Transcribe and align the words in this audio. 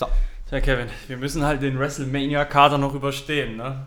So. 0.00 0.08
Tja, 0.48 0.60
Kevin, 0.60 0.88
wir 1.08 1.18
müssen 1.18 1.44
halt 1.44 1.60
den 1.60 1.78
WrestleMania-Kader 1.78 2.78
noch 2.78 2.94
überstehen, 2.94 3.58
ne? 3.58 3.84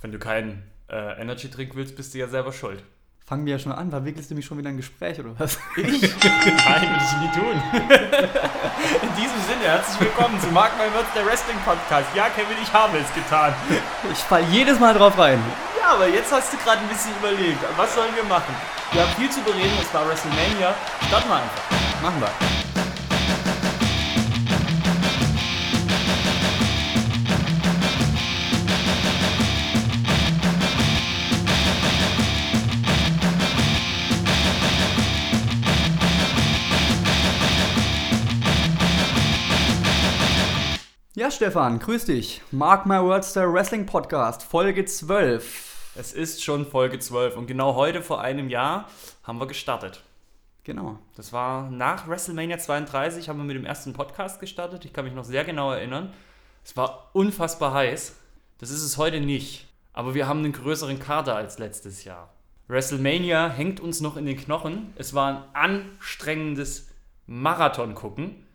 Wenn 0.00 0.10
du 0.10 0.18
keinen 0.18 0.64
äh, 0.90 1.20
Energy-Drink 1.20 1.76
willst, 1.76 1.94
bist 1.94 2.12
du 2.12 2.18
ja 2.18 2.26
selber 2.26 2.52
schuld. 2.52 2.82
Fangen 3.24 3.46
wir 3.46 3.52
ja 3.52 3.58
schon 3.60 3.70
an, 3.70 3.90
verwickelst 3.90 4.28
du 4.28 4.34
mich 4.34 4.44
schon 4.44 4.58
wieder 4.58 4.70
in 4.70 4.74
ein 4.74 4.78
Gespräch 4.78 5.20
oder 5.20 5.38
was? 5.38 5.56
Ich? 5.76 5.86
Nein, 5.86 6.82
würde 6.82 7.04
ich 7.04 7.16
nie 7.22 7.30
tun. 7.30 7.62
in 9.02 9.14
diesem 9.14 9.40
Sinne, 9.46 9.62
herzlich 9.62 10.00
willkommen 10.00 10.38
zu 10.40 10.48
Mark 10.48 10.72
My 10.76 10.92
Words, 10.92 11.14
der 11.14 11.24
Wrestling-Podcast. 11.24 12.08
Ja, 12.16 12.28
Kevin, 12.30 12.56
ich 12.60 12.72
habe 12.72 12.98
es 12.98 13.14
getan. 13.14 13.54
Ich 14.10 14.18
fall 14.18 14.42
jedes 14.50 14.80
Mal 14.80 14.94
drauf 14.94 15.16
rein. 15.16 15.40
Ja, 15.80 15.94
aber 15.94 16.08
jetzt 16.08 16.32
hast 16.32 16.52
du 16.52 16.56
gerade 16.56 16.80
ein 16.80 16.88
bisschen 16.88 17.12
überlegt. 17.20 17.60
Was 17.76 17.94
sollen 17.94 18.14
wir 18.16 18.24
machen? 18.24 18.52
Wir 18.90 19.02
haben 19.02 19.12
viel 19.12 19.30
zu 19.30 19.40
bereden, 19.42 19.78
es 19.80 19.94
war 19.94 20.04
WrestleMania. 20.08 20.74
Starten 21.06 21.28
wir 21.28 21.36
einfach. 21.36 22.02
Machen 22.02 22.20
wir. 22.20 22.61
Stefan, 41.42 41.80
grüß 41.80 42.04
dich. 42.04 42.40
Mark 42.52 42.86
My 42.86 43.00
Words, 43.00 43.32
der 43.32 43.52
Wrestling 43.52 43.84
Podcast, 43.84 44.44
Folge 44.44 44.84
12. 44.84 45.92
Es 45.96 46.12
ist 46.12 46.44
schon 46.44 46.64
Folge 46.64 47.00
12 47.00 47.36
und 47.36 47.48
genau 47.48 47.74
heute 47.74 48.00
vor 48.00 48.20
einem 48.20 48.48
Jahr 48.48 48.88
haben 49.24 49.40
wir 49.40 49.48
gestartet. 49.48 50.04
Genau. 50.62 51.00
Das 51.16 51.32
war 51.32 51.68
nach 51.68 52.06
WrestleMania 52.06 52.58
32, 52.58 53.28
haben 53.28 53.38
wir 53.38 53.44
mit 53.44 53.56
dem 53.56 53.64
ersten 53.64 53.92
Podcast 53.92 54.38
gestartet. 54.38 54.84
Ich 54.84 54.92
kann 54.92 55.04
mich 55.04 55.14
noch 55.14 55.24
sehr 55.24 55.42
genau 55.42 55.72
erinnern. 55.72 56.12
Es 56.64 56.76
war 56.76 57.10
unfassbar 57.12 57.74
heiß. 57.74 58.14
Das 58.58 58.70
ist 58.70 58.84
es 58.84 58.96
heute 58.96 59.20
nicht. 59.20 59.66
Aber 59.92 60.14
wir 60.14 60.28
haben 60.28 60.44
einen 60.44 60.52
größeren 60.52 61.00
Kader 61.00 61.34
als 61.34 61.58
letztes 61.58 62.04
Jahr. 62.04 62.32
WrestleMania 62.68 63.48
hängt 63.48 63.80
uns 63.80 64.00
noch 64.00 64.16
in 64.16 64.26
den 64.26 64.36
Knochen. 64.36 64.92
Es 64.94 65.12
war 65.12 65.26
ein 65.26 65.42
anstrengendes 65.54 66.90
Marathon 67.26 67.96
gucken. 67.96 68.46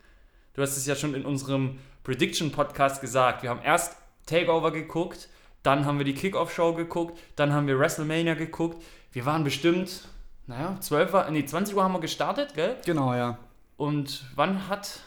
Du 0.54 0.62
hast 0.62 0.78
es 0.78 0.86
ja 0.86 0.96
schon 0.96 1.16
in 1.16 1.26
unserem 1.26 1.80
Prediction 2.08 2.54
Podcast 2.54 3.02
gesagt. 3.02 3.44
Wir 3.44 3.50
haben 3.50 3.60
erst 3.62 3.98
Takeover 4.28 4.72
geguckt, 4.72 5.28
dann 5.62 5.86
haben 5.86 5.98
wir 5.98 6.06
die 6.06 6.14
Kickoff-Show 6.14 6.74
geguckt, 6.74 7.20
dann 7.36 7.52
haben 7.52 7.68
wir 7.68 7.78
WrestleMania 7.78 8.34
geguckt. 8.34 8.82
Wir 9.12 9.26
waren 9.26 9.44
bestimmt, 9.44 10.08
naja, 10.46 10.78
12 10.80 11.14
Uhr, 11.14 11.30
nee, 11.32 11.44
20 11.44 11.76
Uhr 11.76 11.84
haben 11.84 11.92
wir 11.92 12.00
gestartet, 12.00 12.54
gell? 12.54 12.78
Genau, 12.86 13.14
ja. 13.14 13.38
Und 13.76 14.24
wann 14.36 14.70
hat. 14.70 15.02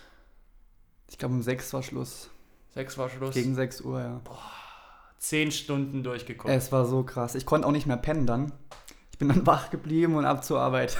Ich 1.09 1.17
glaube, 1.17 1.37
um 1.37 1.41
6 1.41 1.73
war 1.73 1.83
Schluss. 1.83 2.29
6 2.75 2.99
war 2.99 3.09
Schluss. 3.09 3.35
Gegen 3.35 3.55
6 3.55 3.81
Uhr, 3.81 3.99
ja. 3.99 4.21
Boah, 4.23 4.53
10 5.21 5.53
Stunden 5.53 6.03
durchgeguckt. 6.03 6.53
Es 6.53 6.71
war 6.71 6.85
so 6.85 7.03
krass. 7.03 7.35
Ich 7.35 7.47
konnte 7.47 7.67
auch 7.67 7.73
nicht 7.73 7.87
mehr 7.87 7.97
pennen 7.97 8.27
dann. 8.27 8.53
Ich 9.11 9.17
bin 9.17 9.29
dann 9.29 9.47
wach 9.47 9.71
geblieben 9.71 10.17
und 10.17 10.27
ab 10.27 10.45
zur 10.45 10.61
Arbeit. 10.61 10.99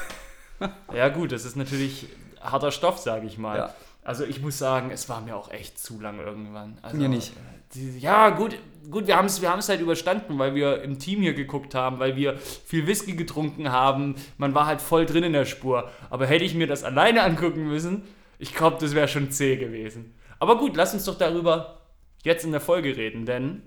ja, 0.95 1.11
gut, 1.11 1.31
das 1.31 1.45
ist 1.45 1.57
natürlich 1.57 2.07
harter 2.41 2.73
Stoff, 2.73 2.97
sage 2.97 3.27
ich 3.27 3.37
mal. 3.37 3.59
Ja. 3.59 3.75
Also 4.03 4.25
ich 4.25 4.41
muss 4.41 4.59
sagen, 4.59 4.91
es 4.91 5.09
war 5.09 5.21
mir 5.21 5.37
auch 5.37 5.51
echt 5.51 5.79
zu 5.79 6.01
lang 6.01 6.19
irgendwann. 6.19 6.79
Also, 6.83 6.97
mir 6.97 7.09
nicht. 7.09 7.33
Die, 7.75 7.99
ja, 7.99 8.31
gut, 8.31 8.57
gut 8.91 9.07
wir 9.07 9.17
haben 9.17 9.27
es 9.27 9.41
wir 9.41 9.51
halt 9.51 9.81
überstanden, 9.81 10.39
weil 10.39 10.55
wir 10.55 10.83
im 10.83 10.99
Team 10.99 11.21
hier 11.21 11.35
geguckt 11.35 11.75
haben, 11.75 11.99
weil 11.99 12.17
wir 12.17 12.39
viel 12.39 12.87
Whisky 12.87 13.13
getrunken 13.13 13.71
haben. 13.71 14.17
Man 14.39 14.55
war 14.55 14.67
halt 14.67 14.81
voll 14.81 15.07
drin 15.07 15.25
in 15.25 15.33
der 15.33 15.45
Spur. 15.45 15.91
Aber 16.09 16.27
hätte 16.27 16.45
ich 16.45 16.55
mir 16.55 16.67
das 16.67 16.83
alleine 16.83 17.23
angucken 17.23 17.69
müssen, 17.69 18.03
ich 18.39 18.55
glaube, 18.55 18.79
das 18.81 18.95
wäre 18.95 19.07
schon 19.07 19.31
zäh 19.31 19.57
gewesen. 19.57 20.15
Aber 20.39 20.57
gut, 20.57 20.75
lass 20.77 20.95
uns 20.95 21.05
doch 21.05 21.19
darüber 21.19 21.83
jetzt 22.25 22.45
in 22.45 22.53
der 22.53 22.61
Folge 22.61 22.97
reden, 22.97 23.27
denn 23.27 23.63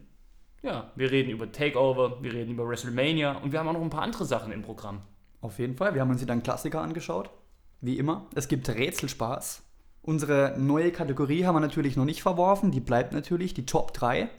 ja, 0.63 0.91
wir 0.95 1.11
reden 1.11 1.29
über 1.29 1.51
Takeover, 1.51 2.23
wir 2.23 2.33
reden 2.33 2.51
über 2.51 2.67
WrestleMania 2.67 3.33
und 3.33 3.51
wir 3.51 3.59
haben 3.59 3.67
auch 3.67 3.73
noch 3.73 3.81
ein 3.81 3.89
paar 3.89 4.01
andere 4.01 4.25
Sachen 4.25 4.51
im 4.51 4.63
Programm. 4.63 5.01
Auf 5.41 5.59
jeden 5.59 5.75
Fall, 5.75 5.93
wir 5.93 6.01
haben 6.01 6.09
uns 6.09 6.21
wieder 6.21 6.33
einen 6.33 6.43
Klassiker 6.43 6.81
angeschaut. 6.81 7.29
Wie 7.81 7.97
immer. 7.97 8.27
Es 8.33 8.47
gibt 8.47 8.69
Rätselspaß. 8.69 9.62
Unsere 10.03 10.55
neue 10.57 10.91
Kategorie 10.91 11.45
haben 11.45 11.55
wir 11.55 11.61
natürlich 11.61 11.95
noch 11.95 12.03
nicht 12.03 12.21
verworfen. 12.21 12.71
Die 12.71 12.81
bleibt 12.81 13.13
natürlich 13.13 13.53
die 13.53 13.65
Top 13.65 13.93
3. 13.93 14.29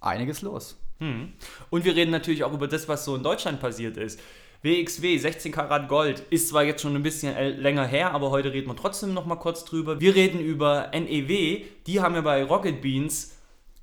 Einiges 0.00 0.42
los. 0.42 0.76
Hm. 0.98 1.32
Und 1.70 1.84
wir 1.84 1.94
reden 1.94 2.10
natürlich 2.10 2.42
auch 2.42 2.52
über 2.52 2.66
das, 2.66 2.88
was 2.88 3.04
so 3.04 3.14
in 3.14 3.22
Deutschland 3.22 3.60
passiert 3.60 3.96
ist. 3.96 4.20
WXW 4.62 5.16
16 5.16 5.52
Karat 5.52 5.88
Gold 5.88 6.24
ist 6.30 6.48
zwar 6.48 6.64
jetzt 6.64 6.82
schon 6.82 6.96
ein 6.96 7.04
bisschen 7.04 7.36
länger 7.58 7.86
her, 7.86 8.12
aber 8.12 8.30
heute 8.30 8.52
reden 8.52 8.66
wir 8.68 8.74
trotzdem 8.74 9.14
noch 9.14 9.26
mal 9.26 9.36
kurz 9.36 9.64
drüber. 9.64 10.00
Wir 10.00 10.16
reden 10.16 10.40
über 10.40 10.90
NEW. 10.92 11.64
Die 11.86 12.00
haben 12.00 12.16
ja 12.16 12.22
bei 12.22 12.42
Rocket 12.42 12.82
Beans 12.82 13.36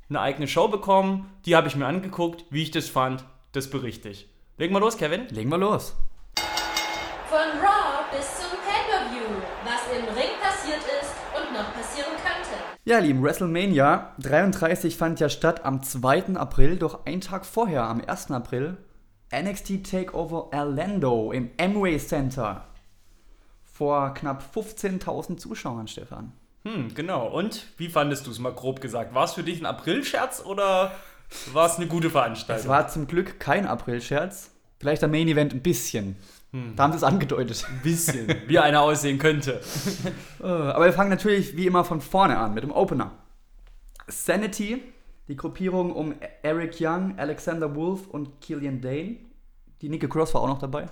eine 0.10 0.20
eigene 0.20 0.50
Show 0.50 0.68
bekommen. 0.68 1.30
Die 1.46 1.56
habe 1.56 1.70
ich 1.70 1.78
mir 1.78 1.86
angeguckt. 1.86 2.44
Wie 2.50 2.64
ich 2.64 2.72
das 2.72 2.90
fand, 2.90 3.24
das 3.54 3.70
berichte 3.70 4.10
ich. 4.10 4.28
Legen 4.58 4.74
wir 4.74 4.82
los, 4.82 4.98
Kevin? 4.98 5.28
Legen 5.30 5.50
wir 5.50 5.58
los. 5.58 5.96
Von 7.30 7.62
Raw 7.62 7.93
Ja, 12.86 13.00
lieben, 13.00 13.24
WrestleMania 13.24 14.14
33 14.20 14.98
fand 14.98 15.22
ja 15.22 15.30
statt 15.30 15.64
am 15.64 15.82
2. 15.82 16.36
April, 16.36 16.76
doch 16.76 17.06
einen 17.06 17.22
Tag 17.22 17.46
vorher, 17.46 17.84
am 17.84 18.02
1. 18.06 18.32
April, 18.32 18.76
NXT 19.34 19.90
Takeover 19.90 20.52
Orlando 20.52 21.32
im 21.32 21.50
Amway 21.58 21.98
Center. 21.98 22.68
Vor 23.64 24.14
knapp 24.14 24.44
15.000 24.54 25.38
Zuschauern, 25.38 25.88
Stefan. 25.88 26.34
Hm, 26.66 26.94
genau. 26.94 27.30
Und 27.30 27.68
wie 27.78 27.88
fandest 27.88 28.28
du 28.28 28.32
es 28.32 28.40
mal 28.40 28.52
grob 28.52 28.82
gesagt? 28.82 29.16
War 29.16 29.24
es 29.24 29.32
für 29.32 29.44
dich 29.44 29.62
ein 29.62 29.66
Aprilscherz 29.66 30.44
oder 30.46 30.92
war 31.54 31.68
es 31.68 31.78
eine 31.78 31.88
gute 31.88 32.10
Veranstaltung? 32.10 32.66
Es 32.66 32.68
war 32.70 32.90
zum 32.90 33.08
Glück 33.08 33.40
kein 33.40 33.66
Aprilscherz. 33.66 34.52
Vielleicht 34.82 35.02
der 35.02 35.10
Main 35.10 35.30
Event 35.30 35.54
ein 35.54 35.62
bisschen. 35.62 36.18
Hm. 36.54 36.76
Da 36.76 36.84
haben 36.84 36.92
sie 36.92 36.98
es 36.98 37.04
angedeutet. 37.04 37.66
Ein 37.68 37.82
bisschen, 37.82 38.28
wie 38.48 38.60
einer 38.60 38.82
aussehen 38.82 39.20
könnte. 39.20 39.60
Äh, 40.42 40.48
aber 40.48 40.86
wir 40.86 40.94
fangen 40.94 41.10
natürlich 41.10 41.56
wie 41.56 41.68
immer 41.68 41.86
von 41.86 42.02
vorne 42.02 42.38
an 42.38 42.54
mit 42.54 42.64
dem 42.64 42.72
Opener. 42.72 43.12
Sanity, 44.08 44.84
die 45.30 45.38
Gruppierung 45.38 45.94
um 45.94 46.14
Eric 46.42 46.76
Young, 46.82 47.18
Alexander 47.18 47.74
Wolf 47.76 48.08
und 48.08 48.42
Killian 48.42 48.82
Dane. 48.82 49.20
Die 49.82 49.88
Nicky 49.88 50.10
Cross 50.10 50.34
war 50.34 50.42
auch 50.42 50.48
noch 50.48 50.60
dabei. 50.60 50.88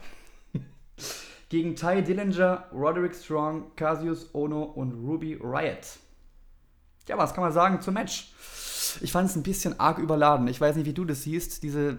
Gegen 1.49 1.75
Ty 1.75 2.01
Dillinger, 2.01 2.63
Roderick 2.71 3.13
Strong, 3.13 3.75
Cassius 3.75 4.33
Ono 4.33 4.63
und 4.63 4.93
Ruby 4.93 5.33
Riot. 5.33 5.99
Ja, 7.09 7.17
was 7.17 7.33
kann 7.33 7.43
man 7.43 7.51
sagen 7.51 7.81
zum 7.81 7.95
Match? 7.95 8.31
Ich 9.01 9.11
fand 9.11 9.29
es 9.29 9.35
ein 9.35 9.43
bisschen 9.43 9.77
arg 9.81 9.97
überladen. 9.97 10.47
Ich 10.47 10.61
weiß 10.61 10.77
nicht, 10.77 10.85
wie 10.85 10.93
du 10.93 11.03
das 11.03 11.23
siehst. 11.23 11.61
Diese 11.63 11.97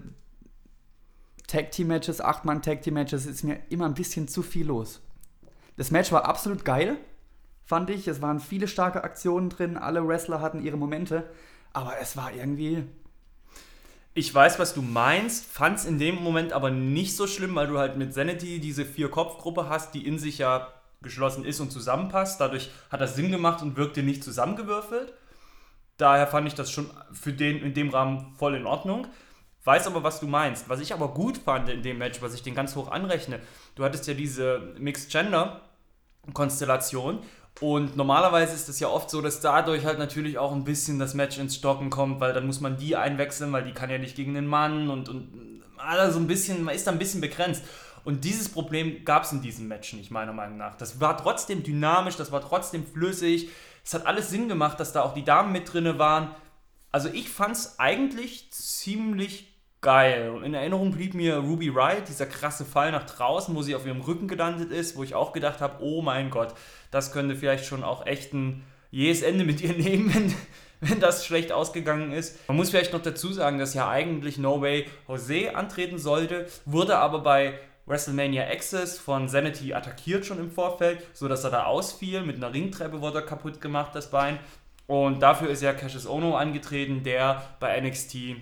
Tag-Team-Matches, 1.52 2.24
8-Mann-Tag-Team-Matches, 2.24 3.26
ist 3.26 3.44
mir 3.44 3.60
immer 3.68 3.84
ein 3.84 3.94
bisschen 3.94 4.26
zu 4.26 4.42
viel 4.42 4.66
los. 4.66 5.02
Das 5.76 5.90
Match 5.90 6.10
war 6.10 6.24
absolut 6.24 6.64
geil, 6.64 6.96
fand 7.66 7.90
ich. 7.90 8.08
Es 8.08 8.22
waren 8.22 8.40
viele 8.40 8.66
starke 8.68 9.04
Aktionen 9.04 9.50
drin, 9.50 9.76
alle 9.76 10.06
Wrestler 10.08 10.40
hatten 10.40 10.64
ihre 10.64 10.78
Momente, 10.78 11.28
aber 11.74 11.98
es 12.00 12.16
war 12.16 12.32
irgendwie. 12.32 12.84
Ich 14.14 14.34
weiß, 14.34 14.58
was 14.58 14.72
du 14.72 14.80
meinst, 14.80 15.44
fand 15.44 15.78
es 15.78 15.84
in 15.84 15.98
dem 15.98 16.22
Moment 16.22 16.54
aber 16.54 16.70
nicht 16.70 17.16
so 17.16 17.26
schlimm, 17.26 17.54
weil 17.54 17.66
du 17.66 17.78
halt 17.78 17.98
mit 17.98 18.14
Sanity 18.14 18.58
diese 18.58 18.86
Vier-Kopf-Gruppe 18.86 19.69
hast, 19.69 19.94
die 19.94 20.06
in 20.06 20.19
sich 20.19 20.38
ja 20.38 20.69
geschlossen 21.02 21.44
ist 21.44 21.60
und 21.60 21.70
zusammenpasst. 21.70 22.40
Dadurch 22.40 22.70
hat 22.90 23.02
das 23.02 23.14
Sinn 23.14 23.30
gemacht 23.30 23.60
und 23.60 23.76
wirkte 23.76 24.02
nicht 24.02 24.24
zusammengewürfelt. 24.24 25.12
Daher 25.98 26.26
fand 26.26 26.48
ich 26.48 26.54
das 26.54 26.70
schon 26.70 26.88
für 27.12 27.34
den 27.34 27.58
in 27.58 27.74
dem 27.74 27.90
Rahmen 27.90 28.34
voll 28.38 28.54
in 28.54 28.66
Ordnung. 28.66 29.06
Weiß 29.65 29.87
aber, 29.87 30.03
was 30.03 30.21
du 30.21 30.27
meinst. 30.27 30.69
Was 30.69 30.81
ich 30.81 30.93
aber 30.93 31.09
gut 31.09 31.39
fand 31.39 31.69
in 31.69 31.83
dem 31.83 31.99
Match, 31.99 32.21
was 32.21 32.34
ich 32.34 32.43
den 32.43 32.55
ganz 32.55 32.75
hoch 32.75 32.91
anrechne, 32.91 33.41
du 33.75 33.84
hattest 33.84 34.06
ja 34.06 34.15
diese 34.15 34.75
Mixed 34.78 35.11
Gender 35.11 35.61
Konstellation 36.33 37.21
und 37.61 37.97
normalerweise 37.97 38.55
ist 38.55 38.69
es 38.69 38.81
ja 38.81 38.89
oft 38.89 39.11
so, 39.11 39.21
dass 39.21 39.41
dadurch 39.41 39.85
halt 39.85 39.99
natürlich 39.99 40.38
auch 40.38 40.53
ein 40.53 40.64
bisschen 40.64 40.99
das 40.99 41.14
Match 41.14 41.38
ins 41.38 41.56
Stocken 41.56 41.91
kommt, 41.91 42.20
weil 42.20 42.32
dann 42.32 42.47
muss 42.47 42.61
man 42.61 42.76
die 42.76 42.97
einwechseln, 42.97 43.53
weil 43.53 43.64
die 43.64 43.73
kann 43.73 43.91
ja 43.91 43.99
nicht 43.99 44.17
gegen 44.17 44.35
den 44.35 44.47
Mann 44.47 44.88
und, 44.88 45.09
und 45.09 45.62
also 45.76 46.19
ein 46.19 46.26
bisschen, 46.26 46.65
man 46.65 46.75
ist 46.75 46.87
da 46.87 46.93
ein 46.93 46.99
bisschen 46.99 47.20
begrenzt. 47.20 47.65
Und 48.05 48.25
dieses 48.25 48.49
Problem 48.49 49.05
gab 49.05 49.25
es 49.25 49.32
in 49.32 49.43
diesem 49.43 49.69
Match 49.69 49.93
nicht, 49.93 50.11
meiner 50.11 50.32
Meinung 50.32 50.56
nach. 50.56 50.75
Das 50.75 51.00
war 51.00 51.17
trotzdem 51.17 51.62
dynamisch, 51.62 52.17
das 52.17 52.32
war 52.32 52.41
trotzdem 52.41 52.85
flüssig. 52.85 53.50
Es 53.85 53.94
hat 53.94 54.06
alles 54.06 54.31
Sinn 54.31 54.49
gemacht, 54.49 54.81
dass 54.81 54.93
da 54.93 55.03
auch 55.03 55.15
die 55.15 55.25
Damen 55.25 55.53
mit 55.53 55.73
drin 55.73 55.99
waren. 55.99 56.35
Also 56.91 57.08
ich 57.11 57.29
fand 57.29 57.55
es 57.55 57.79
eigentlich 57.79 58.50
ziemlich 58.50 59.51
geil. 59.82 60.31
Und 60.31 60.44
in 60.44 60.55
Erinnerung 60.55 60.93
blieb 60.93 61.12
mir 61.12 61.37
Ruby 61.37 61.75
Wright, 61.75 62.08
dieser 62.08 62.26
krasse 62.26 62.64
Fall 62.64 62.93
nach 62.93 63.05
draußen, 63.05 63.55
wo 63.55 63.62
sie 63.62 63.75
auf 63.75 63.84
ihrem 63.84 64.00
Rücken 64.00 64.29
gelandet 64.29 64.70
ist, 64.70 64.96
wo 64.96 65.02
ich 65.02 65.14
auch 65.14 65.32
gedacht 65.32 65.61
habe, 65.61 65.82
oh 65.82 66.00
mein 66.00 66.31
Gott, 66.31 66.55
das 66.90 67.12
könnte 67.12 67.37
vielleicht 67.37 67.67
schon 67.67 67.82
auch 67.82 68.06
echt 68.06 68.32
ein 68.32 68.64
jähes 68.90 69.23
Ende 69.23 69.44
mit 69.44 69.61
ihr 69.61 69.73
nehmen, 69.76 70.14
wenn, 70.14 70.34
wenn 70.81 71.00
das 71.00 71.26
schlecht 71.26 71.52
ausgegangen 71.52 72.12
ist. 72.12 72.38
Man 72.49 72.56
muss 72.56 72.70
vielleicht 72.70 72.93
noch 72.93 73.02
dazu 73.02 73.32
sagen, 73.32 73.58
dass 73.58 73.75
ja 73.75 73.90
eigentlich 73.90 74.38
No 74.38 74.61
Way 74.62 74.87
Jose 75.08 75.55
antreten 75.55 75.99
sollte, 75.99 76.46
wurde 76.64 76.96
aber 76.99 77.19
bei 77.19 77.58
WrestleMania 77.87 78.44
Access 78.44 79.00
von 79.00 79.29
Sanity 79.29 79.75
attackiert 79.75 80.25
schon 80.25 80.38
im 80.38 80.52
Vorfeld, 80.52 81.05
sodass 81.12 81.43
er 81.43 81.50
da 81.50 81.64
ausfiel. 81.64 82.23
Mit 82.23 82.37
einer 82.37 82.55
Ringtreppe 82.55 83.00
wurde 83.00 83.19
er 83.19 83.26
kaputt 83.26 83.61
gemacht, 83.61 83.90
das 83.94 84.11
Bein. 84.11 84.38
Und 84.87 85.20
dafür 85.20 85.49
ist 85.49 85.62
ja 85.62 85.73
Cassius 85.73 86.06
Ono 86.06 86.37
angetreten, 86.37 87.02
der 87.02 87.43
bei 87.58 87.81
NXT 87.81 88.37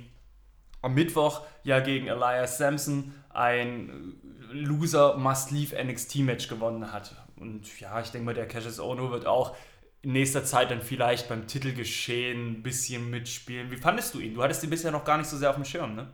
am 0.83 0.95
Mittwoch 0.95 1.43
ja 1.63 1.81
gegen 1.81 2.07
Elias 2.07 2.59
Sampson 2.59 3.13
ein 3.31 4.15
Loser 4.53 5.17
Must-Leave 5.17 5.83
NXT-Match 5.83 6.49
gewonnen 6.49 6.93
hat. 6.93 7.15
Und 7.37 7.81
ja, 7.81 8.01
ich 8.01 8.11
denke 8.11 8.27
mal, 8.27 8.35
der 8.35 8.49
Cassius 8.49 8.81
Ono 8.81 9.11
wird 9.11 9.27
auch 9.27 9.57
in 10.03 10.13
nächster 10.13 10.45
Zeit 10.45 10.71
dann 10.71 10.83
vielleicht 10.83 11.29
beim 11.29 11.47
Titelgeschehen 11.47 12.53
ein 12.53 12.63
bisschen 12.63 13.11
mitspielen. 13.11 13.71
Wie 13.71 13.77
fandest 13.77 14.15
du 14.15 14.21
ihn? 14.21 14.35
Du 14.35 14.43
hattest 14.43 14.65
ihn 14.65 14.71
bisher 14.71 14.91
noch 14.91 15.05
gar 15.05 15.19
nicht 15.19 15.29
so 15.29 15.37
sehr 15.37 15.51
auf 15.51 15.57
dem 15.57 15.65
Schirm, 15.65 15.95
ne? 15.95 16.09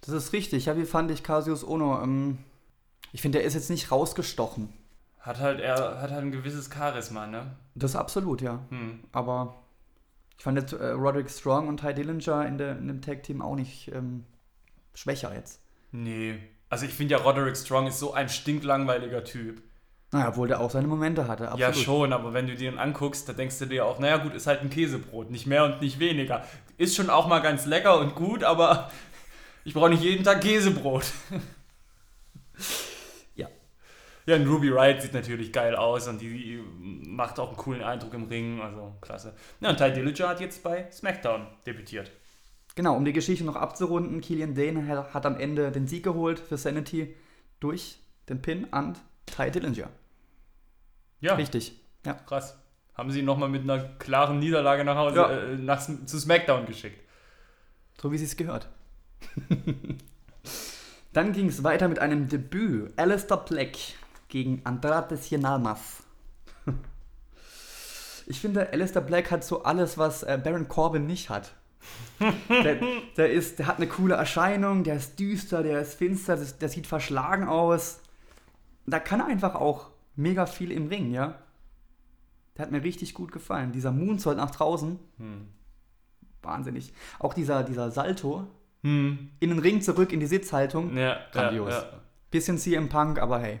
Das 0.00 0.10
ist 0.14 0.32
richtig. 0.32 0.66
Ja, 0.66 0.76
wie 0.76 0.84
fand 0.84 1.10
ich 1.10 1.22
Cassius 1.22 1.64
Ono? 1.64 2.02
Ähm, 2.02 2.38
ich 3.12 3.20
finde, 3.20 3.40
er 3.40 3.44
ist 3.44 3.54
jetzt 3.54 3.70
nicht 3.70 3.90
rausgestochen. 3.90 4.72
Hat 5.18 5.38
halt, 5.38 5.60
er 5.60 6.00
hat 6.00 6.10
halt 6.10 6.22
ein 6.22 6.32
gewisses 6.32 6.70
Charisma, 6.72 7.26
ne? 7.26 7.56
Das 7.74 7.94
absolut, 7.94 8.42
ja. 8.42 8.60
Hm. 8.70 9.04
Aber 9.12 9.61
ich 10.42 10.44
fand 10.44 10.58
jetzt 10.58 10.72
äh, 10.72 10.86
Roderick 10.88 11.30
Strong 11.30 11.68
und 11.68 11.78
Ty 11.78 11.94
Dillinger 11.94 12.44
in, 12.48 12.58
der, 12.58 12.76
in 12.76 12.88
dem 12.88 13.00
Tag-Team 13.00 13.40
auch 13.40 13.54
nicht 13.54 13.92
ähm, 13.94 14.24
schwächer 14.92 15.32
jetzt. 15.32 15.60
Nee. 15.92 16.36
Also 16.68 16.84
ich 16.84 16.92
finde 16.92 17.12
ja, 17.12 17.20
Roderick 17.20 17.56
Strong 17.56 17.86
ist 17.86 18.00
so 18.00 18.12
ein 18.12 18.28
stinklangweiliger 18.28 19.22
Typ. 19.22 19.62
Naja, 20.10 20.30
obwohl 20.30 20.48
der 20.48 20.60
auch 20.60 20.72
seine 20.72 20.88
Momente 20.88 21.28
hatte. 21.28 21.44
Absolut. 21.44 21.60
Ja, 21.60 21.72
schon, 21.72 22.12
aber 22.12 22.34
wenn 22.34 22.48
du 22.48 22.56
dir 22.56 22.72
ihn 22.72 22.78
anguckst, 22.78 23.28
da 23.28 23.34
denkst 23.34 23.60
du 23.60 23.66
dir 23.66 23.86
auch, 23.86 24.00
naja 24.00 24.16
gut, 24.16 24.34
ist 24.34 24.48
halt 24.48 24.62
ein 24.62 24.70
Käsebrot, 24.70 25.30
nicht 25.30 25.46
mehr 25.46 25.64
und 25.64 25.80
nicht 25.80 26.00
weniger. 26.00 26.44
Ist 26.76 26.96
schon 26.96 27.08
auch 27.08 27.28
mal 27.28 27.38
ganz 27.38 27.64
lecker 27.64 28.00
und 28.00 28.16
gut, 28.16 28.42
aber 28.42 28.90
ich 29.64 29.74
brauche 29.74 29.90
nicht 29.90 30.02
jeden 30.02 30.24
Tag 30.24 30.40
Käsebrot. 30.40 31.04
Ja. 34.26 34.36
Und 34.36 34.46
Ruby 34.46 34.72
Wright 34.72 35.02
sieht 35.02 35.14
natürlich 35.14 35.52
geil 35.52 35.74
aus 35.74 36.06
und 36.08 36.20
die 36.20 36.60
macht 36.80 37.38
auch 37.40 37.48
einen 37.48 37.56
coolen 37.56 37.82
Eindruck 37.82 38.14
im 38.14 38.24
Ring, 38.24 38.60
also 38.60 38.94
klasse. 39.00 39.34
Ja, 39.60 39.70
und 39.70 39.76
Ty 39.78 39.92
Dillinger 39.92 40.28
hat 40.28 40.40
jetzt 40.40 40.62
bei 40.62 40.90
SmackDown 40.92 41.46
debütiert. 41.66 42.10
Genau, 42.74 42.96
um 42.96 43.04
die 43.04 43.12
Geschichte 43.12 43.44
noch 43.44 43.56
abzurunden, 43.56 44.20
Killian 44.20 44.54
Dane 44.54 44.86
hat, 44.86 45.12
hat 45.12 45.26
am 45.26 45.38
Ende 45.38 45.70
den 45.72 45.86
Sieg 45.86 46.04
geholt 46.04 46.38
für 46.38 46.56
Sanity 46.56 47.14
durch 47.60 47.98
den 48.28 48.40
Pin 48.40 48.72
an 48.72 48.96
Ty 49.26 49.50
Dillinger. 49.50 49.88
Ja, 51.20 51.34
Richtig. 51.34 51.78
Ja. 52.06 52.14
krass. 52.14 52.58
Haben 52.94 53.10
sie 53.10 53.20
ihn 53.20 53.24
nochmal 53.24 53.48
mit 53.48 53.62
einer 53.62 53.78
klaren 53.98 54.38
Niederlage 54.38 54.84
nach 54.84 54.96
Hause, 54.96 55.16
Ja. 55.16 55.30
äh, 55.30 55.56
nach, 55.56 55.80
zu 55.80 56.18
SmackDown 56.18 56.66
geschickt. 56.66 57.00
So 58.00 58.10
wie 58.12 58.18
sie 58.18 58.24
es 58.24 58.36
gehört. 58.36 58.68
Dann 61.12 61.32
ging 61.32 61.48
es 61.48 61.62
weiter 61.62 61.88
mit 61.88 61.98
einem 61.98 62.28
Debüt. 62.28 62.92
Alistair 62.96 63.36
Black 63.38 63.76
gegen 64.32 64.62
Andrade 64.64 65.16
Cien 65.20 65.44
Almas. 65.44 66.02
Ich 68.26 68.40
finde, 68.40 68.72
Alistair 68.72 69.02
Black 69.02 69.30
hat 69.30 69.44
so 69.44 69.62
alles, 69.64 69.98
was 69.98 70.22
äh, 70.22 70.40
Baron 70.42 70.68
Corbin 70.68 71.06
nicht 71.06 71.28
hat. 71.28 71.54
der, 72.48 72.80
der, 73.16 73.30
ist, 73.32 73.58
der 73.58 73.66
hat 73.66 73.76
eine 73.76 73.88
coole 73.88 74.14
Erscheinung, 74.14 74.84
der 74.84 74.96
ist 74.96 75.18
düster, 75.18 75.62
der 75.62 75.80
ist 75.80 75.94
finster, 75.94 76.36
das, 76.36 76.56
der 76.58 76.68
sieht 76.70 76.86
verschlagen 76.86 77.46
aus. 77.46 78.00
Da 78.86 79.00
kann 79.00 79.20
er 79.20 79.26
einfach 79.26 79.54
auch 79.54 79.90
mega 80.16 80.46
viel 80.46 80.72
im 80.72 80.86
Ring, 80.86 81.10
ja. 81.12 81.38
Der 82.56 82.64
hat 82.66 82.72
mir 82.72 82.82
richtig 82.82 83.12
gut 83.12 83.32
gefallen. 83.32 83.72
Dieser 83.72 83.90
Moonsault 83.92 84.36
nach 84.38 84.50
draußen, 84.52 84.98
Hm. 85.18 85.48
wahnsinnig. 86.42 86.92
Auch 87.18 87.34
dieser, 87.34 87.64
dieser 87.64 87.90
Salto, 87.90 88.46
Hm. 88.82 89.30
in 89.40 89.50
den 89.50 89.58
Ring 89.58 89.82
zurück 89.82 90.10
in 90.12 90.20
die 90.20 90.26
Sitzhaltung. 90.26 90.96
Ja, 90.96 91.18
Grandios. 91.32 91.70
Ja, 91.74 91.80
ja. 91.82 92.00
Bisschen 92.30 92.56
CM 92.56 92.88
Punk, 92.88 93.18
aber 93.20 93.40
hey. 93.40 93.60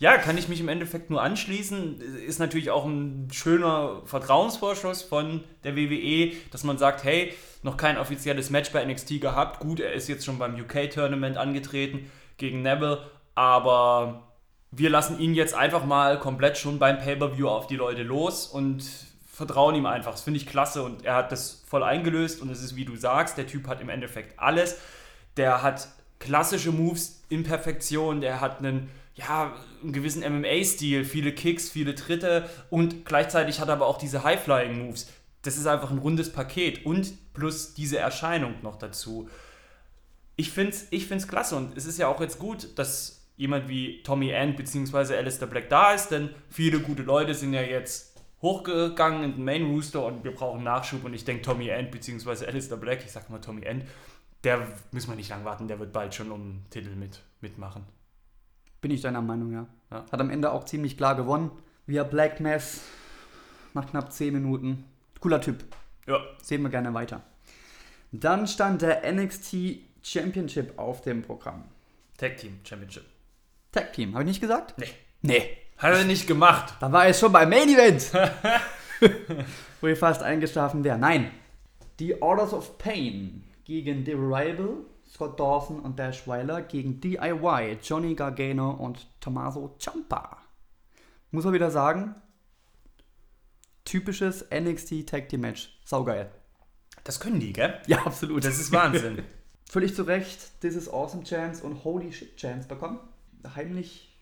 Ja, 0.00 0.16
kann 0.16 0.38
ich 0.38 0.48
mich 0.48 0.60
im 0.60 0.68
Endeffekt 0.68 1.10
nur 1.10 1.22
anschließen. 1.22 2.00
Ist 2.24 2.38
natürlich 2.38 2.70
auch 2.70 2.84
ein 2.84 3.28
schöner 3.32 4.02
Vertrauensvorschuss 4.04 5.02
von 5.02 5.42
der 5.64 5.74
WWE, 5.74 6.32
dass 6.52 6.62
man 6.62 6.78
sagt, 6.78 7.02
hey, 7.02 7.34
noch 7.62 7.76
kein 7.76 7.98
offizielles 7.98 8.50
Match 8.50 8.70
bei 8.70 8.84
NXT 8.84 9.20
gehabt. 9.20 9.58
Gut, 9.58 9.80
er 9.80 9.92
ist 9.92 10.08
jetzt 10.08 10.24
schon 10.24 10.38
beim 10.38 10.54
UK-Tournament 10.54 11.36
angetreten 11.36 12.10
gegen 12.36 12.62
Neville, 12.62 13.04
aber 13.34 14.28
wir 14.70 14.90
lassen 14.90 15.18
ihn 15.18 15.34
jetzt 15.34 15.54
einfach 15.54 15.84
mal 15.84 16.20
komplett 16.20 16.58
schon 16.58 16.78
beim 16.78 16.98
Pay-Per-View 16.98 17.48
auf 17.48 17.66
die 17.66 17.76
Leute 17.76 18.02
los 18.02 18.46
und 18.46 18.84
vertrauen 19.32 19.74
ihm 19.74 19.86
einfach. 19.86 20.12
Das 20.12 20.22
finde 20.22 20.38
ich 20.38 20.46
klasse 20.46 20.82
und 20.82 21.04
er 21.04 21.14
hat 21.14 21.32
das 21.32 21.62
voll 21.66 21.82
eingelöst 21.82 22.42
und 22.42 22.50
es 22.50 22.62
ist, 22.62 22.76
wie 22.76 22.84
du 22.84 22.96
sagst, 22.96 23.38
der 23.38 23.46
Typ 23.46 23.66
hat 23.66 23.80
im 23.80 23.88
Endeffekt 23.88 24.38
alles. 24.38 24.78
Der 25.36 25.62
hat 25.62 25.88
klassische 26.18 26.72
Moves 26.72 27.22
in 27.28 27.44
Perfektion, 27.44 28.20
der 28.20 28.40
hat 28.40 28.58
einen, 28.58 28.90
ja, 29.18 29.52
einen 29.82 29.92
gewissen 29.92 30.22
MMA-Stil, 30.22 31.04
viele 31.04 31.32
Kicks, 31.32 31.68
viele 31.68 31.94
Tritte 31.94 32.48
und 32.70 33.04
gleichzeitig 33.04 33.60
hat 33.60 33.68
er 33.68 33.74
aber 33.74 33.86
auch 33.86 33.98
diese 33.98 34.22
High-Flying-Moves. 34.22 35.08
Das 35.42 35.56
ist 35.56 35.66
einfach 35.66 35.90
ein 35.90 35.98
rundes 35.98 36.32
Paket 36.32 36.86
und 36.86 37.32
plus 37.34 37.74
diese 37.74 37.98
Erscheinung 37.98 38.54
noch 38.62 38.76
dazu. 38.76 39.28
Ich 40.36 40.52
finde 40.52 40.72
es 40.72 40.86
ich 40.90 41.06
find's 41.06 41.26
klasse 41.26 41.56
und 41.56 41.76
es 41.76 41.84
ist 41.84 41.98
ja 41.98 42.06
auch 42.06 42.20
jetzt 42.20 42.38
gut, 42.38 42.78
dass 42.78 43.26
jemand 43.36 43.68
wie 43.68 44.02
Tommy 44.04 44.30
End 44.30 44.56
bzw. 44.56 45.16
Alistair 45.16 45.48
Black 45.48 45.68
da 45.68 45.92
ist, 45.92 46.08
denn 46.08 46.30
viele 46.48 46.78
gute 46.78 47.02
Leute 47.02 47.34
sind 47.34 47.52
ja 47.54 47.62
jetzt 47.62 48.22
hochgegangen 48.40 49.24
in 49.24 49.32
den 49.32 49.44
Main 49.44 49.64
Rooster 49.64 50.04
und 50.04 50.22
wir 50.22 50.32
brauchen 50.32 50.62
Nachschub 50.62 51.02
und 51.04 51.12
ich 51.12 51.24
denke 51.24 51.42
Tommy 51.42 51.68
End 51.68 51.90
bzw. 51.90 52.46
Alistair 52.46 52.76
Black, 52.76 53.04
ich 53.04 53.10
sag 53.10 53.30
mal 53.30 53.40
Tommy 53.40 53.62
End, 53.62 53.84
der 54.44 54.68
müssen 54.92 55.10
wir 55.10 55.16
nicht 55.16 55.30
lang 55.30 55.44
warten, 55.44 55.66
der 55.66 55.80
wird 55.80 55.92
bald 55.92 56.14
schon 56.14 56.30
um 56.30 56.62
Titel 56.70 56.94
mit, 56.94 57.20
mitmachen. 57.40 57.97
Bin 58.80 58.90
ich 58.90 59.00
deiner 59.00 59.22
Meinung, 59.22 59.52
ja. 59.52 59.66
Ja. 59.90 60.04
Hat 60.10 60.20
am 60.20 60.30
Ende 60.30 60.52
auch 60.52 60.64
ziemlich 60.64 60.96
klar 60.96 61.16
gewonnen. 61.16 61.50
Via 61.86 62.04
Black 62.04 62.40
Mass 62.40 62.82
nach 63.74 63.90
knapp 63.90 64.12
10 64.12 64.34
Minuten. 64.34 64.84
Cooler 65.20 65.40
Typ. 65.40 65.64
Ja. 66.06 66.20
Sehen 66.42 66.62
wir 66.62 66.70
gerne 66.70 66.94
weiter. 66.94 67.22
Dann 68.12 68.46
stand 68.46 68.82
der 68.82 69.10
NXT 69.10 69.80
Championship 70.02 70.78
auf 70.78 71.02
dem 71.02 71.22
Programm. 71.22 71.64
Tag 72.16 72.36
Team 72.36 72.60
Championship. 72.64 73.04
Tag 73.72 73.92
Team, 73.92 74.14
habe 74.14 74.24
ich 74.24 74.28
nicht 74.28 74.40
gesagt? 74.40 74.74
Nee. 74.78 74.88
Nee. 75.22 75.58
Hat 75.76 75.94
er 75.94 76.04
nicht 76.04 76.26
gemacht. 76.26 76.74
Da 76.80 76.90
war 76.90 77.06
es 77.06 77.20
schon 77.20 77.32
beim 77.32 77.50
Main 77.50 77.68
Event. 77.68 78.10
Wo 79.80 79.86
ihr 79.86 79.96
fast 79.96 80.22
eingeschlafen 80.22 80.82
wäre. 80.82 80.98
Nein. 80.98 81.30
Die 82.00 82.20
Orders 82.20 82.52
of 82.52 82.78
Pain 82.78 83.44
gegen 83.64 84.04
The 84.04 84.12
Rival, 84.12 84.78
Scott 85.08 85.38
Dawson 85.40 85.80
und 85.80 85.98
Dash 85.98 86.26
Weiler 86.28 86.62
gegen 86.62 87.00
DIY, 87.00 87.78
Johnny 87.82 88.14
Gargano 88.14 88.70
und 88.72 89.06
Tommaso 89.20 89.74
Ciampa. 89.78 90.36
Muss 91.30 91.44
man 91.44 91.54
wieder 91.54 91.70
sagen, 91.70 92.14
typisches 93.84 94.44
NXT 94.50 95.06
Tag 95.08 95.28
Team 95.28 95.40
Match. 95.42 95.78
Saugeil. 95.84 96.30
Das 97.04 97.20
können 97.20 97.40
die, 97.40 97.52
gell? 97.52 97.80
Ja, 97.86 98.04
absolut. 98.04 98.44
Das 98.44 98.58
ist 98.58 98.72
Wahnsinn. 98.72 99.22
Völlig 99.70 99.94
zu 99.94 100.02
Recht 100.02 100.60
This 100.60 100.74
is 100.76 100.88
Awesome 100.90 101.24
Chance 101.24 101.64
und 101.64 101.84
Holy 101.84 102.12
Shit 102.12 102.36
Chance 102.36 102.68
bekommen. 102.68 102.98
Heimlich, 103.54 104.14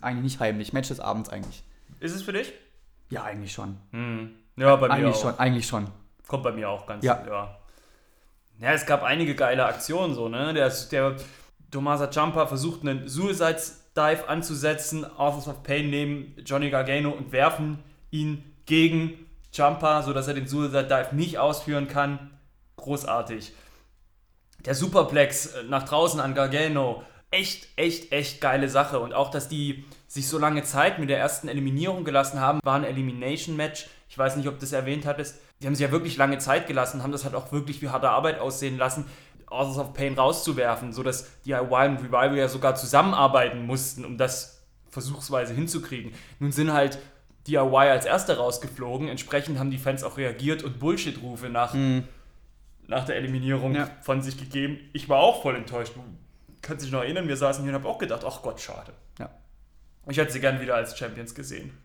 eigentlich 0.00 0.22
nicht 0.24 0.40
heimlich, 0.40 0.72
Match 0.72 0.88
des 0.88 1.00
Abends 1.00 1.28
eigentlich. 1.28 1.64
ist 2.00 2.14
es 2.14 2.22
für 2.22 2.32
dich? 2.32 2.52
Ja, 3.10 3.24
eigentlich 3.24 3.52
schon. 3.52 3.76
Hm. 3.90 4.34
Ja, 4.56 4.76
bei 4.76 4.88
mir 4.88 4.94
Eigentlich 4.94 5.16
auch. 5.16 5.20
schon, 5.22 5.38
eigentlich 5.38 5.66
schon. 5.66 5.88
Kommt 6.28 6.44
bei 6.44 6.52
mir 6.52 6.68
auch 6.70 6.86
ganz, 6.86 7.04
Ja. 7.04 7.24
ja. 7.26 7.58
Ja, 8.60 8.72
es 8.72 8.86
gab 8.86 9.02
einige 9.02 9.34
geile 9.34 9.66
Aktionen 9.66 10.14
so, 10.14 10.28
ne? 10.28 10.54
Der, 10.54 10.72
der 10.90 11.16
Tomasa 11.70 12.10
Ciampa 12.10 12.46
versucht 12.46 12.82
einen 12.82 13.08
Suicide 13.08 13.60
Dive 13.96 14.28
anzusetzen, 14.28 15.04
Authors 15.04 15.48
of 15.48 15.62
Pain 15.62 15.90
nehmen 15.90 16.34
Johnny 16.44 16.70
Gargano 16.70 17.10
und 17.10 17.32
werfen 17.32 17.78
ihn 18.10 18.44
gegen 18.66 19.26
Ciampa, 19.52 20.02
sodass 20.02 20.28
er 20.28 20.34
den 20.34 20.48
Suicide 20.48 20.84
Dive 20.84 21.14
nicht 21.14 21.38
ausführen 21.38 21.88
kann. 21.88 22.30
Großartig. 22.76 23.52
Der 24.64 24.74
Superplex 24.74 25.46
äh, 25.46 25.62
nach 25.64 25.84
draußen 25.84 26.20
an 26.20 26.34
Gargano. 26.34 27.04
Echt, 27.30 27.68
echt, 27.76 28.12
echt 28.12 28.40
geile 28.40 28.68
Sache. 28.68 28.98
Und 28.98 29.12
auch, 29.12 29.30
dass 29.30 29.48
die 29.48 29.84
sich 30.06 30.28
so 30.28 30.38
lange 30.38 30.62
Zeit 30.62 30.98
mit 30.98 31.10
der 31.10 31.18
ersten 31.18 31.48
Eliminierung 31.48 32.04
gelassen 32.04 32.40
haben, 32.40 32.60
war 32.62 32.76
ein 32.76 32.84
Elimination-Match. 32.84 33.86
Ich 34.08 34.16
weiß 34.16 34.36
nicht, 34.36 34.48
ob 34.48 34.54
du 34.54 34.60
das 34.60 34.72
erwähnt 34.72 35.06
hattest. 35.06 35.40
Die 35.60 35.66
haben 35.66 35.74
sich 35.74 35.84
ja 35.84 35.92
wirklich 35.92 36.16
lange 36.16 36.38
Zeit 36.38 36.66
gelassen, 36.66 37.02
haben 37.02 37.12
das 37.12 37.24
halt 37.24 37.34
auch 37.34 37.52
wirklich 37.52 37.80
wie 37.82 37.88
harte 37.88 38.10
Arbeit 38.10 38.38
aussehen 38.38 38.76
lassen, 38.76 39.06
Authors 39.46 39.78
of 39.78 39.92
Pain 39.94 40.14
rauszuwerfen, 40.14 40.92
sodass 40.92 41.40
DIY 41.42 41.60
und 41.88 41.98
Revival 41.98 42.36
ja 42.36 42.48
sogar 42.48 42.74
zusammenarbeiten 42.74 43.66
mussten, 43.66 44.04
um 44.04 44.18
das 44.18 44.62
versuchsweise 44.90 45.54
hinzukriegen. 45.54 46.12
Nun 46.38 46.50
sind 46.52 46.72
halt 46.72 46.98
DIY 47.46 47.74
als 47.90 48.04
Erste 48.06 48.36
rausgeflogen, 48.36 49.08
entsprechend 49.08 49.58
haben 49.58 49.70
die 49.70 49.78
Fans 49.78 50.02
auch 50.02 50.16
reagiert 50.16 50.62
und 50.64 50.78
Bullshit-Rufe 50.80 51.48
nach, 51.50 51.74
nach 52.86 53.04
der 53.04 53.16
Eliminierung 53.16 53.74
Ja. 53.74 53.88
von 54.02 54.22
sich 54.22 54.36
gegeben. 54.38 54.78
Ich 54.92 55.08
war 55.08 55.18
auch 55.20 55.42
voll 55.42 55.56
enttäuscht. 55.56 55.94
Du 55.94 56.02
kannst 56.62 56.84
dich 56.84 56.92
noch 56.92 57.00
erinnern, 57.02 57.28
wir 57.28 57.36
saßen 57.36 57.62
hier 57.64 57.72
und 57.74 57.82
haben 57.82 57.86
auch 57.90 57.98
gedacht, 57.98 58.24
ach 58.26 58.42
Gott, 58.42 58.60
schade. 58.60 58.92
Ja. 59.18 59.30
Ich 60.08 60.16
hätte 60.16 60.32
sie 60.32 60.40
gern 60.40 60.60
wieder 60.60 60.74
als 60.74 60.98
Champions 60.98 61.34
gesehen. 61.34 61.76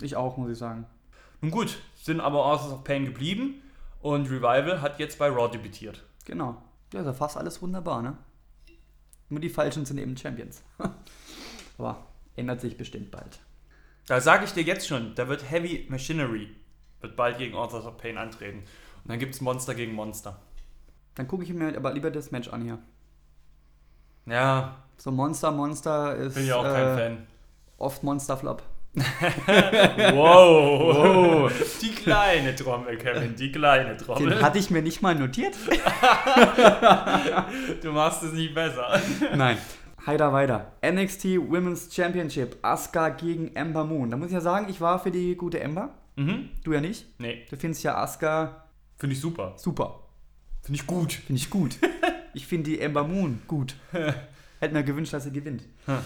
Ich 0.00 0.16
auch, 0.16 0.36
muss 0.36 0.50
ich 0.50 0.58
sagen. 0.58 0.86
Nun 1.42 1.50
gut, 1.50 1.78
sind 2.02 2.20
aber 2.20 2.44
Authors 2.44 2.72
of 2.72 2.84
Pain 2.84 3.04
geblieben 3.04 3.62
und 4.00 4.26
Revival 4.26 4.82
hat 4.82 4.98
jetzt 4.98 5.18
bei 5.18 5.28
Raw 5.28 5.48
debütiert. 5.48 6.02
Genau. 6.24 6.60
Ja, 6.92 7.00
ist 7.00 7.06
ja 7.06 7.12
fast 7.12 7.36
alles 7.36 7.62
wunderbar, 7.62 8.02
ne? 8.02 8.18
Nur 9.28 9.40
die 9.40 9.48
Falschen 9.48 9.86
sind 9.86 9.98
eben 9.98 10.16
Champions. 10.16 10.62
Aber 11.78 12.06
ändert 12.36 12.60
sich 12.60 12.76
bestimmt 12.76 13.10
bald. 13.12 13.38
Da 14.06 14.20
sage 14.20 14.44
ich 14.44 14.52
dir 14.52 14.64
jetzt 14.64 14.86
schon, 14.88 15.14
da 15.14 15.28
wird 15.28 15.48
Heavy 15.48 15.86
Machinery 15.88 16.48
wird 17.00 17.16
bald 17.16 17.38
gegen 17.38 17.54
Authors 17.54 17.86
of 17.86 17.96
Pain 17.98 18.18
antreten. 18.18 18.58
Und 18.58 19.10
dann 19.10 19.18
gibt 19.18 19.34
es 19.34 19.40
Monster 19.40 19.74
gegen 19.74 19.94
Monster. 19.94 20.40
Dann 21.14 21.28
gucke 21.28 21.44
ich 21.44 21.52
mir 21.52 21.76
aber 21.76 21.92
lieber 21.92 22.10
das 22.10 22.30
Match 22.30 22.48
an 22.48 22.62
hier. 22.62 22.78
Ja, 24.26 24.76
So 24.96 25.10
Monster, 25.10 25.50
Monster 25.50 26.14
ist 26.16 26.34
bin 26.34 26.46
ja 26.46 26.56
auch 26.56 26.64
äh, 26.64 26.72
kein 26.72 26.98
Fan. 26.98 27.26
oft 27.78 28.02
Monster-Flop. 28.02 28.62
Wow. 30.14 31.50
Die 31.82 31.90
kleine 31.94 32.54
Trommel, 32.54 32.96
Kevin, 32.98 33.34
die 33.36 33.50
kleine 33.50 33.96
Den 33.96 33.98
Trommel. 33.98 34.42
hatte 34.42 34.58
ich 34.58 34.70
mir 34.70 34.82
nicht 34.82 35.02
mal 35.02 35.14
notiert. 35.14 35.54
Du 37.82 37.92
machst 37.92 38.22
es 38.22 38.32
nicht 38.32 38.54
besser. 38.54 39.00
Nein. 39.34 39.58
Heider 40.06 40.32
weiter. 40.32 40.72
NXT 40.84 41.24
Women's 41.48 41.94
Championship. 41.94 42.56
Asuka 42.62 43.10
gegen 43.10 43.54
Ember 43.54 43.84
Moon. 43.84 44.10
Da 44.10 44.16
muss 44.16 44.28
ich 44.28 44.32
ja 44.34 44.40
sagen, 44.40 44.66
ich 44.68 44.80
war 44.80 44.98
für 44.98 45.10
die 45.10 45.36
gute 45.36 45.60
Ember. 45.60 45.94
Mhm. 46.16 46.50
Du 46.64 46.72
ja 46.72 46.80
nicht. 46.80 47.06
Nee, 47.18 47.46
Du 47.48 47.56
findest 47.56 47.84
ja 47.84 47.96
Asuka 47.96 48.64
finde 48.98 49.14
ich 49.14 49.20
super. 49.20 49.54
super. 49.56 50.00
Finde 50.62 50.80
ich 50.80 50.86
gut. 50.86 51.12
Finde 51.12 51.40
ich 51.40 51.50
gut. 51.50 51.76
ich 52.34 52.46
finde 52.46 52.70
die 52.70 52.80
Ember 52.80 53.04
Moon 53.04 53.42
gut. 53.46 53.76
Hätte 54.60 54.74
mir 54.74 54.84
gewünscht, 54.84 55.12
dass 55.12 55.24
sie 55.24 55.32
gewinnt. 55.32 55.62
Hm. 55.86 55.98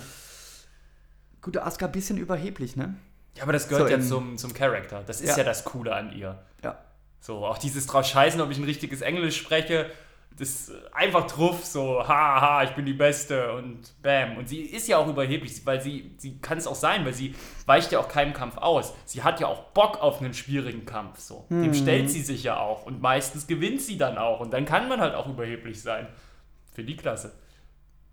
Gute 1.46 1.62
Asuka, 1.62 1.86
bisschen 1.86 2.18
überheblich, 2.18 2.74
ne? 2.74 2.96
Ja, 3.36 3.44
aber 3.44 3.52
das 3.52 3.68
gehört 3.68 3.88
So, 3.88 3.94
ja 3.94 4.00
zum, 4.00 4.36
zum 4.36 4.52
Charakter. 4.52 5.04
Das 5.06 5.20
ist 5.20 5.30
ja. 5.30 5.36
Ja. 5.38 5.44
das 5.44 5.62
Coole 5.62 5.94
an 5.94 6.10
ihr. 6.10 6.36
Ja. 6.64 6.76
So, 7.20 7.46
auch 7.46 7.58
dieses 7.58 7.86
drauf 7.86 8.04
scheißen, 8.04 8.40
ob 8.40 8.50
ich 8.50 8.58
ein 8.58 8.64
richtiges 8.64 9.00
Englisch 9.00 9.36
spreche, 9.36 9.88
das 10.36 10.72
einfach 10.90 11.28
truff, 11.28 11.64
so, 11.64 12.02
haha, 12.02 12.64
ich 12.64 12.70
bin 12.70 12.84
die 12.84 12.94
Beste 12.94 13.52
und 13.52 13.92
bam. 14.02 14.38
Und 14.38 14.48
sie 14.48 14.62
ist 14.62 14.88
ja 14.88 14.98
auch 14.98 15.06
überheblich, 15.06 15.64
weil 15.64 15.80
sie, 15.80 16.16
sie 16.18 16.38
kann 16.38 16.58
es 16.58 16.66
auch 16.66 16.74
sein, 16.74 17.04
weil 17.04 17.14
sie 17.14 17.36
weicht 17.64 17.92
ja 17.92 18.00
auch 18.00 18.08
keinem 18.08 18.32
Kampf 18.32 18.56
aus. 18.56 18.92
Sie 19.04 19.22
hat 19.22 19.38
ja 19.38 19.46
auch 19.46 19.66
Bock 19.66 20.02
auf 20.02 20.20
einen 20.20 20.34
schwierigen 20.34 20.84
Kampf, 20.84 21.20
so. 21.20 21.46
Dem 21.48 21.74
stellt 21.74 22.10
sie 22.10 22.22
sich 22.22 22.42
ja 22.42 22.58
auch 22.58 22.86
und 22.86 23.00
meistens 23.00 23.46
gewinnt 23.46 23.82
sie 23.82 23.98
dann 23.98 24.18
auch 24.18 24.40
und 24.40 24.52
dann 24.52 24.64
kann 24.64 24.88
man 24.88 25.00
halt 25.00 25.14
auch 25.14 25.28
überheblich 25.28 25.80
sein. 25.80 26.08
Für 26.72 26.82
die 26.82 26.96
Klasse. 26.96 27.30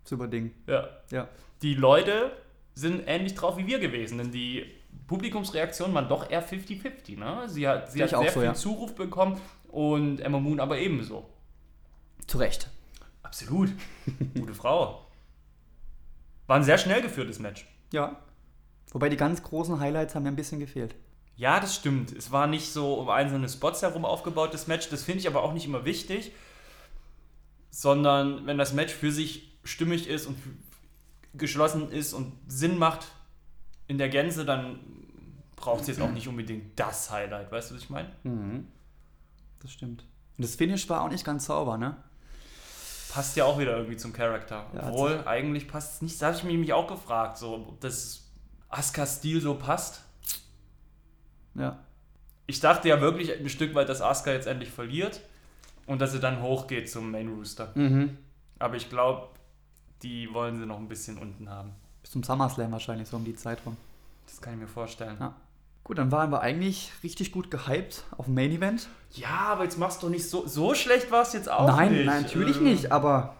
Super 0.04 0.28
Ding. 0.28 0.54
Ja. 0.68 0.88
Ja. 1.10 1.28
Die 1.62 1.74
Leute 1.74 2.30
sind 2.74 3.04
ähnlich 3.06 3.34
drauf 3.34 3.56
wie 3.56 3.66
wir 3.66 3.78
gewesen, 3.78 4.18
denn 4.18 4.32
die 4.32 4.66
Publikumsreaktionen 5.06 5.94
waren 5.94 6.08
doch 6.08 6.30
eher 6.30 6.46
50-50. 6.46 7.18
Ne? 7.18 7.48
Sie 7.48 7.68
hat, 7.68 7.92
sie 7.92 8.02
hat 8.02 8.10
ich 8.10 8.16
auch 8.16 8.22
sehr 8.22 8.32
so, 8.32 8.40
viel 8.40 8.48
ja. 8.48 8.54
Zuruf 8.54 8.94
bekommen 8.94 9.40
und 9.68 10.20
Emma 10.20 10.40
Moon 10.40 10.60
aber 10.60 10.78
ebenso. 10.78 11.28
Zu 12.26 12.38
Recht. 12.38 12.68
Absolut. 13.22 13.70
Gute 14.34 14.54
Frau. 14.54 15.06
War 16.46 16.56
ein 16.56 16.64
sehr 16.64 16.78
schnell 16.78 17.02
geführtes 17.02 17.38
Match. 17.38 17.66
Ja. 17.92 18.20
Wobei 18.92 19.08
die 19.08 19.16
ganz 19.16 19.42
großen 19.42 19.80
Highlights 19.80 20.14
haben 20.14 20.22
mir 20.24 20.30
ein 20.30 20.36
bisschen 20.36 20.60
gefehlt. 20.60 20.94
Ja, 21.36 21.58
das 21.58 21.74
stimmt. 21.74 22.12
Es 22.12 22.30
war 22.30 22.46
nicht 22.46 22.72
so 22.72 22.94
um 22.94 23.08
einzelne 23.08 23.48
Spots 23.48 23.82
herum 23.82 24.04
aufgebautes 24.04 24.66
Match. 24.66 24.88
Das 24.88 25.02
finde 25.02 25.20
ich 25.20 25.26
aber 25.26 25.42
auch 25.42 25.52
nicht 25.52 25.66
immer 25.66 25.84
wichtig. 25.84 26.32
Sondern 27.70 28.46
wenn 28.46 28.56
das 28.56 28.72
Match 28.72 28.92
für 28.92 29.10
sich 29.10 29.58
stimmig 29.64 30.06
ist 30.08 30.26
und 30.26 30.38
geschlossen 31.36 31.90
ist 31.90 32.12
und 32.12 32.32
Sinn 32.46 32.78
macht 32.78 33.06
in 33.86 33.98
der 33.98 34.08
Gänze, 34.08 34.44
dann 34.44 34.78
braucht 35.56 35.82
es 35.82 35.88
jetzt 35.88 36.00
auch 36.00 36.10
nicht 36.10 36.28
unbedingt 36.28 36.78
das 36.78 37.10
Highlight. 37.10 37.50
Weißt 37.50 37.70
du, 37.70 37.74
was 37.74 37.82
ich 37.82 37.90
meine? 37.90 38.08
Das 39.60 39.72
stimmt. 39.72 40.04
Und 40.36 40.44
das 40.44 40.54
Finish 40.54 40.88
war 40.88 41.02
auch 41.02 41.08
nicht 41.08 41.24
ganz 41.24 41.46
sauber, 41.46 41.78
ne? 41.78 41.96
Passt 43.12 43.36
ja 43.36 43.44
auch 43.44 43.58
wieder 43.58 43.76
irgendwie 43.76 43.96
zum 43.96 44.12
Charakter. 44.12 44.66
Ja, 44.74 44.88
Obwohl, 44.88 45.22
eigentlich 45.26 45.68
passt 45.68 45.94
es 45.94 46.02
nicht. 46.02 46.20
Da 46.20 46.26
habe 46.26 46.36
ich 46.36 46.58
mich 46.58 46.72
auch 46.72 46.88
gefragt, 46.88 47.38
so, 47.38 47.54
ob 47.54 47.80
das 47.80 48.24
Asuka-Stil 48.68 49.40
so 49.40 49.54
passt. 49.54 50.02
Ja. 51.54 51.78
Ich 52.46 52.58
dachte 52.58 52.88
ja 52.88 53.00
wirklich 53.00 53.32
ein 53.32 53.48
Stück 53.48 53.74
weit, 53.74 53.88
dass 53.88 54.02
Asuka 54.02 54.32
jetzt 54.32 54.48
endlich 54.48 54.70
verliert 54.70 55.20
und 55.86 56.00
dass 56.00 56.12
sie 56.12 56.20
dann 56.20 56.42
hochgeht 56.42 56.90
zum 56.90 57.10
Main 57.12 57.28
Rooster. 57.28 57.70
Mhm. 57.76 58.18
Aber 58.58 58.74
ich 58.76 58.90
glaube, 58.90 59.28
die 60.02 60.32
wollen 60.32 60.58
sie 60.58 60.66
noch 60.66 60.78
ein 60.78 60.88
bisschen 60.88 61.18
unten 61.18 61.48
haben. 61.48 61.70
Bis 62.02 62.10
zum 62.10 62.22
SummerSlam 62.22 62.72
wahrscheinlich 62.72 63.08
so 63.08 63.16
um 63.16 63.24
die 63.24 63.34
Zeit 63.36 63.58
rum. 63.64 63.76
Das 64.26 64.40
kann 64.40 64.54
ich 64.54 64.60
mir 64.60 64.66
vorstellen. 64.68 65.16
Ja. 65.20 65.34
Gut, 65.84 65.98
dann 65.98 66.10
waren 66.12 66.30
wir 66.30 66.40
eigentlich 66.40 66.92
richtig 67.02 67.30
gut 67.32 67.50
gehypt 67.50 68.04
auf 68.16 68.24
dem 68.26 68.34
Main 68.34 68.50
Event. 68.50 68.88
Ja, 69.12 69.48
aber 69.52 69.64
jetzt 69.64 69.78
machst 69.78 70.02
du 70.02 70.08
nicht 70.08 70.28
so. 70.28 70.46
So 70.46 70.74
schlecht 70.74 71.10
war 71.10 71.22
es 71.22 71.32
jetzt 71.34 71.50
auch 71.50 71.66
nein, 71.66 71.92
nicht. 71.92 72.06
nein, 72.06 72.22
natürlich 72.22 72.56
Äh, 72.58 72.60
nicht, 72.64 72.92
aber 72.92 73.36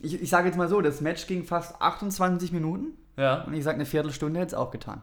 ich, 0.00 0.20
ich 0.20 0.30
sage 0.30 0.48
jetzt 0.48 0.56
mal 0.56 0.68
so, 0.68 0.80
das 0.80 1.00
Match 1.00 1.26
ging 1.26 1.44
fast 1.44 1.80
28 1.80 2.50
Minuten 2.52 2.96
Ja. 3.16 3.42
und 3.44 3.54
ich 3.54 3.62
sage, 3.62 3.76
eine 3.76 3.86
Viertelstunde 3.86 4.40
hätte 4.40 4.48
es 4.48 4.54
auch 4.54 4.70
getan. 4.72 5.00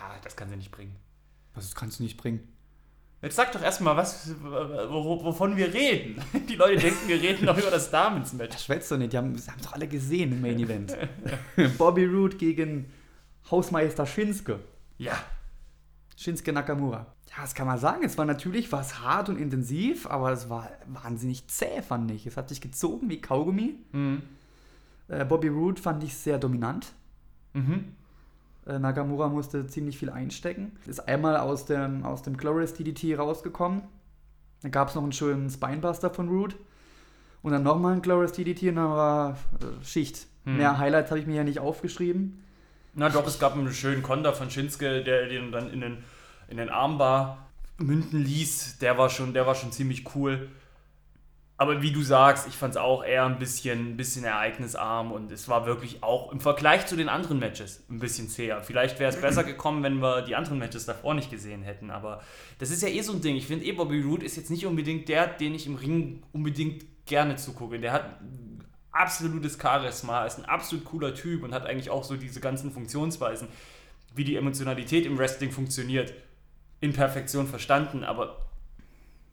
Ja, 0.00 0.10
das 0.22 0.34
kann 0.36 0.48
sie 0.48 0.56
nicht 0.56 0.72
bringen. 0.72 0.96
Das 1.54 1.74
kannst 1.74 1.98
du 2.00 2.02
nicht 2.04 2.16
bringen. 2.16 2.52
Jetzt 3.20 3.34
sag 3.34 3.50
doch 3.52 3.62
erstmal, 3.62 3.96
was, 3.96 4.32
wo- 4.42 5.24
wovon 5.24 5.56
wir 5.56 5.72
reden. 5.74 6.22
Die 6.48 6.54
Leute 6.54 6.76
denken, 6.82 7.08
wir 7.08 7.20
reden 7.20 7.46
doch 7.46 7.58
über 7.58 7.70
das 7.70 7.90
Damensmatch. 7.90 8.58
Schwätzt 8.64 8.90
doch 8.92 8.96
nicht, 8.96 9.12
die 9.12 9.16
haben 9.16 9.34
es 9.34 9.46
doch 9.46 9.72
alle 9.72 9.88
gesehen 9.88 10.32
im 10.32 10.40
Main 10.40 10.58
Event. 10.60 10.96
Bobby 11.78 12.04
Roode 12.04 12.36
gegen 12.36 12.92
Hausmeister 13.50 14.06
Shinsuke. 14.06 14.60
Ja. 14.98 15.14
Shinsuke 16.16 16.52
Nakamura. 16.52 17.06
Ja, 17.30 17.42
das 17.42 17.54
kann 17.54 17.66
man 17.66 17.78
sagen. 17.78 18.04
Es 18.04 18.16
war 18.16 18.24
natürlich 18.24 18.70
was 18.70 19.00
hart 19.00 19.28
und 19.28 19.36
intensiv, 19.38 20.06
aber 20.06 20.30
es 20.32 20.48
war 20.48 20.70
wahnsinnig 20.86 21.48
zäh, 21.48 21.82
fand 21.82 22.10
ich. 22.12 22.24
Es 22.26 22.36
hat 22.36 22.48
sich 22.48 22.60
gezogen 22.60 23.10
wie 23.10 23.20
Kaugummi. 23.20 23.74
Mhm. 23.92 24.22
Äh, 25.08 25.24
Bobby 25.24 25.48
Roode 25.48 25.82
fand 25.82 26.04
ich 26.04 26.14
sehr 26.14 26.38
dominant. 26.38 26.92
Mhm. 27.52 27.96
Äh, 28.68 28.78
Nakamura 28.78 29.28
musste 29.28 29.66
ziemlich 29.66 29.98
viel 29.98 30.10
einstecken. 30.10 30.72
Ist 30.86 31.08
einmal 31.08 31.36
aus 31.38 31.64
dem, 31.64 32.04
aus 32.04 32.22
dem 32.22 32.36
Glorious 32.36 32.74
DDT 32.74 33.18
rausgekommen. 33.18 33.82
Dann 34.62 34.70
gab 34.70 34.88
es 34.88 34.94
noch 34.94 35.02
einen 35.02 35.12
schönen 35.12 35.50
Spinebuster 35.50 36.10
von 36.10 36.28
Root. 36.28 36.56
Und 37.42 37.52
dann 37.52 37.62
nochmal 37.62 37.94
ein 37.94 38.02
Glorious 38.02 38.32
DDT 38.32 38.68
und 38.68 38.76
dann 38.76 38.90
war 38.90 39.38
äh, 39.60 39.84
Schicht. 39.84 40.26
Hm. 40.44 40.58
Mehr 40.58 40.78
Highlights 40.78 41.10
habe 41.10 41.20
ich 41.20 41.26
mir 41.26 41.36
ja 41.36 41.44
nicht 41.44 41.60
aufgeschrieben. 41.60 42.44
Na 42.94 43.08
doch, 43.08 43.26
es 43.26 43.38
gab 43.38 43.54
einen 43.54 43.72
schönen 43.72 44.02
Konter 44.02 44.32
von 44.32 44.50
Shinsuke, 44.50 45.02
der 45.02 45.28
den 45.28 45.52
dann 45.52 45.72
in 45.72 45.80
den, 45.80 45.98
in 46.48 46.56
den 46.56 46.68
Armbar 46.68 47.46
münden 47.78 48.22
ließ. 48.22 48.78
Der 48.78 48.98
war 48.98 49.08
schon, 49.08 49.32
der 49.32 49.46
war 49.46 49.54
schon 49.54 49.72
ziemlich 49.72 50.14
cool. 50.14 50.48
Aber 51.60 51.82
wie 51.82 51.90
du 51.90 52.02
sagst, 52.02 52.46
ich 52.46 52.54
fand 52.54 52.74
es 52.74 52.76
auch 52.76 53.02
eher 53.02 53.26
ein 53.26 53.40
bisschen, 53.40 53.90
ein 53.90 53.96
bisschen 53.96 54.24
ereignisarm 54.24 55.10
und 55.10 55.32
es 55.32 55.48
war 55.48 55.66
wirklich 55.66 56.04
auch 56.04 56.30
im 56.30 56.38
Vergleich 56.38 56.86
zu 56.86 56.94
den 56.94 57.08
anderen 57.08 57.40
Matches 57.40 57.84
ein 57.90 57.98
bisschen 57.98 58.28
zäher. 58.28 58.62
Vielleicht 58.62 59.00
wäre 59.00 59.10
es 59.10 59.20
besser 59.20 59.42
gekommen, 59.42 59.82
wenn 59.82 59.98
wir 59.98 60.22
die 60.22 60.36
anderen 60.36 60.60
Matches 60.60 60.86
davor 60.86 61.14
nicht 61.14 61.32
gesehen 61.32 61.64
hätten. 61.64 61.90
Aber 61.90 62.22
das 62.60 62.70
ist 62.70 62.80
ja 62.80 62.88
eh 62.88 63.00
so 63.00 63.12
ein 63.12 63.22
Ding. 63.22 63.34
Ich 63.34 63.48
finde 63.48 63.64
eh, 63.64 63.72
Bobby 63.72 64.00
Roode 64.00 64.24
ist 64.24 64.36
jetzt 64.36 64.52
nicht 64.52 64.66
unbedingt 64.66 65.08
der, 65.08 65.26
den 65.26 65.52
ich 65.52 65.66
im 65.66 65.74
Ring 65.74 66.22
unbedingt 66.32 66.84
gerne 67.06 67.34
zugucke. 67.34 67.80
Der 67.80 67.92
hat 67.92 68.20
absolutes 68.92 69.58
Charisma, 69.60 70.26
ist 70.26 70.38
ein 70.38 70.44
absolut 70.44 70.84
cooler 70.84 71.12
Typ 71.12 71.42
und 71.42 71.52
hat 71.52 71.66
eigentlich 71.66 71.90
auch 71.90 72.04
so 72.04 72.16
diese 72.16 72.38
ganzen 72.38 72.70
Funktionsweisen, 72.70 73.48
wie 74.14 74.22
die 74.22 74.36
Emotionalität 74.36 75.06
im 75.06 75.18
Wrestling 75.18 75.50
funktioniert, 75.50 76.14
in 76.78 76.92
Perfektion 76.92 77.48
verstanden. 77.48 78.04
Aber 78.04 78.47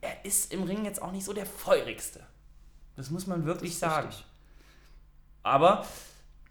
er 0.05 0.25
ist 0.25 0.53
im 0.53 0.63
Ring 0.63 0.85
jetzt 0.85 1.01
auch 1.01 1.11
nicht 1.11 1.25
so 1.25 1.33
der 1.33 1.45
feurigste. 1.45 2.21
Das 2.95 3.09
muss 3.09 3.27
man 3.27 3.45
wirklich 3.45 3.77
sagen. 3.77 4.07
richtig. 4.07 4.25
Aber 5.43 5.85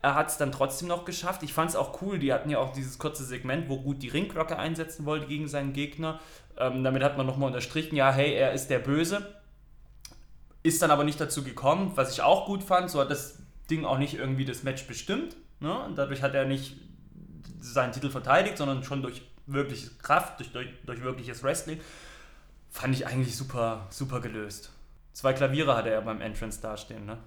er 0.02 0.14
hat 0.14 0.28
es 0.28 0.36
dann 0.36 0.52
trotzdem 0.52 0.88
noch 0.88 1.04
geschafft. 1.04 1.42
Ich 1.42 1.54
fand 1.54 1.70
es 1.70 1.76
auch 1.76 2.02
cool. 2.02 2.18
Die 2.18 2.32
hatten 2.32 2.50
ja 2.50 2.58
auch 2.58 2.72
dieses 2.72 2.98
kurze 2.98 3.24
Segment, 3.24 3.68
wo 3.68 3.80
gut 3.80 4.02
die 4.02 4.08
Ringglocke 4.08 4.58
einsetzen 4.58 5.06
wollte 5.06 5.26
gegen 5.26 5.48
seinen 5.48 5.72
Gegner. 5.72 6.20
Ähm, 6.58 6.84
damit 6.84 7.02
hat 7.02 7.16
man 7.16 7.26
nochmal 7.26 7.46
unterstrichen, 7.46 7.96
ja, 7.96 8.12
hey, 8.12 8.34
er 8.34 8.52
ist 8.52 8.68
der 8.68 8.78
Böse. 8.80 9.34
Ist 10.62 10.82
dann 10.82 10.90
aber 10.90 11.04
nicht 11.04 11.20
dazu 11.20 11.42
gekommen, 11.42 11.92
was 11.94 12.12
ich 12.12 12.22
auch 12.22 12.46
gut 12.46 12.62
fand. 12.62 12.90
So 12.90 13.00
hat 13.00 13.10
das 13.10 13.38
Ding 13.70 13.84
auch 13.84 13.98
nicht 13.98 14.14
irgendwie 14.14 14.44
das 14.44 14.62
Match 14.62 14.86
bestimmt. 14.86 15.36
Ne? 15.60 15.76
Und 15.84 15.96
dadurch 15.96 16.22
hat 16.22 16.34
er 16.34 16.44
nicht 16.44 16.76
seinen 17.60 17.92
Titel 17.92 18.10
verteidigt, 18.10 18.58
sondern 18.58 18.84
schon 18.84 19.00
durch 19.00 19.22
wirkliche 19.46 19.90
Kraft, 20.02 20.38
durch, 20.38 20.52
durch, 20.52 20.68
durch 20.84 21.02
wirkliches 21.02 21.42
Wrestling. 21.42 21.80
Fand 22.74 22.92
ich 22.92 23.06
eigentlich 23.06 23.36
super, 23.36 23.86
super 23.90 24.20
gelöst. 24.20 24.72
Zwei 25.12 25.32
Klaviere 25.32 25.76
hatte 25.76 25.90
er 25.90 26.02
beim 26.02 26.20
Entrance 26.20 26.60
dastehen, 26.60 27.06
ne? 27.06 27.18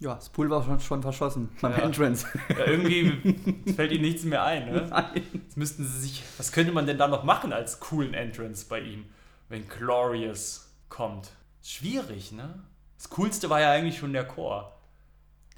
Ja, 0.00 0.14
das 0.14 0.30
Pool 0.30 0.48
war 0.48 0.64
schon, 0.64 0.80
schon 0.80 1.02
verschossen 1.02 1.50
beim 1.60 1.72
Ja. 1.72 1.78
Entrance. 1.80 2.26
Ja, 2.48 2.64
irgendwie 2.64 3.72
fällt 3.76 3.92
ihnen 3.92 4.00
nichts 4.02 4.24
mehr 4.24 4.42
ein, 4.44 4.72
ne? 4.72 4.86
Nein. 4.88 5.22
Jetzt 5.34 5.58
müssten 5.58 5.84
sie 5.84 6.00
sich. 6.00 6.24
Was 6.38 6.52
könnte 6.52 6.72
man 6.72 6.86
denn 6.86 6.96
da 6.96 7.06
noch 7.06 7.22
machen 7.22 7.52
als 7.52 7.80
coolen 7.80 8.14
Entrance 8.14 8.64
bei 8.66 8.80
ihm, 8.80 9.04
wenn 9.50 9.68
Glorious 9.68 10.70
kommt? 10.88 11.32
Schwierig, 11.62 12.32
ne? 12.32 12.62
Das 12.96 13.10
Coolste 13.10 13.50
war 13.50 13.60
ja 13.60 13.70
eigentlich 13.72 13.98
schon 13.98 14.14
der 14.14 14.24
Chor. 14.26 14.74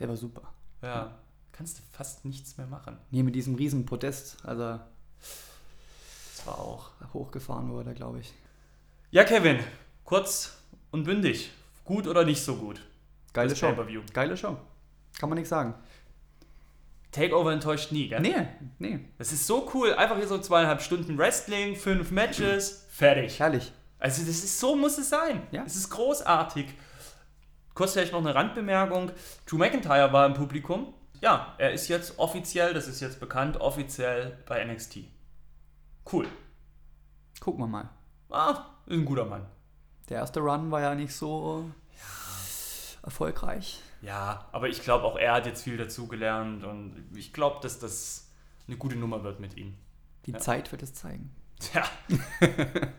Der 0.01 0.09
war 0.09 0.17
super. 0.17 0.43
Ja. 0.83 1.15
Kannst 1.53 1.79
du 1.79 1.83
fast 1.93 2.25
nichts 2.25 2.57
mehr 2.59 2.67
machen. 2.67 2.97
Nee, 3.13 3.23
mit 3.23 3.37
diesem 3.37 3.55
riesen 3.55 3.87
Podest, 3.87 4.39
also 4.45 4.81
Das 5.21 6.47
war 6.47 6.59
auch. 6.59 6.91
hochgefahren 7.15 7.71
wurde, 7.71 7.95
glaube 7.95 8.19
ich. 8.21 8.33
Ja, 9.13 9.25
Kevin, 9.25 9.59
kurz 10.05 10.57
und 10.93 11.03
bündig. 11.03 11.51
Gut 11.85 12.07
oder 12.07 12.25
nicht 12.25 12.45
so 12.45 12.55
gut? 12.55 12.81
Geile 13.33 13.57
Show. 13.57 13.75
Geile 14.13 14.37
Show. 14.37 14.57
Kann 15.19 15.29
man 15.29 15.37
nichts 15.37 15.51
sagen. 15.51 15.75
Takeover 17.11 17.53
enttäuscht 17.53 17.91
nie, 17.91 18.09
gell? 18.09 18.21
Nee, 18.21 18.47
nee. 18.79 19.01
Das 19.19 19.33
ist 19.33 19.49
so 19.49 19.69
cool. 19.75 19.95
Einfach 19.95 20.17
hier 20.17 20.29
so 20.29 20.39
zweieinhalb 20.39 20.81
Stunden 20.81 21.19
Wrestling, 21.19 21.75
fünf 21.75 22.13
Matches, 22.13 22.87
fertig. 22.89 23.41
Herrlich. 23.41 23.73
Also 23.99 24.23
das 24.23 24.45
ist 24.45 24.61
so 24.61 24.77
muss 24.77 24.97
es 24.97 25.09
sein. 25.09 25.43
Ja. 25.51 25.65
Es 25.65 25.75
ist 25.75 25.91
großartig. 25.91 26.67
Kurz 27.75 27.95
vielleicht 27.95 28.13
noch 28.13 28.21
eine 28.21 28.37
Randbemerkung. 28.37 29.11
Drew 29.45 29.59
McIntyre 29.59 30.13
war 30.13 30.27
im 30.27 30.35
Publikum. 30.35 30.95
Ja, 31.21 31.57
er 31.59 31.73
ist 31.73 31.89
jetzt 31.89 32.17
offiziell, 32.21 32.75
das 32.75 32.87
ist 32.87 33.01
jetzt 33.01 33.19
bekannt, 33.19 33.61
offiziell 33.61 34.39
bei 34.47 34.65
NXT. 34.65 35.01
Cool. 36.11 36.29
Gucken 37.41 37.61
wir 37.61 37.67
mal. 37.67 37.89
Ah, 38.31 38.67
ist 38.91 38.99
ein 39.01 39.05
guter 39.05 39.25
Mann. 39.25 39.47
Der 40.09 40.19
erste 40.19 40.41
Run 40.41 40.71
war 40.71 40.81
ja 40.81 40.95
nicht 40.95 41.15
so 41.15 41.71
erfolgreich. 43.03 43.81
Ja, 44.03 44.47
aber 44.53 44.69
ich 44.69 44.83
glaube 44.83 45.05
auch 45.05 45.17
er 45.17 45.35
hat 45.35 45.47
jetzt 45.47 45.63
viel 45.63 45.77
dazugelernt 45.77 46.65
und 46.65 47.07
ich 47.15 47.33
glaube, 47.33 47.59
dass 47.63 47.79
das 47.79 48.29
eine 48.67 48.77
gute 48.77 48.97
Nummer 48.97 49.23
wird 49.25 49.41
mit 49.41 49.57
ihm. 49.57 49.75
Die 50.27 50.33
Ja. 50.33 50.39
Zeit 50.39 50.71
wird 50.73 50.83
es 50.83 50.95
zeigen. 50.95 51.31
Tja. 51.59 51.85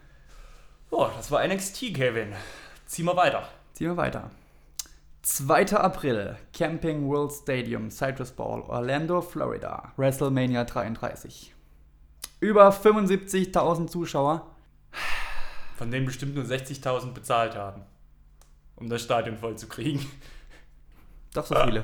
oh, 0.91 1.07
das 1.15 1.31
war 1.31 1.45
NXT, 1.45 1.93
Kevin. 1.93 2.33
Zieh 2.85 3.03
mal 3.03 3.15
weiter. 3.15 3.47
Ziehen 3.73 3.87
wir 3.87 3.97
weiter. 3.97 4.31
2. 5.23 5.77
April, 5.77 6.37
Camping 6.53 7.07
World 7.07 7.31
Stadium, 7.31 7.91
Citrus 7.91 8.31
Bowl, 8.31 8.61
Orlando, 8.61 9.21
Florida, 9.21 9.91
WrestleMania 9.97 10.63
33. 10.63 11.53
Über 12.39 12.69
75.000 12.69 13.87
Zuschauer. 13.87 14.47
Von 15.81 15.89
denen 15.89 16.05
bestimmt 16.05 16.35
nur 16.35 16.43
60.000 16.43 17.11
bezahlt 17.11 17.55
haben, 17.55 17.81
um 18.75 18.87
das 18.87 19.01
Stadion 19.01 19.35
voll 19.35 19.57
zu 19.57 19.65
kriegen. 19.67 20.05
Doch 21.33 21.43
so 21.43 21.55
Ah. 21.55 21.65
viele. 21.65 21.83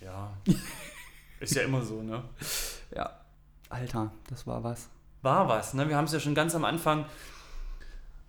Ja. 0.00 0.32
Ist 1.38 1.54
ja 1.54 1.62
immer 1.62 1.82
so, 1.82 2.02
ne? 2.02 2.24
Ja. 2.92 3.12
Alter, 3.68 4.10
das 4.28 4.44
war 4.48 4.64
was. 4.64 4.88
War 5.22 5.46
was, 5.46 5.72
ne? 5.72 5.88
Wir 5.88 5.96
haben 5.96 6.06
es 6.06 6.12
ja 6.12 6.18
schon 6.18 6.34
ganz 6.34 6.52
am 6.56 6.64
Anfang 6.64 7.04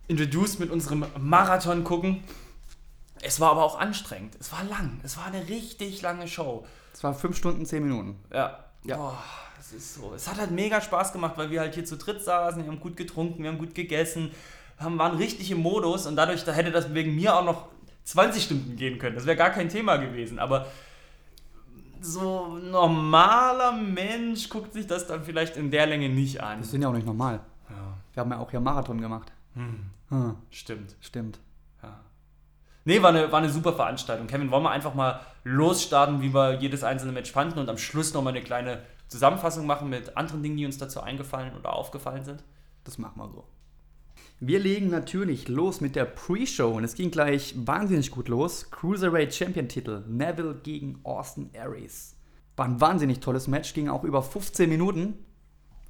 introduced 0.07 0.59
mit 0.59 0.69
unserem 0.69 1.07
Marathon 1.17 1.83
gucken. 1.83 2.23
Es 3.19 3.39
war 3.39 3.50
aber 3.50 3.63
auch 3.63 3.79
anstrengend. 3.79 4.35
Es 4.39 4.51
war 4.51 4.63
lang. 4.63 5.00
Es 5.01 5.17
war 5.17 5.25
eine 5.25 5.47
richtig 5.50 6.03
lange 6.03 6.27
Show. 6.27 6.67
Es 6.93 7.03
war 7.03 7.15
5 7.15 7.35
Stunden, 7.35 7.65
10 7.65 7.81
Minuten. 7.81 8.19
Ja. 8.31 8.63
Ja. 8.83 8.97
Boah, 8.97 9.23
es 9.59 9.71
ist 9.73 9.95
so. 9.95 10.13
Es 10.13 10.27
hat 10.27 10.38
halt 10.38 10.51
mega 10.51 10.81
Spaß 10.81 11.13
gemacht, 11.13 11.35
weil 11.38 11.50
wir 11.50 11.62
halt 11.62 11.73
hier 11.73 11.83
zu 11.83 11.97
dritt 11.97 12.21
saßen, 12.23 12.62
wir 12.63 12.69
haben 12.71 12.79
gut 12.79 12.95
getrunken, 12.95 13.41
wir 13.41 13.50
haben 13.50 13.57
gut 13.57 13.73
gegessen, 13.73 14.31
haben, 14.77 14.98
waren 14.98 15.18
richtig 15.18 15.51
im 15.51 15.60
Modus 15.60 16.06
und 16.08 16.15
dadurch 16.15 16.44
da 16.44 16.51
hätte 16.51 16.72
das 16.72 16.94
wegen 16.94 17.15
mir 17.15 17.36
auch 17.36 17.44
noch 17.46 17.68
20 18.06 18.44
Stunden 18.44 18.75
gehen 18.75 19.00
können. 19.00 19.15
Das 19.15 19.25
wäre 19.25 19.38
gar 19.38 19.50
kein 19.51 19.70
Thema 19.70 19.98
gewesen. 19.98 20.39
Aber 20.39 20.68
so 22.01 22.58
normaler 22.58 23.72
Mensch 23.72 24.50
guckt 24.50 24.74
sich 24.74 24.88
das 24.88 25.08
dann 25.08 25.24
vielleicht 25.24 25.56
in 25.56 25.72
der 25.72 25.86
Länge 25.88 26.10
nicht 26.10 26.42
an. 26.44 26.60
Das 26.60 26.72
sind 26.72 26.82
ja 26.82 26.89
auch 26.89 26.94
nicht 26.94 27.06
normal. 27.08 27.39
Ja, 27.70 27.75
Wir 28.13 28.22
haben 28.22 28.32
ja 28.32 28.39
auch 28.39 28.51
hier 28.51 28.60
Marathon 28.60 29.00
gemacht. 29.00 29.32
hm, 29.53 29.86
Hm, 30.10 30.36
stimmt. 30.51 30.96
stimmt. 31.01 31.39
Ja. 31.82 32.00
Nee, 32.86 33.01
war 33.01 33.10
eine, 33.10 33.32
war 33.32 33.39
eine 33.39 33.50
super 33.50 33.74
Veranstaltung. 33.74 34.27
Kevin, 34.27 34.51
wollen 34.51 34.63
wir 34.63 34.72
einfach 34.72 34.94
mal 34.94 35.22
losstarten, 35.46 36.22
wie 36.22 36.34
wir 36.34 36.60
jedes 36.60 36.84
einzelne 36.84 37.13
Match 37.13 37.32
fanden 37.32 37.58
und 37.60 37.70
am 37.70 37.77
Schluss 37.77 38.13
nochmal 38.13 38.34
eine 38.34 38.44
kleine 38.44 38.82
Zusammenfassung 39.08 39.65
machen 39.65 39.89
mit 39.89 40.18
anderen 40.18 40.44
Dingen, 40.44 40.58
die 40.58 40.65
uns 40.65 40.77
dazu 40.77 41.00
eingefallen 41.01 41.56
oder 41.58 41.74
aufgefallen 41.74 42.24
sind? 42.25 42.44
Das 42.84 42.98
machen 42.98 43.18
wir 43.18 43.30
so. 43.30 43.46
Wir 44.45 44.59
legen 44.59 44.89
natürlich 44.89 45.47
los 45.47 45.79
mit 45.79 45.95
der 45.95 46.03
Pre-Show 46.03 46.75
und 46.75 46.83
es 46.83 46.95
ging 46.95 47.12
gleich 47.12 47.55
wahnsinnig 47.65 48.12
gut 48.12 48.27
los. 48.27 48.69
Cruiserweight 48.71 49.33
Champion 49.33 49.69
Titel 49.69 50.03
Neville 50.05 50.59
gegen 50.62 51.00
Austin 51.03 51.50
Aries. 51.57 52.17
War 52.57 52.65
ein 52.65 52.81
wahnsinnig 52.81 53.21
tolles 53.21 53.47
Match, 53.47 53.73
ging 53.73 53.88
auch 53.88 54.03
über 54.03 54.21
15 54.21 54.67
Minuten. 54.67 55.13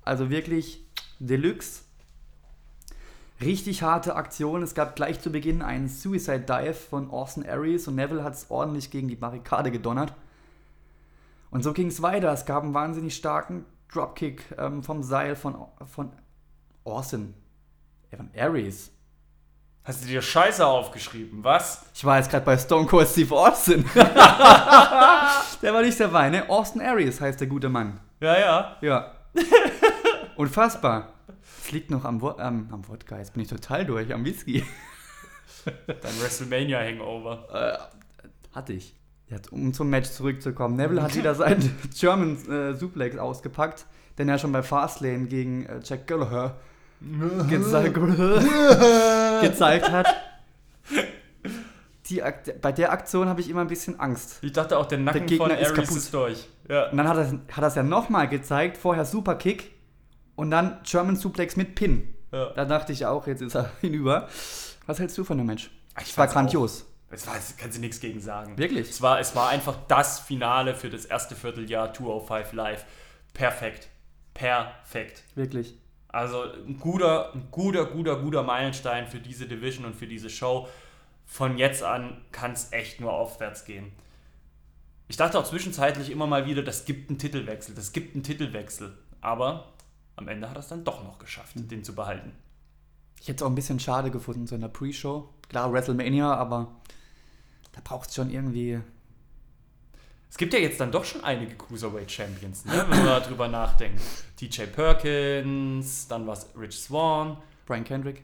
Also 0.03 0.29
wirklich 0.29 0.85
Deluxe. 1.17 1.81
Richtig 3.41 3.81
harte 3.81 4.15
Aktion. 4.15 4.61
Es 4.61 4.75
gab 4.75 4.95
gleich 4.95 5.19
zu 5.19 5.31
Beginn 5.31 5.63
einen 5.63 5.89
Suicide 5.89 6.41
Dive 6.41 6.75
von 6.75 7.09
Austin 7.09 7.49
Aries 7.49 7.87
und 7.87 7.95
Neville 7.95 8.23
hat 8.23 8.35
es 8.35 8.51
ordentlich 8.51 8.91
gegen 8.91 9.07
die 9.07 9.15
Barrikade 9.15 9.71
gedonnert. 9.71 10.13
Und 11.49 11.63
so 11.63 11.73
ging 11.73 11.87
es 11.87 12.03
weiter. 12.03 12.31
Es 12.31 12.45
gab 12.45 12.61
einen 12.61 12.75
wahnsinnig 12.75 13.15
starken 13.15 13.65
Dropkick 13.91 14.43
ähm, 14.59 14.83
vom 14.83 15.01
Seil 15.01 15.35
von, 15.35 15.55
von 15.87 16.11
Austin. 16.83 17.33
Ja, 18.13 18.17
von 18.17 18.29
Aries. 18.37 18.91
Hast 19.83 20.03
du 20.03 20.07
dir 20.07 20.21
Scheiße 20.21 20.63
aufgeschrieben, 20.63 21.43
was? 21.43 21.83
Ich 21.95 22.05
war 22.05 22.17
jetzt 22.17 22.29
gerade 22.29 22.45
bei 22.45 22.55
Stone 22.55 22.85
Cold 22.85 23.07
Steve 23.07 23.35
Austin. 23.35 23.83
der 23.95 25.73
war 25.73 25.81
nicht 25.81 25.99
dabei, 25.99 26.29
ne? 26.29 26.47
Austin 26.47 26.81
Aries 26.81 27.19
heißt 27.19 27.39
der 27.39 27.47
gute 27.47 27.69
Mann. 27.69 27.99
Ja, 28.19 28.39
ja. 28.39 28.77
Ja. 28.81 29.11
Unfassbar. 30.35 31.13
Es 31.63 31.71
liegt 31.71 31.89
noch 31.89 32.05
am, 32.05 32.21
Wo 32.21 32.35
ähm, 32.37 32.67
am 32.71 32.87
Wodka. 32.87 33.17
Jetzt 33.17 33.33
bin 33.33 33.41
ich 33.41 33.49
total 33.49 33.83
durch. 33.83 34.13
Am 34.13 34.23
Whisky. 34.23 34.63
Dein 35.87 36.21
WrestleMania-Hangover. 36.21 37.89
Hatte 38.53 38.73
ich. 38.73 38.95
Jetzt, 39.27 39.51
um 39.51 39.73
zum 39.73 39.89
Match 39.89 40.11
zurückzukommen. 40.11 40.75
Neville 40.75 41.01
hat 41.01 41.15
wieder 41.15 41.33
seinen 41.33 41.75
German 41.99 42.37
äh, 42.47 42.75
Suplex 42.75 43.17
ausgepackt, 43.17 43.87
den 44.19 44.29
er 44.29 44.37
schon 44.37 44.51
bei 44.51 44.61
Fastlane 44.61 45.25
gegen 45.25 45.65
äh, 45.65 45.79
Jack 45.83 46.05
Gallagher 46.05 46.57
gezeigt, 47.49 47.95
gezeigt 49.41 49.91
hat. 49.91 50.07
Die 52.07 52.21
bei 52.61 52.71
der 52.71 52.91
Aktion 52.91 53.29
habe 53.29 53.39
ich 53.41 53.49
immer 53.49 53.61
ein 53.61 53.67
bisschen 53.67 53.99
Angst. 53.99 54.39
Ich 54.41 54.51
dachte 54.51 54.77
auch, 54.77 54.85
der 54.85 54.97
Nacken 54.97 55.25
Gegner 55.25 55.47
von 55.49 55.57
ist 55.57 55.67
Ares 55.67 55.73
kaputt. 55.73 55.97
ist 55.97 56.13
durch. 56.13 56.47
Ja. 56.69 56.89
Und 56.89 56.97
dann 56.97 57.07
hat 57.07 57.17
er, 57.17 57.55
hat 57.55 57.63
es 57.63 57.75
ja 57.75 57.83
nochmal 57.83 58.27
gezeigt, 58.27 58.77
vorher 58.77 59.05
Superkick 59.05 59.71
und 60.35 60.51
dann 60.51 60.79
German 60.83 61.15
Suplex 61.15 61.55
mit 61.55 61.75
Pin. 61.75 62.13
ja. 62.31 62.51
Da 62.51 62.65
dachte 62.65 62.91
ich 62.91 63.05
auch, 63.05 63.25
jetzt 63.27 63.41
ist 63.41 63.55
er 63.55 63.71
hinüber. 63.81 64.27
Was 64.85 64.99
hältst 64.99 65.17
du 65.17 65.23
von 65.23 65.37
dem 65.37 65.47
Match? 65.47 65.71
Ich 66.01 66.09
Es 66.09 66.17
war 66.17 66.27
grandios. 66.27 66.85
Es 67.09 67.27
war, 67.27 67.35
das 67.35 67.55
kannst 67.57 67.77
du 67.77 67.81
nichts 67.81 67.99
gegen 67.99 68.19
sagen. 68.19 68.57
Wirklich? 68.57 68.89
Es 68.89 69.01
war, 69.01 69.19
es 69.19 69.35
war 69.35 69.49
einfach 69.49 69.77
das 69.87 70.19
Finale 70.19 70.73
für 70.75 70.89
das 70.89 71.05
erste 71.05 71.35
Vierteljahr 71.35 71.93
205 71.93 72.53
Live. 72.53 72.85
Perfekt. 73.33 73.87
Perfekt. 74.33 75.23
Wirklich. 75.35 75.77
Also 76.13 76.43
ein 76.43 76.77
guter, 76.79 77.33
ein 77.33 77.47
guter, 77.49 77.85
guter, 77.85 78.17
guter 78.17 78.43
Meilenstein 78.43 79.07
für 79.07 79.19
diese 79.19 79.47
Division 79.47 79.83
und 79.83 79.95
für 79.95 80.05
diese 80.05 80.29
Show. 80.29 80.67
Von 81.25 81.57
jetzt 81.57 81.81
an 81.81 82.21
kann 82.31 82.51
es 82.51 82.71
echt 82.71 83.01
nur 83.01 83.11
aufwärts 83.11 83.65
gehen. 83.65 83.91
Ich 85.07 85.17
dachte 85.17 85.39
auch 85.39 85.43
zwischenzeitlich 85.43 86.11
immer 86.11 86.27
mal 86.27 86.45
wieder, 86.45 86.61
das 86.61 86.85
gibt 86.85 87.09
einen 87.09 87.17
Titelwechsel, 87.17 87.73
das 87.73 87.93
gibt 87.93 88.13
einen 88.13 88.23
Titelwechsel. 88.23 88.95
Aber 89.21 89.73
am 90.15 90.27
Ende 90.27 90.49
hat 90.49 90.55
er 90.55 90.59
es 90.59 90.67
dann 90.67 90.83
doch 90.83 91.03
noch 91.03 91.17
geschafft, 91.17 91.55
den 91.55 91.83
zu 91.83 91.95
behalten. 91.95 92.31
Ich 93.19 93.27
hätte 93.27 93.37
es 93.37 93.41
auch 93.41 93.49
ein 93.49 93.55
bisschen 93.55 93.79
schade 93.79 94.11
gefunden, 94.11 94.45
so 94.45 94.53
in 94.53 94.61
der 94.61 94.67
Pre-Show. 94.67 95.27
Klar, 95.49 95.73
WrestleMania, 95.73 96.31
aber 96.35 96.75
da 97.71 97.81
braucht 97.83 98.09
es 98.09 98.15
schon 98.15 98.29
irgendwie. 98.29 98.79
Es 100.33 100.37
gibt 100.37 100.51
ja 100.55 100.59
jetzt 100.59 100.79
dann 100.79 100.91
doch 100.91 101.05
schon 101.05 101.23
einige 101.23 101.53
Cruiserweight 101.53 102.09
Champions, 102.11 102.65
ne? 102.65 102.71
wenn 102.73 102.89
man 102.89 103.05
darüber 103.21 103.47
nachdenkt. 103.47 104.01
TJ 104.35 104.63
Perkins, 104.63 106.07
dann 106.07 106.25
war 106.25 106.33
es 106.33 106.47
Rich 106.57 106.75
Swan, 106.81 107.37
Brian 107.67 107.83
Kendrick, 107.83 108.23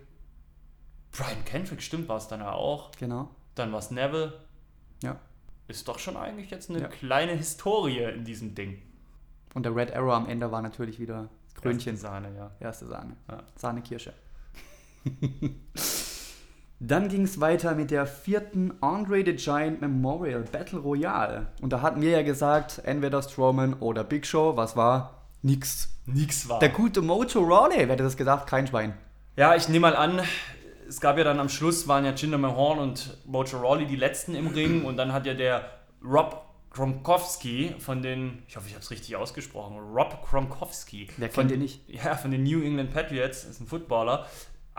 Brian 1.11 1.45
Kendrick, 1.45 1.83
stimmt, 1.83 2.09
war 2.09 2.17
es 2.17 2.27
dann 2.27 2.39
ja 2.39 2.51
auch. 2.51 2.89
genau. 2.93 3.29
Dann 3.53 3.71
war 3.71 3.77
es 3.77 3.91
Neville. 3.91 4.33
Ja. 5.03 5.19
Ist 5.67 5.87
doch 5.87 5.99
schon 5.99 6.17
eigentlich 6.17 6.49
jetzt 6.49 6.71
eine 6.71 6.81
Ja. 6.81 6.87
kleine 6.87 7.33
Historie 7.33 7.99
in 8.05 8.25
diesem 8.25 8.55
Ding. 8.55 8.81
Und 9.53 9.61
der 9.67 9.75
Red 9.75 9.93
Arrow 9.95 10.13
am 10.13 10.27
Ende 10.27 10.51
war 10.51 10.63
natürlich 10.63 10.99
wieder 10.99 11.29
Krönchen. 11.61 11.93
Erste 11.93 12.07
Sahne, 12.07 12.35
ja. 12.35 12.49
Erste 12.59 12.87
Sahne. 12.87 13.17
Ja. 13.29 13.43
Sahnekirsche. 13.55 14.13
Dann 16.81 17.09
ging 17.09 17.23
es 17.23 17.41
weiter 17.41 17.75
mit 17.75 17.91
der 17.91 18.05
vierten 18.05 18.73
Andre 18.79 19.25
the 19.25 19.35
Giant 19.35 19.81
Memorial 19.81 20.43
Battle 20.49 20.79
Royale. 20.79 21.47
Und 21.61 21.73
da 21.73 21.81
hatten 21.81 22.01
wir 22.01 22.11
ja 22.11 22.21
gesagt, 22.21 22.81
entweder 22.85 23.21
Strowman 23.21 23.73
oder 23.73 24.05
Big 24.05 24.25
Show. 24.25 24.55
Was 24.55 24.77
war? 24.77 25.25
Nix. 25.41 25.89
Nix 26.05 26.47
war. 26.47 26.59
Der 26.59 26.69
gute 26.69 27.01
Mojo 27.01 27.41
Rawley, 27.41 27.79
wer 27.79 27.89
hätte 27.89 28.03
das 28.03 28.15
gedacht? 28.15 28.47
Kein 28.47 28.65
Schwein. 28.65 28.93
Ja, 29.35 29.55
ich 29.55 29.67
nehme 29.67 29.91
mal 29.91 29.95
an, 29.95 30.21
es 30.87 31.01
gab 31.01 31.17
ja 31.17 31.25
dann 31.25 31.41
am 31.41 31.49
Schluss, 31.49 31.87
waren 31.89 32.05
ja 32.05 32.11
Jinder 32.11 32.37
Mahorn 32.37 32.79
und 32.79 33.17
Mojo 33.25 33.57
Rawley 33.57 33.85
die 33.85 33.97
letzten 33.97 34.35
im 34.35 34.47
Ring 34.47 34.85
und 34.85 34.95
dann 34.95 35.11
hat 35.11 35.25
ja 35.25 35.33
der 35.33 35.65
Rob 36.01 36.45
Gronkowski 36.71 37.75
von 37.79 38.01
den, 38.01 38.43
ich 38.47 38.55
hoffe, 38.55 38.67
ich 38.67 38.73
habe 38.73 38.83
es 38.83 38.91
richtig 38.91 39.15
ausgesprochen, 39.15 39.77
Rob 39.79 40.25
Gronkowski. 40.29 41.07
Wer 41.17 41.29
von, 41.29 41.47
kennt 41.47 41.55
ihn 41.55 41.61
nicht? 41.61 41.81
Ja, 41.89 42.15
von 42.15 42.31
den 42.31 42.43
New 42.43 42.61
England 42.61 42.93
Patriots, 42.93 43.43
ist 43.43 43.59
ein 43.59 43.67
Footballer, 43.67 44.27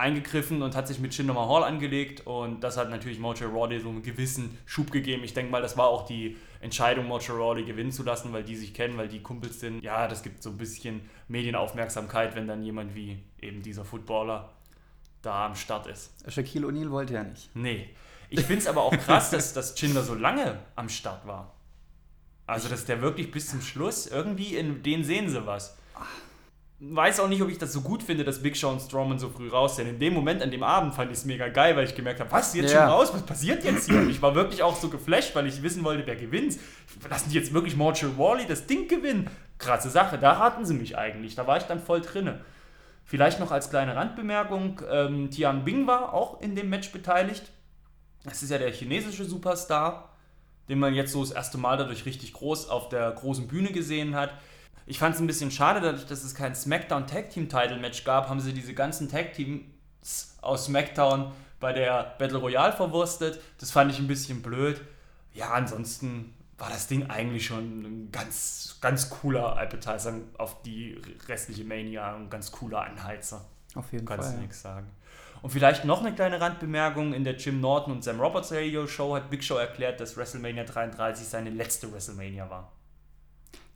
eingegriffen 0.00 0.62
und 0.62 0.74
hat 0.74 0.88
sich 0.88 0.98
mit 0.98 1.16
Jinder 1.16 1.34
Mahal 1.34 1.62
angelegt 1.62 2.26
und 2.26 2.60
das 2.60 2.76
hat 2.76 2.90
natürlich 2.90 3.18
Mojo 3.18 3.48
Rawley 3.48 3.80
so 3.80 3.88
einen 3.88 4.02
gewissen 4.02 4.58
Schub 4.66 4.90
gegeben. 4.90 5.22
Ich 5.22 5.34
denke 5.34 5.52
mal, 5.52 5.62
das 5.62 5.76
war 5.76 5.86
auch 5.86 6.06
die 6.06 6.36
Entscheidung, 6.60 7.06
Mojo 7.06 7.34
Rawley 7.34 7.64
gewinnen 7.64 7.92
zu 7.92 8.02
lassen, 8.02 8.32
weil 8.32 8.42
die 8.42 8.56
sich 8.56 8.74
kennen, 8.74 8.96
weil 8.98 9.08
die 9.08 9.22
Kumpels 9.22 9.60
sind. 9.60 9.82
Ja, 9.82 10.08
das 10.08 10.22
gibt 10.22 10.42
so 10.42 10.50
ein 10.50 10.58
bisschen 10.58 11.02
Medienaufmerksamkeit, 11.28 12.34
wenn 12.34 12.48
dann 12.48 12.62
jemand 12.62 12.94
wie 12.94 13.22
eben 13.40 13.62
dieser 13.62 13.84
Footballer 13.84 14.50
da 15.22 15.46
am 15.46 15.54
Start 15.54 15.86
ist. 15.86 16.12
Shaquille 16.28 16.66
O'Neal 16.66 16.90
wollte 16.90 17.14
ja 17.14 17.22
nicht. 17.22 17.54
Nee. 17.54 17.90
Ich 18.30 18.40
finde 18.40 18.58
es 18.58 18.66
aber 18.68 18.82
auch 18.82 18.96
krass, 18.96 19.30
dass, 19.30 19.52
dass 19.52 19.78
Jinder 19.80 20.02
so 20.02 20.14
lange 20.14 20.60
am 20.76 20.88
Start 20.88 21.26
war. 21.26 21.54
Also, 22.46 22.68
dass 22.68 22.84
der 22.84 23.00
wirklich 23.00 23.30
bis 23.30 23.50
zum 23.50 23.60
Schluss 23.60 24.06
irgendwie 24.06 24.56
in 24.56 24.82
den 24.82 25.04
sehen 25.04 25.28
sie 25.28 25.46
was. 25.46 25.76
Weiß 26.82 27.20
auch 27.20 27.28
nicht, 27.28 27.42
ob 27.42 27.50
ich 27.50 27.58
das 27.58 27.74
so 27.74 27.82
gut 27.82 28.02
finde, 28.02 28.24
dass 28.24 28.42
Big 28.42 28.56
Show 28.56 28.70
und 28.70 28.80
Strowman 28.80 29.18
so 29.18 29.28
früh 29.28 29.50
raus 29.50 29.76
sind. 29.76 29.86
In 29.86 29.98
dem 29.98 30.14
Moment, 30.14 30.40
an 30.42 30.50
dem 30.50 30.62
Abend, 30.62 30.94
fand 30.94 31.10
ich 31.12 31.18
es 31.18 31.24
mega 31.26 31.48
geil, 31.48 31.76
weil 31.76 31.84
ich 31.84 31.94
gemerkt 31.94 32.20
habe, 32.20 32.32
was, 32.32 32.54
jetzt 32.54 32.72
Ja. 32.72 32.80
schon 32.80 32.88
raus? 32.88 33.12
Was 33.12 33.22
passiert 33.22 33.62
jetzt 33.64 33.86
hier? 33.90 33.98
Und 33.98 34.08
ich 34.08 34.22
war 34.22 34.34
wirklich 34.34 34.62
auch 34.62 34.74
so 34.76 34.88
geflasht, 34.88 35.34
weil 35.34 35.46
ich 35.46 35.62
wissen 35.62 35.84
wollte, 35.84 36.06
wer 36.06 36.16
gewinnt. 36.16 36.58
Lassen 37.10 37.28
die 37.28 37.36
jetzt 37.36 37.52
wirklich 37.52 37.76
Mortal 37.76 38.16
Wally 38.16 38.46
das 38.46 38.66
Ding 38.66 38.88
gewinnen? 38.88 39.28
Krasse 39.58 39.90
Sache, 39.90 40.16
da 40.16 40.38
hatten 40.38 40.64
sie 40.64 40.72
mich 40.72 40.96
eigentlich. 40.96 41.34
Da 41.34 41.46
war 41.46 41.58
ich 41.58 41.64
dann 41.64 41.80
voll 41.80 42.00
drinne. 42.00 42.40
Vielleicht 43.04 43.40
noch 43.40 43.50
als 43.50 43.68
kleine 43.68 43.94
Randbemerkung, 43.94 44.80
ähm, 44.90 45.30
Tian 45.30 45.64
Bing 45.64 45.86
war 45.86 46.14
auch 46.14 46.40
in 46.40 46.56
dem 46.56 46.70
Match 46.70 46.92
beteiligt. 46.92 47.50
Das 48.24 48.42
ist 48.42 48.50
ja 48.50 48.56
der 48.56 48.70
chinesische 48.72 49.26
Superstar, 49.26 50.16
den 50.70 50.78
man 50.78 50.94
jetzt 50.94 51.12
so 51.12 51.20
das 51.20 51.32
erste 51.32 51.58
Mal 51.58 51.76
dadurch 51.76 52.06
richtig 52.06 52.32
groß 52.32 52.70
auf 52.70 52.88
der 52.88 53.10
großen 53.10 53.48
Bühne 53.48 53.70
gesehen 53.72 54.14
hat. 54.14 54.30
Ich 54.90 54.98
fand 54.98 55.14
es 55.14 55.20
ein 55.20 55.28
bisschen 55.28 55.52
schade, 55.52 55.80
dadurch, 55.80 56.04
dass 56.06 56.24
es 56.24 56.34
kein 56.34 56.56
SmackDown 56.56 57.06
Tag 57.06 57.30
Team 57.30 57.48
Title 57.48 57.78
Match 57.78 58.02
gab, 58.02 58.28
haben 58.28 58.40
sie 58.40 58.52
diese 58.52 58.74
ganzen 58.74 59.08
Tag 59.08 59.34
Teams 59.34 59.62
aus 60.40 60.64
SmackDown 60.64 61.30
bei 61.60 61.72
der 61.72 62.16
Battle 62.18 62.38
Royale 62.38 62.72
verwurstet. 62.72 63.40
Das 63.58 63.70
fand 63.70 63.92
ich 63.92 64.00
ein 64.00 64.08
bisschen 64.08 64.42
blöd. 64.42 64.80
Ja, 65.32 65.52
ansonsten 65.52 66.34
war 66.58 66.70
das 66.70 66.88
Ding 66.88 67.08
eigentlich 67.08 67.46
schon 67.46 67.82
ein 67.82 68.08
ganz, 68.10 68.78
ganz 68.80 69.08
cooler 69.10 69.56
Appetizer 69.56 70.12
auf 70.38 70.60
die 70.62 71.00
restliche 71.28 71.62
Mania, 71.62 72.16
ein 72.16 72.28
ganz 72.28 72.50
cooler 72.50 72.82
Anheizer. 72.82 73.44
Auf 73.76 73.92
jeden 73.92 74.06
Kannst 74.06 74.24
Fall. 74.24 74.32
du 74.32 74.36
ja. 74.38 74.42
nichts 74.42 74.60
sagen. 74.60 74.88
Und 75.40 75.50
vielleicht 75.50 75.84
noch 75.84 76.00
eine 76.00 76.12
kleine 76.16 76.40
Randbemerkung. 76.40 77.12
In 77.12 77.22
der 77.22 77.36
Jim 77.36 77.60
Norton 77.60 77.92
und 77.92 78.02
Sam 78.02 78.18
Roberts 78.18 78.50
Radio 78.50 78.88
Show 78.88 79.14
hat 79.14 79.30
Big 79.30 79.44
Show 79.44 79.54
erklärt, 79.54 80.00
dass 80.00 80.16
WrestleMania 80.16 80.64
33 80.64 81.28
seine 81.28 81.50
letzte 81.50 81.92
WrestleMania 81.92 82.50
war. 82.50 82.72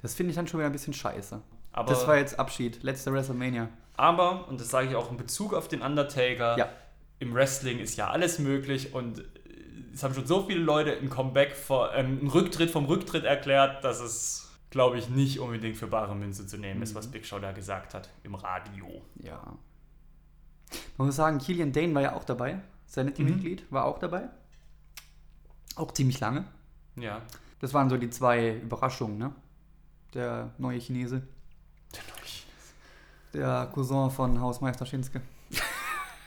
Das 0.02 0.14
finde 0.14 0.30
ich 0.30 0.36
dann 0.36 0.46
schon 0.46 0.60
wieder 0.60 0.66
ein 0.68 0.72
bisschen 0.72 0.92
scheiße. 0.94 1.40
Aber, 1.72 1.88
das 1.88 2.06
war 2.06 2.16
jetzt 2.18 2.38
Abschied, 2.38 2.82
letzte 2.82 3.12
WrestleMania. 3.12 3.68
aber, 3.96 4.46
und 4.48 4.60
das 4.60 4.70
sage 4.70 4.88
ich 4.88 4.94
auch 4.94 5.10
in 5.10 5.16
Bezug 5.16 5.54
auf 5.54 5.66
den 5.68 5.82
Undertaker, 5.82 6.56
Ja. 6.58 6.68
im 7.18 7.34
Wrestling 7.34 7.78
ist 7.78 7.96
ja 7.96 8.10
alles 8.10 8.38
möglich 8.38 8.94
und 8.94 9.18
äh, 9.20 9.22
es 9.92 10.02
haben 10.02 10.14
schon 10.14 10.26
so 10.26 10.42
viele 10.44 10.60
Leute 10.60 10.92
ein 10.96 11.08
Comeback, 11.10 11.56
vor, 11.56 11.92
ähm, 11.94 12.18
einen 12.20 12.28
Rücktritt 12.28 12.70
vom 12.70 12.84
Rücktritt 12.84 13.24
erklärt, 13.24 13.82
dass 13.84 14.00
es, 14.00 14.48
glaube 14.70 14.98
ich, 14.98 15.08
nicht 15.08 15.38
unbedingt 15.40 15.76
für 15.76 15.86
bare 15.86 16.14
Münze 16.14 16.46
zu 16.46 16.58
nehmen 16.58 16.82
ist, 16.82 16.94
was 16.94 17.08
Big 17.10 17.24
Show 17.26 17.38
da 17.38 17.52
gesagt 17.52 17.94
hat 17.94 18.08
im 18.24 18.34
Radio. 18.34 19.02
Ja. 19.16 19.40
Man 20.96 21.06
muss 21.06 21.16
sagen, 21.16 21.38
Killian 21.38 21.72
Dane 21.72 21.94
war 21.94 22.02
ja 22.02 22.14
auch 22.14 22.24
dabei. 22.24 22.60
Sanity-Mitglied 22.86 23.64
war 23.72 23.84
auch 23.84 23.98
dabei. 23.98 24.28
Auch 25.76 25.92
ziemlich 25.92 26.20
lange. 26.20 26.44
Ja. 26.96 27.22
Das 27.60 27.74
waren 27.74 27.88
so 27.90 27.96
die 27.96 28.10
zwei 28.10 28.54
Überraschungen, 28.56 29.18
ne? 29.18 29.32
Der 30.14 30.52
neue 30.58 30.78
Chinese. 30.78 31.22
Der 33.32 33.68
Cousin 33.72 34.10
von 34.10 34.40
Hausmeister 34.40 34.86
Shinsuke. 34.86 35.20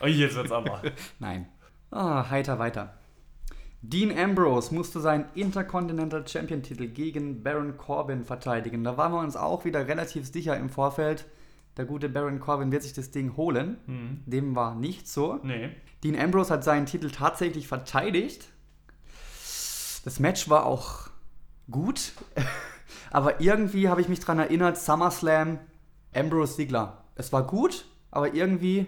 Oh, 0.02 0.06
jetzt 0.08 0.36
wird's 0.36 0.52
aber. 0.52 0.82
Nein. 1.20 1.48
Ah, 1.90 2.30
heiter 2.30 2.60
weiter. 2.60 2.94
Dean 3.82 4.18
Ambrose 4.18 4.74
musste 4.76 5.00
seinen 5.00 5.26
Intercontinental 5.36 6.28
Champion-Titel 6.28 6.88
gegen 6.88 7.44
Baron 7.44 7.78
Corbin 7.78 8.26
verteidigen. 8.26 8.84
Da 8.84 8.98
waren 8.98 9.14
wir 9.14 9.20
uns 9.20 9.38
auch 9.38 9.64
wieder 9.64 9.88
relativ 9.88 10.28
sicher 10.28 10.58
im 10.58 10.70
Vorfeld. 10.70 11.26
Der 11.78 11.86
gute 11.86 12.10
Baron 12.10 12.40
Corbin 12.40 12.72
wird 12.72 12.84
sich 12.84 12.94
das 12.94 13.12
Ding 13.12 13.38
holen. 13.38 13.78
Hm. 13.86 14.24
Dem 14.26 14.56
war 14.56 14.76
nicht 14.76 15.08
so. 15.08 15.40
Nee. 15.44 15.70
Dean 16.04 16.20
Ambrose 16.20 16.54
hat 16.54 16.64
seinen 16.64 16.88
Titel 16.88 17.10
tatsächlich 17.12 17.68
verteidigt. 17.68 18.50
Das 20.04 20.20
Match 20.20 20.50
war 20.50 20.66
auch 20.66 21.10
gut. 21.70 22.12
aber 23.12 23.42
irgendwie 23.42 23.90
habe 23.90 24.02
ich 24.02 24.10
mich 24.10 24.20
daran 24.20 24.40
erinnert, 24.40 24.78
SummerSlam, 24.78 25.60
Ambrose 26.14 26.56
Ziggler. 26.56 27.04
Es 27.16 27.32
war 27.34 27.46
gut, 27.46 27.86
aber 28.12 28.34
irgendwie, 28.34 28.88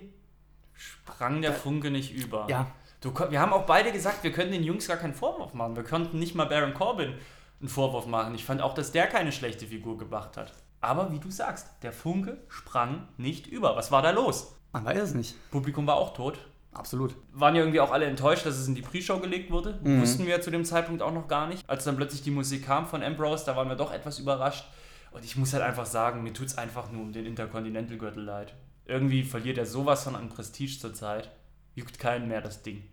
Sprang 0.74 1.42
der 1.42 1.54
Funke 1.54 1.92
nicht 1.92 2.14
über. 2.14 2.48
ja, 2.50 2.68
Du, 3.02 3.14
wir 3.30 3.40
haben 3.40 3.54
auch 3.54 3.66
beide 3.66 3.94
gesagt, 3.94 4.24
wir 4.24 4.32
können 4.34 4.52
den 4.52 4.64
Jungs 4.64 4.88
gar 4.88 4.98
keinen 4.98 5.14
Vorwurf 5.14 5.54
machen. 5.54 5.76
Wir 5.78 5.84
konnten 5.84 6.20
nicht 6.20 6.36
mal 6.36 6.46
Baron 6.46 6.74
Corbin 6.74 7.14
einen 7.62 7.70
Vorwurf 7.70 8.08
machen. 8.08 8.36
Ich 8.36 8.44
fand 8.44 8.62
auch, 8.62 8.74
dass 8.74 8.92
der 8.92 9.08
keine 9.08 9.32
schlechte 9.32 9.68
Figur 9.68 9.98
gemacht 9.98 10.36
hat. 10.36 10.52
Aber 10.82 11.12
wie 11.12 11.20
du 11.20 11.32
sagst, 11.32 11.68
der 11.82 11.94
Funke 11.94 12.44
sprang 12.50 13.08
nicht 13.18 13.48
über. 13.48 13.76
Was 13.78 13.92
war 13.92 14.02
da 14.02 14.12
los? 14.12 14.56
man 14.72 14.86
weiß 14.86 15.00
es 15.00 15.14
nicht. 15.14 15.36
Publikum 15.50 15.88
war 15.88 15.96
auch 15.96 16.14
tot. 16.14 16.40
Absolut. 16.72 17.16
Waren 17.34 17.56
ja 17.56 17.62
irgendwie 17.62 17.80
auch 17.80 17.92
alle 17.92 18.06
enttäuscht, 18.06 18.46
dass 18.46 18.56
es 18.56 18.68
in 18.68 18.76
die 18.76 18.82
Pre-Show 18.82 19.20
gelegt 19.20 19.52
wurde. 19.52 19.80
Mhm. 19.84 20.02
Wussten 20.02 20.26
wir 20.26 20.36
ja 20.36 20.42
zu 20.42 20.52
dem 20.52 20.66
Zeitpunkt 20.66 21.02
auch 21.02 21.14
noch 21.14 21.28
gar 21.28 21.48
nicht. 21.48 21.68
Als 21.70 21.84
dann 21.84 21.98
plötzlich 21.98 22.22
die 22.22 22.32
Musik 22.32 22.66
kam 22.66 22.86
von 22.86 23.02
Ambrose, 23.02 23.46
da 23.46 23.56
waren 23.56 23.70
wir 23.70 23.76
doch 23.76 23.92
etwas 23.92 24.20
überrascht. 24.20 24.66
Und 25.12 25.26
ich 25.26 25.36
muss 25.36 25.54
halt 25.54 25.64
einfach 25.64 25.88
sagen, 25.88 26.22
mir 26.22 26.34
tut 26.34 26.48
es 26.48 26.58
einfach 26.58 26.92
nur 26.92 27.02
um 27.02 27.12
den 27.12 27.26
Intercontinental-Gürtel 27.26 28.24
leid. 28.24 28.54
Irgendwie 28.86 29.24
verliert 29.24 29.58
er 29.58 29.66
sowas 29.66 30.04
von 30.04 30.16
an 30.16 30.30
Prestige 30.30 30.80
zurzeit. 30.80 31.32
Juckt 31.74 32.00
keinen 32.00 32.28
mehr 32.28 32.42
das 32.42 32.62
Ding. 32.62 32.84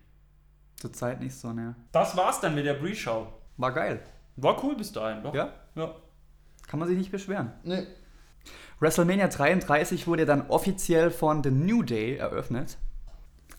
Zurzeit 0.77 1.21
nicht 1.21 1.35
so, 1.35 1.53
ne. 1.53 1.75
Das 1.93 2.17
war's 2.17 2.41
dann 2.41 2.55
mit 2.55 2.65
der 2.65 2.75
Pre-Show. 2.75 3.27
War 3.59 3.73
geil. 3.73 4.03
War 4.37 4.63
cool 4.65 4.77
bis 4.77 4.93
dahin, 4.93 5.23
doch. 5.23 5.35
Ja? 5.35 5.53
Ja. 5.75 5.95
Kann 6.67 6.81
man 6.81 6.89
sich 6.89 6.99
nicht 6.99 7.11
beschweren. 7.11 7.53
Nee. 7.63 7.87
WrestleMania 8.81 9.29
33 9.29 10.07
wurde 10.07 10.27
dann 10.27 10.49
offiziell 10.49 11.11
von 11.11 11.43
The 11.43 11.51
New 11.51 11.83
Day 11.83 12.17
eröffnet. 12.17 12.77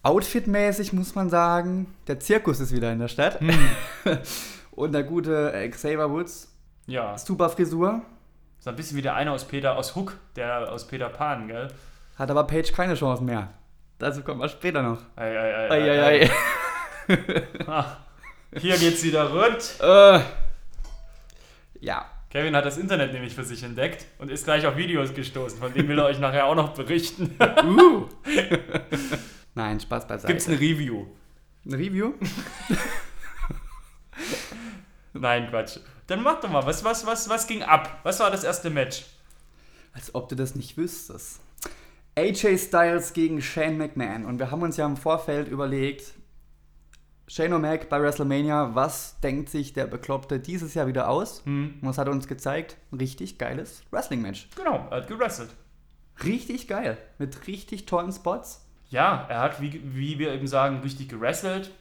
Outfitmäßig 0.08 0.94
muss 0.94 1.16
man 1.16 1.30
sagen, 1.30 1.94
der 2.08 2.18
Zirkus 2.22 2.62
ist 2.62 2.74
wieder 2.74 2.94
in 2.94 3.00
der 3.00 3.10
Stadt. 3.10 3.40
Und 4.72 4.94
der 4.94 5.04
gute 5.04 5.52
äh, 5.52 5.68
Xavier 5.68 6.10
Woods, 6.10 6.50
Ja. 6.86 7.18
super 7.18 7.50
Frisur, 7.50 8.02
So 8.60 8.70
ein 8.70 8.78
bisschen 8.78 8.96
wie 8.96 9.02
der 9.02 9.16
eine 9.16 9.34
aus 9.34 9.44
Peter, 9.44 9.76
aus 9.76 9.98
Hook, 9.98 10.14
der 10.38 10.72
aus 10.72 10.88
Peter 10.88 11.10
Pan, 11.10 11.50
gell? 11.50 11.68
hat 12.16 12.32
aber 12.32 12.46
Page 12.46 12.72
keine 12.72 12.96
Chance 12.96 13.22
mehr. 13.22 13.50
Dazu 14.00 14.22
kommen 14.22 14.40
wir 14.40 14.48
später 14.48 14.82
noch. 14.82 15.00
Ei, 15.18 15.38
ei, 15.38 15.56
ei, 15.56 15.72
Eieiei. 15.72 16.32
Ah, 17.68 17.98
hier 18.58 18.78
geht's 18.78 19.04
wieder 19.04 19.30
rund. 19.30 19.76
Äh, 19.82 20.22
ja, 21.82 22.06
Kevin 22.30 22.56
hat 22.56 22.66
das 22.66 22.78
Internet 22.78 23.12
nämlich 23.12 23.36
für 23.36 23.44
sich 23.44 23.62
entdeckt 23.64 24.06
und 24.20 24.32
ist 24.32 24.46
gleich 24.46 24.66
auf 24.66 24.78
Videos 24.78 25.14
gestoßen, 25.14 25.60
von 25.60 25.74
denen 25.74 25.90
will 25.90 26.00
er 26.00 26.06
euch 26.06 26.20
nachher 26.20 26.46
auch 26.46 26.56
noch 26.56 26.70
berichten. 26.74 27.36
uh. 27.66 28.06
Nein, 29.58 29.80
Spaß 29.80 30.08
beiseite. 30.08 30.32
Gibt's 30.32 30.48
eine 30.48 30.60
Review? 30.60 31.08
ein 31.66 31.74
Review? 31.74 32.14
Nein, 35.14 35.50
Quatsch. 35.50 35.80
Dann 36.06 36.22
mach 36.22 36.40
doch 36.40 36.52
mal, 36.52 36.64
was, 36.64 36.84
was, 36.84 37.08
was, 37.08 37.28
was 37.28 37.48
ging 37.48 37.64
ab? 37.64 38.00
Was 38.04 38.20
war 38.20 38.30
das 38.30 38.44
erste 38.44 38.70
Match? 38.70 39.04
Als 39.94 40.14
ob 40.14 40.30
du 40.30 40.36
das 40.36 40.54
nicht 40.54 40.78
wüsstest. 40.78 41.40
AJ 42.16 42.60
Styles 42.60 43.14
gegen 43.14 43.42
Shane 43.42 43.80
McMahon. 43.80 44.26
Und 44.26 44.38
wir 44.38 44.52
haben 44.52 44.62
uns 44.62 44.78
ja 44.78 44.86
im 44.86 44.96
Vorfeld 44.96 45.48
überlegt, 45.48 46.14
Shane 47.28 47.56
O'Mac 47.56 47.90
bei 47.90 48.00
WrestleMania, 48.00 48.76
was 48.76 49.20
denkt 49.22 49.50
sich 49.50 49.74
der 49.74 49.88
Bekloppte 49.88 50.40
dieses 50.40 50.76
Jahr 50.76 50.86
wieder 50.86 51.10
aus? 51.10 51.44
Hm. 51.46 51.80
Und 51.82 51.90
was 51.90 51.98
hat 51.98 52.08
er 52.08 52.14
uns 52.14 52.28
gezeigt? 52.28 52.78
Ein 52.92 53.00
richtig 53.00 53.40
geiles 53.40 53.82
Wrestling-Match. 53.90 54.50
Genau, 54.56 54.86
er 54.92 54.98
hat 54.98 55.08
gewrestelt. 55.08 55.50
Richtig 56.24 56.68
geil. 56.68 57.00
Mit 57.18 57.48
richtig 57.48 57.88
tollen 57.88 58.12
Spots. 58.12 58.67
Ja, 58.90 59.26
er 59.30 59.42
hat, 59.42 59.62
wie, 59.62 59.82
wie 59.84 60.20
wir 60.20 60.32
eben 60.32 60.48
sagen, 60.48 60.80
richtig 60.82 61.10
gewrestelt. 61.10 61.72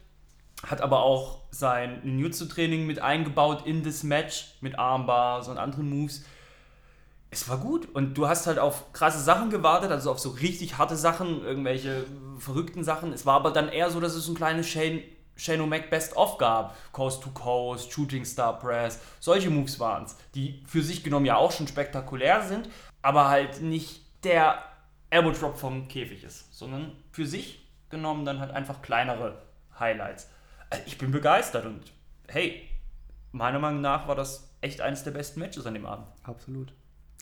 Hat 0.66 0.80
aber 0.80 1.00
auch 1.02 1.42
sein 1.50 2.00
Ninjutsu-Training 2.02 2.86
mit 2.86 3.00
eingebaut 3.00 3.66
in 3.66 3.84
das 3.84 4.02
Match 4.02 4.56
mit 4.60 4.78
Armbars 4.78 5.48
und 5.48 5.58
anderen 5.58 5.88
Moves. 5.88 6.24
Es 7.30 7.48
war 7.48 7.58
gut 7.58 7.88
und 7.94 8.14
du 8.14 8.28
hast 8.28 8.46
halt 8.46 8.58
auf 8.58 8.92
krasse 8.92 9.20
Sachen 9.20 9.50
gewartet, 9.50 9.90
also 9.90 10.10
auf 10.10 10.18
so 10.18 10.30
richtig 10.30 10.78
harte 10.78 10.96
Sachen, 10.96 11.44
irgendwelche 11.44 12.06
verrückten 12.38 12.82
Sachen. 12.82 13.12
Es 13.12 13.26
war 13.26 13.34
aber 13.34 13.50
dann 13.50 13.68
eher 13.68 13.90
so, 13.90 14.00
dass 14.00 14.14
es 14.14 14.28
ein 14.28 14.34
kleines 14.34 14.68
Shane, 14.68 15.02
Shane 15.36 15.60
O'Mac 15.60 15.90
Best-of 15.90 16.38
gab. 16.38 16.74
Coast 16.92 17.22
to 17.22 17.30
Coast, 17.30 17.92
Shooting 17.92 18.24
Star 18.24 18.58
Press, 18.58 19.00
solche 19.20 19.50
Moves 19.50 19.78
waren 19.78 20.04
es, 20.04 20.16
die 20.34 20.62
für 20.66 20.82
sich 20.82 21.04
genommen 21.04 21.26
ja 21.26 21.36
auch 21.36 21.52
schon 21.52 21.68
spektakulär 21.68 22.42
sind, 22.42 22.68
aber 23.02 23.28
halt 23.28 23.60
nicht 23.60 24.02
der 24.24 24.62
Elbow 25.10 25.30
Drop 25.32 25.56
vom 25.56 25.88
Käfig 25.88 26.24
ist, 26.24 26.52
sondern 26.56 26.92
für 27.12 27.26
sich 27.26 27.66
genommen 27.90 28.24
dann 28.24 28.40
halt 28.40 28.50
einfach 28.50 28.82
kleinere 28.82 29.42
Highlights. 29.78 30.28
Also 30.70 30.82
ich 30.86 30.98
bin 30.98 31.10
begeistert 31.12 31.64
und 31.66 31.92
hey, 32.28 32.68
meiner 33.32 33.58
Meinung 33.58 33.80
nach 33.80 34.08
war 34.08 34.16
das 34.16 34.50
echt 34.60 34.80
eines 34.80 35.04
der 35.04 35.12
besten 35.12 35.40
Matches 35.40 35.66
an 35.66 35.74
dem 35.74 35.86
Abend. 35.86 36.06
Absolut. 36.24 36.72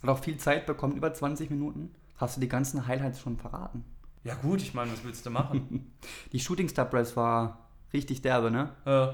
Hat 0.02 0.08
auch 0.10 0.18
viel 0.18 0.36
Zeit 0.38 0.66
bekommen, 0.66 0.96
über 0.96 1.12
20 1.12 1.50
Minuten. 1.50 1.94
Hast 2.16 2.36
du 2.36 2.40
die 2.40 2.48
ganzen 2.48 2.86
Highlights 2.86 3.20
schon 3.20 3.36
verraten? 3.36 3.84
Ja 4.22 4.34
gut, 4.34 4.62
ich 4.62 4.72
meine, 4.72 4.90
was 4.92 5.04
willst 5.04 5.26
du 5.26 5.30
machen? 5.30 5.92
Die 6.32 6.40
Shooting 6.40 6.68
Star 6.68 6.86
Press 6.86 7.14
war 7.16 7.68
richtig 7.92 8.22
derbe, 8.22 8.50
ne? 8.50 8.70
äh, 8.86 9.12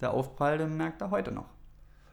Der 0.00 0.12
Aufprall, 0.12 0.58
den 0.58 0.76
merkt 0.76 1.00
er 1.00 1.10
heute 1.10 1.32
noch. 1.32 1.46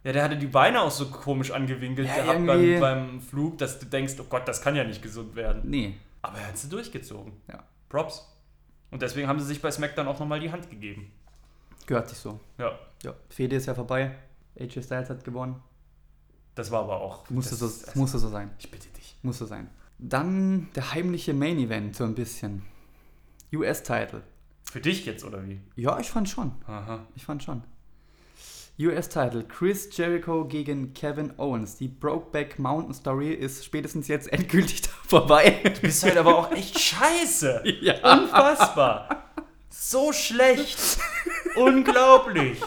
Ja, 0.04 0.12
der 0.14 0.24
hatte 0.24 0.38
die 0.38 0.48
Beine 0.48 0.82
auch 0.82 0.92
so 0.92 1.10
komisch 1.10 1.52
angewinkelt 1.52 2.08
Ja, 2.08 2.16
gehabt 2.24 2.46
beim, 2.46 2.80
beim 2.80 3.22
Flug, 3.22 3.58
dass 3.58 3.80
du 3.80 3.86
denkst, 3.86 4.14
oh 4.20 4.26
Gott, 4.30 4.48
das 4.48 4.62
kann 4.62 4.76
ja 4.76 4.84
nicht 4.84 5.02
gesund 5.02 5.36
werden. 5.36 5.64
Nee. 5.66 5.96
Aber 6.22 6.38
er 6.40 6.48
hat 6.48 6.58
sie 6.58 6.70
durchgezogen. 6.70 7.34
Ja. 7.48 7.64
Props. 7.90 8.28
Und 8.92 9.02
deswegen 9.02 9.28
haben 9.28 9.40
sie 9.40 9.46
sich 9.46 9.62
bei 9.62 9.70
SmackDown 9.72 10.08
auch 10.08 10.20
nochmal 10.20 10.40
die 10.40 10.52
Hand 10.52 10.70
gegeben. 10.70 11.12
Gehört 11.86 12.10
sich 12.10 12.18
so. 12.18 12.40
Ja. 12.58 12.78
Ja. 13.04 13.14
Fede 13.30 13.56
ist 13.56 13.66
ja 13.66 13.76
vorbei. 13.76 14.16
AJ 14.60 14.82
Styles 14.84 15.10
hat 15.10 15.24
gewonnen. 15.24 15.62
Das 16.56 16.72
war 16.72 16.84
aber 16.84 17.00
auch. 17.02 17.30
Musste, 17.30 17.52
das, 17.52 17.60
so, 17.60 17.86
das- 17.86 17.96
musste 17.96 18.18
so 18.20 18.30
sein. 18.30 18.52
Ich 18.60 18.72
bitte 18.72 18.88
dich. 18.90 19.16
Musste 19.22 19.46
sein. 19.46 19.70
Dann 20.00 20.70
der 20.76 20.94
heimliche 20.94 21.34
Main 21.34 21.58
Event, 21.60 21.96
so 21.96 22.04
ein 22.04 22.16
bisschen. 22.16 22.64
US-Title. 23.54 24.24
Für 24.64 24.82
dich 24.82 25.06
jetzt, 25.06 25.24
oder 25.24 25.46
wie? 25.48 25.62
Ja, 25.76 26.00
ich 26.00 26.10
fand 26.10 26.28
schon. 26.30 26.52
Aha. 26.66 27.06
Ich 27.16 27.24
fand 27.26 27.44
schon. 27.44 27.64
US-Title. 28.80 29.44
Chris 29.44 29.90
Jericho 29.92 30.46
gegen 30.46 30.94
Kevin 30.94 31.34
Owens. 31.38 31.78
Die 31.78 31.88
Brokeback 31.88 32.60
Mountain 32.60 32.94
Story 32.94 33.34
ist 33.34 33.66
spätestens 33.66 34.08
jetzt 34.08 34.28
endgültig 34.34 34.84
da 34.84 34.90
vorbei. 35.08 35.60
Du 35.64 35.82
bist 35.82 36.04
halt 36.04 36.18
aber 36.18 36.38
auch 36.38 36.52
echt 36.52 36.80
scheiße. 36.80 37.64
ja. 37.82 37.96
Unfassbar. 38.14 39.32
So 39.70 40.14
schlecht. 40.14 40.78
Unglaublich. 41.56 42.62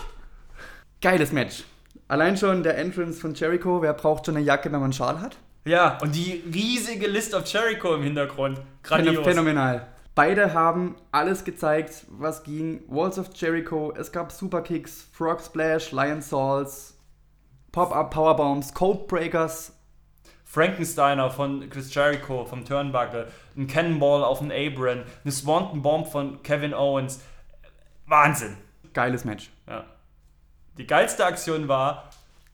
Geiles 1.00 1.32
Match. 1.32 1.64
Allein 2.08 2.36
schon 2.36 2.64
der 2.64 2.76
Entrance 2.76 3.20
von 3.20 3.34
Jericho. 3.34 3.80
Wer 3.80 3.94
braucht 3.94 4.26
schon 4.26 4.36
eine 4.36 4.44
Jacke, 4.44 4.64
wenn 4.64 4.80
man 4.80 4.84
einen 4.84 4.92
Schal 4.92 5.20
hat? 5.20 5.36
Ja, 5.64 5.98
und 6.02 6.14
die 6.14 6.42
riesige 6.52 7.06
List 7.06 7.34
of 7.34 7.46
Jericho 7.46 7.94
im 7.94 8.02
Hintergrund. 8.02 8.60
Grandios. 8.82 9.24
Phänomenal. 9.24 9.86
Beide 10.14 10.52
haben 10.54 10.96
alles 11.12 11.44
gezeigt, 11.44 12.04
was 12.10 12.42
ging. 12.42 12.82
Walls 12.88 13.18
of 13.18 13.30
Jericho, 13.34 13.92
es 13.96 14.10
gab 14.10 14.32
Superkicks, 14.32 15.08
Frog 15.12 15.40
Splash, 15.40 15.92
Lion 15.92 16.20
Salts, 16.20 16.98
Pop-Up 17.72 18.10
Powerbombs, 18.10 18.74
Code 18.74 19.04
Breakers. 19.06 19.72
Frankensteiner 20.44 21.30
von 21.30 21.70
Chris 21.70 21.94
Jericho 21.94 22.44
vom 22.44 22.64
Turnbuckle, 22.64 23.28
ein 23.56 23.68
Cannonball 23.68 24.24
auf 24.24 24.40
den 24.40 24.50
Abram, 24.50 25.04
eine 25.22 25.32
Swanton 25.32 25.80
Bomb 25.80 26.08
von 26.08 26.42
Kevin 26.42 26.74
Owens. 26.74 27.22
Wahnsinn. 28.06 28.56
Geiles 28.92 29.24
Match. 29.24 29.50
Ja. 29.68 29.84
Die 30.76 30.88
geilste 30.88 31.24
Aktion 31.24 31.68
war, 31.68 32.10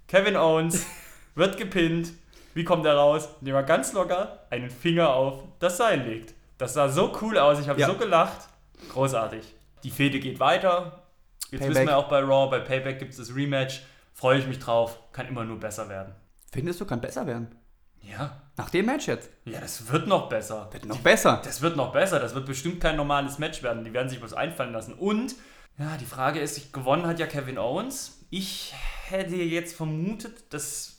Kevin 0.09 0.37
Owens 0.37 0.85
wird 1.35 1.57
gepinnt. 1.57 2.13
Wie 2.53 2.65
kommt 2.65 2.85
er 2.85 2.97
raus? 2.97 3.31
Indem 3.41 3.55
er 3.55 3.63
ganz 3.63 3.95
locker 3.95 4.41
einen 4.51 4.69
Finger 4.69 5.15
auf 5.15 5.45
das 5.59 5.79
Seil 5.79 6.01
legt. 6.01 6.35
Das 6.59 6.75
sah 6.75 6.89
so 6.89 7.17
cool 7.21 7.39
aus. 7.39 7.61
Ich 7.61 7.69
habe 7.69 7.81
Ja. 7.81 7.87
so 7.87 7.95
gelacht. 7.95 8.49
Großartig. 8.93 9.55
Die 9.83 9.91
Fehde 9.91 10.21
geht 10.21 10.41
weiter. 10.41 11.03
Jetzt 11.51 11.61
Payback. 11.61 11.69
wissen 11.69 11.87
wir 11.87 11.97
auch 11.97 12.09
bei 12.09 12.21
Raw, 12.21 12.51
bei 12.51 12.61
Payback 12.61 12.99
gibt 12.99 13.13
es 13.13 13.19
das 13.19 13.35
Rematch. 13.35 13.83
Freue 14.13 14.39
ich 14.39 14.47
mich 14.47 14.59
drauf. 14.59 14.99
Kann 15.13 15.29
immer 15.29 15.45
nur 15.45 15.61
besser 15.61 15.89
werden. 15.89 16.15
Findest 16.53 16.81
du, 16.81 16.87
kann 16.87 17.01
besser 17.01 17.27
werden? 17.27 17.55
Ja. 18.03 18.41
Nach 18.57 18.71
dem 18.71 18.87
Match 18.87 19.07
jetzt. 19.07 19.29
Ja, 19.45 19.61
das 19.61 19.91
wird 19.91 20.07
noch 20.07 20.29
besser. 20.29 20.69
Wird 20.73 20.87
noch 20.87 20.99
besser. 21.01 21.41
Das 21.45 21.61
wird 21.61 21.77
noch 21.77 21.93
besser. 21.93 22.19
Das 22.21 22.35
wird 22.35 22.47
bestimmt 22.47 22.81
kein 22.81 22.97
normales 22.97 23.39
Match 23.39 23.63
werden. 23.63 23.85
Die 23.85 23.93
werden 23.93 24.09
sich 24.09 24.23
was 24.23 24.33
einfallen 24.33 24.73
lassen. 24.73 24.95
Und, 24.95 25.35
ja, 25.79 25.97
die 25.99 26.07
Frage 26.07 26.41
ist, 26.41 26.73
gewonnen 26.73 27.07
hat 27.07 27.19
ja 27.19 27.27
Kevin 27.27 27.59
Owens. 27.59 28.25
Ich 28.31 28.75
hätte 29.09 29.37
jetzt 29.37 29.77
vermutet, 29.77 30.53
dass 30.55 30.96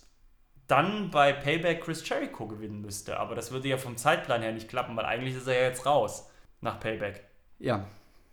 dann 0.67 1.09
bei 1.11 1.33
Payback 1.33 1.81
Chris 1.83 2.07
Jericho 2.07 2.47
gewinnen 2.47 2.81
müsste. 2.81 3.19
Aber 3.19 3.35
das 3.35 3.51
würde 3.51 3.67
ja 3.69 3.77
vom 3.77 3.97
Zeitplan 3.97 4.41
her 4.41 4.51
nicht 4.51 4.69
klappen, 4.69 4.95
weil 4.97 5.05
eigentlich 5.05 5.35
ist 5.35 5.47
er 5.47 5.55
ja 5.61 5.67
jetzt 5.67 5.85
raus 5.85 6.29
nach 6.61 6.79
Payback. 6.79 7.23
Ja. 7.59 7.85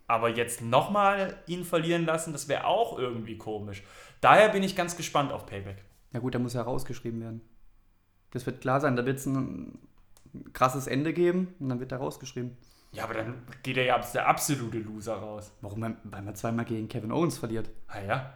Aber 0.06 0.28
jetzt 0.28 0.60
nochmal 0.60 1.36
ihn 1.46 1.64
verlieren 1.64 2.04
lassen, 2.04 2.32
das 2.32 2.48
wäre 2.48 2.66
auch 2.66 2.98
irgendwie 2.98 3.38
komisch. 3.38 3.82
Daher 4.20 4.48
bin 4.50 4.62
ich 4.62 4.76
ganz 4.76 4.96
gespannt 4.96 5.32
auf 5.32 5.46
Payback. 5.46 5.82
Ja 6.12 6.20
gut, 6.20 6.34
da 6.34 6.38
muss 6.38 6.54
ja 6.54 6.62
rausgeschrieben 6.62 7.20
werden. 7.20 7.40
Das 8.32 8.44
wird 8.46 8.60
klar 8.60 8.80
sein, 8.80 8.96
da 8.96 9.06
wird 9.06 9.18
es 9.18 9.26
ein 9.26 9.78
krasses 10.52 10.86
Ende 10.86 11.12
geben 11.12 11.54
und 11.60 11.68
dann 11.68 11.80
wird 11.80 11.92
er 11.92 11.98
rausgeschrieben. 11.98 12.56
Ja, 12.92 13.04
aber 13.04 13.14
dann 13.14 13.42
geht 13.62 13.76
er 13.76 13.84
ja 13.84 13.96
als 13.96 14.12
der 14.12 14.28
absolute 14.28 14.78
Loser 14.78 15.14
raus. 15.16 15.52
Warum? 15.60 15.80
Weil- 15.82 15.96
Weil 16.04 16.22
man 16.22 16.34
zweimal 16.36 16.64
gegen 16.64 16.88
Kevin 16.88 17.10
Owens 17.12 17.38
verliert. 17.38 17.70
Ah 17.88 18.00
ja. 18.00 18.34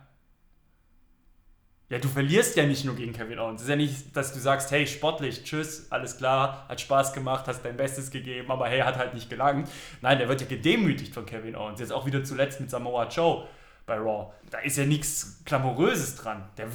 Ja, 1.90 1.98
du 1.98 2.09
verlierst 2.09 2.55
ja 2.57 2.66
nicht 2.66 2.85
nur 2.85 2.94
gegen 2.96 3.14
Kevin 3.14 3.38
Owens. 3.38 3.62
Es 3.62 3.64
ist 3.64 3.70
ja 3.70 3.77
nicht, 3.77 4.14
dass 4.14 4.35
du 4.35 4.38
sagst, 4.38 4.70
hey, 4.70 4.87
sportlich, 4.87 5.42
tschüss, 5.44 5.90
alles 5.90 6.18
klar, 6.18 6.66
hat 6.68 6.81
Spaß 6.83 7.14
gemacht, 7.14 7.46
hast 7.48 7.62
dein 7.62 7.79
Bestes 7.79 8.11
gegeben, 8.11 8.51
aber 8.51 8.68
hey, 8.68 8.81
hat 8.81 8.98
halt 8.98 9.14
nicht 9.14 9.31
gelangt. 9.31 9.70
Nein, 10.03 10.18
der 10.18 10.29
wird 10.29 10.42
ja 10.42 10.46
gedemütigt 10.46 11.14
von 11.14 11.24
Kevin 11.24 11.57
Owens. 11.57 11.81
Jetzt 11.81 11.92
auch 11.92 12.05
wieder 12.05 12.22
zuletzt 12.22 12.61
mit 12.61 12.68
Samoa 12.68 13.09
Joe 13.09 13.46
bei 13.87 13.96
Raw. 13.96 14.33
Da 14.51 14.59
ist 14.59 14.77
ja 14.77 14.85
nichts 14.85 15.40
Glamouröses 15.46 16.16
dran. 16.16 16.46
Der 16.59 16.68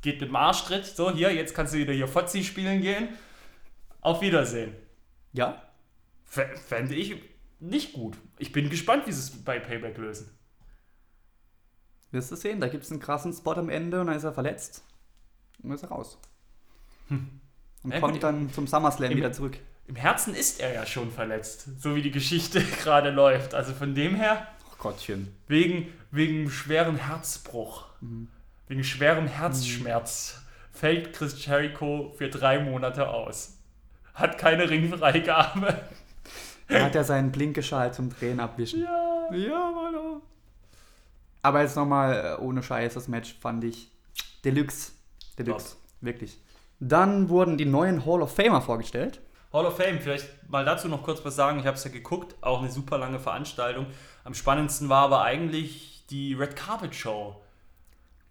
geht 0.00 0.20
mit 0.20 0.30
dem 0.30 0.36
Arschtritt, 0.36 0.86
so 0.86 1.10
hier, 1.10 1.30
jetzt 1.34 1.54
kannst 1.54 1.74
du 1.74 1.78
wieder 1.78 1.92
hier 1.92 2.08
Fotzi 2.08 2.42
spielen 2.42 2.80
gehen. 2.80 3.10
Auf 4.00 4.22
Wiedersehen. 4.22 4.74
Ja? 5.34 5.62
F- 6.26 6.58
Fände 6.68 6.94
ich 6.94 7.16
nicht 7.60 7.92
gut. 7.92 8.16
Ich 8.38 8.50
bin 8.50 8.70
gespannt, 8.70 9.06
wie 9.06 9.12
sie 9.12 9.20
es 9.20 9.44
bei 9.44 9.60
Payback 9.60 9.98
lösen. 9.98 10.30
Wirst 12.12 12.30
du 12.30 12.36
sehen, 12.36 12.60
da 12.60 12.68
gibt 12.68 12.84
es 12.84 12.90
einen 12.90 13.00
krassen 13.00 13.32
Spot 13.32 13.52
am 13.54 13.68
Ende 13.68 14.00
und 14.00 14.06
dann 14.06 14.16
ist 14.16 14.24
er 14.24 14.32
verletzt. 14.32 14.84
Und 15.62 15.70
dann 15.70 15.76
ist 15.76 15.82
er 15.82 15.88
raus. 15.88 16.18
Und 17.10 17.90
Ja, 17.90 18.00
kommt 18.00 18.14
gut, 18.14 18.22
dann 18.22 18.52
zum 18.52 18.66
SummerSlam 18.66 19.10
wieder 19.16 19.32
zurück. 19.32 19.58
Im 19.86 19.96
Herzen 19.96 20.34
ist 20.34 20.60
er 20.60 20.72
ja 20.72 20.86
schon 20.86 21.10
verletzt, 21.10 21.66
so 21.80 21.96
wie 21.96 22.02
die 22.02 22.10
Geschichte 22.12 22.62
gerade 22.82 23.10
läuft. 23.10 23.54
Also 23.54 23.72
von 23.74 23.94
dem 23.94 24.14
her, 24.14 24.46
Ach 24.72 24.78
Gottchen. 24.78 25.34
wegen, 25.48 25.92
wegen 26.10 26.48
schwerem 26.50 26.96
Herzbruch, 26.96 27.86
wegen 28.68 28.84
schwerem 28.84 29.26
Herzschmerz, 29.26 30.40
fällt 30.72 31.12
Chris 31.12 31.44
Jericho 31.44 32.14
für 32.16 32.28
drei 32.28 32.58
Monate 32.60 33.08
aus. 33.08 33.58
Hat 34.14 34.38
keine 34.38 34.68
Ringfreigabe. 34.70 35.80
Da 36.68 36.84
hat 36.84 36.94
er 36.94 37.04
seinen 37.04 37.32
Blinkgeschal 37.32 37.92
zum 37.92 38.10
Drehen 38.10 38.38
abwischen. 38.40 38.82
Ja. 38.82 39.28
Ja, 39.34 39.70
Mann. 39.74 39.81
Aber 41.42 41.60
jetzt 41.60 41.76
nochmal 41.76 42.36
äh, 42.38 42.42
ohne 42.42 42.62
Scheiß, 42.62 42.94
das 42.94 43.08
Match 43.08 43.34
fand 43.40 43.64
ich 43.64 43.90
Deluxe. 44.44 44.92
Deluxe. 45.38 45.76
Wirklich. 46.00 46.38
Dann 46.78 47.28
wurden 47.28 47.58
die 47.58 47.64
neuen 47.64 48.06
Hall 48.06 48.22
of 48.22 48.34
Famer 48.34 48.62
vorgestellt. 48.62 49.20
Hall 49.52 49.66
of 49.66 49.76
Fame, 49.76 50.00
vielleicht 50.00 50.28
mal 50.48 50.64
dazu 50.64 50.88
noch 50.88 51.02
kurz 51.02 51.24
was 51.24 51.36
sagen. 51.36 51.58
Ich 51.58 51.66
habe 51.66 51.76
es 51.76 51.84
ja 51.84 51.90
geguckt, 51.90 52.34
auch 52.40 52.60
eine 52.60 52.70
super 52.70 52.98
lange 52.98 53.18
Veranstaltung. 53.20 53.86
Am 54.24 54.34
spannendsten 54.34 54.88
war 54.88 55.04
aber 55.04 55.22
eigentlich 55.22 56.04
die 56.10 56.34
Red 56.34 56.56
Carpet 56.56 56.94
Show. 56.94 57.36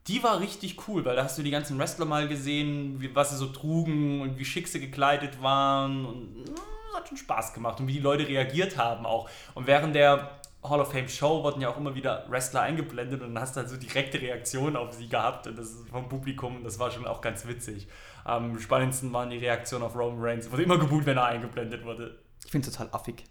Die 0.08 0.24
war 0.24 0.39
richtig 0.39 0.88
cool, 0.88 1.06
weil 1.06 1.15
da 1.15 1.24
hast 1.24 1.38
du 1.38 1.43
die 1.43 1.52
ganzen 1.52 1.78
Wrestler 1.78 2.06
mal 2.06 2.28
gesehen, 2.28 3.00
wie, 3.02 3.15
was 3.15 3.30
sie 3.30 3.38
so 3.38 3.47
trugen 3.47 4.21
und 4.21 4.39
wie 4.39 4.45
schick 4.45 4.67
sie 4.67 4.80
gekleidet 4.80 5.43
waren. 5.43 6.06
Und 6.06 6.50
äh, 6.50 6.97
hat 6.97 7.08
schon 7.08 7.17
Spaß 7.17 7.54
gemacht 7.54 7.80
und 7.80 7.88
wie 7.88 7.93
die 7.93 8.00
Leute 8.00 8.28
reagiert 8.28 8.78
haben 8.78 9.06
auch. 9.06 9.30
Und 9.54 9.67
während 9.67 9.95
der 9.95 10.40
Hall 10.63 10.80
of 10.80 10.91
Fame 10.91 11.08
Show 11.08 11.43
wurden 11.43 11.62
ja 11.62 11.69
auch 11.69 11.78
immer 11.78 11.95
wieder 11.95 12.26
Wrestler 12.30 12.62
eingeblendet 12.62 13.21
und 13.21 13.34
dann 13.34 13.41
hast 13.41 13.56
du 13.56 13.62
halt 13.62 13.69
so 13.69 13.78
direkte 13.78 14.21
Reaktionen 14.21 14.76
auf 14.76 14.93
sie 14.93 15.10
gehabt 15.10 15.47
und 15.47 15.58
das 15.58 15.71
ist 15.71 15.89
vom 15.89 16.08
Publikum 16.08 16.63
das 16.63 16.78
war 16.78 16.91
schon 16.91 17.08
auch 17.08 17.21
ganz 17.21 17.47
witzig. 17.47 17.88
Am 18.24 18.60
spannendsten 18.60 19.12
waren 19.12 19.32
die 19.32 19.38
Reaktionen 19.38 19.84
auf 19.84 19.95
Roman 19.95 20.21
Reigns. 20.21 20.52
Wurde 20.52 20.63
immer 20.63 20.78
gebuht, 20.78 21.06
wenn 21.06 21.17
er 21.17 21.26
eingeblendet 21.26 21.84
wurde. 21.84 22.19
Ich 22.45 22.52
finde 22.52 22.67
es 22.67 22.74
total 22.74 22.93
affig. 22.93 23.24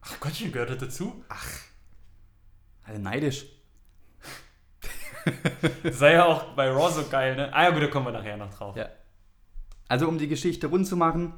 Ach 0.00 0.18
Gottchen, 0.20 0.52
gehört 0.52 0.70
das 0.70 0.78
dazu? 0.78 1.24
Also 2.84 3.00
neidisch. 3.00 3.46
Das 5.82 5.98
sei 5.98 6.14
ja 6.14 6.24
auch 6.24 6.54
bei 6.54 6.70
Raw 6.70 6.90
so 6.90 7.04
geil, 7.10 7.36
ne? 7.36 7.52
Ah 7.52 7.64
ja 7.64 7.70
gut, 7.70 7.82
da 7.82 7.86
kommen 7.88 8.06
wir 8.06 8.12
nachher 8.12 8.36
noch 8.36 8.52
drauf. 8.52 8.76
Ja. 8.76 8.88
Also 9.88 10.08
um 10.08 10.18
die 10.18 10.28
Geschichte 10.28 10.68
rund 10.68 10.86
zu 10.86 10.96
machen, 10.96 11.34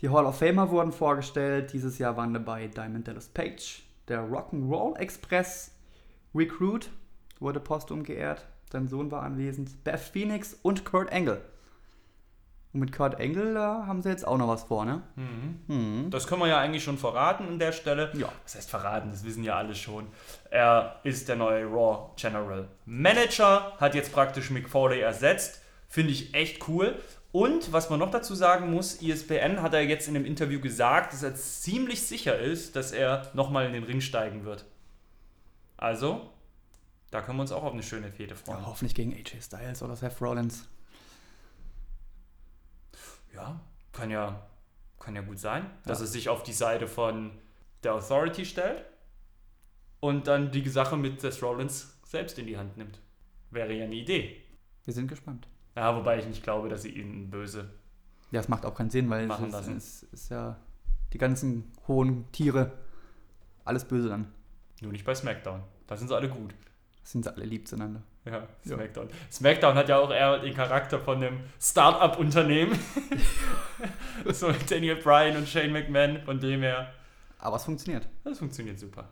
die 0.00 0.10
Hall 0.10 0.26
of 0.26 0.38
Famer 0.38 0.70
wurden 0.70 0.92
vorgestellt. 0.92 1.72
Dieses 1.72 1.98
Jahr 1.98 2.16
waren 2.16 2.34
dabei 2.34 2.66
Diamond 2.66 3.08
Dallas 3.08 3.28
Page, 3.28 3.82
der 4.08 4.20
Rock'n'Roll 4.20 4.96
Express 4.98 5.72
Recruit 6.34 6.90
wurde 7.40 7.60
postum 7.60 8.02
geehrt. 8.02 8.46
Sein 8.70 8.88
Sohn 8.88 9.10
war 9.10 9.22
anwesend. 9.22 9.84
Beth 9.84 10.00
Phoenix 10.00 10.54
und 10.62 10.84
Kurt 10.84 11.12
Angle. 11.12 11.40
Und 12.72 12.80
mit 12.80 12.92
Kurt 12.92 13.18
Angle 13.18 13.54
da 13.54 13.86
haben 13.86 14.02
sie 14.02 14.10
jetzt 14.10 14.26
auch 14.26 14.36
noch 14.36 14.48
was 14.48 14.64
vor, 14.64 14.84
ne? 14.84 15.02
Mhm. 15.16 16.10
Das 16.10 16.26
können 16.26 16.42
wir 16.42 16.48
ja 16.48 16.58
eigentlich 16.58 16.84
schon 16.84 16.98
verraten 16.98 17.48
an 17.48 17.58
der 17.58 17.72
Stelle. 17.72 18.12
Ja. 18.14 18.28
Das 18.44 18.56
heißt 18.56 18.68
verraten, 18.68 19.10
das 19.10 19.24
wissen 19.24 19.42
ja 19.42 19.56
alle 19.56 19.74
schon. 19.74 20.06
Er 20.50 21.00
ist 21.02 21.28
der 21.28 21.36
neue 21.36 21.64
Raw 21.64 22.10
General 22.16 22.68
Manager, 22.84 23.72
hat 23.78 23.94
jetzt 23.94 24.12
praktisch 24.12 24.50
Mick 24.50 24.68
Foley 24.68 25.00
ersetzt. 25.00 25.62
Finde 25.88 26.12
ich 26.12 26.34
echt 26.34 26.68
cool. 26.68 26.96
Und 27.30 27.72
was 27.72 27.90
man 27.90 27.98
noch 27.98 28.10
dazu 28.10 28.34
sagen 28.34 28.70
muss, 28.70 29.02
E 29.02 29.10
ESPN 29.12 29.60
hat 29.60 29.74
er 29.74 29.82
jetzt 29.82 30.08
in 30.08 30.14
dem 30.14 30.24
Interview 30.24 30.60
gesagt, 30.60 31.12
dass 31.12 31.22
er 31.22 31.34
ziemlich 31.34 32.02
sicher 32.02 32.38
ist, 32.38 32.74
dass 32.74 32.90
er 32.92 33.30
nochmal 33.34 33.66
in 33.66 33.74
den 33.74 33.84
Ring 33.84 34.00
steigen 34.00 34.44
wird. 34.44 34.64
Also, 35.76 36.30
da 37.10 37.20
können 37.20 37.36
wir 37.38 37.42
uns 37.42 37.52
auch 37.52 37.64
auf 37.64 37.72
eine 37.74 37.82
schöne 37.82 38.10
Fete 38.10 38.34
freuen. 38.34 38.60
Ja, 38.60 38.66
hoffentlich 38.66 38.94
gegen 38.94 39.12
AJ 39.12 39.42
Styles 39.42 39.82
oder 39.82 39.94
Seth 39.94 40.20
Rollins. 40.22 40.66
Ja, 43.34 43.60
kann 43.92 44.10
ja, 44.10 44.46
kann 44.98 45.14
ja 45.14 45.20
gut 45.22 45.38
sein, 45.38 45.70
dass 45.84 45.98
Ja. 45.98 46.04
er 46.04 46.08
sich 46.08 46.28
auf 46.28 46.42
die 46.42 46.52
Seite 46.52 46.88
von 46.88 47.30
der 47.82 47.94
Authority 47.94 48.44
stellt 48.46 48.84
und 50.00 50.26
dann 50.26 50.50
die 50.50 50.66
Sache 50.68 50.96
mit 50.96 51.20
Seth 51.20 51.42
Rollins 51.42 51.94
selbst 52.06 52.38
in 52.38 52.46
die 52.46 52.56
Hand 52.56 52.76
nimmt. 52.78 53.00
Wäre 53.50 53.72
ja 53.74 53.84
eine 53.84 53.94
Idee. 53.94 54.42
Wir 54.84 54.94
sind 54.94 55.08
gespannt. 55.08 55.46
Ja, 55.78 55.94
wobei 55.94 56.18
ich 56.18 56.26
nicht 56.26 56.42
glaube, 56.42 56.68
dass 56.68 56.82
sie 56.82 56.90
ihn 56.90 57.30
böse. 57.30 57.70
Ja, 58.32 58.40
das 58.40 58.48
macht 58.48 58.66
auch 58.66 58.74
keinen 58.74 58.90
Sinn, 58.90 59.08
weil 59.10 59.30
es, 59.30 59.68
ist, 59.68 60.02
es 60.02 60.02
ist 60.12 60.28
ja 60.30 60.56
die 61.12 61.18
ganzen 61.18 61.70
hohen 61.86 62.30
Tiere 62.32 62.72
alles 63.64 63.84
böse 63.84 64.08
dann. 64.08 64.26
Nur 64.80 64.90
nicht 64.90 65.04
bei 65.04 65.14
SmackDown. 65.14 65.62
Da 65.86 65.96
sind 65.96 66.08
sie 66.08 66.16
alle 66.16 66.28
gut. 66.28 66.52
Sind 67.04 67.22
sie 67.22 67.32
alle 67.32 67.44
lieb 67.44 67.68
zueinander. 67.68 68.02
Ja, 68.24 68.32
Ja. 68.64 68.74
SmackDown. 68.74 69.08
SmackDown 69.30 69.74
hat 69.76 69.88
ja 69.88 69.98
auch 70.00 70.10
eher 70.10 70.40
den 70.40 70.52
Charakter 70.52 70.98
von 70.98 71.18
einem 71.22 71.38
Start-up-Unternehmen. 71.60 72.76
so 74.32 74.48
mit 74.48 74.68
Daniel 74.68 74.96
Bryan 74.96 75.36
und 75.36 75.48
Shane 75.48 75.70
McMahon, 75.72 76.20
von 76.22 76.40
dem 76.40 76.62
her. 76.62 76.92
Aber 77.38 77.54
es 77.54 77.64
funktioniert. 77.64 78.08
Das 78.24 78.40
funktioniert 78.40 78.80
super. 78.80 79.08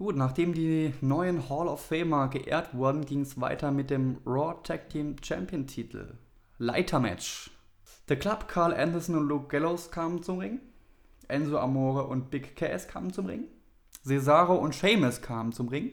Gut, 0.00 0.16
nachdem 0.16 0.54
die 0.54 0.94
neuen 1.02 1.50
Hall 1.50 1.68
of 1.68 1.84
Famer 1.84 2.28
geehrt 2.28 2.72
wurden, 2.72 3.04
ging 3.04 3.20
es 3.20 3.38
weiter 3.38 3.70
mit 3.70 3.90
dem 3.90 4.16
Raw 4.24 4.54
Tag 4.62 4.88
Team 4.88 5.16
Champion 5.22 5.66
Titel. 5.66 6.14
Leitermatch. 6.56 7.50
The 8.08 8.16
Club, 8.16 8.48
Carl 8.48 8.72
Anderson 8.72 9.14
und 9.14 9.28
Luke 9.28 9.48
Gallows 9.48 9.90
kamen 9.90 10.22
zum 10.22 10.38
Ring. 10.38 10.58
Enzo 11.28 11.58
Amore 11.58 12.04
und 12.06 12.30
Big 12.30 12.56
Cass 12.56 12.88
kamen 12.88 13.12
zum 13.12 13.26
Ring. 13.26 13.44
Cesaro 14.02 14.54
und 14.54 14.74
Sheamus 14.74 15.20
kamen 15.20 15.52
zum 15.52 15.68
Ring. 15.68 15.92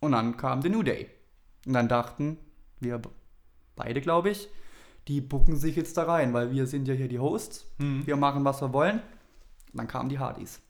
Und 0.00 0.12
dann 0.12 0.38
kam 0.38 0.62
The 0.62 0.70
New 0.70 0.82
Day. 0.82 1.10
Und 1.66 1.74
dann 1.74 1.88
dachten 1.88 2.38
wir 2.80 3.02
beide, 3.74 4.00
glaube 4.00 4.30
ich, 4.30 4.48
die 5.08 5.20
bucken 5.20 5.58
sich 5.58 5.76
jetzt 5.76 5.98
da 5.98 6.04
rein, 6.04 6.32
weil 6.32 6.52
wir 6.52 6.66
sind 6.66 6.88
ja 6.88 6.94
hier 6.94 7.08
die 7.08 7.18
Hosts. 7.18 7.66
Wir 8.06 8.16
machen, 8.16 8.46
was 8.46 8.62
wir 8.62 8.72
wollen. 8.72 9.00
Und 9.72 9.74
dann 9.74 9.88
kamen 9.88 10.08
die 10.08 10.18
Hardys. 10.18 10.62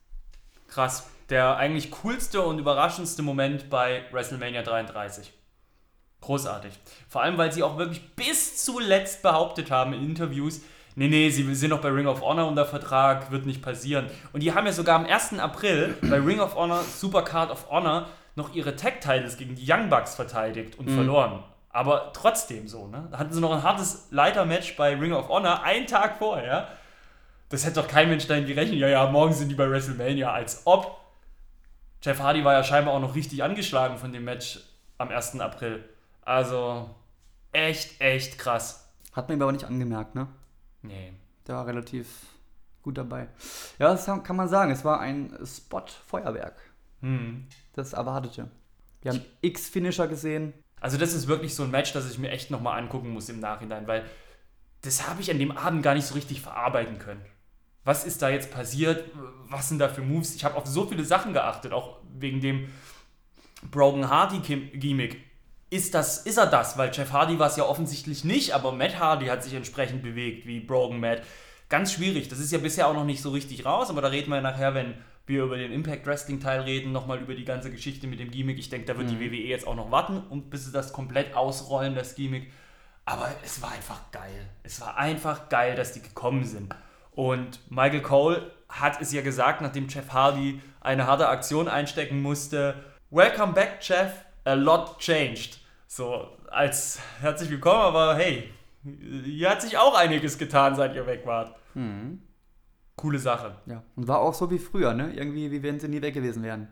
Krass. 0.67 1.09
Der 1.29 1.57
eigentlich 1.57 1.91
coolste 1.91 2.43
und 2.43 2.59
überraschendste 2.59 3.23
Moment 3.23 3.69
bei 3.69 4.05
WrestleMania 4.13 4.63
33. 4.63 5.33
Großartig. 6.21 6.73
Vor 7.09 7.23
allem, 7.23 7.37
weil 7.37 7.53
sie 7.53 7.63
auch 7.63 7.79
wirklich 7.79 8.15
bis 8.15 8.65
zuletzt 8.65 9.23
behauptet 9.23 9.71
haben 9.71 9.93
in 9.93 10.05
Interviews, 10.05 10.63
nee, 10.95 11.09
nee, 11.09 11.31
sie 11.31 11.55
sind 11.55 11.71
noch 11.71 11.81
bei 11.81 11.89
Ring 11.89 12.07
of 12.07 12.21
Honor 12.21 12.47
unter 12.47 12.65
Vertrag, 12.65 13.31
wird 13.31 13.47
nicht 13.47 13.63
passieren. 13.63 14.07
Und 14.33 14.43
die 14.43 14.55
haben 14.55 14.67
ja 14.67 14.73
sogar 14.73 14.97
am 14.97 15.07
1. 15.07 15.39
April 15.39 15.97
bei 16.03 16.19
Ring 16.19 16.41
of 16.41 16.55
Honor, 16.55 16.83
Supercard 16.83 17.51
of 17.51 17.71
Honor, 17.71 18.07
noch 18.35 18.55
ihre 18.55 18.77
Tag-Titles 18.77 19.37
gegen 19.37 19.55
die 19.57 19.71
Young 19.71 19.89
Bucks 19.89 20.15
verteidigt 20.15 20.79
und 20.79 20.91
verloren. 20.91 21.43
Aber 21.71 22.13
trotzdem 22.15 22.69
so, 22.69 22.87
ne? 22.87 23.09
Da 23.11 23.19
hatten 23.19 23.33
sie 23.33 23.41
noch 23.41 23.53
ein 23.53 23.63
hartes 23.63 24.07
Leitermatch 24.11 24.77
bei 24.77 24.95
Ring 24.95 25.13
of 25.13 25.29
Honor, 25.29 25.63
einen 25.63 25.87
Tag 25.87 26.17
vorher. 26.19 26.69
Das 27.49 27.65
hätte 27.65 27.81
doch 27.81 27.89
kein 27.89 28.09
Mensch 28.09 28.27
dahin 28.27 28.47
gerechnet. 28.47 28.79
Ja, 28.79 28.89
ja, 28.89 29.11
morgen 29.11 29.33
sind 29.33 29.51
die 29.51 29.55
bei 29.55 29.71
WrestleMania. 29.71 30.33
Als 30.33 30.63
ob. 30.65 31.06
Jeff 32.03 32.21
Hardy 32.21 32.45
war 32.45 32.53
ja 32.53 32.63
scheinbar 32.63 32.95
auch 32.95 33.01
noch 33.01 33.15
richtig 33.15 33.43
angeschlagen 33.43 33.99
von 33.99 34.13
dem 34.13 34.25
Match 34.25 34.61
am 34.99 35.09
1. 35.09 35.41
April. 35.41 35.89
Also, 36.23 36.95
echt, 37.53 38.01
echt 38.01 38.39
krass. 38.39 38.89
Hat 39.13 39.29
man 39.29 39.39
ihm 39.39 39.43
aber 39.43 39.53
nicht 39.53 39.65
angemerkt, 39.65 40.15
ne? 40.15 40.29
Nee. 40.83 41.13
Der 41.47 41.57
war 41.57 41.67
relativ 41.67 42.07
gut 42.83 42.99
dabei. 42.99 43.29
Ja, 43.79 43.91
das 43.93 44.07
kann 44.07 44.37
man 44.37 44.49
sagen. 44.49 44.71
Es 44.71 44.85
war 44.85 45.01
ein 45.01 45.37
Spot-Feuerwerk. 45.45 46.57
Hm. 47.01 47.47
Das 47.73 47.93
Erwartete. 47.93 48.51
Wir 49.03 49.13
haben 49.13 49.23
X-Finisher 49.41 50.09
gesehen. 50.09 50.53
Also, 50.81 50.99
das 50.99 51.13
ist 51.13 51.27
wirklich 51.27 51.55
so 51.55 51.65
ein 51.65 51.71
Match, 51.71 51.93
das 51.93 52.11
ich 52.11 52.19
mir 52.19 52.31
echt 52.31 52.51
nochmal 52.51 52.79
angucken 52.79 53.11
muss 53.11 53.29
im 53.29 53.41
Nachhinein, 53.41 53.87
weil 53.87 54.05
das 54.83 55.09
habe 55.09 55.21
ich 55.21 55.31
an 55.31 55.39
dem 55.39 55.51
Abend 55.51 55.83
gar 55.83 55.95
nicht 55.95 56.07
so 56.07 56.15
richtig 56.15 56.41
verarbeiten 56.41 56.99
können. 56.99 57.25
Was 57.87 58.05
ist 58.05 58.21
da 58.21 58.29
jetzt 58.29 58.51
passiert? 58.51 59.05
Was 59.49 59.69
sind 59.69 59.79
da 59.79 59.89
für 59.89 60.03
Moves? 60.03 60.35
Ich 60.35 60.45
habe 60.45 60.57
auf 60.57 60.67
so 60.67 60.87
viele 60.87 61.05
Sachen 61.05 61.33
geachtet, 61.33 61.73
auch 61.73 61.99
wegen 62.19 62.41
dem 62.41 62.69
Broken 63.71 64.11
Hardy-Gimmick. 64.11 65.23
Ist, 65.71 65.95
das, 65.95 66.19
ist 66.27 66.37
er 66.37 66.47
das? 66.47 66.77
Weil 66.77 66.91
Jeff 66.93 67.13
Hardy 67.13 67.39
war 67.39 67.47
es 67.47 67.57
ja 67.57 67.65
offensichtlich 67.65 68.25
nicht, 68.25 68.55
aber 68.55 68.73
Matt 68.73 68.99
Hardy 68.99 69.27
hat 69.27 69.45
sich 69.45 69.55
entsprechend 69.55 70.03
bewegt, 70.03 70.47
wie 70.47 70.59
Broken 70.59 70.99
Matt. 70.99 71.23
Ganz 71.69 71.93
schwierig. 71.93 72.27
Das 72.27 72.41
ist 72.41 72.51
ja 72.51 72.59
bisher 72.59 72.89
auch 72.89 72.95
noch 72.95 73.05
nicht 73.05 73.23
so 73.23 73.31
richtig 73.31 73.65
raus, 73.65 73.89
aber 73.89 74.01
da 74.01 74.09
reden 74.09 74.33
wir 74.33 74.41
nachher, 74.41 74.75
wenn 74.75 74.95
wir 75.27 75.45
über 75.45 75.57
den 75.57 75.71
Impact 75.71 76.07
Wrestling 76.07 76.41
Teil 76.41 76.63
reden, 76.63 76.91
nochmal 76.91 77.21
über 77.21 77.37
die 77.37 77.45
ganze 77.45 77.71
Geschichte 77.71 78.09
mit 78.09 78.19
dem 78.19 78.33
Gimmick. 78.33 78.59
Ich 78.59 78.69
denke, 78.69 78.87
da 78.87 78.99
wird 78.99 79.11
die 79.11 79.21
WWE 79.21 79.47
jetzt 79.47 79.65
auch 79.65 79.77
noch 79.77 79.93
warten, 79.93 80.25
und 80.29 80.51
bis 80.51 80.65
sie 80.65 80.73
das 80.73 80.93
komplett 80.93 81.37
ausrollen, 81.37 81.95
das 81.95 82.17
Gimmick. 82.17 82.51
Aber 83.05 83.31
es 83.45 83.63
war 83.63 83.71
einfach 83.71 84.11
geil. 84.11 84.49
Es 84.65 84.81
war 84.81 84.97
einfach 84.97 85.49
geil, 85.49 85.77
dass 85.77 85.93
die 85.93 86.03
gekommen 86.03 86.45
sind. 86.45 86.75
Und 87.17 87.61
Michael 87.71 88.03
Cole 88.03 88.51
hat 88.69 89.01
es 89.01 89.11
ja 89.11 89.23
gesagt, 89.23 89.63
nachdem 89.63 89.89
Jeff 89.89 90.13
Hardy 90.13 90.61
eine 90.83 91.07
harte 91.07 91.29
Aktion 91.29 91.67
einstecken 91.67 92.21
musste. 92.21 92.75
Welcome 93.11 93.55
back, 93.55 93.79
Jeff. 93.81 94.13
A 94.45 94.53
lot 94.53 94.99
changed. 94.99 95.59
So, 95.87 96.29
als 96.51 97.01
herzlich 97.21 97.49
willkommen, 97.49 97.81
aber 97.81 98.17
hey, 98.17 98.53
hier 99.25 99.49
hat 99.49 99.63
sich 99.63 99.79
auch 99.79 99.97
einiges 99.97 100.37
getan, 100.37 100.77
seit 100.77 100.95
ihr 100.95 101.07
weg 101.07 101.23
wart. 101.25 101.57
Coole 102.97 103.19
Sache. 103.19 103.57
Ja. 103.65 103.83
Und 103.97 104.09
war 104.09 104.21
auch 104.21 104.35
so 104.35 104.51
wie 104.51 104.59
früher, 104.59 104.93
ne? 104.93 105.11
Irgendwie, 105.15 105.51
wie 105.51 105.63
wenn 105.63 105.81
sie 105.81 105.89
nie 105.89 106.03
weg 106.03 106.13
gewesen 106.13 106.43
wären. 106.43 106.69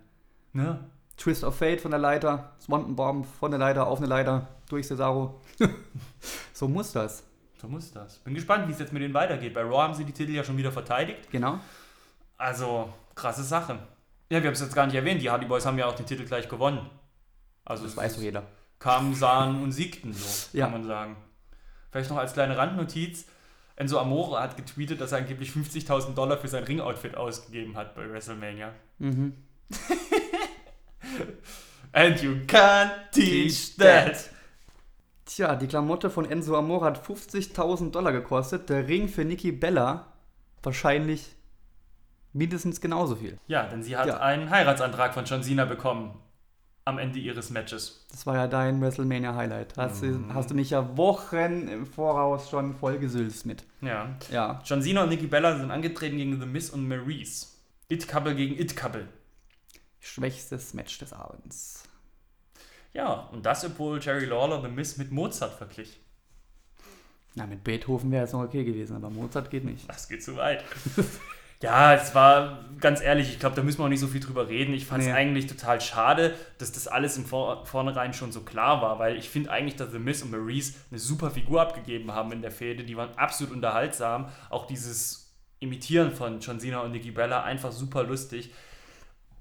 Ne? 0.53 0.79
Twist 1.17 1.43
of 1.43 1.57
Fate 1.57 1.81
von 1.81 1.91
der 1.91 2.01
Leiter, 2.01 2.53
Swanton 2.61 2.97
Bomb 2.97 3.25
von 3.25 3.51
der 3.51 3.61
Leiter 3.61 3.87
auf 3.87 3.99
eine 3.99 4.09
Leiter, 4.09 4.49
durch 4.69 4.87
Cesaro. 4.87 5.41
so 6.53 6.69
muss 6.69 6.93
das. 6.93 7.25
So 7.61 7.69
muss 7.69 7.93
das. 7.93 8.19
Bin 8.19 8.35
gespannt, 8.35 8.69
wie 8.69 8.73
es 8.73 8.79
jetzt 8.79 8.93
mit 8.93 9.03
denen 9.03 9.15
weitergeht. 9.15 9.55
Bei 9.55 9.63
Raw 9.63 9.79
haben 9.83 9.95
sie 9.95 10.05
die 10.05 10.13
Titel 10.13 10.33
ja 10.33 10.45
schon 10.45 10.57
wieder 10.57 10.73
verteidigt. 10.73 11.31
Genau. 11.31 11.59
Also, 12.37 12.93
krasse 13.15 13.43
Sache. 13.45 13.79
Ja, 14.31 14.43
wir 14.43 14.49
haben 14.49 14.55
es 14.55 14.61
jetzt 14.61 14.75
gar 14.75 14.87
nicht 14.87 14.97
erwähnt. 14.97 15.23
Die 15.23 15.31
Hardy 15.31 15.47
Boys 15.47 15.65
haben 15.65 15.79
ja 15.79 15.87
auch 15.87 15.95
den 15.95 16.07
Titel 16.07 16.25
gleich 16.25 16.49
gewonnen. 16.49 16.91
Also, 17.65 17.85
Das 17.85 17.97
weiß 17.97 18.17
doch 18.17 18.23
jeder. 18.23 18.43
kamen, 18.79 19.15
sahen 19.15 19.63
und 19.63 19.73
siegten, 19.73 20.13
so 20.13 20.57
Ja. 20.59 20.65
kann 20.67 20.73
man 20.73 20.85
sagen. 20.85 21.17
Vielleicht 21.91 22.11
noch 22.11 22.19
als 22.19 22.33
kleine 22.35 22.57
Randnotiz. 22.59 23.27
Enzo 23.77 23.99
Amore 23.99 24.41
hat 24.41 24.57
getweetet, 24.57 25.01
dass 25.01 25.13
er 25.13 25.19
angeblich 25.19 25.51
50.000 25.51 26.15
Dollar 26.15 26.37
für 26.39 26.49
sein 26.49 26.65
Ringoutfit 26.65 27.17
ausgegeben 27.17 27.77
hat 27.77 27.95
bei 27.95 28.09
WrestleMania. 28.11 28.73
Mhm. 28.99 29.35
And 31.93 32.21
you 32.23 32.37
can't 32.47 32.91
teach 33.13 33.77
that. 33.77 34.31
Tja, 35.27 35.55
die 35.57 35.67
Klamotte 35.67 36.11
von 36.11 36.31
Enzo 36.31 36.57
Amore 36.57 36.85
hat 36.87 37.07
50.000 37.07 37.91
Dollar 37.93 38.13
gekostet. 38.13 38.69
Der 38.69 38.87
Ring 38.89 39.09
für 39.09 39.25
Nikki 39.25 39.53
Bella 39.53 40.13
wahrscheinlich 40.63 41.35
mindestens 42.33 42.81
genauso 42.81 43.17
viel. 43.17 43.39
Ja, 43.47 43.65
denn 43.65 43.83
sie 43.83 43.97
hat 43.97 44.07
Ja. 44.07 44.19
einen 44.21 44.51
Heiratsantrag 44.51 45.15
von 45.15 45.25
John 45.25 45.43
Cena 45.43 45.65
bekommen. 45.65 46.19
Am 46.87 46.99
Ende 46.99 47.19
ihres 47.19 47.49
Matches. 47.49 48.05
Das 48.11 48.27
war 48.27 48.37
ja 48.37 48.47
dein 48.47 48.79
WrestleMania-Highlight. 48.83 49.79
Hast, 49.79 50.03
Mhm. 50.03 50.29
du, 50.29 50.35
hast 50.35 50.51
du 50.51 50.55
mich 50.55 50.69
ja 50.69 50.99
Wochen 50.99 51.67
im 51.69 51.87
Voraus 51.87 52.51
schon 52.51 52.75
vollgesülzt 52.75 53.47
mit. 53.47 53.65
Ja. 53.81 54.11
Ja. 54.31 54.61
John 54.67 54.83
Cena 54.83 55.05
und 55.05 55.09
Nikki 55.09 55.27
Bella 55.27 55.57
sind 55.57 55.71
angetreten 55.71 56.19
gegen 56.19 56.39
The 56.39 56.47
Miz 56.47 56.69
und 56.69 56.87
Maurice. 56.87 57.47
It-Couple 57.89 58.35
gegen 58.35 58.59
It-Couple. 58.61 59.09
Schwächstes 60.01 60.75
Match 60.75 60.99
des 60.99 61.15
Abends. 61.15 61.85
Ja, 62.95 63.29
und 63.33 63.45
das, 63.45 63.65
obwohl 63.65 64.01
Jerry 64.01 64.25
Lawler 64.25 64.63
The 64.63 64.69
Miz 64.69 64.97
mit 64.97 65.11
Mozart 65.13 65.55
verglich. 65.55 66.01
Na, 67.35 67.47
mit 67.47 67.65
Beethoven 67.65 68.11
wäre 68.13 68.25
es 68.25 68.33
noch 68.33 68.45
okay 68.45 68.65
gewesen, 68.65 68.95
aber 68.97 69.11
Mozart 69.11 69.51
geht 69.51 69.65
nicht. 69.65 69.89
Das 69.89 70.09
geht 70.09 70.23
zu 70.23 70.37
weit. 70.37 70.63
ja, 71.61 71.95
es 71.95 72.15
war 72.15 72.65
ganz 72.81 73.01
ehrlich, 73.01 73.29
ich 73.31 73.41
glaube, 73.41 73.57
da 73.57 73.63
müssen 73.63 73.79
wir 73.81 73.87
auch 73.87 73.89
nicht 73.89 73.99
so 73.99 74.07
viel 74.07 74.21
drüber 74.21 74.47
reden. 74.49 74.73
Ich 74.73 74.87
fand 74.87 75.03
es 75.03 75.09
Nee. 75.09 75.15
eigentlich 75.15 75.49
total 75.49 75.81
schade, 75.81 76.37
dass 76.59 76.71
das 76.71 76.87
alles 76.87 77.17
im 77.17 77.25
Vor 77.25 77.67
Vornherein 77.67 78.15
schon 78.15 78.31
so 78.31 78.43
klar 78.43 78.81
war, 78.81 79.01
weil 79.01 79.17
ich 79.17 79.29
finde 79.29 79.51
eigentlich, 79.51 79.75
dass 79.75 79.91
The 79.91 79.99
Miz 79.99 80.23
und 80.23 80.31
Maurice 80.31 80.75
eine 80.93 81.01
super 81.01 81.33
Figur 81.33 81.61
abgegeben 81.61 82.13
haben 82.13 82.31
in 82.31 82.43
der 82.43 82.53
Fehde. 82.53 82.85
Die 82.85 82.97
waren 82.97 83.13
absolut 83.17 83.53
unterhaltsam. 83.53 84.29
Auch 84.51 84.67
dieses 84.69 85.35
Imitieren 85.59 86.13
von 86.13 86.39
John 86.39 86.61
Cena 86.61 86.83
und 86.83 86.93
Nikki 86.93 87.11
Bella 87.11 87.43
einfach 87.43 87.73
super 87.73 88.05
lustig. 88.05 88.53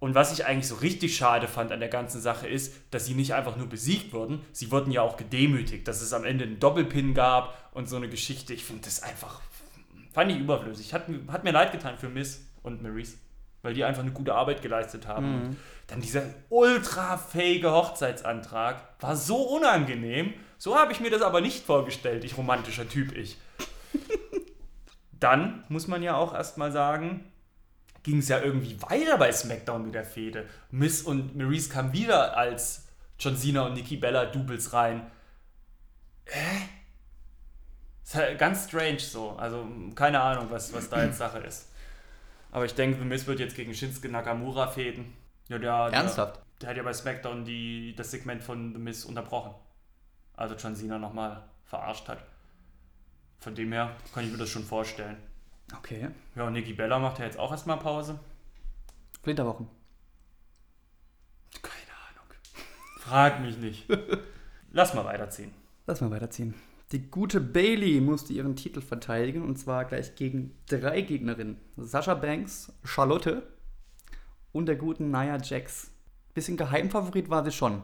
Und 0.03 0.15
was 0.15 0.33
ich 0.33 0.45
eigentlich 0.45 0.67
so 0.67 0.75
richtig 0.75 1.15
schade 1.15 1.47
fand 1.47 1.71
an 1.71 1.79
der 1.79 1.87
ganzen 1.87 2.19
Sache 2.19 2.45
ist, 2.45 2.73
dass 2.91 3.05
sie 3.05 3.13
nicht 3.13 3.33
einfach 3.33 3.55
nur 3.55 3.67
besiegt 3.67 4.11
wurden, 4.11 4.41
sie 4.51 4.69
wurden 4.69 4.91
ja 4.91 5.01
auch 5.01 5.15
gedemütigt, 5.15 5.87
dass 5.87 6.01
es 6.01 6.11
am 6.11 6.25
Ende 6.25 6.43
einen 6.43 6.59
Doppelpin 6.59 7.13
gab 7.13 7.69
und 7.73 7.87
so 7.87 7.95
eine 7.95 8.09
Geschichte. 8.09 8.53
Ich 8.53 8.65
finde 8.65 8.81
das 8.83 9.01
einfach, 9.01 9.39
fand 10.11 10.29
ich 10.33 10.39
überflüssig. 10.39 10.93
Hat, 10.93 11.07
mir- 11.07 11.21
hat 11.31 11.45
mir 11.45 11.51
leid 11.51 11.71
getan 11.71 11.97
für 11.97 12.09
Miss 12.09 12.45
und 12.63 12.81
Maurice, 12.83 13.15
weil 13.61 13.73
die 13.75 13.85
einfach 13.85 14.01
eine 14.03 14.11
gute 14.11 14.35
Arbeit 14.35 14.61
geleistet 14.61 15.07
haben. 15.07 15.25
Und 15.45 15.57
dann 15.87 16.01
dieser 16.01 16.23
ultra 16.49 17.15
fähige 17.17 17.71
Hochzeitsantrag 17.71 18.83
war 18.99 19.15
so 19.15 19.37
unangenehm. 19.37 20.33
So 20.57 20.75
habe 20.75 20.91
ich 20.91 20.99
mir 20.99 21.11
das 21.11 21.21
aber 21.21 21.39
nicht 21.39 21.65
vorgestellt, 21.65 22.25
ich 22.25 22.37
romantischer 22.37 22.89
Typ, 22.89 23.15
ich. 23.15 23.37
Dann 25.19 25.63
muss 25.69 25.87
man 25.87 26.03
ja 26.03 26.15
auch 26.17 26.33
erstmal 26.33 26.71
sagen, 26.73 27.23
ging 28.03 28.19
es 28.19 28.27
ja 28.27 28.41
irgendwie 28.41 28.79
weiter 28.81 29.17
bei 29.17 29.31
SmackDown 29.31 29.85
mit 29.85 29.95
der 29.95 30.03
Fehde. 30.03 30.47
Miss 30.71 31.01
und 31.01 31.35
Maurice 31.35 31.69
kamen 31.69 31.93
wieder 31.93 32.37
als 32.37 32.87
John 33.17 33.37
Cena 33.37 33.65
und 33.65 33.73
Nikki 33.73 33.97
Bella 33.97 34.25
Doubles 34.25 34.73
rein. 34.73 35.09
Hä? 36.25 36.67
Ist 38.03 38.15
halt 38.15 38.37
ganz 38.37 38.65
strange 38.65 38.99
so. 38.99 39.31
Also 39.31 39.65
keine 39.95 40.19
Ahnung, 40.19 40.47
was, 40.49 40.73
was 40.73 40.89
da 40.89 41.03
jetzt 41.03 41.17
Sache 41.17 41.39
ist. 41.39 41.69
Aber 42.51 42.65
ich 42.65 42.75
denke, 42.75 42.99
The 42.99 43.05
Miz 43.05 43.25
wird 43.25 43.39
jetzt 43.39 43.55
gegen 43.55 43.73
Shinsuke 43.73 44.09
Nakamura 44.09 44.67
fäden. 44.67 45.13
Ja, 45.47 45.57
der, 45.57 45.89
der, 45.89 45.99
Ernsthaft? 45.99 46.39
der 46.61 46.69
hat 46.69 46.77
ja 46.77 46.83
bei 46.83 46.93
SmackDown 46.93 47.45
die, 47.45 47.95
das 47.95 48.11
Segment 48.11 48.43
von 48.43 48.73
The 48.73 48.79
Miz 48.79 49.05
unterbrochen. 49.05 49.55
Also 50.35 50.55
John 50.55 50.75
Cena 50.75 50.99
nochmal 50.99 51.43
verarscht 51.65 52.07
hat. 52.09 52.19
Von 53.39 53.55
dem 53.55 53.71
her 53.71 53.95
kann 54.13 54.25
ich 54.25 54.31
mir 54.31 54.37
das 54.37 54.49
schon 54.49 54.63
vorstellen. 54.63 55.17
Okay. 55.77 56.09
Ja, 56.35 56.47
und 56.47 56.53
Nikki 56.53 56.73
Bella 56.73 56.99
macht 56.99 57.19
ja 57.19 57.25
jetzt 57.25 57.39
auch 57.39 57.51
erstmal 57.51 57.77
Pause. 57.77 58.19
Flitterwochen. 59.21 59.67
Keine 61.61 61.91
Ahnung. 62.09 62.27
Frag 62.99 63.41
mich 63.41 63.57
nicht. 63.57 63.87
Lass 64.71 64.93
mal 64.93 65.05
weiterziehen. 65.05 65.53
Lass 65.87 66.01
mal 66.01 66.11
weiterziehen. 66.11 66.53
Die 66.91 67.09
gute 67.09 67.41
Bailey 67.41 68.01
musste 68.01 68.33
ihren 68.33 68.55
Titel 68.55 68.81
verteidigen 68.81 69.41
und 69.41 69.57
zwar 69.57 69.85
gleich 69.85 70.15
gegen 70.15 70.55
drei 70.67 71.01
Gegnerinnen. 71.01 71.57
Sascha 71.75 72.13
Banks, 72.13 72.71
Charlotte 72.83 73.43
und 74.51 74.67
der 74.67 74.75
guten 74.75 75.09
Nia 75.09 75.37
Jax. 75.41 75.91
Bisschen 76.35 76.57
Geheimfavorit 76.57 77.29
war 77.29 77.43
sie 77.43 77.51
schon. 77.51 77.81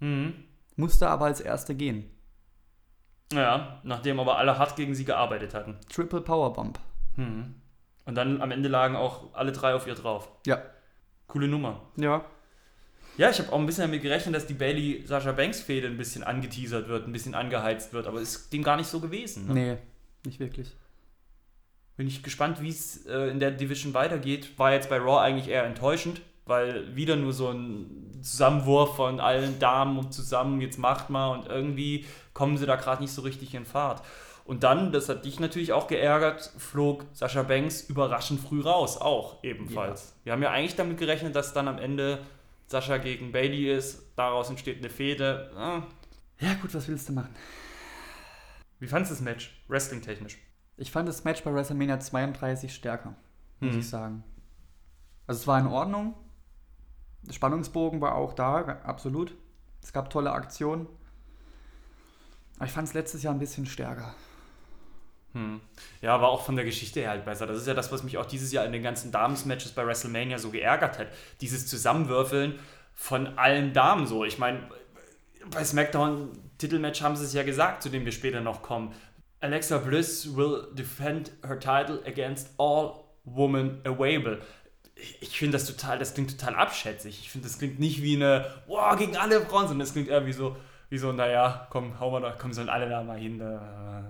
Mhm. 0.00 0.44
Musste 0.76 1.08
aber 1.08 1.26
als 1.26 1.40
erste 1.40 1.74
gehen. 1.74 2.10
Ja, 3.32 3.80
nachdem 3.82 4.20
aber 4.20 4.38
alle 4.38 4.58
hart 4.58 4.76
gegen 4.76 4.94
sie 4.94 5.04
gearbeitet 5.04 5.54
hatten. 5.54 5.76
Triple 5.92 6.20
Powerbomb. 6.20 6.78
Mhm. 7.16 7.54
Und 8.04 8.14
dann 8.14 8.40
am 8.40 8.50
Ende 8.50 8.68
lagen 8.68 8.96
auch 8.96 9.34
alle 9.34 9.52
drei 9.52 9.74
auf 9.74 9.86
ihr 9.86 9.94
drauf. 9.94 10.28
Ja. 10.46 10.62
Coole 11.28 11.48
Nummer. 11.48 11.80
Ja. 11.96 12.24
Ja, 13.18 13.30
ich 13.30 13.38
habe 13.38 13.52
auch 13.52 13.58
ein 13.58 13.66
bisschen 13.66 13.84
damit 13.84 14.02
gerechnet, 14.02 14.34
dass 14.34 14.46
die 14.46 14.54
Bailey-Sascha 14.54 15.32
Banks-Fehde 15.32 15.86
ein 15.86 15.98
bisschen 15.98 16.22
angeteasert 16.22 16.88
wird, 16.88 17.06
ein 17.06 17.12
bisschen 17.12 17.34
angeheizt 17.34 17.92
wird, 17.92 18.06
aber 18.06 18.20
ist 18.20 18.52
dem 18.52 18.62
gar 18.62 18.76
nicht 18.76 18.86
so 18.86 19.00
gewesen. 19.00 19.48
Ne? 19.48 19.54
Nee, 19.54 19.76
nicht 20.24 20.40
wirklich. 20.40 20.74
Bin 21.96 22.06
ich 22.06 22.22
gespannt, 22.22 22.62
wie 22.62 22.70
es 22.70 23.04
äh, 23.06 23.28
in 23.28 23.38
der 23.38 23.50
Division 23.50 23.92
weitergeht. 23.92 24.58
War 24.58 24.72
jetzt 24.72 24.88
bei 24.88 24.96
Raw 24.96 25.20
eigentlich 25.20 25.48
eher 25.48 25.64
enttäuschend, 25.64 26.22
weil 26.46 26.94
wieder 26.96 27.16
nur 27.16 27.32
so 27.32 27.48
ein 27.50 28.10
Zusammenwurf 28.22 28.96
von 28.96 29.20
allen 29.20 29.58
Damen 29.58 29.98
und 29.98 30.12
zusammen, 30.12 30.60
jetzt 30.60 30.78
macht 30.78 31.10
mal 31.10 31.28
und 31.32 31.46
irgendwie 31.46 32.06
kommen 32.34 32.56
sie 32.56 32.66
da 32.66 32.76
gerade 32.76 33.02
nicht 33.02 33.12
so 33.12 33.22
richtig 33.22 33.54
in 33.54 33.64
Fahrt. 33.66 34.02
Und 34.44 34.64
dann, 34.64 34.90
das 34.90 35.08
hat 35.08 35.24
dich 35.24 35.38
natürlich 35.38 35.72
auch 35.72 35.86
geärgert, 35.86 36.52
flog 36.58 37.04
Sascha 37.12 37.42
Banks 37.44 37.82
überraschend 37.82 38.40
früh 38.40 38.60
raus, 38.60 38.98
auch 39.00 39.42
ebenfalls. 39.44 40.16
Wir 40.24 40.32
haben 40.32 40.42
ja 40.42 40.50
eigentlich 40.50 40.74
damit 40.74 40.98
gerechnet, 40.98 41.36
dass 41.36 41.52
dann 41.52 41.68
am 41.68 41.78
Ende 41.78 42.18
Sascha 42.66 42.96
gegen 42.98 43.30
Bailey 43.32 43.72
ist, 43.72 44.02
daraus 44.16 44.50
entsteht 44.50 44.78
eine 44.78 44.90
Fehde. 44.90 45.52
Ah, 45.56 45.82
Ja, 46.40 46.54
gut, 46.54 46.74
was 46.74 46.88
willst 46.88 47.08
du 47.08 47.12
machen? 47.12 47.34
Wie 48.80 48.88
fandest 48.88 49.12
du 49.12 49.14
das 49.14 49.22
Match, 49.22 49.62
wrestling-technisch? 49.68 50.38
Ich 50.76 50.90
fand 50.90 51.08
das 51.08 51.22
Match 51.22 51.42
bei 51.44 51.54
WrestleMania 51.54 52.00
32 52.00 52.74
stärker, 52.74 53.14
muss 53.60 53.74
Mhm. 53.74 53.78
ich 53.80 53.88
sagen. 53.88 54.24
Also 55.28 55.40
es 55.42 55.46
war 55.46 55.60
in 55.60 55.68
Ordnung. 55.68 56.14
Der 57.22 57.32
Spannungsbogen 57.32 58.00
war 58.00 58.14
auch 58.14 58.32
da, 58.32 58.80
absolut. 58.84 59.34
Es 59.82 59.92
gab 59.92 60.10
tolle 60.10 60.32
Aktionen. 60.32 60.86
Aber 62.56 62.66
ich 62.66 62.72
fand 62.72 62.88
es 62.88 62.94
letztes 62.94 63.22
Jahr 63.22 63.34
ein 63.34 63.40
bisschen 63.40 63.66
stärker. 63.66 64.14
Hm. 65.32 65.60
Ja, 66.00 66.20
war 66.20 66.28
auch 66.28 66.44
von 66.44 66.56
der 66.56 66.64
Geschichte 66.64 67.00
her 67.00 67.10
halt 67.10 67.24
besser. 67.24 67.46
Das 67.46 67.56
ist 67.58 67.66
ja 67.66 67.74
das, 67.74 67.90
was 67.90 68.02
mich 68.02 68.18
auch 68.18 68.26
dieses 68.26 68.52
Jahr 68.52 68.66
in 68.66 68.72
den 68.72 68.82
ganzen 68.82 69.12
Damen-Matches 69.12 69.72
bei 69.72 69.86
WrestleMania 69.86 70.38
so 70.38 70.50
geärgert 70.50 70.98
hat. 70.98 71.08
Dieses 71.40 71.66
Zusammenwürfeln 71.66 72.58
von 72.94 73.38
allen 73.38 73.72
Damen 73.72 74.06
so. 74.06 74.24
Ich 74.24 74.38
meine, 74.38 74.68
bei 75.50 75.64
SmackDown 75.64 76.30
Titelmatch 76.58 77.02
haben 77.02 77.16
sie 77.16 77.24
es 77.24 77.32
ja 77.32 77.42
gesagt, 77.42 77.82
zu 77.82 77.88
dem 77.88 78.04
wir 78.04 78.12
später 78.12 78.40
noch 78.40 78.62
kommen. 78.62 78.94
Alexa 79.40 79.78
Bliss 79.78 80.36
will 80.36 80.68
defend 80.72 81.32
her 81.42 81.58
title 81.58 82.00
against 82.06 82.50
all 82.58 83.04
women 83.24 83.80
available. 83.84 84.40
Ich 85.20 85.38
finde 85.38 85.58
das 85.58 85.66
total, 85.66 85.98
das 85.98 86.14
klingt 86.14 86.38
total 86.38 86.54
abschätzig. 86.54 87.18
Ich 87.20 87.30
finde, 87.30 87.48
das 87.48 87.58
klingt 87.58 87.78
nicht 87.78 88.02
wie 88.02 88.16
eine, 88.16 88.46
wow, 88.66 88.96
gegen 88.96 89.16
alle 89.16 89.40
Frauen, 89.40 89.68
sondern 89.68 89.80
das 89.80 89.92
klingt 89.92 90.08
eher 90.08 90.26
wie 90.26 90.32
so, 90.32 90.56
wie 90.90 90.98
so, 90.98 91.12
naja, 91.12 91.66
komm, 91.70 91.98
hau 91.98 92.10
mal 92.10 92.20
da, 92.20 92.32
komm, 92.32 92.52
sollen 92.52 92.68
alle 92.68 92.88
da 92.88 93.02
mal 93.02 93.18
hin. 93.18 93.38
Da. 93.38 94.00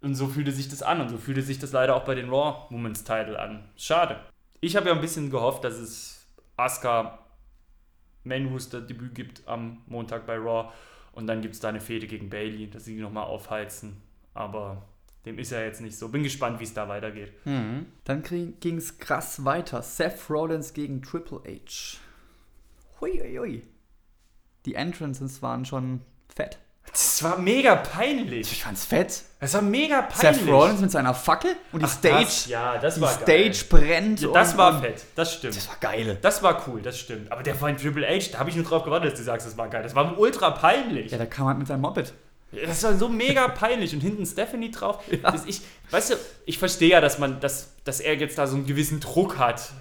Und 0.00 0.14
so 0.14 0.28
fühlte 0.28 0.52
sich 0.52 0.68
das 0.68 0.82
an 0.82 1.00
und 1.00 1.08
so 1.08 1.18
fühlte 1.18 1.42
sich 1.42 1.58
das 1.58 1.72
leider 1.72 1.96
auch 1.96 2.04
bei 2.04 2.14
den 2.14 2.28
Raw 2.28 2.66
Women's 2.70 3.04
Title 3.04 3.38
an. 3.38 3.64
Schade. 3.76 4.20
Ich 4.60 4.76
habe 4.76 4.88
ja 4.88 4.94
ein 4.94 5.00
bisschen 5.00 5.30
gehofft, 5.30 5.64
dass 5.64 5.74
es 5.74 6.26
Asuka 6.56 7.18
Main 8.22 8.46
Rooster 8.46 8.80
Debüt 8.80 9.14
gibt 9.14 9.46
am 9.46 9.82
Montag 9.86 10.26
bei 10.26 10.36
Raw 10.36 10.70
und 11.12 11.26
dann 11.26 11.42
gibt 11.42 11.54
es 11.54 11.60
da 11.60 11.68
eine 11.68 11.80
Fehde 11.80 12.06
gegen 12.06 12.30
Bailey, 12.30 12.68
dass 12.70 12.84
sie 12.84 12.96
die 12.96 13.02
nochmal 13.02 13.24
aufheizen. 13.24 14.00
Aber 14.32 14.82
dem 15.24 15.38
ist 15.38 15.50
ja 15.50 15.60
jetzt 15.60 15.80
nicht 15.80 15.96
so. 15.98 16.08
Bin 16.08 16.22
gespannt, 16.22 16.60
wie 16.60 16.64
es 16.64 16.74
da 16.74 16.88
weitergeht. 16.88 17.32
Dann 17.44 18.22
ging 18.60 18.76
es 18.76 18.98
krass 18.98 19.44
weiter. 19.44 19.82
Seth 19.82 20.28
Rollins 20.30 20.72
gegen 20.74 21.02
Triple 21.02 21.40
H. 21.46 21.98
Hui, 23.00 23.18
hui, 23.20 23.36
hui. 23.38 23.62
Die 24.66 24.74
Entrances 24.74 25.42
waren 25.42 25.64
schon 25.64 26.00
fett. 26.34 26.58
Das 26.90 27.22
war 27.22 27.38
mega 27.38 27.76
peinlich. 27.76 28.52
Ich 28.52 28.62
fand's 28.62 28.84
fett. 28.84 29.22
Das 29.40 29.54
war 29.54 29.62
mega 29.62 30.02
peinlich. 30.02 30.42
Seth 30.42 30.48
Rollins 30.48 30.80
mit 30.82 30.90
seiner 30.90 31.14
Fackel 31.14 31.56
und 31.72 31.80
die 31.80 31.86
Ach, 31.86 31.90
Stage, 31.90 32.24
Das, 32.24 32.46
ja, 32.46 32.78
das 32.78 32.94
die 32.96 33.00
war 33.00 33.08
Stage 33.08 33.50
geil. 33.50 33.80
brennt. 33.80 34.20
Ja, 34.20 34.28
das 34.32 34.52
und, 34.52 34.58
war 34.58 34.80
fett. 34.80 35.04
Das 35.14 35.32
stimmt. 35.34 35.56
Das 35.56 35.68
war 35.68 35.76
geil. 35.80 36.18
Das 36.20 36.42
war 36.42 36.68
cool, 36.68 36.82
das 36.82 36.98
stimmt. 36.98 37.32
Aber 37.32 37.42
der 37.42 37.54
von 37.54 37.74
Triple 37.76 38.06
H, 38.06 38.32
da 38.32 38.38
habe 38.38 38.50
ich 38.50 38.56
nur 38.56 38.64
drauf 38.66 38.84
gewartet, 38.84 39.12
dass 39.12 39.18
du 39.18 39.24
sagst, 39.24 39.46
das 39.46 39.56
war 39.56 39.68
geil. 39.68 39.82
Das 39.82 39.94
war 39.94 40.18
ultra 40.18 40.50
peinlich. 40.50 41.10
Ja, 41.10 41.18
da 41.18 41.26
kam 41.26 41.46
halt 41.46 41.58
mit 41.58 41.66
seinem 41.66 41.80
Moped. 41.80 42.12
Das 42.66 42.82
war 42.82 42.94
so 42.94 43.08
mega 43.08 43.48
peinlich. 43.48 43.94
Und 43.94 44.00
hinten 44.00 44.24
Stephanie 44.26 44.70
drauf. 44.70 45.02
Das 45.22 45.46
ich, 45.46 45.62
weißt 45.90 46.12
du, 46.12 46.16
ich 46.46 46.58
verstehe 46.58 46.90
ja, 46.90 47.00
dass 47.00 47.18
man, 47.18 47.40
dass, 47.40 47.74
dass 47.84 48.00
er 48.00 48.16
jetzt 48.16 48.38
da 48.38 48.46
so 48.46 48.56
einen 48.56 48.66
gewissen 48.66 49.00
Druck 49.00 49.38
hat, 49.38 49.72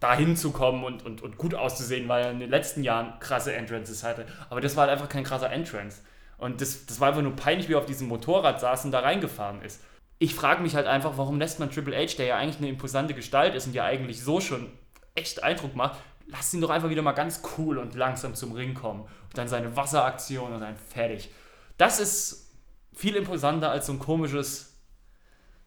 da 0.00 0.14
hinzukommen 0.14 0.84
und, 0.84 1.04
und, 1.04 1.22
und 1.22 1.38
gut 1.38 1.54
auszusehen, 1.54 2.08
weil 2.08 2.24
er 2.24 2.30
in 2.30 2.40
den 2.40 2.50
letzten 2.50 2.82
Jahren 2.82 3.18
krasse 3.18 3.54
Entrances 3.54 4.02
hatte. 4.02 4.26
Aber 4.50 4.60
das 4.60 4.76
war 4.76 4.82
halt 4.82 4.92
einfach 4.92 5.08
kein 5.08 5.24
krasser 5.24 5.50
Entrance. 5.50 6.02
Und 6.38 6.60
das, 6.60 6.86
das 6.86 7.00
war 7.00 7.08
einfach 7.08 7.22
nur 7.22 7.34
peinlich, 7.34 7.68
wie 7.68 7.74
er 7.74 7.78
auf 7.78 7.86
diesem 7.86 8.08
Motorrad 8.08 8.60
saß 8.60 8.84
und 8.84 8.92
da 8.92 9.00
reingefahren 9.00 9.62
ist. 9.62 9.80
Ich 10.18 10.34
frage 10.34 10.62
mich 10.62 10.74
halt 10.74 10.86
einfach, 10.86 11.16
warum 11.16 11.38
lässt 11.38 11.60
man 11.60 11.70
Triple 11.70 11.96
H, 11.96 12.16
der 12.18 12.26
ja 12.26 12.36
eigentlich 12.36 12.58
eine 12.58 12.68
imposante 12.68 13.14
Gestalt 13.14 13.54
ist 13.54 13.66
und 13.66 13.74
ja 13.74 13.84
eigentlich 13.84 14.22
so 14.22 14.40
schon 14.40 14.70
echt 15.14 15.42
Eindruck 15.42 15.74
macht, 15.74 15.98
lasst 16.26 16.52
ihn 16.54 16.60
doch 16.60 16.70
einfach 16.70 16.90
wieder 16.90 17.02
mal 17.02 17.12
ganz 17.12 17.42
cool 17.56 17.78
und 17.78 17.94
langsam 17.94 18.34
zum 18.34 18.52
Ring 18.52 18.74
kommen. 18.74 19.00
Und 19.00 19.38
dann 19.38 19.48
seine 19.48 19.76
Wasseraktion 19.76 20.52
und 20.52 20.60
dann 20.60 20.76
fertig. 20.76 21.30
Das 21.76 22.00
ist 22.00 22.50
viel 22.92 23.16
imposanter 23.16 23.70
als 23.70 23.86
so 23.86 23.92
ein 23.92 23.98
komisches 23.98 24.74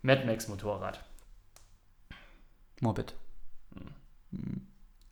Mad 0.01 0.25
Max 0.25 0.47
Motorrad. 0.47 1.03
Moped. 2.81 3.13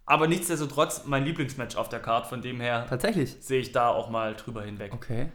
Aber 0.05 0.27
nichtsdestotrotz 0.27 1.05
mein 1.05 1.25
Lieblingsmatch 1.25 1.75
auf 1.75 1.89
der 1.89 1.99
Card, 1.99 2.27
von 2.27 2.41
dem 2.41 2.61
her 2.61 2.85
Tatsächlich. 2.89 3.35
sehe 3.41 3.59
ich 3.59 3.73
da 3.73 3.89
auch 3.89 4.09
mal 4.09 4.35
drüber 4.35 4.63
hinweg. 4.63 4.93
Okay. 4.93 5.29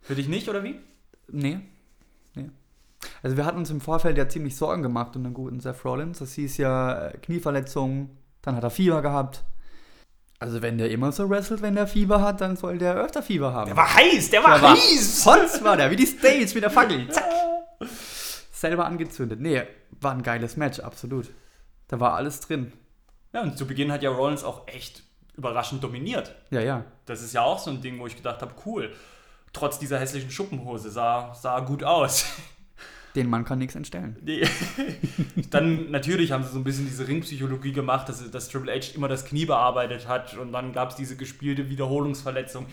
Für 0.00 0.16
dich 0.16 0.28
nicht, 0.28 0.48
oder 0.48 0.64
wie? 0.64 0.80
Nee. 1.28 1.60
Nee. 2.34 2.50
Also 3.22 3.36
wir 3.36 3.44
hatten 3.44 3.58
uns 3.58 3.70
im 3.70 3.80
Vorfeld 3.80 4.18
ja 4.18 4.28
ziemlich 4.28 4.56
Sorgen 4.56 4.82
gemacht 4.82 5.14
um 5.16 5.22
den 5.22 5.32
guten 5.34 5.60
Seth 5.60 5.84
Rollins. 5.84 6.18
Das 6.18 6.32
hieß 6.32 6.56
ja 6.56 7.06
äh, 7.08 7.18
Knieverletzung, 7.18 8.10
dann 8.42 8.56
hat 8.56 8.64
er 8.64 8.70
Fieber 8.70 9.00
gehabt. 9.00 9.44
Also 10.38 10.60
wenn 10.60 10.76
der 10.76 10.90
immer 10.90 11.12
so 11.12 11.28
wrestelt, 11.30 11.62
wenn 11.62 11.74
der 11.74 11.86
Fieber 11.86 12.20
hat, 12.20 12.40
dann 12.40 12.56
soll 12.56 12.78
der 12.78 12.94
öfter 12.94 13.22
Fieber 13.22 13.52
haben. 13.54 13.68
Der 13.68 13.76
war 13.76 13.94
heiß, 13.94 14.30
der 14.30 14.44
war 14.44 14.54
Der 14.54 14.62
war 14.62 14.76
heiß! 14.76 15.22
Sonst 15.22 15.64
war 15.64 15.76
der, 15.76 15.90
wie 15.90 15.96
die 15.96 16.06
Stage 16.06 16.50
mit 16.54 16.62
der 16.62 16.70
Fackel. 16.70 17.08
Zack. 17.10 17.24
Selber 18.52 18.86
angezündet. 18.86 19.40
Nee, 19.40 19.62
war 20.00 20.12
ein 20.12 20.22
geiles 20.22 20.56
Match, 20.56 20.80
absolut. 20.80 21.30
Da 21.88 22.00
war 22.00 22.14
alles 22.14 22.40
drin. 22.40 22.72
Ja, 23.32 23.42
und 23.42 23.56
zu 23.56 23.66
Beginn 23.66 23.92
hat 23.92 24.02
ja 24.02 24.10
Rollins 24.10 24.44
auch 24.44 24.66
echt 24.68 25.02
überraschend 25.36 25.82
dominiert. 25.82 26.34
Ja, 26.50 26.60
ja. 26.60 26.84
Das 27.06 27.22
ist 27.22 27.32
ja 27.32 27.42
auch 27.42 27.58
so 27.58 27.70
ein 27.70 27.80
Ding, 27.80 27.98
wo 27.98 28.06
ich 28.06 28.16
gedacht 28.16 28.42
habe, 28.42 28.54
cool. 28.64 28.92
Trotz 29.52 29.78
dieser 29.78 29.98
hässlichen 29.98 30.30
Schuppenhose 30.30 30.90
sah, 30.90 31.34
sah 31.34 31.60
gut 31.60 31.82
aus. 31.84 32.26
Den 33.16 33.30
Mann 33.30 33.44
kann 33.44 33.58
nichts 33.58 33.74
entstellen. 33.74 34.16
Dann 35.50 35.90
natürlich 35.90 36.32
haben 36.32 36.44
sie 36.44 36.50
so 36.50 36.58
ein 36.58 36.64
bisschen 36.64 36.86
diese 36.86 37.08
Ringpsychologie 37.08 37.72
gemacht, 37.72 38.08
dass, 38.08 38.30
dass 38.30 38.48
Triple 38.48 38.72
H 38.72 38.94
immer 38.94 39.08
das 39.08 39.24
Knie 39.24 39.46
bearbeitet 39.46 40.06
hat 40.06 40.36
und 40.36 40.52
dann 40.52 40.72
gab 40.72 40.90
es 40.90 40.96
diese 40.96 41.16
gespielte 41.16 41.70
Wiederholungsverletzung. 41.70 42.66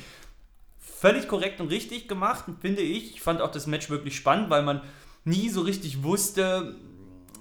Völlig 0.80 1.28
korrekt 1.28 1.62
und 1.62 1.68
richtig 1.68 2.08
gemacht, 2.08 2.46
finde 2.62 2.82
ich. 2.82 3.16
Ich 3.16 3.22
fand 3.22 3.42
auch 3.42 3.52
das 3.52 3.68
Match 3.68 3.90
wirklich 3.90 4.16
spannend, 4.16 4.50
weil 4.50 4.64
man 4.64 4.82
nie 5.24 5.50
so 5.50 5.62
richtig 5.62 6.04
wusste, 6.04 6.76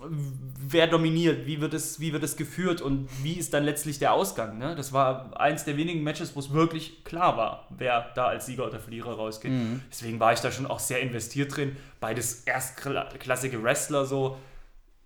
wer 0.09 0.87
dominiert, 0.87 1.47
wie 1.47 1.61
wird 1.61 1.75
es, 1.75 2.01
wie 2.01 2.13
wird 2.13 2.23
es 2.23 2.37
geführt 2.37 2.81
und 2.81 3.09
wie 3.23 3.35
ist 3.35 3.55
dann 3.55 3.65
letztlich 3.65 3.99
der 3.99 4.13
Ausgang. 4.13 4.59
Ne? 4.59 4.75
Das 4.75 4.93
war 4.93 5.39
eins 5.41 5.65
der 5.65 5.77
wenigen 5.77 6.03
Matches, 6.03 6.35
wo 6.35 6.41
es 6.41 6.53
wirklich 6.53 7.05
klar 7.05 7.37
war, 7.37 7.69
wer 7.71 8.11
da 8.15 8.27
als 8.27 8.47
Sieger 8.47 8.67
oder 8.67 8.81
Verlierer 8.81 9.15
rausgeht. 9.15 9.53
Deswegen 9.91 10.21
war 10.21 10.33
ich 10.33 10.41
da 10.41 10.51
schon 10.51 10.67
auch 10.67 10.79
sehr 10.79 11.01
investiert 11.01 11.57
drin. 11.57 11.77
Beides 12.01 12.43
erstklassige 12.45 13.63
Wrestler 13.63 14.05
so. 14.05 14.39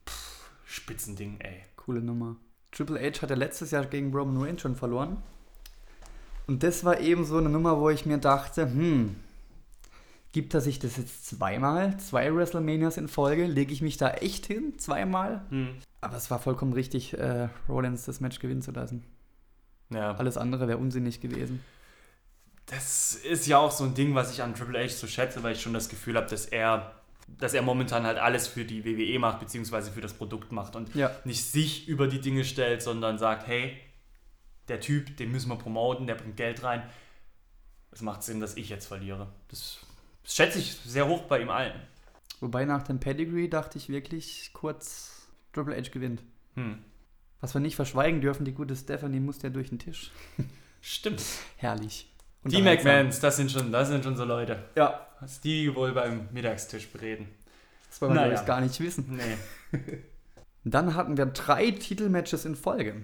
Pff, 0.09 0.51
Spitzending, 0.65 1.37
ey. 1.41 1.63
Coole 1.77 2.01
Nummer. 2.01 2.37
Triple 2.73 3.01
H 3.01 3.23
hat 3.23 3.31
ja 3.31 3.37
letztes 3.37 3.71
Jahr 3.71 3.87
gegen 3.87 4.13
Roman 4.13 4.43
Reigns 4.43 4.63
schon 4.63 4.77
verloren. 4.77 5.23
Und 6.47 6.63
das 6.63 6.85
war 6.85 7.01
eben 7.01 7.25
so 7.25 7.39
eine 7.39 7.49
Nummer, 7.49 7.81
wo 7.81 7.91
ich 7.91 8.07
mir 8.07 8.19
dachte, 8.19 8.63
hm, 8.63 9.17
gibt 10.37 10.53
er 10.53 10.61
sich 10.61 10.79
das 10.79 10.99
jetzt 10.99 11.25
zweimal? 11.25 11.99
Zwei 11.99 12.31
WrestleManias 12.35 12.99
in 12.99 13.09
Folge? 13.09 13.47
Lege 13.47 13.73
ich 13.73 13.81
mich 13.81 13.97
da 13.97 14.11
echt 14.11 14.45
hin? 14.45 14.79
Zweimal? 14.79 15.41
Hm. 15.49 15.79
Aber 16.03 16.15
es 16.19 16.31
war 16.31 16.39
vollkommen 16.39 16.75
richtig, 16.75 17.17
äh, 17.17 17.49
Rollins 17.71 18.05
das 18.05 18.21
Match 18.21 18.39
gewinnen 18.39 18.61
zu 18.61 18.71
lassen. 18.71 19.03
Ja. 19.89 20.15
Alles 20.17 20.37
andere 20.37 20.69
wäre 20.69 20.77
unsinnig 20.77 21.23
gewesen. 21.23 21.65
Das 22.67 23.15
ist 23.15 23.47
ja 23.47 23.57
auch 23.57 23.71
so 23.71 23.85
ein 23.85 23.95
Ding, 23.95 24.15
was 24.15 24.31
ich 24.31 24.43
an 24.43 24.55
Triple 24.55 24.79
H 24.85 24.89
so 24.91 25.07
schätze, 25.07 25.43
weil 25.43 25.55
ich 25.55 25.63
schon 25.63 25.73
das 25.73 25.89
Gefühl 25.89 26.17
habe, 26.17 26.27
dass 26.27 26.45
er 26.45 26.93
dass 27.39 27.55
er 27.55 27.63
momentan 27.63 28.05
halt 28.05 28.19
alles 28.19 28.47
für 28.47 28.67
die 28.67 28.85
WWE 28.85 29.19
macht, 29.19 29.41
beziehungsweise 29.41 29.91
für 29.91 30.03
das 30.03 30.13
Produkt 30.13 30.53
macht 30.53 30.77
und 30.77 30.95
Ja. 30.95 31.11
nicht 31.25 31.43
sich 31.51 31.89
über 31.89 32.09
die 32.09 32.21
Dinge 32.21 32.45
stellt, 32.45 32.83
sondern 32.83 33.17
sagt, 33.19 33.47
hey, 33.47 33.75
der 34.69 34.81
Typ, 34.81 35.17
den 35.17 35.33
müssen 35.33 35.49
wir 35.49 35.57
promoten, 35.57 36.07
der 36.07 36.15
bringt 36.17 36.37
Geld 36.37 36.63
rein. 36.63 36.83
Es 37.91 38.03
macht 38.03 38.23
Sinn, 38.23 38.39
dass 38.39 38.57
ich 38.59 38.69
jetzt 38.69 38.87
verliere. 38.87 39.29
Das 39.49 39.79
schätze 40.27 40.59
ich 40.59 40.73
sehr 40.85 41.07
hoch 41.09 41.23
bei 41.23 41.41
ihm 41.41 41.51
allen. 41.51 41.81
Wobei 42.41 42.65
nach 42.65 42.83
dem 42.83 43.01
Pedigree 43.01 43.49
dachte 43.49 43.79
ich 43.79 43.89
wirklich 43.89 44.51
kurz, 44.53 45.27
Triple 45.53 45.77
H 45.77 45.91
gewinnt. 45.91 46.23
Hm. 46.55 46.79
Was 47.41 47.55
wir 47.55 47.61
nicht 47.61 47.77
verschweigen 47.77 48.21
dürfen, 48.21 48.45
die 48.45 48.53
gute 48.53 48.77
Stephanie 48.77 49.21
muss 49.21 49.43
ja 49.43 49.51
durch 49.51 49.69
den 49.71 49.79
Tisch. 49.79 50.11
Stimmt. 50.81 51.23
Herrlich. 51.57 52.11
Die 52.45 52.57
Unterhaltsam. 52.57 52.93
McMahons, 52.93 53.21
das 53.21 53.37
sind 53.37 53.51
schon, 53.51 53.73
das 53.73 53.89
sind 53.89 54.05
schon 54.05 54.17
so 54.17 54.25
Leute. 54.25 54.63
Ja, 54.77 55.07
Was 55.21 55.41
die 55.41 55.75
wohl 55.75 55.93
beim 55.93 56.29
Mittagstisch 56.33 56.87
bereden. 56.89 57.29
das 57.89 58.01
wollen 58.01 58.15
wir 58.15 58.21
Naja. 58.27 58.43
gar 58.43 58.61
nicht 58.61 58.79
wissen. 58.81 59.17
Nee. 59.17 59.79
Dann 60.65 60.95
hatten 60.95 61.17
wir 61.17 61.27
drei 61.27 61.71
Titelmatches 61.71 62.45
in 62.45 62.55
Folge. 62.57 63.03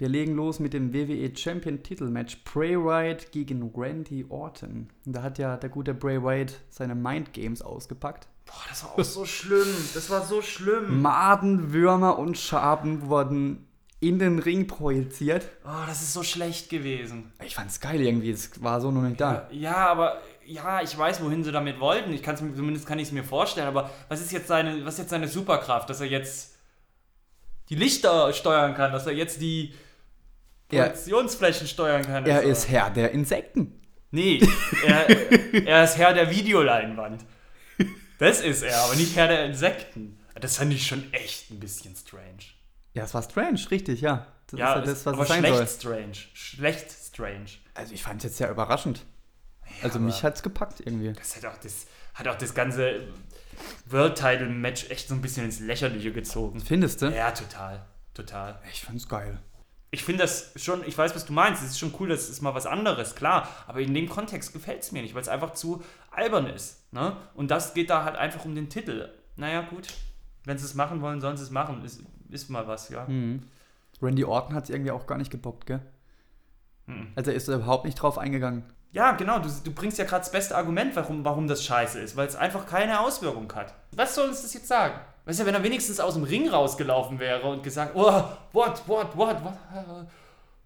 Wir 0.00 0.08
legen 0.08 0.34
los 0.34 0.60
mit 0.60 0.72
dem 0.72 0.94
WWE 0.94 1.30
Champion 1.36 1.82
Titelmatch 1.82 2.42
Bray 2.44 2.74
Wyatt 2.74 3.32
gegen 3.32 3.70
Randy 3.76 4.24
Orton. 4.30 4.88
Und 5.04 5.12
da 5.14 5.22
hat 5.22 5.36
ja 5.36 5.58
der 5.58 5.68
gute 5.68 5.92
Bray 5.92 6.22
Wyatt 6.22 6.54
seine 6.70 6.94
Mind 6.94 7.34
Games 7.34 7.60
ausgepackt. 7.60 8.26
Boah, 8.46 8.54
das 8.70 8.82
war 8.82 8.92
auch 8.92 9.04
so 9.04 9.26
schlimm. 9.26 9.68
Das 9.92 10.08
war 10.08 10.24
so 10.24 10.40
schlimm. 10.40 11.02
Maden, 11.02 11.74
Würmer 11.74 12.18
und 12.18 12.38
Schaben 12.38 13.10
wurden 13.10 13.66
in 14.00 14.18
den 14.18 14.38
Ring 14.38 14.66
projiziert. 14.66 15.46
Oh, 15.66 15.84
das 15.86 16.00
ist 16.00 16.14
so 16.14 16.22
schlecht 16.22 16.70
gewesen. 16.70 17.30
Ich 17.44 17.54
fand's 17.54 17.78
geil 17.78 18.00
irgendwie, 18.00 18.30
es 18.30 18.62
war 18.62 18.80
so 18.80 18.90
noch 18.90 19.02
nicht 19.02 19.20
da. 19.20 19.48
Ja, 19.50 19.86
aber 19.88 20.22
ja, 20.46 20.80
ich 20.80 20.96
weiß, 20.96 21.22
wohin 21.22 21.44
sie 21.44 21.52
damit 21.52 21.78
wollten. 21.78 22.14
Ich 22.14 22.22
kann's 22.22 22.38
zumindest 22.38 22.86
kann 22.86 22.98
ich 22.98 23.08
es 23.08 23.12
mir 23.12 23.22
vorstellen. 23.22 23.68
Aber 23.68 23.90
was 24.08 24.22
ist 24.22 24.32
jetzt 24.32 24.48
seine, 24.48 24.82
was 24.86 24.94
ist 24.94 25.00
jetzt 25.00 25.10
seine 25.10 25.28
Superkraft, 25.28 25.90
dass 25.90 26.00
er 26.00 26.06
jetzt 26.06 26.54
die 27.68 27.76
Lichter 27.76 28.32
steuern 28.32 28.74
kann, 28.74 28.92
dass 28.92 29.06
er 29.06 29.12
jetzt 29.12 29.42
die 29.42 29.74
Er- 30.70 30.84
Projektionsflächen 30.90 31.66
steuern 31.66 32.02
kann? 32.02 32.26
Er 32.26 32.36
Also- 32.38 32.48
ist 32.50 32.68
Herr 32.68 32.90
der 32.90 33.10
Insekten. 33.12 33.80
Nee, 34.12 34.40
er, 34.86 35.08
er 35.66 35.84
ist 35.84 35.96
Herr 35.96 36.12
der 36.14 36.30
Videoleinwand. 36.30 37.24
Das 38.18 38.40
ist 38.40 38.62
er, 38.62 38.76
aber 38.82 38.96
nicht 38.96 39.14
Herr 39.16 39.28
der 39.28 39.44
Insekten. 39.46 40.18
Das 40.40 40.56
fand 40.58 40.72
ich 40.72 40.86
schon 40.86 41.12
echt 41.12 41.50
ein 41.50 41.60
bisschen 41.60 41.94
strange. 41.96 42.38
Ja, 42.94 43.04
es 43.04 43.14
war 43.14 43.22
strange, 43.22 43.60
richtig, 43.70 44.00
ja. 44.00 44.26
Das 44.48 44.58
ja, 44.58 44.72
ist 44.74 44.86
ja 44.86 44.92
das, 44.92 45.06
was 45.06 45.14
aber 45.14 45.22
es 45.22 45.28
sein 45.28 45.38
schlecht 45.44 45.56
soll. 45.56 45.66
strange. 45.68 46.12
Schlecht 46.34 46.90
strange. 46.90 47.46
Also 47.74 47.94
ich 47.94 48.02
fand 48.02 48.18
es 48.18 48.24
jetzt 48.24 48.36
sehr 48.38 48.50
überraschend. 48.50 49.04
also 49.82 49.96
aber- 49.98 50.06
mich 50.06 50.22
hat's 50.24 50.42
gepackt 50.42 50.80
irgendwie. 50.80 51.12
Das 51.12 51.36
hat 51.36 51.46
auch 51.46 51.58
das, 51.58 51.86
hat 52.14 52.26
auch 52.26 52.34
das 52.36 52.52
ganze 52.52 53.06
World 53.86 54.16
Title 54.16 54.48
Match 54.48 54.90
echt 54.90 55.08
so 55.08 55.14
ein 55.14 55.20
bisschen 55.22 55.44
ins 55.44 55.60
Lächerliche 55.60 56.12
gezogen. 56.12 56.60
Findest 56.60 57.02
du? 57.02 57.06
Ja, 57.14 57.30
total. 57.30 57.84
Total. 58.14 58.58
Ich 58.72 58.82
fand's 58.82 59.08
geil. 59.08 59.38
Ich 59.92 60.04
finde 60.04 60.22
das 60.22 60.52
schon, 60.56 60.86
ich 60.86 60.96
weiß, 60.96 61.14
was 61.16 61.26
du 61.26 61.32
meinst. 61.32 61.62
Es 61.62 61.70
ist 61.70 61.78
schon 61.78 61.92
cool, 61.98 62.08
das 62.08 62.28
ist 62.28 62.42
mal 62.42 62.54
was 62.54 62.66
anderes, 62.66 63.16
klar. 63.16 63.48
Aber 63.66 63.80
in 63.80 63.92
dem 63.92 64.08
Kontext 64.08 64.52
gefällt 64.52 64.82
es 64.82 64.92
mir 64.92 65.02
nicht, 65.02 65.14
weil 65.14 65.22
es 65.22 65.28
einfach 65.28 65.52
zu 65.52 65.82
albern 66.12 66.46
ist. 66.46 66.92
Ne? 66.92 67.16
Und 67.34 67.50
das 67.50 67.74
geht 67.74 67.90
da 67.90 68.04
halt 68.04 68.16
einfach 68.16 68.44
um 68.44 68.54
den 68.54 68.68
Titel. 68.68 69.08
Naja, 69.36 69.62
gut. 69.62 69.88
Wenn 70.44 70.58
sie 70.58 70.64
es 70.64 70.74
machen 70.74 71.00
wollen, 71.02 71.20
sollen 71.20 71.36
sie 71.36 71.42
es 71.42 71.50
machen. 71.50 71.84
Ist, 71.84 72.02
ist 72.30 72.50
mal 72.50 72.68
was, 72.68 72.88
ja. 72.88 73.04
Mhm. 73.06 73.42
Randy 74.00 74.24
Orton 74.24 74.54
hat's 74.54 74.70
irgendwie 74.70 74.92
auch 74.92 75.06
gar 75.06 75.18
nicht 75.18 75.30
gebockt, 75.30 75.66
gell? 75.66 75.80
Mhm. 76.86 77.08
Also 77.16 77.32
er 77.32 77.36
ist 77.36 77.48
da 77.48 77.54
überhaupt 77.54 77.84
nicht 77.84 77.96
drauf 77.96 78.16
eingegangen. 78.16 78.64
Ja, 78.92 79.12
genau. 79.12 79.38
Du, 79.38 79.48
du 79.64 79.72
bringst 79.72 79.98
ja 79.98 80.04
gerade 80.04 80.20
das 80.20 80.32
beste 80.32 80.56
Argument, 80.56 80.94
warum, 80.96 81.24
warum 81.24 81.46
das 81.46 81.64
scheiße 81.64 82.00
ist. 82.00 82.16
Weil 82.16 82.28
es 82.28 82.36
einfach 82.36 82.66
keine 82.66 83.00
Auswirkung 83.00 83.52
hat. 83.54 83.74
Was 83.92 84.14
soll 84.14 84.28
uns 84.28 84.42
das 84.42 84.54
jetzt 84.54 84.68
sagen? 84.68 84.94
Weißt 85.30 85.38
du, 85.38 85.46
wenn 85.46 85.54
er 85.54 85.62
wenigstens 85.62 86.00
aus 86.00 86.14
dem 86.14 86.24
Ring 86.24 86.48
rausgelaufen 86.48 87.20
wäre 87.20 87.46
und 87.46 87.62
gesagt, 87.62 87.92
oh, 87.94 88.24
what, 88.52 88.82
what, 88.88 89.16
what, 89.16 89.44
what, 89.44 89.54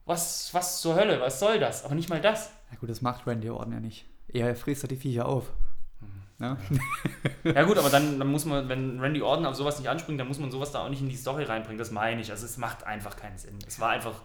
was, 0.07 0.55
was 0.55 0.81
zur 0.81 0.95
Hölle, 0.95 1.21
was 1.21 1.39
soll 1.39 1.59
das? 1.59 1.85
Aber 1.85 1.95
nicht 1.95 2.09
mal 2.09 2.19
das. 2.19 2.51
Ja 2.71 2.79
gut, 2.79 2.89
das 2.89 3.03
macht 3.03 3.27
Randy 3.27 3.51
Orton 3.51 3.75
ja 3.75 3.81
nicht. 3.81 4.07
Er 4.29 4.57
frisst 4.57 4.83
ja 4.83 4.89
die 4.89 4.97
Viecher 4.97 5.27
auf. 5.27 5.51
Ne? 6.39 6.57
Ja 7.45 7.65
gut, 7.65 7.77
aber 7.77 7.91
dann, 7.91 8.19
dann 8.19 8.27
muss 8.29 8.47
man, 8.47 8.67
wenn 8.71 8.99
Randy 9.01 9.21
Orton 9.21 9.45
auf 9.45 9.55
sowas 9.55 9.79
nicht 9.79 9.91
anspringt, 9.91 10.19
dann 10.19 10.29
muss 10.29 10.39
man 10.39 10.51
sowas 10.51 10.73
da 10.73 10.83
auch 10.83 10.89
nicht 10.89 11.03
in 11.03 11.11
die 11.11 11.17
Story 11.17 11.45
reinbringen. 11.45 11.77
Das 11.77 11.91
meine 11.91 12.23
ich. 12.23 12.31
Also 12.31 12.47
es 12.47 12.57
macht 12.57 12.85
einfach 12.85 13.17
keinen 13.17 13.37
Sinn. 13.37 13.59
Es 13.67 13.79
war 13.81 13.91
einfach 13.91 14.23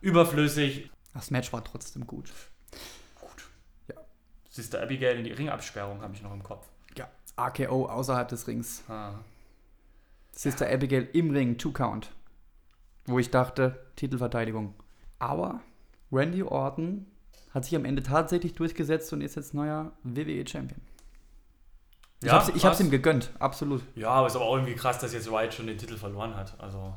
überflüssig. 0.00 0.90
Das 1.12 1.30
Match 1.30 1.52
war 1.52 1.62
trotzdem 1.62 2.06
gut. 2.06 2.32
Sister 4.48 4.80
Abigail 4.80 5.18
in 5.18 5.24
die 5.24 5.32
Ringabsperrung 5.32 6.00
habe 6.00 6.14
ich 6.14 6.22
noch 6.22 6.32
im 6.32 6.42
Kopf. 6.42 6.66
Ja. 6.96 7.10
AKO 7.36 7.90
außerhalb 7.90 8.28
des 8.28 8.46
Rings. 8.46 8.84
Ah. 8.88 9.16
Sister 10.32 10.68
Abigail 10.68 11.08
im 11.12 11.30
Ring, 11.30 11.58
Two 11.58 11.72
Count. 11.72 12.10
Wo 13.06 13.18
ich 13.18 13.30
dachte, 13.30 13.84
Titelverteidigung. 13.96 14.74
Aber 15.18 15.60
Randy 16.10 16.42
Orton 16.42 17.06
hat 17.52 17.64
sich 17.64 17.76
am 17.76 17.84
Ende 17.84 18.02
tatsächlich 18.02 18.54
durchgesetzt 18.54 19.12
und 19.12 19.20
ist 19.20 19.36
jetzt 19.36 19.54
neuer 19.54 19.92
WWE 20.02 20.46
Champion. 20.46 20.80
Ich 22.20 22.28
Ja, 22.28 22.34
hab's, 22.34 22.50
ich 22.54 22.64
hab's 22.64 22.80
ihm 22.80 22.90
gegönnt, 22.90 23.32
absolut. 23.40 23.82
Ja, 23.94 24.10
aber 24.10 24.28
ist 24.28 24.36
aber 24.36 24.44
auch 24.44 24.54
irgendwie 24.54 24.74
krass, 24.74 24.98
dass 24.98 25.12
jetzt 25.12 25.30
Wyatt 25.30 25.52
schon 25.54 25.66
den 25.66 25.76
Titel 25.78 25.96
verloren 25.96 26.36
hat. 26.36 26.58
Also, 26.60 26.94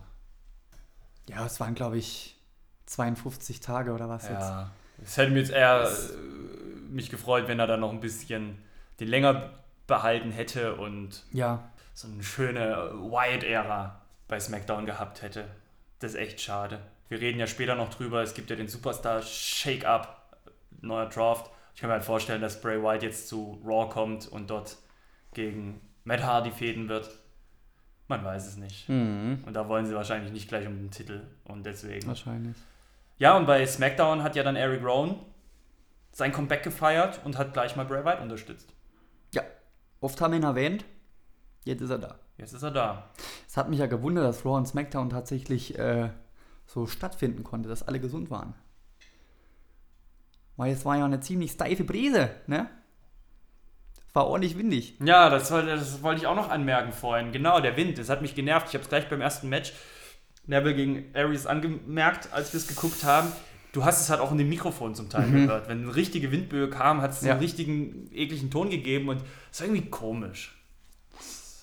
Ja, 1.27 1.45
es 1.45 1.59
waren, 1.59 1.73
glaube 1.75 1.97
ich, 1.97 2.39
52 2.85 3.59
Tage 3.59 3.91
oder 3.93 4.07
was 4.07 4.23
jetzt. 4.29 4.41
ja. 4.41 4.71
Es 5.03 5.17
hätte 5.17 5.31
mir 5.31 5.39
jetzt 5.39 5.51
eher 5.51 5.83
äh, 5.89 6.89
mich 6.89 7.09
gefreut, 7.09 7.47
wenn 7.47 7.59
er 7.59 7.67
dann 7.67 7.81
noch 7.81 7.91
ein 7.91 7.99
bisschen 7.99 8.57
den 8.99 9.07
länger 9.09 9.49
behalten 9.87 10.31
hätte 10.31 10.75
und 10.75 11.25
Ja, 11.31 11.69
so 11.95 12.09
eine 12.09 12.21
schöne 12.23 12.91
Wyatt-Ära 12.93 14.01
bei 14.27 14.39
SmackDown 14.39 14.85
gehabt 14.85 15.21
hätte. 15.21 15.47
Das 15.99 16.11
ist 16.11 16.19
echt 16.19 16.41
schade. 16.41 16.79
Wir 17.07 17.21
reden 17.21 17.39
ja 17.39 17.47
später 17.47 17.75
noch 17.75 17.89
drüber. 17.89 18.21
Es 18.21 18.33
gibt 18.33 18.49
ja 18.49 18.55
den 18.55 18.67
Superstar 18.67 19.21
Shake-Up, 19.21 20.37
neuer 20.81 21.07
Draft. 21.07 21.49
Ich 21.73 21.81
kann 21.81 21.89
mir 21.89 21.93
halt 21.93 22.03
vorstellen, 22.03 22.41
dass 22.41 22.61
Bray 22.61 22.81
Wyatt 22.83 23.01
jetzt 23.01 23.29
zu 23.29 23.61
Raw 23.65 23.89
kommt 23.89 24.27
und 24.27 24.49
dort 24.49 24.77
gegen 25.33 25.79
Matt 26.03 26.21
Hardy 26.23 26.51
fäden 26.51 26.89
wird. 26.89 27.09
Man 28.07 28.23
weiß 28.23 28.45
es 28.45 28.57
nicht. 28.57 28.89
mhm. 28.89 29.43
Und 29.45 29.53
da 29.53 29.67
wollen 29.67 29.85
sie 29.85 29.95
wahrscheinlich 29.95 30.31
nicht 30.31 30.49
gleich 30.49 30.67
um 30.67 30.77
den 30.77 30.91
Titel. 30.91 31.21
Und 31.45 31.65
deswegen. 31.65 32.07
wahrscheinlich. 32.07 32.57
Ja, 33.17 33.37
und 33.37 33.45
bei 33.45 33.65
SmackDown 33.65 34.21
hat 34.21 34.35
ja 34.35 34.43
dann 34.43 34.57
Eric 34.57 34.83
Rowan 34.83 35.17
sein 36.11 36.33
Comeback 36.33 36.63
gefeiert 36.63 37.21
und 37.23 37.37
hat 37.37 37.53
gleich 37.53 37.75
mal 37.77 37.85
Bray 37.85 38.03
Wyatt 38.03 38.21
unterstützt. 38.21 38.73
Ja, 39.33 39.43
oft 40.01 40.19
haben 40.19 40.33
wir 40.33 40.39
ihn 40.39 40.43
erwähnt. 40.43 40.85
Jetzt 41.65 41.81
ist 41.81 41.89
er 41.89 41.97
da. 41.99 42.19
Jetzt 42.37 42.53
ist 42.53 42.63
er 42.63 42.71
da. 42.71 43.09
Es 43.47 43.57
hat 43.57 43.69
mich 43.69 43.79
ja 43.79 43.87
gewundert, 43.87 44.23
dass 44.25 44.45
Raw 44.45 44.57
und 44.57 44.67
SmackDown 44.67 45.09
tatsächlich 45.09 45.77
äh, 45.77 46.09
so 46.65 46.85
stattfinden 46.87 47.43
konnte, 47.43 47.67
dass 47.69 47.83
alle 47.83 47.99
gesund 47.99 48.29
waren. 48.29 48.53
Weil 50.57 50.71
es 50.73 50.85
war 50.85 50.97
ja 50.97 51.05
eine 51.05 51.19
ziemlich 51.19 51.51
steife 51.51 51.83
Brise, 51.83 52.29
ne? 52.47 52.69
War 54.13 54.27
ordentlich 54.27 54.57
windig. 54.57 54.97
Ja, 55.03 55.29
das, 55.29 55.49
das 55.49 56.01
wollte 56.01 56.21
ich 56.21 56.27
auch 56.27 56.35
noch 56.37 56.49
anmerken 56.49 56.93
vorhin. 56.93 57.33
Genau, 57.33 57.59
der 57.59 57.75
Wind, 57.75 57.97
das 57.97 58.07
hat 58.09 58.21
mich 58.21 58.33
genervt. 58.35 58.67
Ich 58.69 58.73
habe 58.75 58.83
es 58.83 58.89
gleich 58.89 59.09
beim 59.09 59.19
ersten 59.19 59.49
Match 59.49 59.73
Neville 60.45 60.75
gegen 60.75 61.13
Aries 61.13 61.45
angemerkt, 61.45 62.31
als 62.31 62.53
wir 62.53 62.59
es 62.59 62.67
geguckt 62.67 63.03
haben. 63.03 63.29
Du 63.73 63.83
hast 63.83 63.99
es 63.99 64.09
halt 64.09 64.21
auch 64.21 64.31
in 64.31 64.37
dem 64.37 64.47
Mikrofon 64.47 64.95
zum 64.95 65.09
Teil 65.09 65.29
gehört. 65.29 65.67
Wenn 65.67 65.83
eine 65.83 65.95
richtige 65.95 66.31
Windböe 66.31 66.69
kam, 66.69 67.01
hat 67.01 67.11
es 67.11 67.21
Ja. 67.23 67.31
einen 67.33 67.41
richtigen, 67.41 68.09
ekligen 68.13 68.49
Ton 68.49 68.69
gegeben 68.69 69.09
und 69.09 69.21
es 69.51 69.59
war 69.59 69.67
irgendwie 69.67 69.89
komisch. 69.89 70.55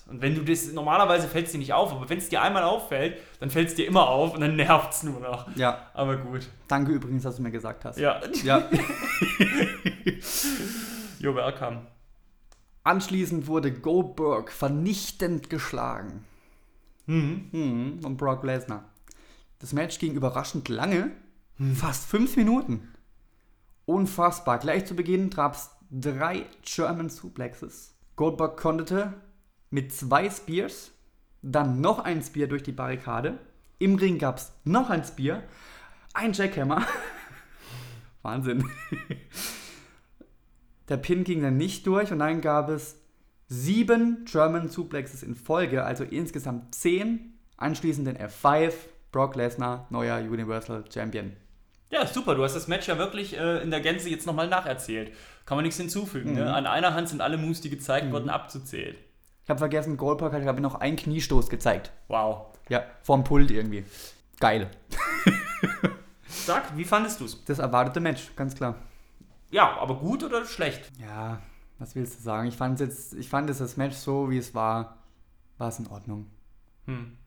Und 0.07 0.21
wenn 0.21 0.35
du 0.35 0.43
das, 0.43 0.71
normalerweise 0.73 1.27
fällt 1.27 1.45
es 1.45 1.53
dir 1.53 1.57
nicht 1.59 1.73
auf, 1.73 1.91
aber 1.93 2.09
wenn 2.09 2.17
es 2.17 2.27
dir 2.29 2.41
einmal 2.41 2.63
auffällt, 2.63 3.17
dann 3.39 3.49
fällt 3.49 3.69
es 3.69 3.75
dir 3.75 3.87
immer 3.87 4.07
auf 4.09 4.33
und 4.33 4.41
dann 4.41 4.55
nervt 4.57 4.91
es 4.93 5.03
nur 5.03 5.19
noch. 5.21 5.47
Ja, 5.55 5.89
Aber 5.93 6.17
gut. 6.17 6.47
danke 6.67 6.91
übrigens, 6.91 7.23
dass 7.23 7.37
du 7.37 7.41
mir 7.41 7.51
gesagt 7.51 7.85
hast. 7.85 7.97
Ja, 7.97 8.19
ja. 8.43 8.57
you're 11.19 11.35
welcome. 11.35 11.87
Anschließend 12.83 13.47
wurde 13.47 13.71
Goldberg 13.71 14.51
vernichtend 14.51 15.49
geschlagen. 15.49 16.25
Mhm. 17.05 17.47
Mhm, 17.51 17.99
und 18.05 18.17
Brock 18.17 18.43
Lesnar. 18.43 18.83
Das 19.59 19.71
Match 19.73 19.99
ging 19.99 20.13
überraschend 20.13 20.67
lange, 20.69 21.11
Hm. 21.57 21.75
fast 21.75 22.07
fünf 22.09 22.35
Minuten. 22.35 22.89
Unfassbar. 23.85 24.57
Gleich 24.59 24.85
zu 24.85 24.95
Beginn 24.95 25.29
gab 25.29 25.53
es 25.55 25.69
drei 25.91 26.45
German 26.63 27.09
Suplexes. 27.09 27.95
Goldberg 28.15 28.57
konterte 28.57 29.13
mit 29.73 29.91
zwei 29.91 30.29
Spears, 30.29 30.91
dann 31.41 31.81
noch 31.81 31.97
ein 31.97 32.21
Spear 32.21 32.47
durch 32.47 32.61
die 32.61 32.71
Barrikade. 32.71 33.39
Im 33.79 33.95
Ring 33.95 34.19
gab 34.19 34.37
es 34.37 34.51
noch 34.63 34.91
ein 34.91 35.03
Spear, 35.03 35.41
ein 36.13 36.31
Jackhammer. 36.31 36.85
Wahnsinn. 38.21 38.69
Der 40.89 40.97
Pin 40.97 41.23
ging 41.23 41.41
dann 41.41 41.57
nicht 41.57 41.87
durch 41.87 42.11
und 42.11 42.19
dann 42.19 42.39
gab 42.41 42.69
es 42.69 42.99
sieben 43.47 44.25
German 44.25 44.69
Suplexes 44.69 45.23
in 45.23 45.35
Folge, 45.35 45.83
also 45.83 46.03
insgesamt 46.03 46.75
zehn. 46.75 47.33
Anschließend 47.57 48.07
den 48.07 48.17
F5, 48.17 48.73
Brock 49.11 49.35
Lesnar, 49.35 49.87
neuer 49.89 50.19
Universal 50.19 50.83
Champion. 50.93 51.33
Ja, 51.89 52.05
super. 52.05 52.35
Du 52.35 52.43
hast 52.43 52.55
das 52.55 52.67
Match 52.67 52.87
ja 52.87 52.99
wirklich 52.99 53.37
äh, 53.39 53.63
in 53.63 53.71
der 53.71 53.79
Gänze 53.79 54.09
jetzt 54.09 54.27
nochmal 54.27 54.49
nacherzählt. 54.49 55.13
Kann 55.45 55.57
man 55.57 55.63
nichts 55.63 55.79
hinzufügen. 55.79 56.33
Ne? 56.33 56.53
An 56.53 56.67
einer 56.67 56.93
Hand 56.93 57.09
sind 57.09 57.21
alle 57.21 57.37
Moves, 57.37 57.61
die 57.61 57.69
gezeigt 57.69 58.11
wurden, 58.11 58.29
abzuzählen. 58.29 58.95
Ich 59.43 59.49
habe 59.49 59.59
vergessen, 59.59 59.97
Goldberg 59.97 60.33
hat, 60.33 60.41
glaube 60.41 60.59
ich, 60.59 60.63
noch 60.63 60.75
einen 60.75 60.95
Kniestoß 60.95 61.49
gezeigt. 61.49 61.91
Wow. 62.07 62.47
Ja, 62.69 62.83
vorm 63.01 63.23
Pult 63.23 63.51
irgendwie. 63.51 63.83
Geil. 64.39 64.69
Sag, 66.27 66.75
wie 66.77 66.85
fandest 66.85 67.19
du 67.19 67.25
es? 67.25 67.43
Das 67.45 67.59
erwartete 67.59 67.99
Match, 67.99 68.35
ganz 68.35 68.55
klar. 68.55 68.75
Ja, 69.51 69.77
aber 69.77 69.95
gut 69.95 70.23
oder 70.23 70.45
schlecht? 70.45 70.91
Ja, 70.99 71.41
was 71.77 71.95
willst 71.95 72.19
du 72.19 72.23
sagen? 72.23 72.47
Ich 72.47 72.55
fand 72.55 72.79
jetzt, 72.79 73.13
ich 73.13 73.29
fand 73.29 73.49
es 73.49 73.59
das 73.59 73.77
Match 73.77 73.95
so, 73.95 74.29
wie 74.29 74.37
es 74.37 74.55
war, 74.55 74.97
war 75.57 75.67
es 75.69 75.79
in 75.79 75.87
Ordnung. 75.87 76.27
Hm. 76.85 77.17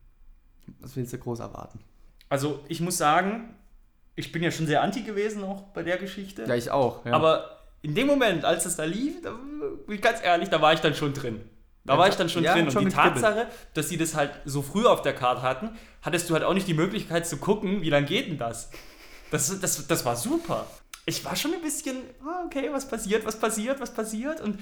Was 0.80 0.96
willst 0.96 1.12
du 1.12 1.18
groß 1.18 1.40
erwarten? 1.40 1.80
Also, 2.28 2.64
ich 2.68 2.80
muss 2.80 2.96
sagen, 2.96 3.54
ich 4.16 4.32
bin 4.32 4.42
ja 4.42 4.50
schon 4.50 4.66
sehr 4.66 4.82
anti 4.82 5.02
gewesen 5.02 5.44
auch 5.44 5.62
bei 5.68 5.82
der 5.82 5.98
Geschichte. 5.98 6.44
Ja, 6.44 6.54
ich 6.54 6.70
auch. 6.70 7.04
Ja. 7.04 7.12
Aber 7.12 7.60
in 7.82 7.94
dem 7.94 8.06
Moment, 8.06 8.44
als 8.44 8.64
es 8.64 8.76
da 8.76 8.84
lief, 8.84 9.22
da, 9.22 9.32
ganz 10.00 10.22
ehrlich, 10.24 10.48
da 10.48 10.60
war 10.60 10.72
ich 10.72 10.80
dann 10.80 10.94
schon 10.94 11.12
drin. 11.12 11.42
Da 11.86 11.94
Ja, 11.94 11.98
war 11.98 12.08
ich 12.08 12.16
dann 12.16 12.28
schon 12.28 12.42
ja, 12.44 12.54
drin. 12.54 12.66
Und 12.66 12.72
schon 12.72 12.84
die 12.84 12.90
gekribbelt. 12.90 13.22
Tatsache, 13.22 13.46
dass 13.74 13.88
sie 13.88 13.96
das 13.96 14.14
halt 14.14 14.30
so 14.44 14.62
früh 14.62 14.84
auf 14.86 15.02
der 15.02 15.14
Karte 15.14 15.42
hatten, 15.42 15.70
hattest 16.02 16.28
du 16.28 16.34
halt 16.34 16.44
auch 16.44 16.54
nicht 16.54 16.66
die 16.68 16.74
Möglichkeit 16.74 17.26
zu 17.26 17.36
gucken, 17.38 17.82
wie 17.82 17.90
lange 17.90 18.06
geht 18.06 18.28
denn 18.28 18.38
das? 18.38 18.70
Das, 19.30 19.58
das, 19.60 19.86
das 19.86 20.04
war 20.04 20.16
super. 20.16 20.66
Ich 21.04 21.24
war 21.24 21.36
schon 21.36 21.54
ein 21.54 21.62
bisschen, 21.62 21.98
ah, 22.24 22.44
okay, 22.46 22.68
was 22.72 22.88
passiert, 22.88 23.24
was 23.24 23.38
passiert, 23.38 23.80
was 23.80 23.94
passiert? 23.94 24.40
Und 24.40 24.58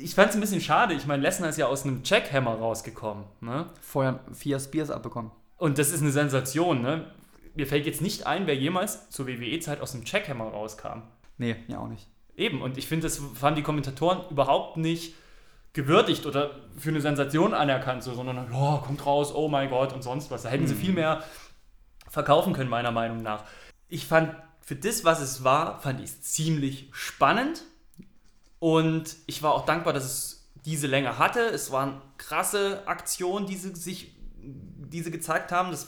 ich 0.00 0.14
fand 0.14 0.30
es 0.30 0.34
ein 0.36 0.40
bisschen 0.40 0.60
schade. 0.60 0.94
Ich 0.94 1.06
meine, 1.06 1.22
Lesnar 1.22 1.50
ist 1.50 1.58
ja 1.58 1.66
aus 1.66 1.84
einem 1.84 2.00
Jackhammer 2.04 2.54
rausgekommen. 2.54 3.24
Ne? 3.40 3.66
vorher 3.80 4.20
vier 4.32 4.58
Spears 4.58 4.90
abbekommen. 4.90 5.30
Und 5.56 5.78
das 5.78 5.90
ist 5.90 6.02
eine 6.02 6.10
Sensation. 6.10 6.82
Ne? 6.82 7.04
Mir 7.54 7.66
fällt 7.66 7.86
jetzt 7.86 8.00
nicht 8.00 8.26
ein, 8.26 8.46
wer 8.46 8.54
jemals 8.56 9.08
zur 9.10 9.26
WWE-Zeit 9.26 9.80
aus 9.80 9.94
einem 9.94 10.04
Jackhammer 10.04 10.44
rauskam. 10.46 11.02
Nee, 11.38 11.56
ja 11.68 11.78
auch 11.78 11.88
nicht. 11.88 12.06
Eben, 12.36 12.62
und 12.62 12.78
ich 12.78 12.86
finde, 12.86 13.06
das 13.08 13.20
fanden 13.34 13.56
die 13.56 13.62
Kommentatoren 13.64 14.20
überhaupt 14.30 14.76
nicht 14.76 15.14
gewürdigt 15.78 16.26
oder 16.26 16.50
für 16.76 16.88
eine 16.88 17.00
Sensation 17.00 17.54
anerkannt, 17.54 18.02
so, 18.02 18.12
sondern, 18.12 18.52
oh, 18.52 18.78
kommt 18.78 19.06
raus, 19.06 19.32
oh 19.32 19.46
mein 19.46 19.70
Gott 19.70 19.92
und 19.92 20.02
sonst 20.02 20.28
was. 20.28 20.42
Da 20.42 20.48
hätten 20.48 20.66
sie 20.66 20.74
viel 20.74 20.92
mehr 20.92 21.22
verkaufen 22.10 22.52
können, 22.52 22.68
meiner 22.68 22.90
Meinung 22.90 23.22
nach. 23.22 23.44
Ich 23.86 24.04
fand, 24.04 24.34
für 24.60 24.74
das, 24.74 25.04
was 25.04 25.20
es 25.20 25.44
war, 25.44 25.80
fand 25.80 26.00
ich 26.00 26.06
es 26.06 26.22
ziemlich 26.22 26.88
spannend 26.90 27.62
und 28.58 29.14
ich 29.26 29.40
war 29.44 29.54
auch 29.54 29.66
dankbar, 29.66 29.92
dass 29.92 30.04
es 30.04 30.50
diese 30.64 30.88
Länge 30.88 31.16
hatte. 31.16 31.42
Es 31.42 31.70
waren 31.70 32.02
krasse 32.16 32.82
Aktionen, 32.86 33.46
die 33.46 33.54
sie 33.54 33.72
sich, 33.76 34.16
die 34.36 35.00
sie 35.00 35.12
gezeigt 35.12 35.52
haben. 35.52 35.70
Das 35.70 35.86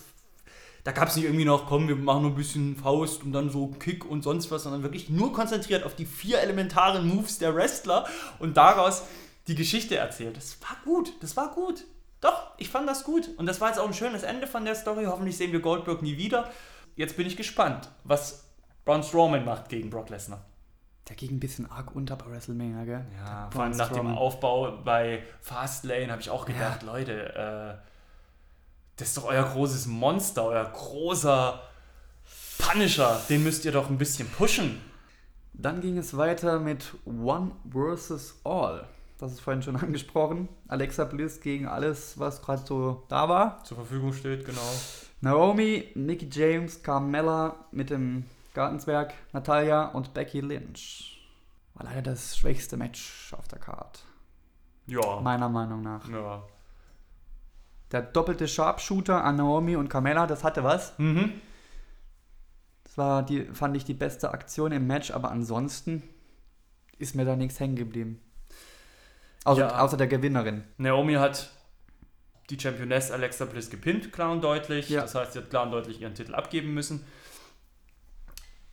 da 0.85 0.93
gab 0.93 1.09
es 1.09 1.17
nicht 1.17 1.25
irgendwie 1.27 1.45
noch, 1.45 1.67
komm, 1.67 1.89
wir 1.89 1.97
machen 1.97 2.23
nur 2.23 2.31
ein 2.31 2.37
bisschen 2.37 2.75
Faust 2.75 3.23
und 3.23 3.33
dann 3.33 3.51
so 3.51 3.67
Kick 3.67 4.09
und 4.09 4.23
sonst 4.23 4.51
was, 4.51 4.63
sondern 4.63 4.83
wirklich 4.83 5.11
nur 5.11 5.33
konzentriert 5.33 5.85
auf 5.85 5.95
die 5.95 6.07
vier 6.07 6.41
elementaren 6.41 7.07
Moves 7.07 7.39
der 7.39 7.55
Wrestler 7.55 8.07
und 8.39 8.57
daraus 8.57 9.03
die 9.51 9.57
Geschichte 9.57 9.97
erzählt. 9.97 10.37
Das 10.37 10.59
war 10.63 10.77
gut, 10.85 11.13
das 11.21 11.37
war 11.37 11.51
gut. 11.53 11.85
Doch, 12.21 12.53
ich 12.57 12.69
fand 12.69 12.89
das 12.89 13.03
gut. 13.03 13.29
Und 13.37 13.47
das 13.47 13.61
war 13.61 13.69
jetzt 13.69 13.79
auch 13.79 13.87
ein 13.87 13.95
schönes 13.95 14.23
Ende 14.23 14.47
von 14.47 14.65
der 14.65 14.77
Story. 14.77 15.07
Hoffentlich 15.07 15.37
sehen 15.37 15.53
wir 15.53 15.61
Goldberg 15.61 16.03
nie 16.03 16.17
wieder. 16.17 16.51
Jetzt 16.95 17.17
bin 17.17 17.27
ich 17.27 17.37
gespannt, 17.37 17.89
was 18.05 18.45
Braun 18.85 19.03
Strowman 19.03 19.45
macht 19.45 19.69
gegen 19.69 19.91
Brock 19.91 20.11
Lesnar. 20.11 20.45
Der 21.09 21.17
ging 21.17 21.33
ein 21.33 21.41
bisschen 21.41 21.69
arg 21.69 21.97
unter 21.97 22.15
bei 22.15 22.31
WrestleMania, 22.31 22.85
gell? 22.85 23.05
Ja, 23.17 23.51
vor 23.51 23.65
allem 23.65 23.77
nach 23.77 23.91
dem. 23.91 24.07
Aufbau 24.17 24.83
bei 24.85 25.25
Fastlane 25.41 26.13
habe 26.13 26.21
ich 26.21 26.31
auch 26.31 26.45
gedacht, 26.45 26.83
Leute, 26.83 27.35
äh, 27.35 27.87
das 28.97 29.09
ist 29.09 29.17
doch 29.17 29.25
euer 29.25 29.43
großes 29.43 29.87
Monster, 29.87 30.45
euer 30.45 30.65
großer 30.65 31.61
Punisher. 32.59 33.21
Den 33.29 33.43
müsst 33.43 33.65
ihr 33.65 33.73
doch 33.73 33.91
ein 33.91 33.99
bisschen 33.99 34.29
pushen. 34.29 34.81
Dann 35.53 35.81
ging 35.81 35.99
es 35.99 36.17
weiter 36.17 36.61
mit 36.61 36.95
One 37.05 37.53
versus 37.69 38.39
All. 38.45 38.87
Das 39.21 39.33
ist 39.33 39.41
vorhin 39.41 39.63
schon 39.63 39.77
angesprochen. 39.81 40.49
Alexa 40.69 41.05
Bliss 41.05 41.41
gegen 41.41 41.67
alles, 41.67 42.19
was 42.19 42.43
gerade 42.43 42.63
so 42.65 43.05
da 43.09 43.29
war. 43.29 43.63
Zur 43.65 43.77
Verfügung 43.77 44.13
steht, 44.13 44.45
genau. 44.45 44.61
Naomi, 45.21 45.89
Mickey 45.95 46.29
James, 46.31 46.83
Carmella 46.83 47.67
mit 47.73 47.91
dem 47.91 48.25
Gartenzwerg, 48.55 49.13
Natalia 49.33 49.87
und 49.89 50.15
Becky 50.15 50.41
Lynch. 50.41 51.21
War 51.75 51.85
leider 51.85 52.03
das 52.03 52.37
schwächste 52.37 52.77
Match 52.77 53.35
auf 53.37 53.47
der 53.49 53.59
Card. 53.59 54.05
Ja. 54.87 55.21
Meiner 55.21 55.49
Meinung 55.49 55.83
nach. 55.83 56.09
ja. 56.09 56.43
Der 57.93 58.03
doppelte 58.03 58.47
Sharpshooter 58.47 59.25
an 59.25 59.37
Naomi 59.37 59.75
und 59.75 59.89
Carmella, 59.89 60.29
das 60.29 60.45
hatte 60.45 60.63
was. 60.63 60.97
Mhm. 60.99 61.33
Das 62.85 62.97
war 62.97 63.25
die, 63.25 63.47
fand 63.47 63.77
ich 63.77 63.85
die 63.85 63.95
beste 63.95 64.31
Aktion 64.33 64.71
im 64.71 64.87
Match, 64.87 65.11
aber 65.11 65.31
ansonsten 65.33 66.03
ist 66.99 67.17
mir 67.17 67.25
da 67.25 67.35
nichts 67.35 67.59
hängen 67.59 67.75
geblieben. 67.77 68.21
Außer, 69.45 69.61
Ja. 69.61 69.79
außer 69.81 69.97
der 69.97 70.07
Gewinnerin. 70.07 70.65
Naomi 70.77 71.15
hat 71.15 71.51
die 72.51 72.59
Championess 72.59 73.11
Alexa 73.11 73.45
Bliss 73.45 73.71
gepinnt, 73.71 74.13
klar 74.13 74.33
und 74.33 74.43
deutlich. 74.43 74.89
Ja. 74.89 75.03
Das 75.03 75.15
heißt, 75.15 75.33
sie 75.33 75.39
hat 75.39 75.51
klar 75.51 75.65
und 75.65 75.71
deutlich 75.73 76.01
ihren 76.01 76.15
Titel 76.15 76.35
abgeben 76.35 76.75
müssen. 76.75 77.05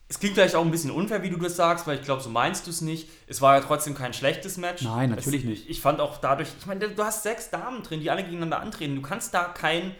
Es 0.09 0.19
klingt 0.19 0.35
vielleicht 0.35 0.55
auch 0.55 0.63
ein 0.63 0.71
bisschen 0.71 0.91
unfair, 0.91 1.21
wie 1.21 1.29
du 1.29 1.37
das 1.37 1.57
sagst, 1.57 1.85
weil 1.85 1.97
ich 1.99 2.03
glaube, 2.05 2.21
so 2.21 2.29
meinst 2.29 2.65
du 2.65 2.71
es 2.71 2.79
nicht. 2.79 3.09
Es 3.27 3.41
war 3.41 3.55
ja 3.55 3.61
trotzdem 3.61 3.93
kein 3.93 4.13
schlechtes 4.13 4.55
Match. 4.57 4.83
Nein, 4.83 5.09
natürlich 5.09 5.43
es, 5.43 5.49
nicht. 5.49 5.69
Ich 5.69 5.81
fand 5.81 5.99
auch 5.99 6.17
dadurch, 6.19 6.47
ich 6.57 6.65
meine, 6.65 6.87
du 6.87 7.03
hast 7.03 7.23
sechs 7.23 7.49
Damen 7.49 7.83
drin, 7.83 7.99
die 7.99 8.09
alle 8.09 8.23
gegeneinander 8.23 8.61
antreten. 8.61 8.95
Du 8.95 9.01
kannst 9.01 9.33
da 9.33 9.43
kein, 9.45 9.93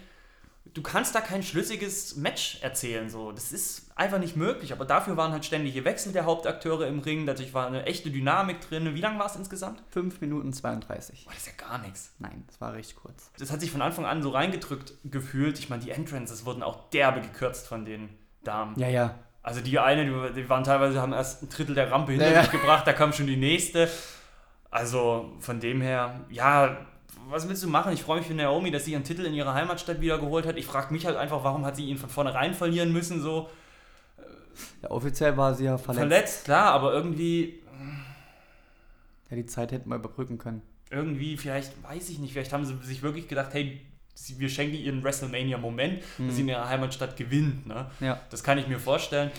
du 0.77 0.83
kannst 0.83 1.15
da 1.15 1.21
kein 1.21 1.41
schlüssiges 1.41 2.17
Match 2.17 2.59
erzählen. 2.61 3.09
So. 3.09 3.31
Das 3.31 3.51
ist 3.51 3.89
einfach 3.95 4.19
nicht 4.19 4.35
möglich. 4.35 4.71
Aber 4.71 4.85
dafür 4.85 5.17
waren 5.17 5.31
halt 5.31 5.43
ständige 5.43 5.83
Wechsel 5.85 6.13
der 6.13 6.25
Hauptakteure 6.25 6.85
im 6.85 6.99
Ring. 6.99 7.25
Dadurch 7.25 7.53
war 7.55 7.65
eine 7.65 7.85
echte 7.87 8.11
Dynamik 8.11 8.61
drin. 8.61 8.93
Wie 8.93 9.01
lange 9.01 9.17
war 9.17 9.25
es 9.25 9.35
insgesamt? 9.35 9.81
5 9.89 10.21
Minuten 10.21 10.53
32. 10.53 11.25
Boah, 11.25 11.31
das 11.31 11.47
ist 11.47 11.47
ja 11.47 11.67
gar 11.67 11.79
nichts. 11.79 12.13
Nein, 12.19 12.43
das 12.45 12.61
war 12.61 12.73
recht 12.73 12.95
kurz. 12.95 13.31
Das 13.39 13.51
hat 13.51 13.59
sich 13.59 13.71
von 13.71 13.81
Anfang 13.81 14.05
an 14.05 14.21
so 14.21 14.29
reingedrückt 14.29 14.93
gefühlt. 15.03 15.57
Ich 15.57 15.69
meine, 15.69 15.83
die 15.83 15.89
Entrances 15.89 16.45
wurden 16.45 16.61
auch 16.61 16.89
derbe 16.91 17.21
gekürzt 17.21 17.67
von 17.67 17.83
den 17.83 18.09
Damen. 18.43 18.79
Ja, 18.79 18.87
ja. 18.87 19.15
Also 19.41 19.61
die 19.61 19.79
eine, 19.79 20.31
die, 20.33 20.47
waren 20.47 20.63
teilweise, 20.63 21.01
haben 21.01 21.13
erst 21.13 21.41
ein 21.41 21.49
Drittel 21.49 21.73
der 21.73 21.89
Rampe 21.89 22.11
hinter 22.11 22.27
Ja, 22.27 22.33
ja. 22.33 22.41
sich 22.43 22.51
gebracht, 22.51 22.85
da 22.85 22.93
kam 22.93 23.13
schon 23.13 23.25
die 23.25 23.37
nächste. 23.37 23.89
Also 24.69 25.31
von 25.39 25.59
dem 25.59 25.81
her, 25.81 26.19
ja, 26.29 26.77
was 27.29 27.47
willst 27.47 27.63
du 27.63 27.67
machen? 27.67 27.93
Ich 27.93 28.01
freue 28.03 28.19
mich 28.19 28.27
für 28.27 28.33
Naomi, 28.33 28.71
dass 28.71 28.85
sie 28.85 28.91
ihren 28.93 29.03
Titel 29.03 29.25
in 29.25 29.33
ihrer 29.33 29.53
Heimatstadt 29.53 30.01
wieder 30.01 30.17
geholt 30.17 30.45
hat. 30.45 30.57
Ich 30.57 30.65
frage 30.65 30.93
mich 30.93 31.05
halt 31.05 31.17
einfach, 31.17 31.43
warum 31.43 31.65
hat 31.65 31.75
sie 31.75 31.85
ihn 31.85 31.97
von 31.97 32.09
vornherein 32.09 32.53
verlieren 32.53 32.91
müssen, 32.93 33.21
so 33.21 33.49
Ja, 34.81 34.91
offiziell 34.91 35.37
war 35.37 35.53
sie 35.53 35.65
ja 35.65 35.77
verletzt. 35.77 35.99
verletzt, 35.99 36.45
klar, 36.45 36.71
aber 36.71 36.93
irgendwie, 36.93 37.59
Ja, 39.29 39.35
die 39.35 39.45
Zeit 39.45 39.71
hätten 39.71 39.89
wir 39.89 39.95
überbrücken 39.97 40.37
können. 40.37 40.61
irgendwie, 40.89 41.37
vielleicht, 41.37 41.71
weiß 41.83 42.09
ich 42.09 42.19
nicht, 42.19 42.33
vielleicht 42.33 42.53
haben 42.53 42.65
sie 42.65 42.75
sich 42.83 43.01
wirklich 43.03 43.27
gedacht, 43.27 43.53
hey, 43.53 43.81
wir 44.37 44.49
schenken 44.49 44.75
ihr 44.77 44.91
einen 44.91 45.03
WrestleMania-Moment, 45.03 46.01
dass 46.17 46.35
sie 46.35 46.41
in 46.41 46.47
ihrer 46.49 46.67
Heimatstadt 46.67 47.15
gewinnt, 47.17 47.67
ne? 47.67 47.85
Ja. 47.99 48.19
Das 48.31 48.43
kann 48.43 48.57
ich 48.57 48.67
mir 48.67 48.79
vorstellen. 48.79 49.29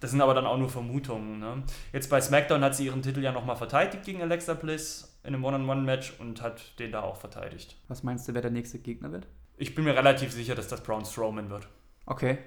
Das 0.00 0.10
sind 0.10 0.20
aber 0.20 0.34
dann 0.34 0.44
auch 0.46 0.58
nur 0.58 0.68
Vermutungen. 0.68 1.38
Ne? 1.38 1.62
Jetzt 1.92 2.10
bei 2.10 2.20
SmackDown 2.20 2.64
hat 2.64 2.74
sie 2.74 2.86
ihren 2.86 3.02
Titel 3.02 3.20
ja 3.22 3.30
nochmal 3.30 3.54
verteidigt 3.54 4.02
gegen 4.04 4.20
Alexa 4.20 4.54
Bliss 4.54 5.11
in 5.24 5.34
einem 5.34 5.44
One-on-One-Match 5.44 6.14
und 6.18 6.42
hat 6.42 6.78
den 6.78 6.92
da 6.92 7.02
auch 7.02 7.16
verteidigt. 7.16 7.76
Was 7.88 8.02
meinst 8.02 8.26
du, 8.28 8.34
wer 8.34 8.42
der 8.42 8.50
nächste 8.50 8.78
Gegner 8.78 9.12
wird? 9.12 9.26
Ich 9.56 9.74
bin 9.74 9.84
mir 9.84 9.94
relativ 9.96 10.32
sicher, 10.32 10.54
dass 10.54 10.68
das 10.68 10.82
Braun 10.82 11.04
Strowman 11.04 11.48
wird. 11.50 11.68
Okay. 12.06 12.38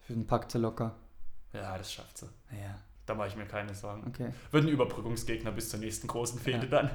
Für 0.00 0.14
den 0.14 0.26
packt 0.26 0.50
sie 0.52 0.58
locker. 0.58 0.94
Ja, 1.52 1.76
das 1.76 1.92
schafft 1.92 2.18
sie. 2.18 2.26
Ja, 2.50 2.78
Da 3.06 3.14
mache 3.14 3.28
ich 3.28 3.36
mir 3.36 3.46
keine 3.46 3.74
Sorgen. 3.74 4.04
okay. 4.06 4.30
Wird 4.50 4.64
ein 4.64 4.68
Überbrückungsgegner 4.70 5.52
bis 5.52 5.68
zur 5.70 5.80
nächsten 5.80 6.06
großen 6.06 6.38
Fehde 6.40 6.66
Ja. 6.70 6.82
dann. 6.82 6.90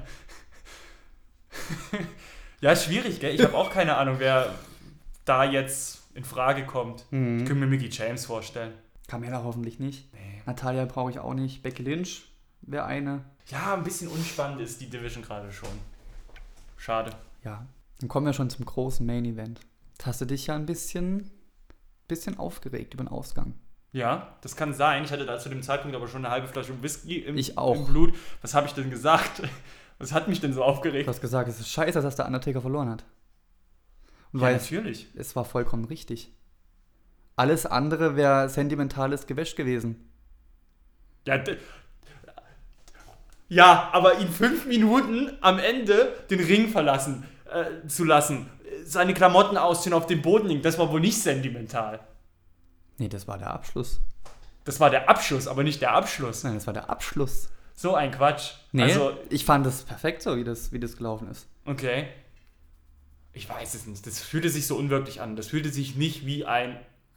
ja, 2.60 2.72
ist 2.72 2.84
schwierig, 2.84 3.20
gell? 3.20 3.34
Ich 3.34 3.42
habe 3.42 3.56
auch 3.56 3.70
keine 3.70 3.96
Ahnung, 3.96 4.16
wer 4.18 4.54
da 5.24 5.44
jetzt 5.44 6.02
in 6.14 6.24
Frage 6.24 6.66
kommt. 6.66 7.02
Ich 7.02 7.12
Mhm. 7.12 7.38
könnte 7.38 7.54
mir 7.54 7.66
Mickey 7.66 7.88
James 7.88 8.26
vorstellen. 8.26 8.72
Carmella 9.06 9.42
hoffentlich 9.42 9.78
nicht. 9.80 10.12
Nee. 10.14 10.42
Natalia 10.46 10.84
brauche 10.84 11.10
ich 11.10 11.18
auch 11.18 11.34
nicht. 11.34 11.62
Becky 11.62 11.82
Lynch 11.82 12.24
wäre 12.62 12.84
eine. 12.84 13.24
Ja, 13.50 13.74
ein 13.74 13.82
bisschen 13.82 14.08
unspannend 14.08 14.60
ist 14.60 14.80
die 14.80 14.88
Division 14.88 15.22
gerade 15.24 15.50
schon. 15.52 15.68
Schade. 16.76 17.12
Ja. 17.44 17.66
Dann 17.98 18.08
kommen 18.08 18.26
wir 18.26 18.32
schon 18.32 18.50
zum 18.50 18.64
großen 18.64 19.04
Main 19.04 19.24
Event. 19.24 19.60
Jetzt 19.92 20.06
hast 20.06 20.20
du 20.20 20.24
dich 20.24 20.46
ja 20.46 20.54
ein 20.54 20.66
bisschen, 20.66 21.30
bisschen 22.08 22.38
aufgeregt 22.38 22.94
über 22.94 23.04
den 23.04 23.08
Ausgang. 23.08 23.54
Ja, 23.92 24.36
das 24.40 24.54
kann 24.56 24.72
sein. 24.72 25.04
Ich 25.04 25.10
hatte 25.10 25.26
da 25.26 25.38
zu 25.38 25.48
dem 25.48 25.62
Zeitpunkt 25.62 25.96
aber 25.96 26.06
schon 26.06 26.24
eine 26.24 26.32
halbe 26.32 26.46
Flasche 26.46 26.80
Whisky 26.82 27.18
im, 27.18 27.36
Ich 27.36 27.58
auch. 27.58 27.74
im 27.76 27.86
Blut. 27.86 28.14
Was 28.40 28.54
habe 28.54 28.66
ich 28.66 28.72
denn 28.72 28.90
gesagt? 28.90 29.42
Was 29.98 30.12
hat 30.12 30.28
mich 30.28 30.40
denn 30.40 30.54
so 30.54 30.60
Du 30.60 30.64
aufgeregt? 30.64 31.06
hast 31.08 31.20
gesagt, 31.20 31.48
es 31.50 31.60
ist 31.60 31.68
scheiße, 31.68 32.00
dass 32.00 32.16
der 32.16 32.24
Undertaker 32.26 32.62
verloren 32.62 32.88
hat. 32.88 33.04
Und 34.32 34.40
Ja, 34.40 34.46
weil 34.46 34.54
natürlich. 34.56 35.08
es 35.14 35.36
war 35.36 35.44
vollkommen 35.44 35.84
richtig. 35.84 36.32
Alles 37.36 37.66
andere 37.66 38.16
wäre 38.16 38.48
sentimentales 38.48 39.26
Gewäsch 39.26 39.56
gewesen. 39.56 40.08
Ja, 41.26 41.36
ja, 43.50 43.90
aber 43.92 44.18
ihn 44.20 44.28
fünf 44.30 44.64
Minuten 44.64 45.30
am 45.42 45.58
Ende 45.58 46.14
den 46.30 46.40
Ring 46.40 46.68
verlassen 46.68 47.26
äh, 47.52 47.86
zu 47.86 48.04
lassen, 48.04 48.48
seine 48.84 49.12
Klamotten 49.12 49.58
ausziehen, 49.58 49.92
auf 49.92 50.06
dem 50.06 50.22
Boden 50.22 50.48
liegen, 50.48 50.62
das 50.62 50.78
war 50.78 50.90
wohl 50.90 51.00
nicht 51.00 51.20
sentimental. 51.20 52.00
Nee, 52.96 53.08
das 53.08 53.28
war 53.28 53.36
der 53.36 53.50
Abschluss. 53.50 54.00
Das 54.64 54.78
war 54.80 54.88
der 54.90 55.08
Abschluss, 55.10 55.48
aber 55.48 55.62
nicht 55.64 55.82
der 55.82 55.92
Abschluss. 55.92 56.44
Nein, 56.44 56.54
das 56.54 56.66
war 56.66 56.74
der 56.74 56.88
Abschluss. 56.88 57.50
So 57.74 57.94
ein 57.94 58.10
Quatsch. 58.10 58.52
Nee, 58.72 58.84
Also, 58.84 59.12
ich 59.30 59.44
fand 59.44 59.66
es 59.66 59.82
perfekt 59.82 60.22
so, 60.22 60.36
wie 60.36 60.44
das, 60.44 60.70
wie 60.72 60.78
das 60.80 60.96
gelaufen 60.96 61.28
ist. 61.30 61.46
okay. 61.66 62.08
Ich 63.32 63.48
weiß 63.48 63.74
es 63.74 63.86
nicht. 63.86 64.04
Das 64.06 64.20
fühlte 64.20 64.48
sich 64.48 64.66
so 64.66 64.76
unwirklich 64.76 65.20
an. 65.20 65.36
Das 65.36 65.46
fühlte 65.46 65.68
sich 65.68 65.94
nicht 65.94 66.26
wie 66.26 66.44
ein 66.46 66.76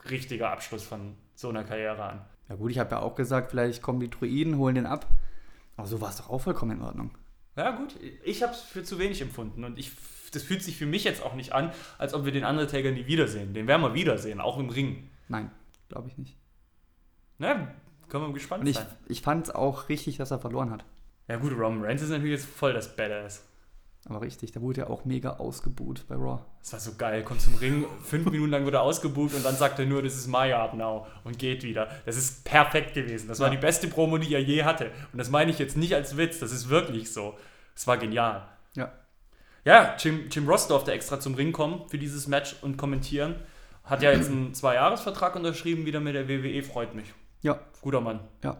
richtiger 0.10 0.52
Abschluss 0.52 0.84
von 0.84 1.16
so 1.34 1.50
einer 1.50 1.64
Karriere 1.64 2.04
an. 2.04 2.22
Ja 2.50 2.56
gut, 2.56 2.70
ich 2.70 2.78
habe 2.78 2.92
ja 2.92 3.00
auch 3.00 3.16
gesagt, 3.16 3.50
vielleicht 3.50 3.82
kommen 3.82 4.00
die 4.00 4.12
Druiden, 4.12 4.58
holen 4.58 4.76
den 4.76 4.86
ab. 4.86 5.08
Aber 5.76 5.88
so 5.88 6.02
war 6.02 6.10
es 6.10 6.18
doch 6.18 6.30
auch 6.30 6.40
vollkommen 6.40 6.78
in 6.78 6.82
Ordnung. 6.84 7.12
Ja, 7.56 7.72
gut. 7.72 7.96
Ich 8.24 8.44
habe 8.44 8.54
es 8.54 8.62
für 8.62 8.84
zu 8.84 9.00
wenig 9.00 9.22
empfunden. 9.22 9.64
Und 9.64 9.78
ich, 9.78 9.92
das 10.32 10.44
fühlt 10.44 10.64
sich 10.64 10.78
für 10.78 10.86
mich 10.86 11.04
jetzt 11.04 11.22
auch 11.24 11.36
nicht 11.36 11.54
an, 11.54 11.72
als 11.98 12.14
ob 12.14 12.26
wir 12.26 12.32
den 12.32 12.46
Undertaker 12.46 12.92
nie 12.92 13.06
wiedersehen. 13.08 13.54
Den 13.54 13.68
werden 13.68 13.82
wir 13.82 13.94
wiedersehen, 13.94 14.40
auch 14.42 14.58
im 14.58 14.70
Ring. 14.70 15.10
Nein, 15.28 15.52
glaube 15.90 16.10
ich 16.10 16.18
nicht. 16.18 16.38
Na, 17.38 17.68
können 18.10 18.28
wir 18.28 18.34
gespannt 18.34 18.62
Und 18.62 18.68
ich, 18.68 18.76
sein. 18.78 18.88
ich 19.08 19.22
fand 19.22 19.48
es 19.48 19.56
auch 19.56 19.90
richtig, 19.90 20.18
dass 20.18 20.32
er 20.32 20.40
verloren 20.40 20.72
hat. 20.72 20.86
Ja, 21.28 21.38
gut, 21.38 21.52
Roman 21.54 21.84
Reigns 21.84 22.02
ist 22.02 22.10
natürlich 22.10 22.40
jetzt 22.42 22.46
voll 22.46 22.74
das 22.74 22.96
Badass. 22.96 23.44
Aber 24.10 24.22
richtig, 24.22 24.52
da 24.52 24.60
wurde 24.62 24.82
ja 24.82 24.88
auch 24.88 25.06
mega 25.06 25.38
ausgebuht 25.38 26.06
bei 26.10 26.16
Raw. 26.16 26.42
Das 26.60 26.74
war 26.74 26.80
so 26.82 26.92
geil. 26.98 27.24
Kommt 27.24 27.40
zum 27.40 27.56
Ring, 27.56 27.86
fünf 28.04 28.26
Minuten 28.30 28.52
lang 28.52 28.66
wird 28.66 28.76
er 28.76 28.82
ausgebucht 28.82 29.34
und 29.34 29.46
dann 29.46 29.56
sagt 29.56 29.80
er 29.80 29.86
nur, 29.86 30.02
das 30.04 30.16
ist 30.16 30.28
my 30.28 30.50
yard 30.50 30.74
now 30.74 31.08
und 31.24 31.40
geht 31.40 31.64
wieder. 31.64 31.88
Das 32.06 32.18
ist 32.18 32.44
perfekt 32.44 32.94
gewesen. 32.94 33.30
Das 33.30 33.40
war 33.40 33.48
Ja. 33.48 33.56
die 33.56 33.62
beste 33.62 33.88
Promo, 33.88 34.18
die 34.18 34.34
er 34.34 34.42
je 34.42 34.64
hatte. 34.66 34.92
Und 35.14 35.20
das 35.20 35.30
meine 35.30 35.52
ich 35.52 35.60
jetzt 35.60 35.78
nicht 35.78 35.96
als 35.96 36.18
Witz, 36.18 36.40
das 36.40 36.52
ist 36.52 36.68
wirklich 36.68 37.14
so. 37.14 37.36
Es 37.76 37.88
war 37.88 37.98
genial. 37.98 38.46
Ja. 38.76 38.92
Ja, 39.64 39.96
Jim, 39.98 40.28
Jim 40.30 40.50
Ross 40.50 40.68
durfte 40.68 40.92
extra 40.92 41.22
zum 41.22 41.36
Ring 41.36 41.54
kommen 41.54 41.88
für 41.88 41.98
dieses 41.98 42.28
Match 42.28 42.58
und 42.62 42.76
kommentieren. 42.76 43.36
Hat 43.86 44.02
ja 44.02 44.12
jetzt 44.12 44.30
einen 44.30 44.54
Zwei-Jahres-Vertrag 44.54 45.36
unterschrieben, 45.38 45.86
wieder 45.86 46.02
mit 46.02 46.16
der 46.16 46.28
WWE, 46.28 46.62
freut 46.64 46.94
mich. 46.94 47.14
Ja, 47.42 47.60
Guter 47.82 48.02
Mann. 48.02 48.20
ja. 48.44 48.58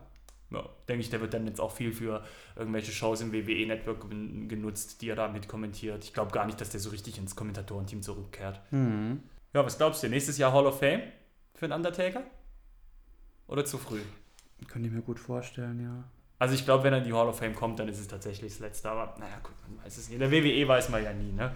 Ja, 0.54 0.70
denke 0.88 1.02
ich, 1.02 1.10
der 1.10 1.20
wird 1.20 1.34
dann 1.34 1.48
jetzt 1.48 1.60
auch 1.60 1.72
viel 1.72 1.92
für 1.92 2.24
irgendwelche 2.56 2.92
Shows 2.92 3.22
im 3.22 3.34
WWE-Network 3.34 4.08
gen- 4.10 4.48
genutzt, 4.48 5.02
die 5.02 5.10
er 5.10 5.16
da 5.16 5.28
mit 5.28 5.48
kommentiert. 5.48 6.04
Ich 6.04 6.14
glaube 6.14 6.32
gar 6.32 6.46
nicht, 6.46 6.62
dass 6.62 6.70
der 6.70 6.80
so 6.80 6.92
richtig 6.92 7.18
ins 7.18 7.36
Kommentatorenteam 7.36 8.02
zurückkehrt. 8.04 8.62
Mhm. 8.72 9.24
Ja, 9.54 9.66
was 9.66 9.78
glaubst 9.78 10.04
du? 10.04 10.10
Nächstes 10.10 10.38
Jahr 10.38 10.54
Hall 10.54 10.66
of 10.68 10.80
Fame 10.80 11.02
für 11.56 11.68
den 11.68 11.74
Undertaker? 11.74 12.24
Oder 13.48 13.66
zu 13.66 13.78
früh? 13.78 14.00
Könnte 14.68 14.88
ich 14.88 14.94
mir 14.94 15.02
gut 15.02 15.20
vorstellen, 15.20 15.82
ja. 15.82 16.04
Also 16.40 16.56
ich 16.56 16.66
glaube, 16.66 16.84
wenn 16.84 16.94
er 16.94 17.00
in 17.00 17.06
die 17.06 17.14
Hall 17.14 17.28
of 17.28 17.38
Fame 17.40 17.56
kommt, 17.56 17.80
dann 17.80 17.88
ist 17.88 18.00
es 18.00 18.08
tatsächlich 18.08 18.52
das 18.54 18.60
Letzte. 18.60 18.90
Aber 18.90 19.16
naja, 19.20 19.38
gut, 19.44 19.54
man 19.68 19.84
weiß 19.86 19.98
es 19.98 20.10
nicht. 20.10 20.16
In 20.16 20.20
der 20.20 20.32
WWE 20.32 20.68
weiß 20.68 20.90
man 20.90 21.04
ja 21.04 21.14
nie, 21.14 21.32
ne? 21.32 21.52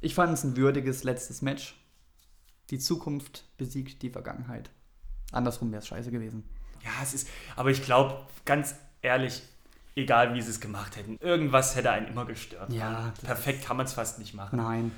Ich 0.00 0.14
fand 0.14 0.32
es 0.32 0.44
ein 0.44 0.56
würdiges 0.56 1.04
letztes 1.04 1.40
Match. 1.42 1.74
Die 2.70 2.78
Zukunft 2.78 3.44
besiegt 3.56 4.02
die 4.02 4.10
Vergangenheit. 4.10 4.70
Andersrum 5.32 5.70
wäre 5.72 5.80
es 5.80 5.88
scheiße 5.88 6.10
gewesen. 6.10 6.44
Ja, 6.84 6.90
es 7.02 7.14
ist, 7.14 7.28
aber 7.56 7.70
ich 7.70 7.82
glaube, 7.82 8.20
ganz 8.44 8.74
ehrlich, 9.02 9.42
egal 9.96 10.34
wie 10.34 10.42
sie 10.42 10.50
es 10.50 10.60
gemacht 10.60 10.96
hätten, 10.96 11.16
irgendwas 11.20 11.76
hätte 11.76 11.90
einen 11.90 12.08
immer 12.08 12.24
gestört. 12.26 12.72
Ja, 12.72 13.12
das 13.16 13.24
Perfekt 13.24 13.64
kann 13.64 13.76
man 13.76 13.86
es 13.86 13.92
fast 13.94 14.18
nicht 14.18 14.34
machen. 14.34 14.56
Nein. 14.56 14.92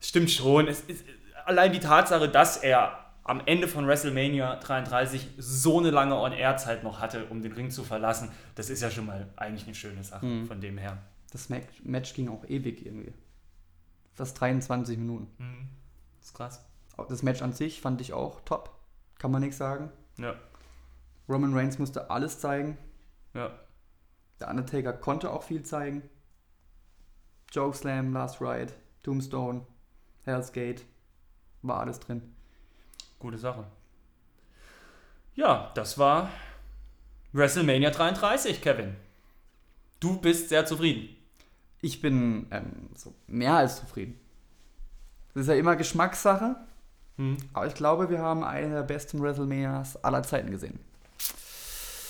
Stimmt 0.00 0.30
schon. 0.30 0.68
Es 0.68 0.80
ist, 0.82 1.04
allein 1.46 1.72
die 1.72 1.80
Tatsache, 1.80 2.28
dass 2.28 2.56
er 2.58 2.98
am 3.24 3.40
Ende 3.46 3.68
von 3.68 3.86
WrestleMania 3.86 4.56
33 4.56 5.28
so 5.38 5.78
eine 5.80 5.90
lange 5.90 6.14
On-Air-Zeit 6.16 6.84
noch 6.84 7.00
hatte, 7.00 7.24
um 7.26 7.42
den 7.42 7.52
Ring 7.52 7.70
zu 7.70 7.82
verlassen, 7.82 8.30
das 8.54 8.68
ist 8.70 8.82
ja 8.82 8.90
schon 8.90 9.06
mal 9.06 9.28
eigentlich 9.36 9.64
eine 9.64 9.74
schöne 9.74 10.04
Sache 10.04 10.26
Mhm. 10.26 10.46
von 10.46 10.60
dem 10.60 10.76
her. 10.78 10.98
Das 11.32 11.48
Ma- 11.48 11.56
Match 11.82 12.12
ging 12.14 12.28
auch 12.28 12.44
ewig 12.46 12.84
irgendwie. 12.84 13.12
Fast 14.12 14.38
23 14.40 14.98
Minuten. 14.98 15.26
Mhm. 15.42 15.68
Das 16.20 16.28
ist 16.28 16.34
krass. 16.34 16.64
Das 17.08 17.22
Match 17.22 17.42
an 17.42 17.52
sich 17.52 17.80
fand 17.80 18.00
ich 18.00 18.12
auch 18.12 18.40
top. 18.42 18.70
Kann 19.18 19.30
man 19.32 19.40
nichts 19.42 19.56
sagen. 19.56 19.90
Ja, 20.18 20.34
Roman 21.28 21.54
Reigns 21.54 21.78
musste 21.78 22.10
alles 22.10 22.38
zeigen. 22.40 22.76
ja. 23.34 23.50
Der 24.40 24.50
Undertaker 24.50 24.92
konnte 24.92 25.30
auch 25.30 25.44
viel 25.44 25.62
zeigen. 25.62 26.02
Slam, 27.72 28.12
Last 28.12 28.40
Ride, 28.40 28.72
Tombstone, 29.04 29.64
Hell's 30.24 30.52
Gate. 30.52 30.84
War 31.62 31.78
alles 31.80 32.00
drin. 32.00 32.34
Gute 33.20 33.38
Sache. 33.38 33.64
Ja, 35.36 35.70
das 35.76 35.98
war 35.98 36.30
WrestleMania 37.32 37.90
33, 37.90 38.60
Kevin. 38.60 38.96
Du 40.00 40.20
bist 40.20 40.48
sehr 40.48 40.66
zufrieden. 40.66 41.16
Ich 41.80 42.00
bin 42.00 42.46
ähm, 42.50 42.90
so 42.96 43.14
mehr 43.28 43.54
als 43.54 43.76
zufrieden. 43.80 44.18
Das 45.32 45.42
ist 45.42 45.48
ja 45.48 45.54
immer 45.54 45.76
Geschmackssache, 45.76 46.56
Hm. 47.16 47.36
aber 47.52 47.66
ich 47.68 47.74
glaube, 47.74 48.10
wir 48.10 48.18
haben 48.18 48.42
eine 48.42 48.68
der 48.74 48.82
besten 48.82 49.22
WrestleManias 49.22 50.02
aller 50.04 50.24
Zeiten 50.24 50.50
gesehen. 50.50 50.80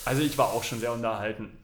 Also 0.05 0.23
ich 0.23 0.37
war 0.39 0.53
auch 0.53 0.65
schon 0.65 0.81
sehr 0.81 0.93
unterhalten. 0.93 1.57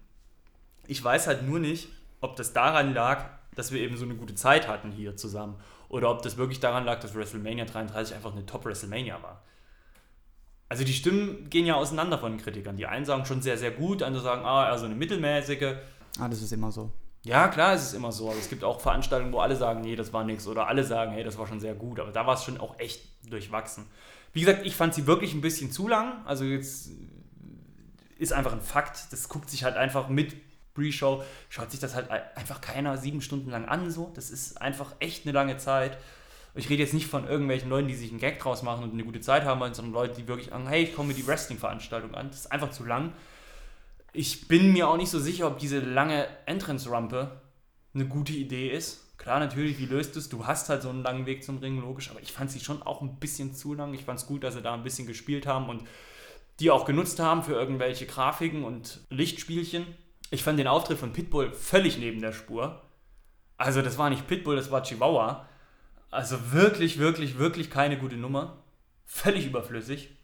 Ich 0.87 1.03
weiß 1.03 1.27
halt 1.27 1.47
nur 1.47 1.59
nicht, 1.59 1.89
ob 2.21 2.37
das 2.37 2.53
daran 2.53 2.95
lag, 2.95 3.27
dass 3.55 3.73
wir 3.73 3.81
eben 3.81 3.97
so 3.97 4.05
eine 4.05 4.15
gute 4.15 4.35
Zeit 4.35 4.69
hatten 4.69 4.93
hier 4.93 5.17
zusammen. 5.17 5.57
Oder 5.89 6.11
ob 6.11 6.23
das 6.23 6.37
wirklich 6.37 6.61
daran 6.61 6.85
lag, 6.85 7.01
dass 7.01 7.15
WrestleMania 7.15 7.65
33 7.65 8.15
einfach 8.15 8.33
eine 8.33 8.47
Top-WrestleMania 8.47 9.23
war. 9.23 9.43
Also 10.69 10.85
die 10.85 10.93
Stimmen 10.93 11.51
gehen 11.51 11.67
ja 11.67 11.75
auseinander 11.75 12.19
von 12.19 12.33
den 12.33 12.41
Kritikern. 12.41 12.77
Die 12.77 12.87
einen 12.87 13.05
sagen 13.05 13.27
schon 13.27 13.43
sehr, 13.43 13.59
sehr 13.59 13.73
gut, 13.73 14.03
andere 14.03 14.23
sagen, 14.23 14.45
ah, 14.45 14.69
eher 14.69 14.79
so 14.79 14.85
eine 14.85 14.95
mittelmäßige. 14.95 15.75
Ah, 16.19 16.29
das 16.29 16.43
ist 16.43 16.53
immer 16.53 16.71
so. 16.71 16.93
Ja, 17.25 17.49
klar, 17.49 17.75
es 17.75 17.83
ist 17.83 17.93
immer 17.95 18.13
so. 18.13 18.31
Aber 18.31 18.39
es 18.39 18.49
gibt 18.49 18.63
auch 18.63 18.81
Veranstaltungen, 18.81 19.33
wo 19.33 19.41
alle 19.41 19.57
sagen, 19.57 19.81
nee, 19.81 19.97
das 19.97 20.13
war 20.13 20.25
nichts. 20.25 20.47
Oder 20.47 20.69
alle 20.69 20.85
sagen, 20.85 21.11
hey, 21.11 21.25
das 21.25 21.37
war 21.37 21.49
schon 21.49 21.61
sehr 21.61 21.75
gut. 21.75 21.99
Aber 21.99 22.13
da 22.13 22.25
war 22.27 22.35
es 22.35 22.45
schon 22.45 22.59
auch 22.59 22.79
echt 22.79 23.03
durchwachsen. 23.29 23.87
Wie 24.33 24.41
gesagt, 24.41 24.65
ich 24.65 24.77
fand 24.77 24.95
sie 24.95 25.09
wirklich 25.09 25.35
ein 25.35 25.41
bisschen 25.41 25.73
zu 25.73 25.89
lang. 25.89 26.25
Also 26.25 26.45
jetzt 26.45 26.91
ist 28.21 28.33
einfach 28.33 28.53
ein 28.53 28.61
Fakt. 28.61 29.13
Das 29.13 29.29
guckt 29.29 29.51
sich 29.51 29.65
halt 29.65 29.77
einfach 29.77 30.09
mit 30.09 30.35
Pre-Show, 30.75 31.23
schaut 31.49 31.71
sich 31.71 31.81
das 31.81 31.95
halt 31.95 32.11
ein- 32.11 32.23
einfach 32.37 32.61
keiner 32.61 32.97
sieben 32.97 33.21
Stunden 33.23 33.51
lang 33.51 33.65
an. 33.67 33.91
So. 33.91 34.13
Das 34.15 34.31
ist 34.31 34.61
einfach 34.63 34.95
echt 35.01 35.25
eine 35.27 35.33
lange 35.33 35.57
Zeit. 35.57 35.99
Ich 36.55 36.69
rede 36.69 36.83
jetzt 36.83 36.95
nicht 36.95 37.07
von 37.07 37.27
irgendwelchen 37.27 37.69
Leuten, 37.71 37.89
die 37.89 37.95
sich 37.95 38.11
einen 38.11 38.21
Gag 38.21 38.41
draus 38.41 38.63
machen 38.63 38.85
und 38.85 38.93
eine 38.93 39.05
gute 39.05 39.21
Zeit 39.21 39.45
haben 39.45 39.61
wollen, 39.61 39.75
sondern 39.75 39.95
Leute, 39.95 40.15
die 40.21 40.29
wirklich 40.29 40.49
sagen, 40.49 40.69
hey, 40.69 40.83
ich 40.85 40.95
komme 40.95 41.09
mir 41.09 41.15
die 41.15 41.27
Wrestling-Veranstaltung 41.27 42.15
an. 42.15 42.29
Das 42.29 42.41
ist 42.41 42.53
einfach 42.53 42.71
zu 42.71 42.85
lang. 42.85 43.13
Ich 44.13 44.49
bin 44.49 44.73
mir 44.73 44.89
auch 44.89 44.97
nicht 44.97 45.11
so 45.11 45.21
sicher, 45.21 45.47
ob 45.47 45.59
diese 45.59 45.79
lange 45.79 46.27
Entrance-Rampe 46.47 47.41
eine 47.95 48.07
gute 48.07 48.33
Idee 48.33 48.69
ist. 48.71 49.17
Klar, 49.19 49.39
natürlich, 49.39 49.79
wie 49.79 49.87
löst 49.87 50.17
es? 50.17 50.29
Du 50.29 50.47
hast 50.47 50.69
halt 50.69 50.83
so 50.83 50.89
einen 50.89 51.03
langen 51.03 51.27
Weg 51.27 51.45
zum 51.45 51.59
Ring, 51.59 51.81
logisch, 51.81 52.11
aber 52.11 52.21
ich 52.21 52.33
fand 52.33 52.51
sie 52.51 52.61
schon 52.61 52.83
auch 52.83 53.03
ein 53.03 53.17
bisschen 53.21 53.55
zu 53.55 53.75
lang. 53.75 53.95
Ich 53.95 54.05
fand 54.05 54.19
es 54.19 54.27
gut, 54.27 54.43
dass 54.43 54.55
sie 54.55 54.63
da 54.63 54.75
ein 54.75 54.83
bisschen 54.83 55.07
gespielt 55.07 55.47
haben 55.47 55.69
und 55.69 55.85
die 56.61 56.71
auch 56.71 56.85
genutzt 56.85 57.19
haben 57.21 57.43
für 57.43 57.53
irgendwelche 57.55 58.07
Grafiken 58.07 58.65
und 58.65 59.01
Lichtspielchen. 59.11 59.87
Ich 60.31 60.43
fand 60.45 60.59
den 60.59 60.67
Auftritt 60.69 60.99
von 60.99 61.13
Pitbull 61.13 61.53
völlig 61.53 61.99
neben 61.99 62.21
der 62.21 62.33
Spur. 62.33 62.83
Also, 63.57 63.83
das 63.83 63.99
war 63.99 64.11
nicht 64.11 64.27
Pitbull, 64.29 64.57
das 64.57 64.71
war 64.71 64.83
Chihuahua. 64.83 65.47
Also 66.11 66.53
wirklich, 66.53 66.99
wirklich, 66.99 67.39
wirklich 67.39 67.71
keine 67.71 67.99
gute 67.99 68.17
Nummer. 68.17 68.59
Völlig 69.07 69.47
überflüssig. 69.47 70.17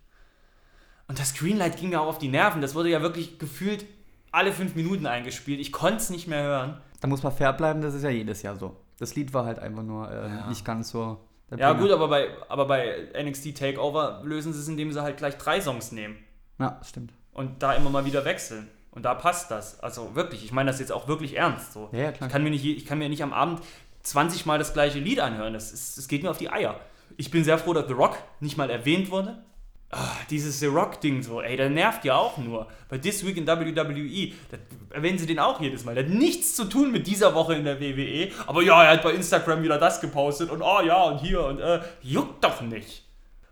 Und 1.09 1.19
das 1.21 1.35
Greenlight 1.35 1.77
ging 1.77 1.91
mir 1.91 2.01
auch 2.01 2.07
auf 2.09 2.19
die 2.19 2.29
Nerven. 2.29 2.61
Das 2.61 2.75
wurde 2.75 2.89
ja 2.91 3.03
wirklich 3.03 3.39
gefühlt 3.39 3.85
alle 4.33 4.53
fünf 4.53 4.75
Minuten 4.75 5.07
eingespielt. 5.07 5.61
Ich 5.61 5.73
konnte 5.73 5.97
es 5.99 6.11
nicht 6.11 6.27
mehr 6.27 6.43
hören. 6.43 6.81
Da 7.01 7.09
muss 7.09 7.23
man 7.23 7.33
fair 7.33 7.53
bleiben, 7.53 7.81
das 7.81 7.95
ist 7.95 8.03
ja 8.03 8.11
jedes 8.11 8.43
Jahr 8.43 8.57
so. 8.57 8.77
Das 8.99 9.15
Lied 9.15 9.33
war 9.33 9.45
halt 9.45 9.59
einfach 9.59 9.83
nur 9.83 10.11
äh, 10.11 10.29
Ja. 10.29 10.49
nicht 10.49 10.65
ganz 10.65 10.91
so. 10.91 11.21
Ja, 11.51 11.73
Bringer. 11.73 11.75
gut, 11.75 11.91
aber 11.93 12.09
bei, 12.09 12.29
aber 12.49 12.67
bei 12.67 13.09
NXT 13.23 13.57
Takeover 13.57 14.23
lösen 14.25 14.53
sie 14.53 14.59
es, 14.59 14.67
indem 14.67 14.93
sie 14.93 15.01
halt 15.03 15.17
gleich 15.17 15.37
drei 15.39 15.61
Songs 15.61 15.93
nehmen 15.93 16.17
Ja, 16.59 16.81
stimmt. 16.85 17.13
und 17.33 17.63
da 17.63 17.75
immer 17.75 17.91
mal 17.91 18.05
wieder 18.05 18.25
wechseln. 18.25 18.69
Und 18.91 19.03
da 19.05 19.15
passt 19.15 19.51
das. 19.51 19.79
Also 19.81 20.15
wirklich, 20.15 20.43
ich 20.43 20.53
meine 20.53 20.71
das 20.71 20.81
jetzt 20.81 20.91
auch 20.91 21.07
wirklich 21.07 21.37
ernst. 21.37 21.75
So. 21.75 21.91
Ja, 21.93 21.99
ja, 21.99 22.13
klar. 22.13 22.29
Ich 22.29 22.33
kann, 22.33 22.43
mir 22.43 22.49
nicht, 22.51 22.65
ich 22.65 22.87
kann 22.87 22.99
mir 22.99 23.11
nicht 23.11 23.23
am 23.23 23.35
Abend 23.35 23.61
20 24.05 24.47
Mal 24.47 24.59
das 24.59 24.73
gleiche 24.73 24.99
Lied 24.99 25.21
anhören. 25.21 25.53
Das, 25.53 25.71
ist, 25.71 25.99
das 25.99 26.09
geht 26.09 26.23
mir 26.23 26.31
auf 26.31 26.39
die 26.39 26.49
Eier. 26.49 26.81
Ich 27.19 27.31
bin 27.31 27.45
sehr 27.45 27.59
froh, 27.59 27.75
dass 27.75 27.87
The 27.89 27.93
Rock 27.93 28.17
nicht 28.41 28.57
mal 28.57 28.71
erwähnt 28.71 29.11
wurde. 29.11 29.45
Ah, 29.91 30.17
dieses 30.31 30.59
The 30.61 30.67
Rock-Ding 30.67 31.23
so, 31.23 31.41
ey, 31.41 31.57
der 31.57 31.71
nervt 31.71 32.05
ja 32.05 32.17
auch 32.17 32.39
nur. 32.39 32.67
Bei 32.89 32.99
This 32.99 33.25
Week 33.25 33.37
in 33.37 33.47
WWE, 33.47 33.73
da 33.73 34.57
erwähnen 34.91 35.19
sie 35.19 35.27
den 35.27 35.39
auch 35.39 35.61
jedes 35.61 35.85
Mal. 35.85 35.95
Der 35.95 36.05
hat 36.05 36.11
nichts 36.11 36.57
zu 36.57 36.65
tun 36.65 36.91
mit 36.91 37.07
dieser 37.07 37.35
Woche 37.35 37.55
in 37.55 37.65
der 37.65 37.79
WWE. 37.81 38.33
Aber 38.47 38.63
ja, 38.63 38.83
er 38.83 38.93
hat 38.93 39.03
bei 39.03 39.13
Instagram 39.13 39.63
wieder 39.63 39.79
das 39.79 40.01
gepostet 40.01 40.51
und 40.51 40.63
oh 40.63 40.81
ja 40.81 41.03
und 41.05 41.19
hier 41.19 41.45
und 41.45 41.61
äh, 41.61 41.81
juckt 42.03 42.43
doch 42.43 42.63
nicht. 42.63 43.05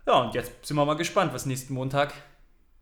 Ja, 0.05 0.21
und 0.21 0.33
jetzt 0.33 0.65
sind 0.65 0.75
wir 0.75 0.85
mal 0.85 0.95
gespannt, 0.95 1.33
was 1.33 1.45
nächsten 1.45 1.73
Montag 1.73 2.13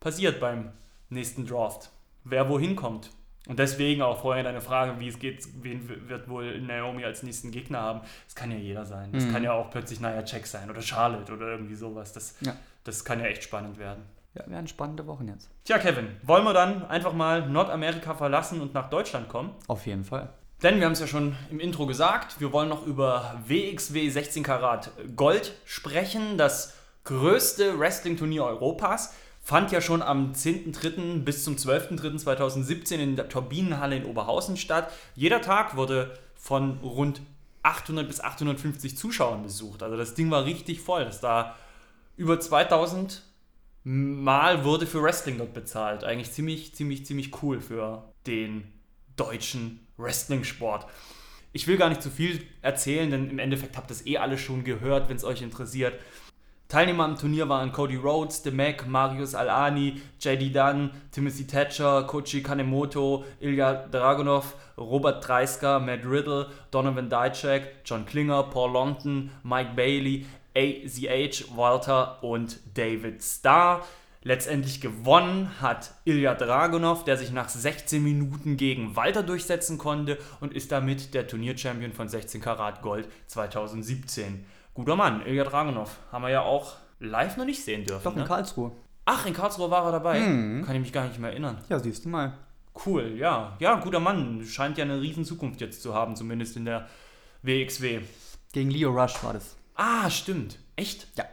passiert 0.04 0.38
beim 0.38 0.70
nächsten 1.08 1.46
Draft. 1.46 1.90
Wer 2.22 2.48
wohin 2.48 2.76
kommt. 2.76 3.10
Und 3.48 3.58
deswegen 3.58 4.00
auch 4.00 4.20
vorher 4.22 4.42
deine 4.44 4.60
Frage, 4.60 4.98
wie 5.00 5.08
es 5.08 5.18
geht, 5.18 5.44
wen 5.62 6.08
wird 6.08 6.28
wohl 6.28 6.60
Naomi 6.60 7.04
als 7.04 7.22
nächsten 7.22 7.50
Gegner 7.50 7.80
haben. 7.80 8.00
Das 8.26 8.34
kann 8.34 8.50
ja 8.50 8.56
jeder 8.56 8.86
sein. 8.86 9.10
Das 9.12 9.24
Mhm. 9.24 9.32
kann 9.32 9.44
ja 9.44 9.52
auch 9.52 9.70
plötzlich 9.70 10.00
Nia 10.00 10.22
Jax 10.24 10.50
sein 10.52 10.70
oder 10.70 10.80
Charlotte 10.80 11.30
oder 11.32 11.48
irgendwie 11.48 11.74
sowas. 11.74 12.12
Das, 12.14 12.36
Ja. 12.40 12.54
das 12.84 13.04
kann 13.04 13.20
ja 13.20 13.26
echt 13.26 13.42
spannend 13.42 13.78
werden. 13.78 14.02
Ja, 14.34 14.46
werden 14.48 14.66
spannende 14.66 15.06
Wochen 15.06 15.28
jetzt. 15.28 15.50
Tja, 15.64 15.78
Kevin, 15.78 16.08
wollen 16.22 16.44
wir 16.44 16.54
dann 16.54 16.84
einfach 16.86 17.12
mal 17.12 17.46
Nordamerika 17.48 18.14
verlassen 18.14 18.60
und 18.62 18.72
nach 18.74 18.88
Deutschland 18.90 19.28
kommen? 19.28 19.50
Auf 19.68 19.86
jeden 19.86 20.04
Fall. 20.04 20.30
Denn 20.62 20.78
wir 20.78 20.86
haben 20.86 20.92
es 20.92 21.00
ja 21.00 21.06
schon 21.06 21.36
im 21.50 21.60
Intro 21.60 21.84
gesagt, 21.86 22.40
wir 22.40 22.50
wollen 22.52 22.68
noch 22.70 22.86
über 22.86 23.40
WXW 23.46 24.08
16 24.08 24.42
Karat 24.42 24.90
Gold 25.16 25.52
sprechen, 25.66 26.38
das 26.38 26.74
größte 27.04 27.78
Wrestling-Turnier 27.78 28.42
Europas. 28.44 29.14
Fand 29.44 29.70
ja 29.70 29.80
schon 29.80 30.02
am 30.02 30.32
10.3. 30.32 31.22
bis 31.22 31.44
zum 31.44 31.56
12.3.2017 31.56 32.94
in 32.96 33.14
der 33.14 33.28
Turbinenhalle 33.28 33.96
in 33.96 34.06
Oberhausen 34.06 34.56
statt. 34.56 34.90
Jeder 35.14 35.42
Tag 35.42 35.76
wurde 35.76 36.18
von 36.34 36.78
rund 36.78 37.20
800 37.62 38.08
bis 38.08 38.20
850 38.20 38.96
Zuschauern 38.96 39.42
besucht. 39.42 39.82
Also 39.82 39.96
das 39.96 40.14
Ding 40.14 40.30
war 40.30 40.46
richtig 40.46 40.80
voll. 40.80 41.04
Das 41.04 41.20
da 41.20 41.56
über 42.16 42.40
2000 42.40 43.22
Mal 43.86 44.64
wurde 44.64 44.86
für 44.86 45.02
Wrestling 45.02 45.36
dort 45.36 45.52
bezahlt. 45.52 46.04
Eigentlich 46.04 46.32
ziemlich, 46.32 46.74
ziemlich, 46.74 47.04
ziemlich 47.04 47.42
cool 47.42 47.60
für 47.60 48.02
den 48.26 48.64
deutschen 49.14 49.86
Wrestling-Sport. 49.98 50.86
Ich 51.52 51.66
will 51.66 51.76
gar 51.76 51.90
nicht 51.90 52.02
zu 52.02 52.10
viel 52.10 52.42
erzählen, 52.62 53.10
denn 53.10 53.28
im 53.28 53.38
Endeffekt 53.38 53.76
habt 53.76 53.90
ihr 53.90 53.94
es 53.94 54.06
eh 54.06 54.16
alle 54.16 54.38
schon 54.38 54.64
gehört, 54.64 55.10
wenn 55.10 55.16
es 55.16 55.24
euch 55.24 55.42
interessiert. 55.42 56.00
Teilnehmer 56.68 57.04
am 57.04 57.16
Turnier 57.16 57.48
waren 57.48 57.72
Cody 57.72 57.96
Rhodes, 57.96 58.42
The 58.42 58.50
Mac, 58.50 58.88
Marius 58.88 59.34
Alani, 59.34 60.00
JD 60.18 60.54
Dunn, 60.54 60.90
Timothy 61.12 61.46
Thatcher, 61.46 62.04
Kochi 62.04 62.42
Kanemoto, 62.42 63.24
Ilya 63.38 63.86
Dragunov, 63.88 64.54
Robert 64.78 65.26
Dreisker, 65.26 65.78
Matt 65.78 66.04
Riddle, 66.06 66.48
Donovan 66.70 67.10
Dijak, 67.10 67.62
John 67.84 68.06
Klinger, 68.06 68.44
Paul 68.44 68.72
Longton, 68.72 69.30
Mike 69.42 69.74
Bailey, 69.76 70.26
AZH, 70.56 71.54
Walter 71.54 72.22
und 72.22 72.58
David 72.74 73.22
Starr. 73.22 73.84
Letztendlich 74.22 74.80
gewonnen 74.80 75.50
hat 75.60 75.92
Ilya 76.06 76.34
Dragunov, 76.34 77.04
der 77.04 77.18
sich 77.18 77.30
nach 77.30 77.50
16 77.50 78.02
Minuten 78.02 78.56
gegen 78.56 78.96
Walter 78.96 79.22
durchsetzen 79.22 79.76
konnte 79.76 80.16
und 80.40 80.54
ist 80.54 80.72
damit 80.72 81.12
der 81.12 81.26
Turnierchampion 81.26 81.92
von 81.92 82.08
16 82.08 82.40
Karat 82.40 82.80
Gold 82.80 83.06
2017. 83.26 84.46
Guter 84.74 84.96
Mann, 84.96 85.24
Ilya 85.24 85.44
Dragunov. 85.44 85.98
Haben 86.10 86.22
wir 86.22 86.30
ja 86.30 86.42
auch 86.42 86.74
live 86.98 87.36
noch 87.36 87.44
nicht 87.44 87.62
sehen 87.64 87.84
dürfen. 87.84 88.02
Doch, 88.04 88.12
in 88.12 88.22
ne? 88.22 88.24
Karlsruhe. 88.26 88.72
Ach, 89.04 89.24
in 89.24 89.32
Karlsruhe 89.32 89.70
war 89.70 89.84
er 89.84 89.92
dabei. 89.92 90.18
Mhm. 90.18 90.64
Kann 90.64 90.74
ich 90.74 90.82
mich 90.82 90.92
gar 90.92 91.06
nicht 91.06 91.18
mehr 91.18 91.30
erinnern. 91.30 91.58
Ja, 91.68 91.78
siehst 91.78 92.04
du 92.04 92.08
mal. 92.08 92.32
Cool, 92.84 93.14
ja. 93.16 93.56
Ja, 93.60 93.76
guter 93.76 94.00
Mann. 94.00 94.44
Scheint 94.44 94.76
ja 94.78 94.84
eine 94.84 95.00
riesen 95.00 95.24
Zukunft 95.24 95.60
jetzt 95.60 95.80
zu 95.80 95.94
haben, 95.94 96.16
zumindest 96.16 96.56
in 96.56 96.64
der 96.64 96.88
WXW. 97.42 98.00
Gegen 98.52 98.70
Leo 98.70 98.90
Rush 98.90 99.22
war 99.22 99.32
das. 99.32 99.56
Ah, 99.76 100.10
stimmt. 100.10 100.58
Echt? 100.76 101.06
Ja. 101.16 101.24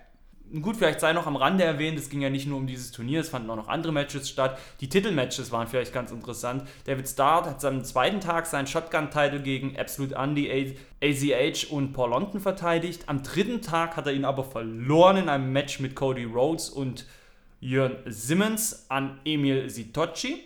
Gut, 0.59 0.75
vielleicht 0.75 0.99
sei 0.99 1.13
noch 1.13 1.27
am 1.27 1.37
Rande 1.37 1.63
erwähnt, 1.63 1.97
es 1.97 2.09
ging 2.09 2.21
ja 2.21 2.29
nicht 2.29 2.45
nur 2.45 2.57
um 2.57 2.67
dieses 2.67 2.91
Turnier, 2.91 3.21
es 3.21 3.29
fanden 3.29 3.49
auch 3.49 3.55
noch 3.55 3.69
andere 3.69 3.93
Matches 3.93 4.27
statt. 4.27 4.59
Die 4.81 4.89
Titelmatches 4.89 5.49
waren 5.51 5.67
vielleicht 5.67 5.93
ganz 5.93 6.11
interessant. 6.11 6.67
David 6.83 7.07
Starr 7.07 7.45
hat 7.45 7.63
am 7.63 7.85
zweiten 7.85 8.19
Tag 8.19 8.45
seinen 8.47 8.67
Shotgun-Titel 8.67 9.39
gegen 9.39 9.79
Absolute 9.79 10.15
Andy, 10.15 10.75
AZH 11.01 11.71
und 11.71 11.93
Paul 11.93 12.09
London 12.09 12.41
verteidigt. 12.41 13.03
Am 13.07 13.23
dritten 13.23 13.61
Tag 13.61 13.95
hat 13.95 14.07
er 14.07 14.13
ihn 14.13 14.25
aber 14.25 14.43
verloren 14.43 15.15
in 15.15 15.29
einem 15.29 15.53
Match 15.53 15.79
mit 15.79 15.95
Cody 15.95 16.25
Rhodes 16.25 16.69
und 16.69 17.05
Jörn 17.61 17.97
Simmons 18.05 18.87
an 18.89 19.21
Emil 19.23 19.69
Sitocci. 19.69 20.43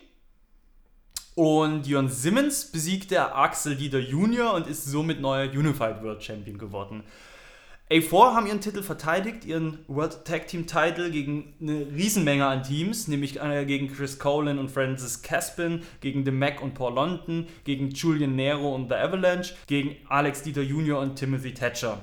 Und 1.33 1.87
Jörn 1.87 2.09
Simmons 2.09 2.71
besiegte 2.71 3.33
Axel 3.33 3.75
Dieter 3.75 3.99
Jr. 3.99 4.53
und 4.53 4.67
ist 4.67 4.85
somit 4.85 5.19
neuer 5.19 5.49
Unified 5.49 6.03
World 6.03 6.23
Champion 6.23 6.59
geworden. 6.59 7.03
A4 7.91 8.33
haben 8.33 8.47
ihren 8.47 8.61
Titel 8.61 8.81
verteidigt, 8.81 9.45
ihren 9.45 9.77
World 9.87 10.25
Tag 10.25 10.47
Team 10.47 10.65
Titel 10.65 11.11
gegen 11.11 11.53
eine 11.61 11.85
Riesenmenge 11.93 12.43
an 12.43 12.63
Teams, 12.63 13.07
nämlich 13.07 13.39
äh, 13.39 13.63
gegen 13.65 13.93
Chris 13.93 14.17
Colin 14.17 14.57
und 14.57 14.71
Francis 14.71 15.21
Caspin, 15.21 15.83
gegen 16.01 16.25
The 16.25 16.31
Mac 16.31 16.63
und 16.63 16.73
Paul 16.73 16.95
London, 16.95 17.47
gegen 17.63 17.91
Julian 17.91 18.35
Nero 18.35 18.73
und 18.73 18.89
The 18.89 18.95
Avalanche, 18.95 19.53
gegen 19.67 19.97
Alex 20.09 20.41
Dieter 20.41 20.63
Jr. 20.63 20.99
und 20.99 21.15
Timothy 21.15 21.53
Thatcher. 21.53 22.01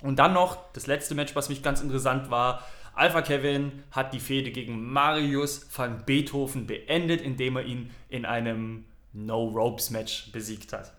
Und 0.00 0.18
dann 0.18 0.32
noch 0.32 0.72
das 0.72 0.88
letzte 0.88 1.14
Match, 1.14 1.36
was 1.36 1.48
mich 1.48 1.62
ganz 1.62 1.80
interessant 1.80 2.32
war. 2.32 2.66
Alpha 2.94 3.22
Kevin 3.22 3.84
hat 3.92 4.12
die 4.12 4.18
Fehde 4.18 4.50
gegen 4.50 4.92
Marius 4.92 5.64
van 5.74 6.04
Beethoven 6.04 6.66
beendet, 6.66 7.20
indem 7.20 7.56
er 7.56 7.64
ihn 7.64 7.92
in 8.08 8.24
einem 8.24 8.84
No-Ropes-Match 9.12 10.32
besiegt 10.32 10.72
hat. 10.72 10.92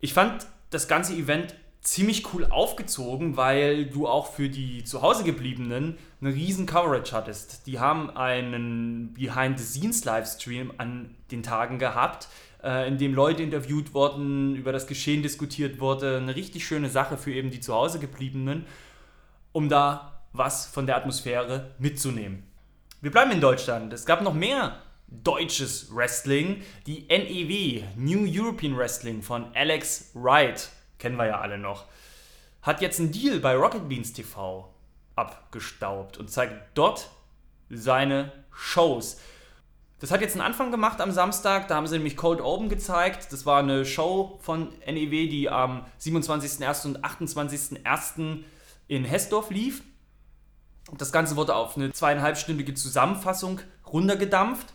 Ich 0.00 0.12
fand 0.12 0.46
das 0.68 0.86
ganze 0.86 1.14
Event 1.14 1.54
ziemlich 1.82 2.32
cool 2.32 2.46
aufgezogen, 2.46 3.36
weil 3.36 3.86
du 3.86 4.06
auch 4.06 4.32
für 4.32 4.48
die 4.48 4.84
zu 4.84 5.02
Hause 5.02 5.24
gebliebenen 5.24 5.98
eine 6.20 6.32
riesen 6.32 6.64
Coverage 6.64 7.12
hattest. 7.12 7.66
Die 7.66 7.80
haben 7.80 8.08
einen 8.10 9.12
Behind-the-Scenes-Livestream 9.14 10.72
an 10.78 11.16
den 11.32 11.42
Tagen 11.42 11.80
gehabt, 11.80 12.28
äh, 12.62 12.86
in 12.86 12.98
dem 12.98 13.14
Leute 13.14 13.42
interviewt 13.42 13.94
wurden, 13.94 14.54
über 14.54 14.70
das 14.70 14.86
Geschehen 14.86 15.22
diskutiert 15.22 15.80
wurde. 15.80 16.18
Eine 16.18 16.36
richtig 16.36 16.64
schöne 16.64 16.88
Sache 16.88 17.18
für 17.18 17.32
eben 17.32 17.50
die 17.50 17.60
zu 17.60 17.74
Hause 17.74 17.98
gebliebenen, 17.98 18.64
um 19.50 19.68
da 19.68 20.22
was 20.32 20.66
von 20.66 20.86
der 20.86 20.96
Atmosphäre 20.96 21.72
mitzunehmen. 21.78 22.44
Wir 23.00 23.10
bleiben 23.10 23.32
in 23.32 23.40
Deutschland. 23.40 23.92
Es 23.92 24.06
gab 24.06 24.22
noch 24.22 24.34
mehr 24.34 24.78
deutsches 25.08 25.92
Wrestling. 25.92 26.62
Die 26.86 27.08
NEW, 27.08 27.82
New 27.96 28.24
European 28.24 28.76
Wrestling 28.76 29.20
von 29.20 29.46
Alex 29.54 30.12
Wright 30.14 30.70
kennen 31.02 31.16
wir 31.16 31.26
ja 31.26 31.40
alle 31.40 31.58
noch, 31.58 31.86
hat 32.62 32.80
jetzt 32.80 33.00
einen 33.00 33.10
Deal 33.10 33.40
bei 33.40 33.56
Rocket 33.56 33.88
Beans 33.88 34.12
TV 34.12 34.72
abgestaubt 35.16 36.16
und 36.16 36.30
zeigt 36.30 36.54
dort 36.78 37.10
seine 37.68 38.32
Shows. 38.52 39.18
Das 39.98 40.12
hat 40.12 40.20
jetzt 40.20 40.32
einen 40.32 40.42
Anfang 40.42 40.70
gemacht 40.70 41.00
am 41.00 41.10
Samstag, 41.10 41.66
da 41.66 41.74
haben 41.74 41.88
sie 41.88 41.96
nämlich 41.96 42.16
Cold 42.16 42.40
Open 42.40 42.68
gezeigt. 42.68 43.32
Das 43.32 43.46
war 43.46 43.58
eine 43.58 43.84
Show 43.84 44.38
von 44.42 44.68
NEW, 44.86 45.28
die 45.28 45.50
am 45.50 45.84
27.01. 46.00 46.86
und 46.86 47.04
28.01. 47.04 48.44
in 48.86 49.04
Hessdorf 49.04 49.50
lief. 49.50 49.82
Das 50.98 51.10
Ganze 51.10 51.36
wurde 51.36 51.54
auf 51.54 51.76
eine 51.76 51.92
zweieinhalbstündige 51.92 52.74
Zusammenfassung 52.74 53.60
runtergedampft. 53.86 54.72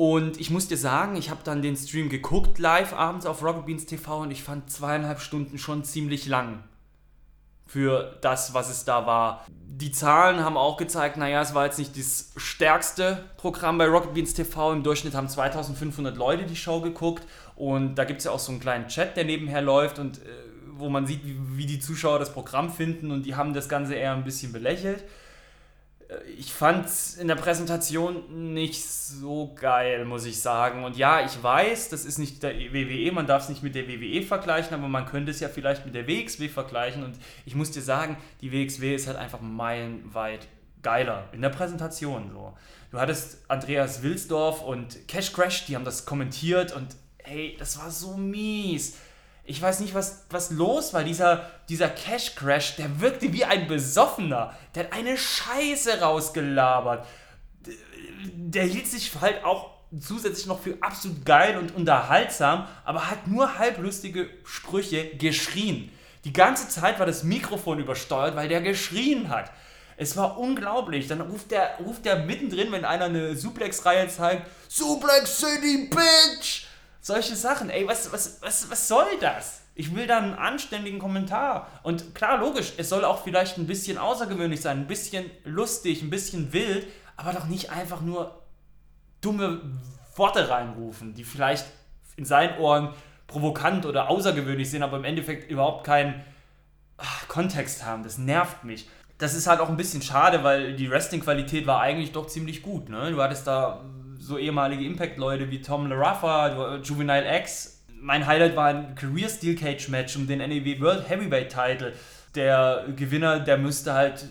Und 0.00 0.40
ich 0.40 0.48
muss 0.48 0.66
dir 0.66 0.78
sagen, 0.78 1.14
ich 1.16 1.28
habe 1.28 1.42
dann 1.44 1.60
den 1.60 1.76
Stream 1.76 2.08
geguckt, 2.08 2.58
live 2.58 2.94
abends 2.94 3.26
auf 3.26 3.42
Rocket 3.42 3.66
Beans 3.66 3.84
TV 3.84 4.22
und 4.22 4.30
ich 4.30 4.42
fand 4.42 4.70
zweieinhalb 4.70 5.20
Stunden 5.20 5.58
schon 5.58 5.84
ziemlich 5.84 6.24
lang 6.26 6.64
für 7.66 8.16
das, 8.22 8.54
was 8.54 8.70
es 8.70 8.86
da 8.86 9.04
war. 9.04 9.44
Die 9.50 9.92
Zahlen 9.92 10.42
haben 10.42 10.56
auch 10.56 10.78
gezeigt, 10.78 11.18
naja, 11.18 11.42
es 11.42 11.52
war 11.52 11.66
jetzt 11.66 11.78
nicht 11.78 11.98
das 11.98 12.32
stärkste 12.38 13.26
Programm 13.36 13.76
bei 13.76 13.88
Rocket 13.88 14.14
Beans 14.14 14.32
TV. 14.32 14.72
Im 14.72 14.82
Durchschnitt 14.82 15.14
haben 15.14 15.28
2500 15.28 16.16
Leute 16.16 16.46
die 16.46 16.56
Show 16.56 16.80
geguckt 16.80 17.26
und 17.54 17.96
da 17.96 18.04
gibt 18.04 18.20
es 18.20 18.24
ja 18.24 18.30
auch 18.30 18.38
so 18.38 18.52
einen 18.52 18.60
kleinen 18.60 18.88
Chat, 18.88 19.18
der 19.18 19.24
nebenher 19.26 19.60
läuft 19.60 19.98
und 19.98 20.16
äh, 20.16 20.30
wo 20.78 20.88
man 20.88 21.04
sieht, 21.04 21.26
wie, 21.26 21.36
wie 21.58 21.66
die 21.66 21.78
Zuschauer 21.78 22.18
das 22.18 22.32
Programm 22.32 22.70
finden 22.70 23.10
und 23.10 23.26
die 23.26 23.34
haben 23.34 23.52
das 23.52 23.68
Ganze 23.68 23.96
eher 23.96 24.14
ein 24.14 24.24
bisschen 24.24 24.50
belächelt 24.50 25.04
ich 26.38 26.52
fand 26.52 26.86
es 26.86 27.14
in 27.14 27.28
der 27.28 27.36
Präsentation 27.36 28.52
nicht 28.52 28.84
so 28.84 29.54
geil, 29.54 30.04
muss 30.04 30.24
ich 30.24 30.40
sagen. 30.40 30.84
Und 30.84 30.96
ja, 30.96 31.24
ich 31.24 31.42
weiß, 31.42 31.88
das 31.88 32.04
ist 32.04 32.18
nicht 32.18 32.42
der 32.42 32.54
WWE, 32.54 33.12
man 33.12 33.26
darf 33.26 33.44
es 33.44 33.48
nicht 33.48 33.62
mit 33.62 33.74
der 33.74 33.86
WWE 33.86 34.22
vergleichen, 34.22 34.74
aber 34.74 34.88
man 34.88 35.06
könnte 35.06 35.30
es 35.30 35.40
ja 35.40 35.48
vielleicht 35.48 35.84
mit 35.86 35.94
der 35.94 36.08
WXW 36.08 36.48
vergleichen. 36.48 37.04
Und 37.04 37.16
ich 37.46 37.54
muss 37.54 37.70
dir 37.70 37.82
sagen, 37.82 38.16
die 38.40 38.52
WXW 38.52 38.94
ist 38.94 39.06
halt 39.06 39.18
einfach 39.18 39.40
meilenweit 39.40 40.48
geiler 40.82 41.28
in 41.32 41.42
der 41.42 41.50
Präsentation. 41.50 42.30
So. 42.32 42.54
Du 42.90 42.98
hattest 42.98 43.38
Andreas 43.48 44.02
Wilsdorf 44.02 44.62
und 44.62 45.06
Cash 45.06 45.32
Crash, 45.32 45.66
die 45.66 45.76
haben 45.76 45.84
das 45.84 46.06
kommentiert 46.06 46.74
und 46.74 46.96
hey, 47.22 47.56
das 47.58 47.78
war 47.78 47.90
so 47.90 48.16
mies 48.16 48.96
ich 49.50 49.60
weiß 49.60 49.80
nicht, 49.80 49.94
was, 49.94 50.24
was 50.30 50.50
los 50.52 50.94
war. 50.94 51.02
Dieser, 51.02 51.50
dieser 51.68 51.88
Cash 51.88 52.36
Crash, 52.36 52.76
der 52.76 53.00
wirkte 53.00 53.32
wie 53.32 53.44
ein 53.44 53.66
Besoffener. 53.66 54.54
Der 54.74 54.84
hat 54.84 54.92
eine 54.92 55.16
Scheiße 55.16 56.00
rausgelabert. 56.00 57.04
Der 58.36 58.64
hielt 58.64 58.86
sich 58.86 59.10
halt 59.20 59.44
auch 59.44 59.70
zusätzlich 59.98 60.46
noch 60.46 60.60
für 60.60 60.76
absolut 60.80 61.24
geil 61.26 61.58
und 61.58 61.74
unterhaltsam, 61.74 62.68
aber 62.84 63.10
hat 63.10 63.26
nur 63.26 63.58
halblustige 63.58 64.30
Sprüche 64.44 65.16
geschrien. 65.16 65.90
Die 66.24 66.32
ganze 66.32 66.68
Zeit 66.68 67.00
war 67.00 67.06
das 67.06 67.24
Mikrofon 67.24 67.80
übersteuert, 67.80 68.36
weil 68.36 68.48
der 68.48 68.60
geschrien 68.60 69.30
hat. 69.30 69.50
Es 69.96 70.16
war 70.16 70.38
unglaublich. 70.38 71.08
Dann 71.08 71.20
ruft 71.22 71.50
der, 71.50 71.76
ruft 71.84 72.04
der 72.04 72.20
mittendrin, 72.20 72.70
wenn 72.70 72.84
einer 72.84 73.06
eine 73.06 73.36
Suplex-Reihe 73.36 74.06
zeigt, 74.08 74.46
Suplex 74.68 75.40
City, 75.40 75.90
Bitch! 75.90 76.69
Solche 77.00 77.34
Sachen. 77.34 77.70
Ey, 77.70 77.86
was, 77.86 78.12
was, 78.12 78.42
was, 78.42 78.70
was 78.70 78.88
soll 78.88 79.06
das? 79.20 79.62
Ich 79.74 79.94
will 79.94 80.06
da 80.06 80.18
einen 80.18 80.34
anständigen 80.34 80.98
Kommentar. 80.98 81.68
Und 81.82 82.14
klar, 82.14 82.38
logisch, 82.38 82.74
es 82.76 82.88
soll 82.88 83.04
auch 83.04 83.22
vielleicht 83.22 83.56
ein 83.56 83.66
bisschen 83.66 83.96
außergewöhnlich 83.96 84.60
sein, 84.60 84.78
ein 84.78 84.86
bisschen 84.86 85.30
lustig, 85.44 86.02
ein 86.02 86.10
bisschen 86.10 86.52
wild, 86.52 86.86
aber 87.16 87.32
doch 87.32 87.46
nicht 87.46 87.70
einfach 87.70 88.02
nur 88.02 88.42
dumme 89.20 89.60
Worte 90.16 90.50
reinrufen, 90.50 91.14
die 91.14 91.24
vielleicht 91.24 91.66
in 92.16 92.24
seinen 92.24 92.58
Ohren 92.58 92.92
provokant 93.26 93.86
oder 93.86 94.10
außergewöhnlich 94.10 94.70
sind, 94.70 94.82
aber 94.82 94.98
im 94.98 95.04
Endeffekt 95.04 95.50
überhaupt 95.50 95.84
keinen 95.86 96.22
ach, 96.98 97.28
Kontext 97.28 97.86
haben. 97.86 98.02
Das 98.02 98.18
nervt 98.18 98.64
mich. 98.64 98.88
Das 99.18 99.34
ist 99.34 99.46
halt 99.46 99.60
auch 99.60 99.68
ein 99.68 99.76
bisschen 99.76 100.02
schade, 100.02 100.42
weil 100.44 100.74
die 100.76 100.90
Wrestling-Qualität 100.90 101.66
war 101.66 101.80
eigentlich 101.80 102.12
doch 102.12 102.26
ziemlich 102.26 102.62
gut. 102.62 102.88
Ne? 102.88 103.12
Du 103.12 103.22
hattest 103.22 103.46
da 103.46 103.84
so 104.20 104.38
ehemalige 104.38 104.84
Impact-Leute 104.84 105.50
wie 105.50 105.60
Tom 105.60 105.88
LaRaffa, 105.88 106.76
Juvenile 106.82 107.38
X. 107.38 107.84
Mein 108.00 108.26
Highlight 108.26 108.54
war 108.54 108.66
ein 108.66 108.94
Career 108.94 109.28
Steel 109.28 109.56
Cage 109.56 109.88
Match 109.88 110.14
um 110.16 110.26
den 110.26 110.38
NEW 110.38 110.80
World 110.80 111.08
Heavyweight 111.08 111.50
Title. 111.50 111.94
Der 112.34 112.84
Gewinner, 112.94 113.40
der 113.40 113.58
müsste 113.58 113.94
halt 113.94 114.28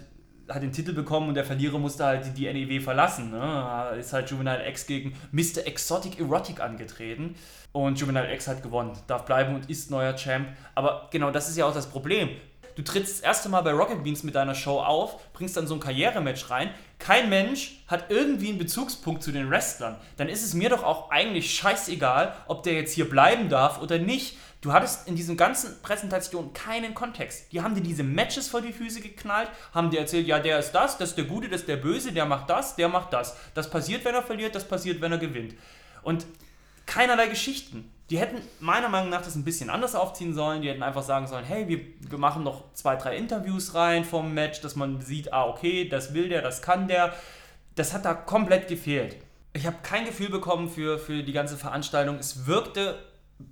hat 0.47 0.63
den 0.63 0.71
Titel 0.71 0.93
bekommen 0.93 1.29
und 1.29 1.35
der 1.35 1.45
Verlierer 1.45 1.77
musste 1.77 2.05
halt 2.05 2.37
die 2.37 2.51
NEW 2.51 2.81
verlassen. 2.81 3.31
Ne? 3.31 3.95
Ist 3.99 4.13
halt 4.13 4.29
Juvenile 4.31 4.67
X 4.67 4.87
gegen 4.87 5.13
Mr. 5.31 5.65
Exotic 5.65 6.19
Erotic 6.19 6.59
angetreten 6.59 7.35
und 7.71 7.99
Juvenile 7.99 8.33
X 8.33 8.47
hat 8.47 8.63
gewonnen. 8.63 8.93
Darf 9.07 9.25
bleiben 9.25 9.55
und 9.55 9.69
ist 9.69 9.91
neuer 9.91 10.15
Champ. 10.15 10.47
Aber 10.75 11.07
genau 11.11 11.31
das 11.31 11.49
ist 11.49 11.57
ja 11.57 11.65
auch 11.65 11.73
das 11.73 11.87
Problem. 11.87 12.29
Du 12.79 12.85
trittst 12.85 13.15
das 13.15 13.19
erste 13.19 13.49
Mal 13.49 13.59
bei 13.59 13.73
Rocket 13.73 14.05
Beans 14.05 14.23
mit 14.23 14.35
deiner 14.35 14.55
Show 14.55 14.79
auf, 14.79 15.33
bringst 15.33 15.57
dann 15.57 15.67
so 15.67 15.73
ein 15.73 15.81
Karrierematch 15.81 16.49
rein. 16.49 16.73
Kein 16.97 17.27
Mensch 17.27 17.83
hat 17.89 18.05
irgendwie 18.07 18.47
einen 18.47 18.57
Bezugspunkt 18.57 19.21
zu 19.21 19.33
den 19.33 19.49
Wrestlern. 19.49 19.97
Dann 20.15 20.29
ist 20.29 20.45
es 20.45 20.53
mir 20.53 20.69
doch 20.69 20.85
auch 20.85 21.11
eigentlich 21.11 21.53
scheißegal, 21.53 22.33
ob 22.47 22.63
der 22.63 22.75
jetzt 22.75 22.93
hier 22.93 23.09
bleiben 23.09 23.49
darf 23.49 23.81
oder 23.81 23.97
nicht. 23.97 24.37
Du 24.61 24.71
hattest 24.71 25.09
in 25.09 25.17
diesen 25.17 25.35
ganzen 25.35 25.81
Präsentationen 25.81 26.53
keinen 26.53 26.93
Kontext. 26.93 27.51
Die 27.51 27.59
haben 27.59 27.75
dir 27.75 27.81
diese 27.81 28.03
Matches 28.03 28.47
vor 28.47 28.61
die 28.61 28.71
Füße 28.71 29.01
geknallt, 29.01 29.49
haben 29.73 29.89
dir 29.89 29.99
erzählt, 29.99 30.25
ja, 30.25 30.39
der 30.39 30.59
ist 30.59 30.71
das, 30.71 30.97
das 30.97 31.09
ist 31.09 31.17
der 31.17 31.25
Gute, 31.25 31.49
das 31.49 31.59
ist 31.59 31.67
der 31.67 31.75
Böse, 31.75 32.13
der 32.13 32.27
macht 32.27 32.49
das, 32.49 32.77
der 32.77 32.87
macht 32.87 33.11
das. 33.11 33.35
Das 33.55 33.69
passiert, 33.69 34.05
wenn 34.05 34.15
er 34.15 34.23
verliert, 34.23 34.55
das 34.55 34.65
passiert, 34.65 35.01
wenn 35.01 35.11
er 35.11 35.17
gewinnt. 35.17 35.53
Und 36.01 36.25
keinerlei 36.85 37.27
Geschichten. 37.27 37.91
Die 38.09 38.17
hätten 38.17 38.41
meiner 38.59 38.89
Meinung 38.89 39.09
nach 39.09 39.21
das 39.21 39.35
ein 39.35 39.43
bisschen 39.43 39.69
anders 39.69 39.93
aufziehen 39.93 40.33
sollen. 40.33 40.61
Die 40.61 40.69
hätten 40.69 40.81
einfach 40.81 41.03
sagen 41.03 41.27
sollen, 41.27 41.45
hey, 41.45 41.67
wir, 41.67 41.79
wir 41.99 42.17
machen 42.17 42.43
noch 42.43 42.73
zwei, 42.73 42.95
drei 42.95 43.15
Interviews 43.15 43.75
rein 43.75 44.03
vom 44.03 44.33
Match, 44.33 44.61
dass 44.61 44.75
man 44.75 45.01
sieht, 45.01 45.31
ah, 45.31 45.45
okay, 45.45 45.87
das 45.87 46.13
will 46.13 46.29
der, 46.29 46.41
das 46.41 46.61
kann 46.61 46.87
der. 46.87 47.13
Das 47.75 47.93
hat 47.93 48.05
da 48.05 48.13
komplett 48.13 48.67
gefehlt. 48.67 49.17
Ich 49.53 49.65
habe 49.65 49.77
kein 49.83 50.05
Gefühl 50.05 50.29
bekommen 50.29 50.69
für, 50.69 50.97
für 50.97 51.23
die 51.23 51.33
ganze 51.33 51.57
Veranstaltung. 51.57 52.17
Es 52.17 52.47
wirkte 52.47 52.97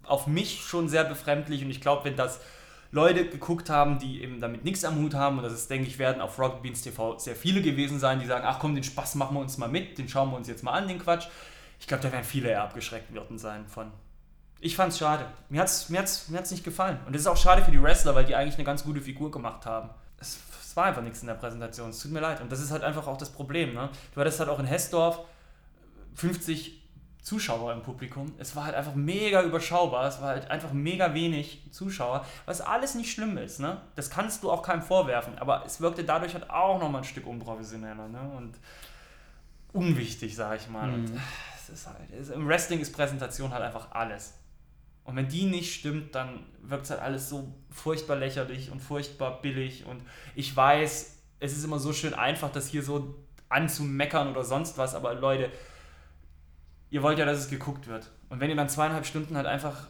auf 0.04 0.28
mich 0.28 0.62
schon 0.62 0.90
sehr 0.90 1.04
befremdlich 1.04 1.64
und 1.64 1.70
ich 1.70 1.82
glaube, 1.82 2.06
wenn 2.06 2.16
das 2.16 2.40
Leute 2.92 3.28
geguckt 3.28 3.70
haben, 3.70 4.00
die 4.00 4.22
eben 4.22 4.40
damit 4.40 4.64
nichts 4.64 4.86
am 4.86 4.98
Hut 4.98 5.14
haben, 5.14 5.38
und 5.38 5.44
das 5.44 5.54
ist, 5.54 5.70
denke 5.70 5.88
ich, 5.88 6.00
werden 6.00 6.22
auf 6.22 6.40
Rocket 6.40 6.62
Beans 6.62 6.82
TV 6.82 7.18
sehr 7.20 7.36
viele 7.36 7.62
gewesen 7.62 8.00
sein, 8.00 8.20
die 8.20 8.26
sagen, 8.26 8.46
ach 8.48 8.60
komm, 8.60 8.76
den 8.76 8.84
Spaß 8.84 9.16
machen 9.16 9.36
wir 9.36 9.42
uns 9.42 9.58
mal 9.58 9.70
mit, 9.70 9.98
den 9.98 10.08
schauen 10.08 10.32
wir 10.32 10.38
uns 10.38 10.48
jetzt 10.48 10.64
mal 10.64 10.72
an, 10.72 10.88
den 10.88 11.00
Quatsch. 11.00 11.28
Ich 11.80 11.88
glaube, 11.88 12.04
da 12.04 12.12
werden 12.12 12.24
viele 12.24 12.50
eher 12.50 12.64
abgeschreckt 12.64 13.14
worden 13.14 13.38
sein 13.38 13.68
von. 13.68 13.92
Ich 14.60 14.76
fand's 14.76 14.98
schade. 14.98 15.26
Mir 15.50 15.62
hat's, 15.62 15.90
mir, 15.90 16.00
hat's, 16.00 16.30
mir 16.30 16.40
hat's 16.40 16.52
nicht 16.52 16.64
gefallen. 16.64 17.00
Und 17.06 17.16
es 17.16 17.22
ist 17.22 17.28
auch 17.28 17.38
schade 17.38 17.64
für 17.64 17.72
die 17.72 17.82
Wrestler, 17.82 18.16
weil 18.16 18.26
die 18.26 18.36
eigentlich 18.36 18.56
eine 18.56 18.64
ganz 18.64 18.84
gute 18.84 19.02
Figur 19.02 19.30
gemacht 19.30 19.66
haben. 19.66 19.90
Es, 20.20 20.40
es 20.62 20.76
war 20.76 20.86
einfach 20.86 21.04
nichts 21.04 21.22
in 21.22 21.28
der 21.28 21.36
Präsentation. 21.36 21.90
Es 21.90 22.00
tut 22.00 22.12
mir 22.12 22.20
leid. 22.20 22.42
Und 22.42 22.52
das 22.52 22.60
ist 22.60 22.72
halt 22.72 22.84
einfach 22.84 23.08
auch 23.08 23.18
das 23.18 23.30
Problem. 23.30 23.74
Ne? 23.74 23.90
Du 24.14 24.20
hattest 24.20 24.40
halt 24.40 24.50
auch 24.50 24.60
in 24.60 24.66
Hessdorf 24.66 25.20
50 26.16 26.82
Zuschauer 27.22 27.74
im 27.74 27.82
Publikum. 27.82 28.34
Es 28.38 28.56
war 28.56 28.64
halt 28.64 28.76
einfach 28.76 28.96
mega 28.96 29.44
überschaubar. 29.44 30.08
Es 30.08 30.22
war 30.22 30.30
halt 30.30 30.50
einfach 30.50 30.72
mega 30.72 31.14
wenig 31.14 31.62
Zuschauer, 31.72 32.26
was 32.46 32.62
alles 32.62 32.96
nicht 32.96 33.12
schlimm 33.12 33.38
ist. 33.38 33.60
Ne? 33.60 33.82
Das 33.96 34.10
kannst 34.10 34.44
du 34.44 34.50
auch 34.50 34.64
keinem 34.64 34.82
vorwerfen. 34.82 35.38
Aber 35.38 35.64
es 35.66 35.82
wirkte 35.82 36.04
dadurch 36.04 36.34
halt 36.34 36.50
auch 36.50 36.80
nochmal 36.80 37.02
ein 37.02 37.04
Stück 37.04 37.28
unprofessioneller. 37.28 38.08
Ne? 38.08 38.22
Und 38.38 38.58
unwichtig, 39.74 40.36
sag 40.36 40.60
ich 40.60 40.70
mal. 40.70 40.88
Mhm. 40.88 41.20
es 41.58 41.70
ist 41.70 41.88
halt, 41.88 41.98
es, 42.18 42.30
Im 42.30 42.48
Wrestling 42.48 42.80
ist 42.80 42.94
Präsentation 42.94 43.52
halt 43.52 43.64
einfach 43.64 43.92
alles. 43.92 44.34
Und 45.08 45.16
wenn 45.16 45.30
die 45.30 45.46
nicht 45.46 45.74
stimmt, 45.74 46.14
dann 46.16 46.44
wirkt 46.62 46.84
es 46.84 46.92
halt 46.92 47.02
alles 47.02 47.30
so 47.30 47.56
furchtbar 47.72 48.18
lächerlich 48.18 48.72
und 48.72 48.82
furchtbar 48.82 49.42
billig. 49.42 49.86
Und 49.86 50.04
ich 50.36 50.54
weiß, 50.54 51.24
es 51.40 51.58
ist 51.58 51.64
immer 51.64 51.80
so 51.80 51.94
schön 51.94 52.14
einfach, 52.14 52.52
das 52.52 52.68
hier 52.68 52.84
so 52.84 53.16
anzumeckern 53.48 54.28
oder 54.28 54.44
sonst 54.44 54.78
was, 54.78 54.96
aber 54.96 55.14
Leute, 55.14 55.50
ihr 56.90 57.04
wollt 57.04 57.20
ja, 57.20 57.26
dass 57.26 57.40
es 57.40 57.50
geguckt 57.50 57.88
wird. 57.88 58.12
Und 58.28 58.42
wenn 58.42 58.50
ihr 58.50 58.58
dann 58.58 58.68
zweieinhalb 58.68 59.06
Stunden 59.06 59.38
halt 59.38 59.48
einfach 59.48 59.88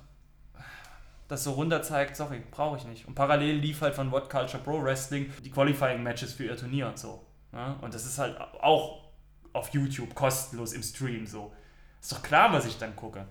das 1.28 1.44
so 1.44 1.54
runter 1.54 1.82
zeigt, 1.82 2.16
sorry, 2.16 2.44
brauche 2.52 2.78
ich 2.78 2.86
nicht. 2.86 3.08
Und 3.08 3.16
parallel 3.16 3.56
lief 3.56 3.82
halt 3.82 3.96
von 3.96 4.12
What 4.12 4.30
Culture 4.30 4.62
Pro 4.62 4.84
Wrestling 4.84 5.34
die 5.44 5.50
Qualifying 5.50 6.04
Matches 6.04 6.34
für 6.34 6.46
ihr 6.46 6.56
Turnier 6.56 6.90
und 6.90 7.00
so. 7.00 7.26
Ja? 7.54 7.76
Und 7.82 7.96
das 7.96 8.06
ist 8.06 8.20
halt 8.20 8.40
auch 8.40 9.04
auf 9.52 9.74
YouTube 9.74 10.14
kostenlos 10.14 10.74
im 10.74 10.84
Stream 10.84 11.26
so. 11.26 11.52
Ist 12.00 12.12
doch 12.12 12.22
klar, 12.22 12.54
was 12.54 12.68
ich 12.68 12.78
dann 12.78 12.96
gucke. 12.96 13.26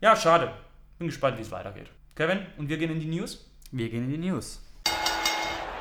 Ja, 0.00 0.14
schade. 0.14 0.52
Bin 0.98 1.08
gespannt, 1.08 1.38
wie 1.38 1.42
es 1.42 1.50
weitergeht. 1.50 1.88
Kevin, 2.14 2.46
und 2.56 2.68
wir 2.68 2.78
gehen 2.78 2.92
in 2.92 3.00
die 3.00 3.06
News? 3.06 3.50
Wir 3.72 3.88
gehen 3.88 4.04
in 4.04 4.10
die 4.10 4.28
News. 4.28 4.60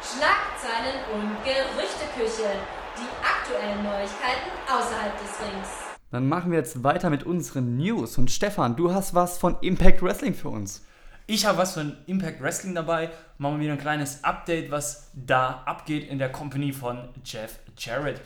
Schlagzeilen 0.01 1.03
und 1.13 1.35
Gerüchteküche. 1.43 2.49
Die 2.97 3.09
aktuellen 3.23 3.83
Neuigkeiten 3.83 4.49
außerhalb 4.65 5.13
des 5.19 5.39
Rings. 5.39 5.67
Dann 6.09 6.27
machen 6.27 6.49
wir 6.49 6.57
jetzt 6.57 6.83
weiter 6.83 7.11
mit 7.11 7.25
unseren 7.25 7.77
News. 7.77 8.17
Und 8.17 8.31
Stefan, 8.31 8.75
du 8.75 8.91
hast 8.91 9.13
was 9.13 9.37
von 9.37 9.55
Impact 9.61 10.01
Wrestling 10.01 10.33
für 10.33 10.49
uns. 10.49 10.83
Ich 11.27 11.45
habe 11.45 11.59
was 11.59 11.75
von 11.75 11.95
Impact 12.07 12.41
Wrestling 12.41 12.73
dabei. 12.73 13.11
Machen 13.37 13.57
wir 13.57 13.65
wieder 13.65 13.73
ein 13.73 13.79
kleines 13.79 14.23
Update, 14.23 14.71
was 14.71 15.11
da 15.13 15.61
abgeht 15.67 16.09
in 16.09 16.17
der 16.17 16.31
Company 16.31 16.73
von 16.73 17.09
Jeff 17.23 17.59
Jarrett. 17.77 18.19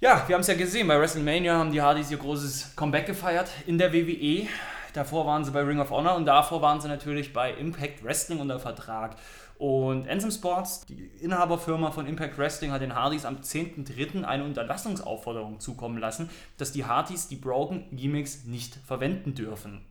Ja, 0.00 0.24
wir 0.26 0.34
haben 0.34 0.40
es 0.40 0.48
ja 0.48 0.54
gesehen, 0.54 0.88
bei 0.88 0.98
WrestleMania 0.98 1.58
haben 1.58 1.70
die 1.70 1.82
Hardys 1.82 2.10
ihr 2.10 2.16
großes 2.16 2.74
Comeback 2.74 3.06
gefeiert 3.06 3.50
in 3.66 3.78
der 3.78 3.92
WWE. 3.92 4.48
Davor 4.94 5.26
waren 5.26 5.44
sie 5.44 5.50
bei 5.50 5.62
Ring 5.62 5.80
of 5.80 5.90
Honor 5.90 6.16
und 6.16 6.26
davor 6.26 6.62
waren 6.62 6.80
sie 6.80 6.88
natürlich 6.88 7.32
bei 7.32 7.52
Impact 7.52 8.02
Wrestling 8.02 8.40
unter 8.40 8.58
Vertrag. 8.58 9.16
Und 9.58 10.08
Anthem 10.08 10.30
Sports, 10.30 10.86
die 10.86 11.04
Inhaberfirma 11.20 11.90
von 11.90 12.06
Impact 12.06 12.38
Wrestling, 12.38 12.72
hat 12.72 12.80
den 12.80 12.94
Hardys 12.94 13.26
am 13.26 13.36
10.03. 13.36 14.24
eine 14.24 14.44
Unterlassungsaufforderung 14.44 15.60
zukommen 15.60 15.98
lassen, 15.98 16.30
dass 16.56 16.72
die 16.72 16.86
Hardys 16.86 17.28
die 17.28 17.36
Broken 17.36 17.84
Gimmicks 17.92 18.44
nicht 18.44 18.76
verwenden 18.86 19.34
dürfen. 19.34 19.84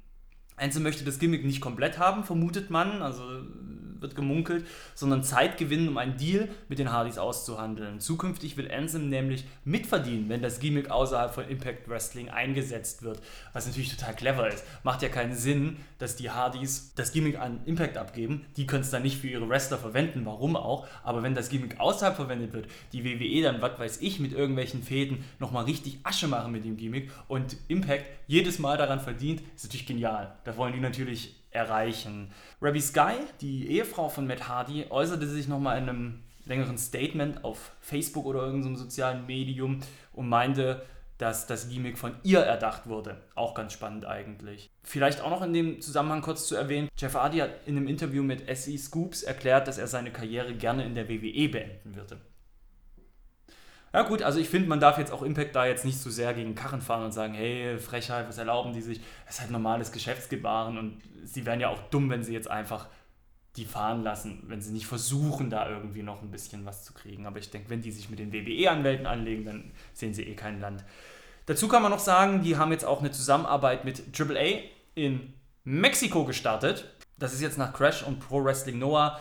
Anthem 0.57 0.83
möchte 0.83 1.05
das 1.05 1.19
Gimmick 1.19 1.45
nicht 1.45 1.61
komplett 1.61 1.99
haben, 1.99 2.23
vermutet 2.23 2.69
man. 2.69 3.01
Also 3.01 3.23
wird 4.01 4.15
gemunkelt, 4.15 4.65
sondern 4.95 5.23
Zeit 5.23 5.57
gewinnen, 5.57 5.87
um 5.87 5.97
einen 5.97 6.17
Deal 6.17 6.49
mit 6.67 6.79
den 6.79 6.91
Hardys 6.91 7.17
auszuhandeln. 7.17 7.99
Zukünftig 7.99 8.57
will 8.57 8.71
Ansem 8.71 9.09
nämlich 9.09 9.45
mitverdienen, 9.65 10.29
wenn 10.29 10.41
das 10.41 10.59
Gimmick 10.59 10.89
außerhalb 10.89 11.33
von 11.33 11.47
Impact 11.47 11.87
Wrestling 11.89 12.29
eingesetzt 12.29 13.03
wird, 13.03 13.21
was 13.53 13.67
natürlich 13.67 13.95
total 13.95 14.15
clever 14.15 14.47
ist. 14.47 14.63
Macht 14.83 15.01
ja 15.01 15.09
keinen 15.09 15.35
Sinn, 15.35 15.77
dass 15.97 16.15
die 16.15 16.29
Hardys 16.29 16.93
das 16.95 17.11
Gimmick 17.11 17.39
an 17.39 17.61
Impact 17.65 17.97
abgeben, 17.97 18.45
die 18.57 18.65
können 18.65 18.83
es 18.83 18.89
dann 18.89 19.03
nicht 19.03 19.19
für 19.19 19.27
ihre 19.27 19.49
Wrestler 19.49 19.77
verwenden, 19.77 20.25
warum 20.25 20.55
auch, 20.55 20.87
aber 21.03 21.23
wenn 21.23 21.35
das 21.35 21.49
Gimmick 21.49 21.79
außerhalb 21.79 22.15
verwendet 22.15 22.53
wird, 22.53 22.67
die 22.93 23.03
WWE 23.03 23.43
dann, 23.43 23.61
was 23.61 23.79
weiß 23.79 24.01
ich, 24.01 24.19
mit 24.19 24.33
irgendwelchen 24.33 24.83
Fäden 24.83 25.23
nochmal 25.39 25.65
richtig 25.65 25.99
Asche 26.03 26.27
machen 26.27 26.51
mit 26.51 26.65
dem 26.65 26.77
Gimmick 26.77 27.11
und 27.27 27.57
Impact 27.67 28.05
jedes 28.27 28.59
Mal 28.59 28.77
daran 28.77 28.99
verdient, 28.99 29.41
ist 29.55 29.65
natürlich 29.65 29.87
genial. 29.87 30.35
Da 30.43 30.55
wollen 30.57 30.73
die 30.73 30.79
natürlich 30.79 31.38
erreichen. 31.51 32.31
Rabbi 32.61 32.81
Sky, 32.81 33.13
die 33.41 33.69
Ehefrau 33.71 34.09
von 34.09 34.27
Matt 34.27 34.47
Hardy, 34.47 34.85
äußerte 34.89 35.27
sich 35.27 35.47
nochmal 35.47 35.77
in 35.77 35.89
einem 35.89 36.23
längeren 36.45 36.77
Statement 36.77 37.43
auf 37.43 37.71
Facebook 37.81 38.25
oder 38.25 38.41
irgendeinem 38.41 38.75
sozialen 38.75 39.25
Medium 39.25 39.79
und 40.13 40.29
meinte, 40.29 40.85
dass 41.19 41.47
das 41.47 41.69
Gimmick 41.69 41.97
von 41.97 42.15
ihr 42.23 42.39
erdacht 42.39 42.87
wurde. 42.87 43.17
Auch 43.35 43.53
ganz 43.53 43.73
spannend 43.73 44.05
eigentlich. 44.05 44.69
Vielleicht 44.83 45.21
auch 45.21 45.29
noch 45.29 45.41
in 45.41 45.53
dem 45.53 45.81
Zusammenhang 45.81 46.21
kurz 46.21 46.47
zu 46.47 46.55
erwähnen, 46.55 46.87
Jeff 46.97 47.13
Hardy 47.13 47.39
hat 47.39 47.51
in 47.67 47.75
einem 47.75 47.87
Interview 47.87 48.23
mit 48.23 48.43
SE 48.57 48.77
Scoops 48.77 49.23
erklärt, 49.23 49.67
dass 49.67 49.77
er 49.77 49.87
seine 49.87 50.11
Karriere 50.11 50.55
gerne 50.55 50.85
in 50.85 50.95
der 50.95 51.09
WWE 51.09 51.49
beenden 51.49 51.95
würde. 51.95 52.21
Ja 53.93 54.03
gut, 54.03 54.21
also 54.21 54.39
ich 54.39 54.49
finde, 54.49 54.69
man 54.69 54.79
darf 54.79 54.99
jetzt 54.99 55.11
auch 55.11 55.23
Impact 55.23 55.55
da 55.55 55.65
jetzt 55.65 55.83
nicht 55.83 55.99
so 55.99 56.09
sehr 56.09 56.33
gegen 56.33 56.53
Karren 56.53 56.81
fahren 56.81 57.05
und 57.05 57.11
sagen, 57.11 57.33
hey, 57.33 57.79
Frechheit, 57.79 58.27
was 58.27 58.37
erlauben 58.37 58.71
die 58.73 58.81
sich? 58.81 59.01
Das 59.25 59.35
ist 59.35 59.41
halt 59.41 59.51
normales 59.51 59.91
Geschäftsgebaren 59.91 60.77
und 60.77 61.01
sie 61.23 61.45
wären 61.45 61.59
ja 61.59 61.69
auch 61.69 61.79
dumm, 61.89 62.09
wenn 62.09 62.23
sie 62.23 62.33
jetzt 62.33 62.49
einfach 62.49 62.87
die 63.55 63.65
fahren 63.65 64.03
lassen, 64.03 64.43
wenn 64.47 64.61
sie 64.61 64.71
nicht 64.71 64.85
versuchen, 64.85 65.49
da 65.49 65.67
irgendwie 65.67 66.03
noch 66.03 66.21
ein 66.21 66.29
bisschen 66.29 66.65
was 66.65 66.85
zu 66.85 66.93
kriegen. 66.93 67.25
Aber 67.25 67.39
ich 67.39 67.49
denke, 67.49 67.69
wenn 67.71 67.81
die 67.81 67.91
sich 67.91 68.09
mit 68.09 68.19
den 68.19 68.31
WWE-Anwälten 68.31 69.07
anlegen, 69.07 69.45
dann 69.45 69.71
sehen 69.93 70.13
sie 70.13 70.23
eh 70.23 70.35
kein 70.35 70.61
Land. 70.61 70.83
Dazu 71.47 71.67
kann 71.67 71.81
man 71.81 71.91
noch 71.91 71.99
sagen, 71.99 72.43
die 72.43 72.57
haben 72.57 72.71
jetzt 72.71 72.85
auch 72.85 72.99
eine 72.99 73.09
Zusammenarbeit 73.09 73.85
mit 73.85 74.03
AAA 74.17 74.61
in 74.93 75.33
Mexiko 75.63 76.25
gestartet. 76.25 76.85
Das 77.17 77.33
ist 77.33 77.41
jetzt 77.41 77.57
nach 77.57 77.73
Crash 77.73 78.03
und 78.03 78.19
Pro 78.19 78.43
Wrestling 78.43 78.77
Noah 78.77 79.19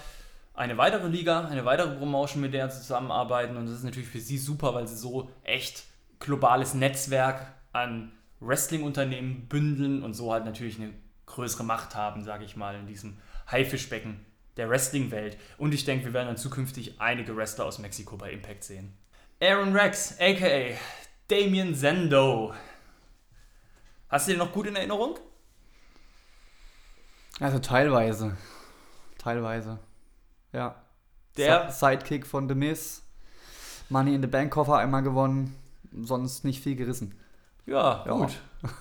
eine 0.58 0.76
weitere 0.76 1.06
Liga, 1.06 1.46
eine 1.46 1.64
weitere 1.64 1.96
Promotion, 1.96 2.42
mit 2.42 2.52
der 2.52 2.68
sie 2.68 2.80
zusammenarbeiten. 2.80 3.56
Und 3.56 3.66
das 3.66 3.76
ist 3.76 3.84
natürlich 3.84 4.08
für 4.08 4.20
sie 4.20 4.38
super, 4.38 4.74
weil 4.74 4.88
sie 4.88 4.96
so 4.96 5.30
echt 5.44 5.84
globales 6.18 6.74
Netzwerk 6.74 7.54
an 7.72 8.12
Wrestling-Unternehmen 8.40 9.46
bündeln 9.48 10.02
und 10.02 10.14
so 10.14 10.32
halt 10.32 10.44
natürlich 10.44 10.80
eine 10.80 10.92
größere 11.26 11.62
Macht 11.62 11.94
haben, 11.94 12.24
sage 12.24 12.44
ich 12.44 12.56
mal, 12.56 12.74
in 12.74 12.86
diesem 12.86 13.18
Haifischbecken 13.50 14.24
der 14.56 14.68
Wrestling-Welt. 14.68 15.38
Und 15.58 15.74
ich 15.74 15.84
denke, 15.84 16.06
wir 16.06 16.12
werden 16.12 16.26
dann 16.26 16.36
zukünftig 16.36 17.00
einige 17.00 17.36
Wrestler 17.36 17.64
aus 17.64 17.78
Mexiko 17.78 18.16
bei 18.16 18.32
Impact 18.32 18.64
sehen. 18.64 18.96
Aaron 19.40 19.72
Rex, 19.76 20.16
aka 20.18 20.76
Damien 21.28 21.74
Zendo. 21.74 22.52
Hast 24.08 24.26
du 24.26 24.32
den 24.32 24.38
noch 24.38 24.52
gut 24.52 24.66
in 24.66 24.74
Erinnerung? 24.74 25.18
Also 27.38 27.60
teilweise. 27.60 28.36
Teilweise. 29.18 29.78
Ja. 30.58 30.74
Der 31.36 31.70
Sidekick 31.70 32.26
von 32.26 32.48
The 32.48 32.56
Miz. 32.56 33.04
Money 33.90 34.16
in 34.16 34.22
the 34.22 34.26
Bank 34.26 34.52
Koffer 34.52 34.76
einmal 34.76 35.02
gewonnen. 35.02 35.54
Sonst 36.02 36.44
nicht 36.44 36.62
viel 36.62 36.74
gerissen. 36.74 37.14
Ja, 37.64 38.04
ja. 38.04 38.12
gut. 38.12 38.32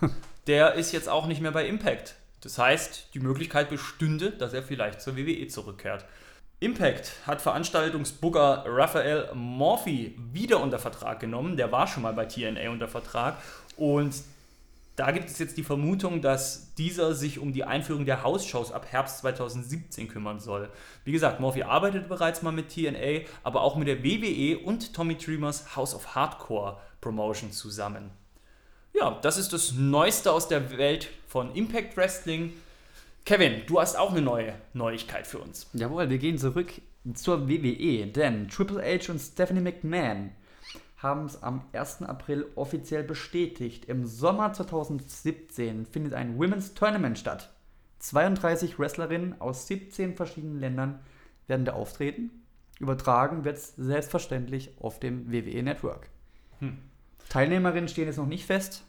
Der 0.48 0.74
ist 0.74 0.92
jetzt 0.92 1.08
auch 1.08 1.28
nicht 1.28 1.40
mehr 1.40 1.52
bei 1.52 1.68
Impact. 1.68 2.16
Das 2.42 2.58
heißt, 2.58 3.14
die 3.14 3.20
Möglichkeit 3.20 3.70
bestünde, 3.70 4.32
dass 4.32 4.54
er 4.54 4.64
vielleicht 4.64 5.02
zur 5.02 5.16
WWE 5.16 5.48
zurückkehrt. 5.48 6.06
Impact 6.60 7.12
hat 7.28 7.42
Veranstaltungsbooker 7.42 8.64
Raphael 8.66 9.30
Morphy 9.36 10.18
wieder 10.34 10.60
unter 10.60 10.80
Vertrag 10.80 11.20
genommen. 11.20 11.58
Der 11.58 11.72
war 11.72 11.86
schon 11.86 12.02
mal 12.02 12.14
bei 12.14 12.26
TNA 12.26 12.72
unter 12.72 12.88
Vertrag. 12.88 13.38
Und 13.76 14.16
da 14.98 15.12
gibt 15.12 15.30
es 15.30 15.38
jetzt 15.38 15.58
die 15.58 15.64
Vermutung, 15.64 16.24
dass 16.24 16.74
dieser 16.74 17.14
sich 17.14 17.38
um 17.38 17.54
die 17.54 17.64
Einführung 17.64 18.06
der 18.06 18.24
Hausshows 18.24 18.72
ab 18.72 18.88
Herbst 18.90 19.20
2017 19.20 20.08
kümmern 20.08 20.40
soll. 20.40 20.70
Wie 21.06 21.12
gesagt, 21.12 21.40
Morphy 21.40 21.62
arbeitet 21.62 22.10
bereits 22.10 22.42
mal 22.42 22.52
mit 22.52 22.70
TNA, 22.70 23.28
aber 23.44 23.62
auch 23.62 23.76
mit 23.76 23.88
der 23.88 24.04
WWE 24.04 24.58
und 24.58 24.96
Tommy 24.96 25.16
Dreamers 25.16 25.76
House 25.76 25.94
of 25.94 26.16
Hardcore 26.16 26.80
Promotion 27.00 27.52
zusammen. 27.52 28.10
Ja, 28.96 29.20
das 29.22 29.38
ist 29.38 29.54
das 29.54 29.74
Neueste 29.74 30.32
aus 30.32 30.48
der 30.48 30.76
Welt 30.76 31.10
von 31.28 31.54
Impact 31.54 31.96
Wrestling. 31.96 32.54
Kevin, 33.24 33.62
du 33.68 33.80
hast 33.80 34.00
auch 34.00 34.10
eine 34.10 34.24
neue 34.24 34.56
Neuigkeit 34.74 35.28
für 35.28 35.38
uns. 35.38 35.68
Jawohl, 35.74 36.10
wir 36.10 36.18
gehen 36.18 36.40
zurück 36.40 36.74
zur 37.14 37.48
WWE, 37.48 38.08
denn 38.08 38.50
Triple 38.50 38.82
H 38.82 39.12
und 39.12 39.20
Stephanie 39.20 39.62
McMahon 39.62 40.32
haben 40.98 41.26
es 41.26 41.42
am 41.44 41.64
1. 41.74 42.04
April 42.04 42.48
offiziell 42.56 43.04
bestätigt. 43.04 43.86
Im 43.86 44.06
Sommer 44.06 44.52
2017 44.52 45.86
findet 45.86 46.14
ein 46.14 46.38
Women's 46.38 46.74
Tournament 46.74 47.20
statt. 47.20 47.54
32 48.00 48.80
Wrestlerinnen 48.80 49.40
aus 49.40 49.68
17 49.68 50.16
verschiedenen 50.16 50.60
Ländern 50.60 51.00
werden 51.48 51.66
da 51.66 51.74
auftreten. 51.74 52.32
Übertragen 52.80 53.44
wird 53.44 53.58
es 53.58 53.76
selbstverständlich 53.76 54.72
auf 54.80 55.00
dem 55.00 55.32
WWE 55.32 55.64
Network. 55.64 56.10
Hm. 56.60 56.78
Teilnehmerinnen 57.30 57.88
stehen 57.88 58.08
jetzt 58.08 58.18
noch 58.18 58.28
nicht 58.28 58.46
fest. 58.46 58.84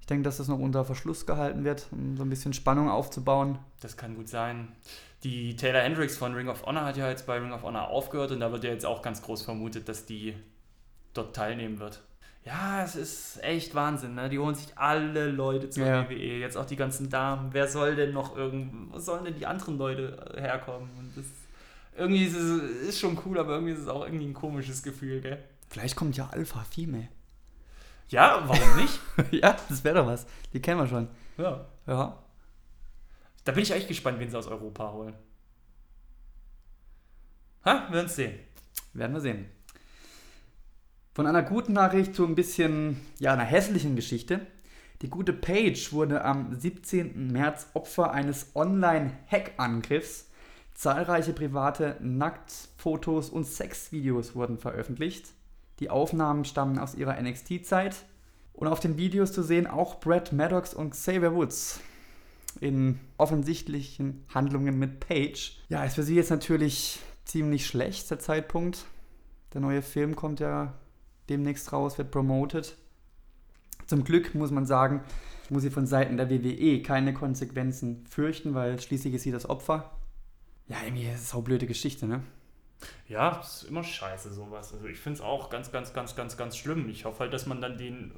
Ich 0.00 0.06
denke, 0.06 0.24
dass 0.24 0.38
das 0.38 0.48
noch 0.48 0.58
unter 0.58 0.84
Verschluss 0.84 1.26
gehalten 1.26 1.64
wird, 1.64 1.86
um 1.92 2.16
so 2.16 2.24
ein 2.24 2.30
bisschen 2.30 2.52
Spannung 2.52 2.88
aufzubauen. 2.88 3.58
Das 3.80 3.96
kann 3.96 4.16
gut 4.16 4.28
sein. 4.28 4.68
Die 5.22 5.54
Taylor 5.54 5.82
Hendricks 5.82 6.16
von 6.16 6.34
Ring 6.34 6.48
of 6.48 6.64
Honor 6.64 6.84
hat 6.84 6.96
ja 6.96 7.08
jetzt 7.10 7.26
bei 7.26 7.38
Ring 7.38 7.52
of 7.52 7.62
Honor 7.62 7.88
aufgehört 7.88 8.32
und 8.32 8.40
da 8.40 8.50
wird 8.50 8.64
ja 8.64 8.70
jetzt 8.70 8.86
auch 8.86 9.02
ganz 9.02 9.22
groß 9.22 9.42
vermutet, 9.42 9.88
dass 9.88 10.06
die 10.06 10.34
dort 11.14 11.34
teilnehmen 11.34 11.78
wird. 11.78 12.02
Ja, 12.44 12.82
es 12.82 12.96
ist 12.96 13.42
echt 13.42 13.74
Wahnsinn, 13.74 14.14
ne? 14.14 14.28
Die 14.28 14.38
holen 14.38 14.54
sich 14.54 14.76
alle 14.76 15.30
Leute 15.30 15.68
zur 15.68 15.86
ja. 15.86 16.08
WWE, 16.08 16.38
jetzt 16.38 16.56
auch 16.56 16.64
die 16.64 16.76
ganzen 16.76 17.10
Damen. 17.10 17.52
Wer 17.52 17.68
soll 17.68 17.96
denn 17.96 18.12
noch 18.12 18.36
irgendwo, 18.36 18.94
wo 18.94 18.98
sollen 18.98 19.24
denn 19.24 19.34
die 19.34 19.46
anderen 19.46 19.76
Leute 19.76 20.34
herkommen? 20.36 20.88
Und 20.98 21.16
das, 21.16 21.26
irgendwie 21.98 22.24
ist 22.24 22.34
es 22.34 22.88
ist 22.88 23.00
schon 23.00 23.18
cool, 23.26 23.38
aber 23.38 23.54
irgendwie 23.54 23.74
ist 23.74 23.80
es 23.80 23.88
auch 23.88 24.04
irgendwie 24.04 24.26
ein 24.26 24.34
komisches 24.34 24.82
Gefühl, 24.82 25.20
gell? 25.20 25.44
Vielleicht 25.68 25.96
kommt 25.96 26.16
ja 26.16 26.28
Alpha 26.30 26.64
Female. 26.64 27.08
Ja, 28.08 28.42
warum 28.46 28.76
nicht? 28.76 28.98
ja, 29.42 29.56
das 29.68 29.84
wäre 29.84 29.96
doch 29.96 30.06
was. 30.06 30.26
Die 30.52 30.60
kennen 30.60 30.80
wir 30.80 30.86
schon. 30.86 31.08
Ja. 31.36 31.64
Ja. 31.86 32.18
Da 33.44 33.52
bin 33.52 33.62
ich 33.62 33.70
echt 33.70 33.86
gespannt, 33.86 34.18
wen 34.18 34.30
sie 34.30 34.38
aus 34.38 34.48
Europa 34.48 34.90
holen. 34.92 35.14
Ha, 37.64 37.86
wir 37.88 37.96
werden 37.96 38.06
es 38.06 38.16
sehen. 38.16 38.38
Werden 38.94 39.12
wir 39.12 39.20
sehen. 39.20 39.46
Von 41.20 41.26
einer 41.26 41.42
guten 41.42 41.74
Nachricht 41.74 42.14
zu 42.14 42.24
ein 42.24 42.34
bisschen, 42.34 42.98
ja, 43.18 43.34
einer 43.34 43.44
hässlichen 43.44 43.94
Geschichte. 43.94 44.40
Die 45.02 45.10
gute 45.10 45.34
Page 45.34 45.92
wurde 45.92 46.24
am 46.24 46.58
17. 46.58 47.30
März 47.30 47.66
Opfer 47.74 48.12
eines 48.12 48.52
Online-Hack-Angriffs. 48.54 50.30
Zahlreiche 50.72 51.34
private 51.34 51.98
Nacktfotos 52.00 53.28
und 53.28 53.44
Sexvideos 53.44 54.34
wurden 54.34 54.56
veröffentlicht. 54.56 55.26
Die 55.78 55.90
Aufnahmen 55.90 56.46
stammen 56.46 56.78
aus 56.78 56.94
ihrer 56.94 57.20
NXT-Zeit. 57.20 57.96
Und 58.54 58.68
auf 58.68 58.80
den 58.80 58.96
Videos 58.96 59.34
zu 59.34 59.42
sehen 59.42 59.66
auch 59.66 60.00
Brad 60.00 60.32
Maddox 60.32 60.72
und 60.72 60.92
Xavier 60.92 61.34
Woods 61.34 61.80
in 62.60 62.98
offensichtlichen 63.18 64.24
Handlungen 64.32 64.78
mit 64.78 65.00
Paige. 65.00 65.52
Ja, 65.68 65.84
ist 65.84 65.96
für 65.96 66.02
sie 66.02 66.16
jetzt 66.16 66.30
natürlich 66.30 66.98
ziemlich 67.26 67.66
schlecht, 67.66 68.10
der 68.10 68.20
Zeitpunkt. 68.20 68.86
Der 69.52 69.60
neue 69.60 69.82
Film 69.82 70.16
kommt 70.16 70.40
ja 70.40 70.79
demnächst 71.30 71.72
raus, 71.72 71.96
wird 71.98 72.10
promoted. 72.10 72.76
Zum 73.86 74.04
Glück 74.04 74.34
muss 74.34 74.50
man 74.50 74.66
sagen, 74.66 75.02
muss 75.48 75.62
sie 75.62 75.70
von 75.70 75.86
Seiten 75.86 76.16
der 76.16 76.30
WWE 76.30 76.82
keine 76.82 77.14
Konsequenzen 77.14 78.06
fürchten, 78.06 78.54
weil 78.54 78.80
schließlich 78.80 79.14
ist 79.14 79.22
sie 79.22 79.32
das 79.32 79.48
Opfer. 79.48 79.90
Ja, 80.68 80.76
irgendwie 80.84 81.06
ist 81.06 81.22
es 81.22 81.34
eine 81.34 81.42
blöde 81.42 81.66
Geschichte, 81.66 82.06
ne? 82.06 82.22
Ja, 83.08 83.40
es 83.42 83.62
ist 83.62 83.68
immer 83.68 83.82
scheiße 83.82 84.32
sowas. 84.32 84.72
Also 84.72 84.86
ich 84.86 84.98
finde 84.98 85.18
es 85.18 85.20
auch 85.20 85.50
ganz, 85.50 85.72
ganz, 85.72 85.92
ganz, 85.92 86.14
ganz, 86.14 86.36
ganz 86.36 86.56
schlimm. 86.56 86.88
Ich 86.88 87.04
hoffe 87.04 87.20
halt, 87.20 87.32
dass 87.32 87.46
man 87.46 87.60
dann 87.60 87.76
den, 87.76 88.12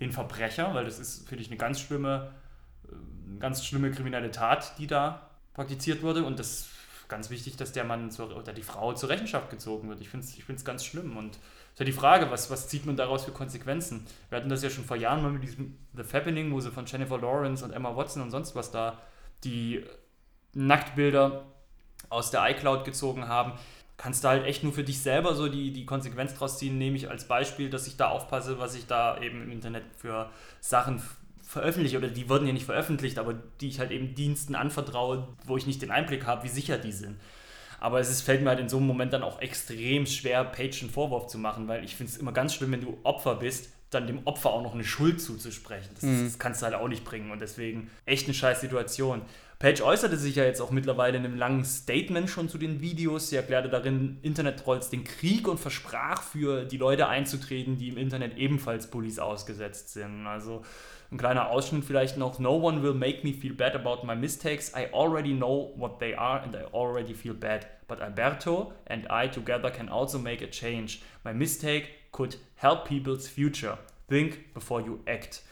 den 0.00 0.12
Verbrecher, 0.12 0.74
weil 0.74 0.84
das 0.84 0.98
ist, 0.98 1.28
finde 1.28 1.42
ich, 1.42 1.48
eine 1.48 1.58
ganz 1.58 1.80
schlimme, 1.80 2.32
äh, 2.88 3.38
ganz 3.38 3.64
schlimme 3.64 3.90
kriminelle 3.90 4.30
Tat, 4.30 4.78
die 4.78 4.86
da 4.86 5.30
praktiziert 5.52 6.02
wurde. 6.02 6.24
Und 6.24 6.38
das 6.38 6.60
ist 6.60 6.68
ganz 7.08 7.30
wichtig, 7.30 7.56
dass 7.56 7.72
der 7.72 7.84
Mann 7.84 8.10
zur, 8.10 8.34
oder 8.34 8.52
die 8.52 8.62
Frau 8.62 8.94
zur 8.94 9.10
Rechenschaft 9.10 9.50
gezogen 9.50 9.88
wird. 9.88 10.00
Ich 10.00 10.08
finde 10.08 10.26
es 10.26 10.36
ich 10.36 10.64
ganz 10.64 10.84
schlimm. 10.84 11.16
Und 11.16 11.38
ist 11.74 11.80
ja 11.80 11.84
die 11.84 11.92
Frage, 11.92 12.30
was, 12.30 12.50
was 12.50 12.68
zieht 12.68 12.86
man 12.86 12.96
daraus 12.96 13.24
für 13.24 13.32
Konsequenzen? 13.32 14.06
Wir 14.30 14.38
hatten 14.38 14.48
das 14.48 14.62
ja 14.62 14.70
schon 14.70 14.84
vor 14.84 14.96
Jahren 14.96 15.22
mal 15.22 15.30
mit 15.30 15.42
diesem 15.42 15.76
The 15.94 16.04
Fappening, 16.04 16.52
wo 16.52 16.60
sie 16.60 16.70
von 16.70 16.86
Jennifer 16.86 17.18
Lawrence 17.18 17.62
und 17.64 17.72
Emma 17.72 17.94
Watson 17.94 18.22
und 18.22 18.30
sonst 18.30 18.54
was 18.54 18.70
da 18.70 18.98
die 19.44 19.84
Nacktbilder 20.54 21.44
aus 22.08 22.30
der 22.30 22.48
iCloud 22.48 22.84
gezogen 22.84 23.28
haben 23.28 23.52
kannst 23.96 24.24
du 24.24 24.28
halt 24.28 24.44
echt 24.44 24.62
nur 24.62 24.72
für 24.72 24.84
dich 24.84 25.00
selber 25.00 25.34
so 25.34 25.48
die, 25.48 25.72
die 25.72 25.86
Konsequenz 25.86 26.34
draus 26.34 26.58
ziehen, 26.58 26.78
nehme 26.78 26.96
ich 26.96 27.08
als 27.08 27.28
Beispiel, 27.28 27.70
dass 27.70 27.86
ich 27.86 27.96
da 27.96 28.08
aufpasse, 28.08 28.58
was 28.58 28.74
ich 28.74 28.86
da 28.86 29.20
eben 29.20 29.42
im 29.42 29.52
Internet 29.52 29.84
für 29.96 30.30
Sachen 30.60 31.02
veröffentliche 31.42 31.98
oder 31.98 32.08
die 32.08 32.28
wurden 32.28 32.46
ja 32.46 32.52
nicht 32.52 32.66
veröffentlicht, 32.66 33.18
aber 33.18 33.34
die 33.60 33.68
ich 33.68 33.78
halt 33.78 33.90
eben 33.90 34.14
Diensten 34.14 34.54
anvertraue, 34.54 35.28
wo 35.46 35.56
ich 35.56 35.66
nicht 35.66 35.82
den 35.82 35.90
Einblick 35.90 36.26
habe, 36.26 36.42
wie 36.44 36.48
sicher 36.48 36.78
die 36.78 36.92
sind. 36.92 37.20
Aber 37.84 38.00
es 38.00 38.08
ist, 38.08 38.22
fällt 38.22 38.42
mir 38.42 38.48
halt 38.48 38.60
in 38.60 38.70
so 38.70 38.78
einem 38.78 38.86
Moment 38.86 39.12
dann 39.12 39.22
auch 39.22 39.42
extrem 39.42 40.06
schwer, 40.06 40.42
Page 40.42 40.80
einen 40.80 40.90
Vorwurf 40.90 41.26
zu 41.26 41.36
machen, 41.36 41.68
weil 41.68 41.84
ich 41.84 41.96
finde 41.96 42.10
es 42.10 42.16
immer 42.16 42.32
ganz 42.32 42.54
schlimm, 42.54 42.72
wenn 42.72 42.80
du 42.80 42.96
Opfer 43.02 43.34
bist, 43.34 43.68
dann 43.90 44.06
dem 44.06 44.26
Opfer 44.26 44.48
auch 44.54 44.62
noch 44.62 44.72
eine 44.72 44.84
Schuld 44.84 45.20
zuzusprechen. 45.20 45.90
Das, 45.92 46.02
mhm. 46.04 46.24
das 46.24 46.38
kannst 46.38 46.62
du 46.62 46.64
halt 46.64 46.76
auch 46.76 46.88
nicht 46.88 47.04
bringen 47.04 47.30
und 47.30 47.42
deswegen 47.42 47.90
echt 48.06 48.24
eine 48.24 48.32
scheiß 48.32 48.62
Situation. 48.62 49.20
Page 49.58 49.82
äußerte 49.82 50.16
sich 50.16 50.34
ja 50.36 50.44
jetzt 50.44 50.62
auch 50.62 50.70
mittlerweile 50.70 51.18
in 51.18 51.26
einem 51.26 51.36
langen 51.36 51.62
Statement 51.62 52.30
schon 52.30 52.48
zu 52.48 52.56
den 52.56 52.80
Videos. 52.80 53.28
Sie 53.28 53.36
erklärte 53.36 53.68
darin 53.68 54.16
Internet-Trolls 54.22 54.88
den 54.88 55.04
Krieg 55.04 55.46
und 55.46 55.60
versprach 55.60 56.22
für 56.22 56.64
die 56.64 56.78
Leute 56.78 57.08
einzutreten, 57.08 57.76
die 57.76 57.90
im 57.90 57.98
Internet 57.98 58.38
ebenfalls 58.38 58.86
Bullies 58.86 59.18
ausgesetzt 59.18 59.92
sind. 59.92 60.26
Also 60.26 60.62
ein 61.12 61.18
kleiner 61.18 61.50
Ausschnitt 61.50 61.84
vielleicht 61.84 62.16
noch. 62.16 62.38
No 62.38 62.56
one 62.56 62.82
will 62.82 62.94
make 62.94 63.26
me 63.26 63.34
feel 63.34 63.52
bad 63.52 63.74
about 63.74 64.06
my 64.06 64.16
mistakes. 64.16 64.72
I 64.74 64.90
already 64.92 65.34
know 65.34 65.74
what 65.76 65.98
they 66.00 66.14
are 66.14 66.40
and 66.40 66.56
I 66.56 66.64
already 66.72 67.12
feel 67.12 67.34
bad. 67.34 67.66
But 67.86 68.00
Alberto 68.00 68.72
and 68.86 69.06
I 69.10 69.28
together 69.28 69.70
can 69.70 69.88
also 69.88 70.18
make 70.18 70.44
a 70.44 70.48
change. 70.48 71.00
My 71.24 71.32
mistake 71.32 71.88
could 72.12 72.38
help 72.56 72.88
people's 72.88 73.28
future. 73.28 73.78
Think 74.08 74.52
before 74.54 74.80
you 74.80 75.00
act. 75.06 75.42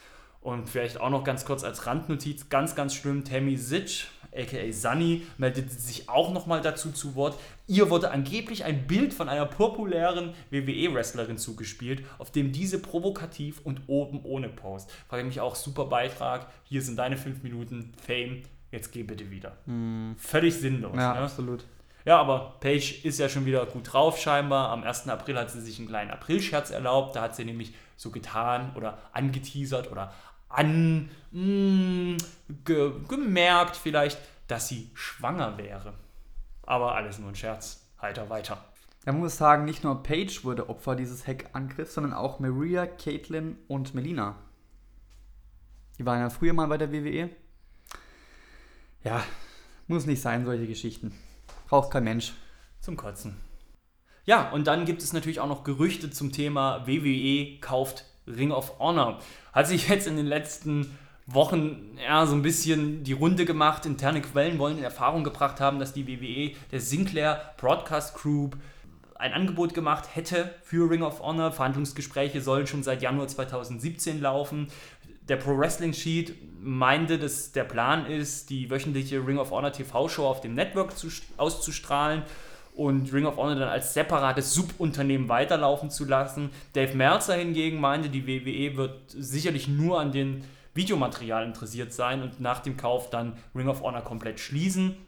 Und 0.42 0.68
vielleicht 0.68 1.00
auch 1.00 1.10
noch 1.10 1.22
ganz 1.22 1.44
kurz 1.44 1.62
als 1.62 1.86
Randnotiz, 1.86 2.48
ganz, 2.48 2.74
ganz 2.74 2.94
schlimm, 2.94 3.24
Tammy 3.24 3.56
Sitch, 3.56 4.08
aka 4.34 4.72
Sunny, 4.72 5.22
meldet 5.38 5.70
sich 5.70 6.08
auch 6.08 6.32
nochmal 6.32 6.60
dazu 6.60 6.90
zu 6.90 7.14
Wort. 7.14 7.38
Ihr 7.68 7.90
wurde 7.90 8.10
angeblich 8.10 8.64
ein 8.64 8.88
Bild 8.88 9.14
von 9.14 9.28
einer 9.28 9.46
populären 9.46 10.34
WWE-Wrestlerin 10.50 11.38
zugespielt, 11.38 12.04
auf 12.18 12.32
dem 12.32 12.50
diese 12.50 12.80
provokativ 12.80 13.60
und 13.62 13.82
oben 13.86 14.20
ohne 14.24 14.48
Post. 14.48 14.90
Frage 15.08 15.22
mich 15.22 15.40
auch, 15.40 15.54
super 15.54 15.84
Beitrag, 15.84 16.48
hier 16.64 16.82
sind 16.82 16.98
deine 16.98 17.16
5 17.16 17.44
Minuten 17.44 17.92
Fame, 18.04 18.42
jetzt 18.72 18.90
geh 18.90 19.04
bitte 19.04 19.30
wieder. 19.30 19.56
Hm. 19.66 20.16
Völlig 20.18 20.54
sinnlos. 20.54 20.96
Ja, 20.96 21.14
ne? 21.14 21.20
absolut. 21.20 21.64
Ja, 22.04 22.18
aber 22.18 22.56
Paige 22.60 23.06
ist 23.06 23.18
ja 23.18 23.28
schon 23.28 23.46
wieder 23.46 23.64
gut 23.66 23.92
drauf 23.92 24.18
scheinbar. 24.18 24.70
Am 24.70 24.82
1. 24.82 25.08
April 25.08 25.38
hat 25.38 25.50
sie 25.50 25.60
sich 25.60 25.78
einen 25.78 25.88
kleinen 25.88 26.10
Aprilscherz 26.10 26.70
erlaubt. 26.70 27.14
Da 27.16 27.22
hat 27.22 27.36
sie 27.36 27.44
nämlich 27.44 27.74
so 27.96 28.10
getan 28.10 28.74
oder 28.74 28.98
angeteasert 29.12 29.90
oder 29.90 30.12
an 30.48 31.10
mh, 31.30 31.40
mm, 31.40 32.16
ge, 32.64 32.92
gemerkt 33.08 33.76
vielleicht, 33.76 34.18
dass 34.48 34.68
sie 34.68 34.90
schwanger 34.94 35.56
wäre. 35.58 35.94
Aber 36.62 36.94
alles 36.94 37.18
nur 37.18 37.28
ein 37.28 37.36
Scherz. 37.36 37.86
Heiter 38.00 38.28
weiter. 38.28 38.62
Man 39.06 39.18
muss 39.18 39.36
sagen, 39.36 39.64
nicht 39.64 39.84
nur 39.84 40.02
Paige 40.02 40.40
wurde 40.42 40.68
Opfer 40.68 40.96
dieses 40.96 41.26
Hackangriffs, 41.26 41.94
sondern 41.94 42.12
auch 42.12 42.40
Maria, 42.40 42.86
Caitlin 42.86 43.56
und 43.68 43.94
Melina. 43.94 44.36
Die 45.98 46.06
waren 46.06 46.20
ja 46.20 46.30
früher 46.30 46.52
mal 46.52 46.66
bei 46.66 46.78
der 46.78 46.92
WWE. 46.92 47.30
Ja, 49.04 49.22
muss 49.86 50.06
nicht 50.06 50.20
sein, 50.20 50.44
solche 50.44 50.66
Geschichten. 50.66 51.12
Braucht 51.72 51.90
kein 51.90 52.04
Mensch. 52.04 52.34
Zum 52.80 52.98
Kotzen. 52.98 53.38
Ja, 54.26 54.50
und 54.50 54.66
dann 54.66 54.84
gibt 54.84 55.00
es 55.00 55.14
natürlich 55.14 55.40
auch 55.40 55.48
noch 55.48 55.64
Gerüchte 55.64 56.10
zum 56.10 56.30
Thema 56.30 56.86
WWE 56.86 57.60
kauft 57.62 58.04
Ring 58.26 58.52
of 58.52 58.78
Honor. 58.78 59.20
Hat 59.54 59.68
sich 59.68 59.88
jetzt 59.88 60.06
in 60.06 60.16
den 60.18 60.26
letzten 60.26 60.98
Wochen 61.24 61.96
ja, 62.06 62.26
so 62.26 62.34
ein 62.34 62.42
bisschen 62.42 63.04
die 63.04 63.14
Runde 63.14 63.46
gemacht. 63.46 63.86
Interne 63.86 64.20
Quellen 64.20 64.58
wollen 64.58 64.76
in 64.76 64.84
Erfahrung 64.84 65.24
gebracht 65.24 65.60
haben, 65.60 65.78
dass 65.78 65.94
die 65.94 66.06
WWE 66.06 66.54
der 66.70 66.80
Sinclair 66.82 67.54
Broadcast 67.56 68.16
Group 68.16 68.58
ein 69.14 69.32
Angebot 69.32 69.72
gemacht 69.72 70.14
hätte 70.14 70.54
für 70.62 70.90
Ring 70.90 71.02
of 71.02 71.22
Honor. 71.22 71.52
Verhandlungsgespräche 71.52 72.42
sollen 72.42 72.66
schon 72.66 72.82
seit 72.82 73.00
Januar 73.00 73.28
2017 73.28 74.20
laufen. 74.20 74.66
Der 75.32 75.38
Pro 75.38 75.56
Wrestling 75.56 75.94
Sheet 75.94 76.36
meinte, 76.60 77.18
dass 77.18 77.52
der 77.52 77.64
Plan 77.64 78.04
ist, 78.04 78.50
die 78.50 78.68
wöchentliche 78.68 79.26
Ring 79.26 79.38
of 79.38 79.50
Honor 79.50 79.72
TV-Show 79.72 80.26
auf 80.26 80.42
dem 80.42 80.52
Network 80.52 80.98
zu, 80.98 81.08
auszustrahlen 81.38 82.24
und 82.74 83.10
Ring 83.14 83.24
of 83.24 83.38
Honor 83.38 83.54
dann 83.54 83.70
als 83.70 83.94
separates 83.94 84.52
Subunternehmen 84.52 85.30
weiterlaufen 85.30 85.88
zu 85.88 86.04
lassen. 86.04 86.50
Dave 86.74 86.94
Meltzer 86.94 87.32
hingegen 87.32 87.80
meinte, 87.80 88.10
die 88.10 88.26
WWE 88.26 88.76
wird 88.76 89.00
sicherlich 89.08 89.68
nur 89.68 89.98
an 89.98 90.12
den 90.12 90.44
Videomaterial 90.74 91.46
interessiert 91.46 91.94
sein 91.94 92.20
und 92.22 92.38
nach 92.38 92.58
dem 92.60 92.76
Kauf 92.76 93.08
dann 93.08 93.38
Ring 93.54 93.68
of 93.68 93.80
Honor 93.80 94.02
komplett 94.02 94.38
schließen. 94.38 94.98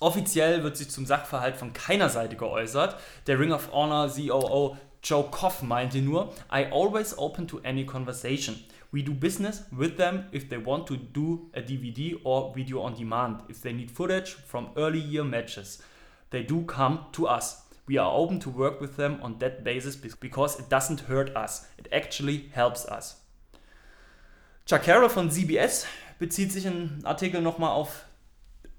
Offiziell 0.00 0.62
wird 0.62 0.78
sich 0.78 0.88
zum 0.88 1.04
Sachverhalt 1.04 1.56
von 1.56 1.74
keiner 1.74 2.08
Seite 2.08 2.36
geäußert. 2.36 2.96
Der 3.26 3.38
Ring 3.38 3.52
of 3.52 3.70
Honor 3.70 4.08
COO 4.08 4.78
Joe 5.02 5.24
Koff 5.30 5.62
meinte 5.62 5.98
nur, 5.98 6.32
I 6.50 6.64
always 6.72 7.16
open 7.16 7.46
to 7.46 7.60
any 7.64 7.86
conversation. 7.86 8.56
We 8.96 9.02
do 9.02 9.12
business 9.12 9.62
with 9.76 9.98
them 9.98 10.24
if 10.32 10.48
they 10.48 10.56
want 10.56 10.86
to 10.86 10.96
do 10.96 11.50
a 11.52 11.60
DVD 11.60 12.18
or 12.24 12.54
video 12.54 12.80
on 12.80 12.94
demand, 12.94 13.42
if 13.46 13.60
they 13.60 13.74
need 13.74 13.90
footage 13.90 14.30
from 14.30 14.70
early 14.74 14.98
year 14.98 15.22
matches. 15.22 15.82
They 16.30 16.42
do 16.42 16.62
come 16.62 17.00
to 17.12 17.26
us. 17.26 17.66
We 17.86 17.98
are 17.98 18.10
open 18.10 18.40
to 18.40 18.48
work 18.48 18.80
with 18.80 18.96
them 18.96 19.18
on 19.20 19.38
that 19.40 19.62
basis 19.62 19.96
because 19.96 20.58
it 20.58 20.70
doesn't 20.70 21.00
hurt 21.10 21.36
us. 21.36 21.68
It 21.76 21.88
actually 21.92 22.48
helps 22.54 22.86
us. 22.86 23.20
Carroll 24.66 25.10
von 25.10 25.30
CBS 25.30 25.86
bezieht 26.18 26.50
sich 26.50 26.64
in 26.64 27.02
Artikel 27.04 27.42
nochmal 27.42 27.72
auf 27.72 28.06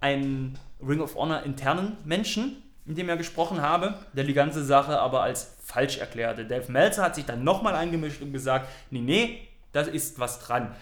einen 0.02 0.58
Ring 0.82 1.00
of 1.00 1.16
Honor 1.16 1.44
internen 1.44 1.96
Menschen, 2.06 2.64
in 2.88 2.96
dem 2.96 3.08
er 3.08 3.18
gesprochen 3.18 3.62
habe, 3.62 4.00
der 4.14 4.24
die 4.24 4.34
ganze 4.34 4.66
Sache 4.66 5.00
aber 5.00 5.22
als 5.22 5.58
falsch 5.64 6.00
erklärte. 6.00 6.44
Dave 6.44 6.72
Meltzer 6.72 7.04
hat 7.04 7.14
sich 7.14 7.26
dann 7.26 7.44
nochmal 7.44 7.76
eingemischt 7.76 8.24
und 8.24 8.34
gesagt, 8.34 8.68
nee, 8.90 9.02
nee, 9.02 9.47
da 9.78 9.92
ist 9.92 10.20
was 10.20 10.40
dran. 10.40 10.76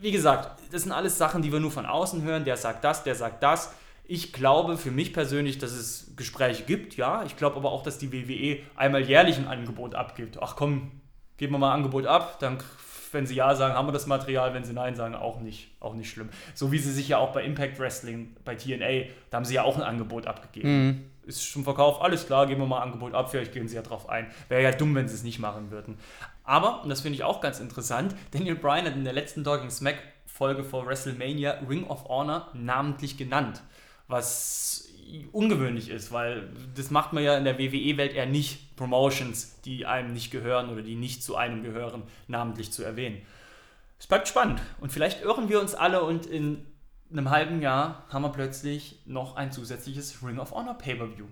Wie 0.00 0.12
gesagt, 0.12 0.60
das 0.70 0.82
sind 0.82 0.92
alles 0.92 1.18
Sachen, 1.18 1.42
die 1.42 1.52
wir 1.52 1.60
nur 1.60 1.70
von 1.70 1.86
außen 1.86 2.22
hören. 2.22 2.44
Der 2.44 2.56
sagt 2.56 2.84
das, 2.84 3.04
der 3.04 3.14
sagt 3.14 3.42
das. 3.42 3.72
Ich 4.06 4.32
glaube 4.34 4.76
für 4.76 4.90
mich 4.90 5.14
persönlich, 5.14 5.56
dass 5.56 5.72
es 5.72 6.12
Gespräche 6.14 6.64
gibt, 6.64 6.96
ja. 6.96 7.24
Ich 7.24 7.36
glaube 7.36 7.56
aber 7.56 7.72
auch, 7.72 7.82
dass 7.82 7.96
die 7.96 8.12
WWE 8.12 8.62
einmal 8.76 9.02
jährlich 9.02 9.38
ein 9.38 9.48
Angebot 9.48 9.94
abgibt. 9.94 10.38
Ach 10.42 10.56
komm, 10.56 11.00
geben 11.38 11.54
wir 11.54 11.58
mal 11.58 11.70
ein 11.70 11.76
Angebot 11.76 12.06
ab, 12.06 12.38
dann 12.38 12.58
wenn 13.14 13.26
sie 13.26 13.36
ja 13.36 13.54
sagen, 13.54 13.74
haben 13.74 13.88
wir 13.88 13.92
das 13.92 14.06
Material, 14.06 14.52
wenn 14.52 14.64
sie 14.64 14.74
nein 14.74 14.96
sagen, 14.96 15.14
auch 15.14 15.40
nicht, 15.40 15.70
auch 15.80 15.94
nicht 15.94 16.10
schlimm. 16.10 16.28
So 16.52 16.72
wie 16.72 16.78
sie 16.78 16.92
sich 16.92 17.08
ja 17.08 17.18
auch 17.18 17.32
bei 17.32 17.44
Impact 17.44 17.78
Wrestling, 17.78 18.36
bei 18.44 18.56
TNA, 18.56 19.08
da 19.30 19.36
haben 19.36 19.44
sie 19.44 19.54
ja 19.54 19.62
auch 19.62 19.76
ein 19.76 19.82
Angebot 19.82 20.26
abgegeben. 20.26 20.86
Mhm. 20.86 21.04
Ist 21.24 21.46
schon 21.46 21.64
verkauft, 21.64 22.02
alles 22.02 22.26
klar, 22.26 22.46
geben 22.46 22.60
wir 22.60 22.66
mal 22.66 22.78
ein 22.78 22.88
Angebot 22.88 23.14
ab, 23.14 23.30
vielleicht 23.30 23.52
gehen 23.52 23.68
sie 23.68 23.76
ja 23.76 23.82
drauf 23.82 24.10
ein. 24.10 24.26
Wäre 24.48 24.62
ja 24.62 24.72
dumm, 24.72 24.94
wenn 24.94 25.08
sie 25.08 25.14
es 25.14 25.22
nicht 25.22 25.38
machen 25.38 25.70
würden. 25.70 25.96
Aber, 26.44 26.82
und 26.82 26.90
das 26.90 27.00
finde 27.00 27.16
ich 27.16 27.24
auch 27.24 27.40
ganz 27.40 27.58
interessant, 27.58 28.14
Daniel 28.30 28.54
Bryan 28.54 28.84
hat 28.86 28.94
in 28.94 29.04
der 29.04 29.14
letzten 29.14 29.42
Talking 29.44 29.70
Smack 29.70 29.96
Folge 30.26 30.64
vor 30.64 30.86
WrestleMania 30.86 31.60
Ring 31.68 31.86
of 31.86 32.04
Honor 32.08 32.48
namentlich 32.54 33.16
genannt. 33.16 33.62
Was 34.08 34.88
ungewöhnlich 35.32 35.90
ist, 35.90 36.12
weil 36.12 36.50
das 36.74 36.90
macht 36.90 37.12
man 37.12 37.22
ja 37.22 37.36
in 37.36 37.44
der 37.44 37.58
WWE-Welt 37.58 38.14
eher 38.14 38.26
nicht, 38.26 38.76
Promotions, 38.76 39.60
die 39.62 39.86
einem 39.86 40.12
nicht 40.12 40.30
gehören 40.30 40.70
oder 40.70 40.82
die 40.82 40.96
nicht 40.96 41.22
zu 41.22 41.36
einem 41.36 41.62
gehören, 41.62 42.02
namentlich 42.26 42.72
zu 42.72 42.82
erwähnen. 42.82 43.22
Es 43.98 44.06
bleibt 44.06 44.28
spannend 44.28 44.60
und 44.80 44.92
vielleicht 44.92 45.22
irren 45.22 45.48
wir 45.48 45.60
uns 45.60 45.74
alle 45.74 46.02
und 46.02 46.26
in 46.26 46.66
einem 47.10 47.30
halben 47.30 47.62
Jahr 47.62 48.04
haben 48.08 48.22
wir 48.22 48.32
plötzlich 48.32 49.00
noch 49.06 49.36
ein 49.36 49.52
zusätzliches 49.52 50.22
Ring 50.22 50.38
of 50.38 50.52
Honor 50.52 50.74
Pay-Per-View 50.74 51.26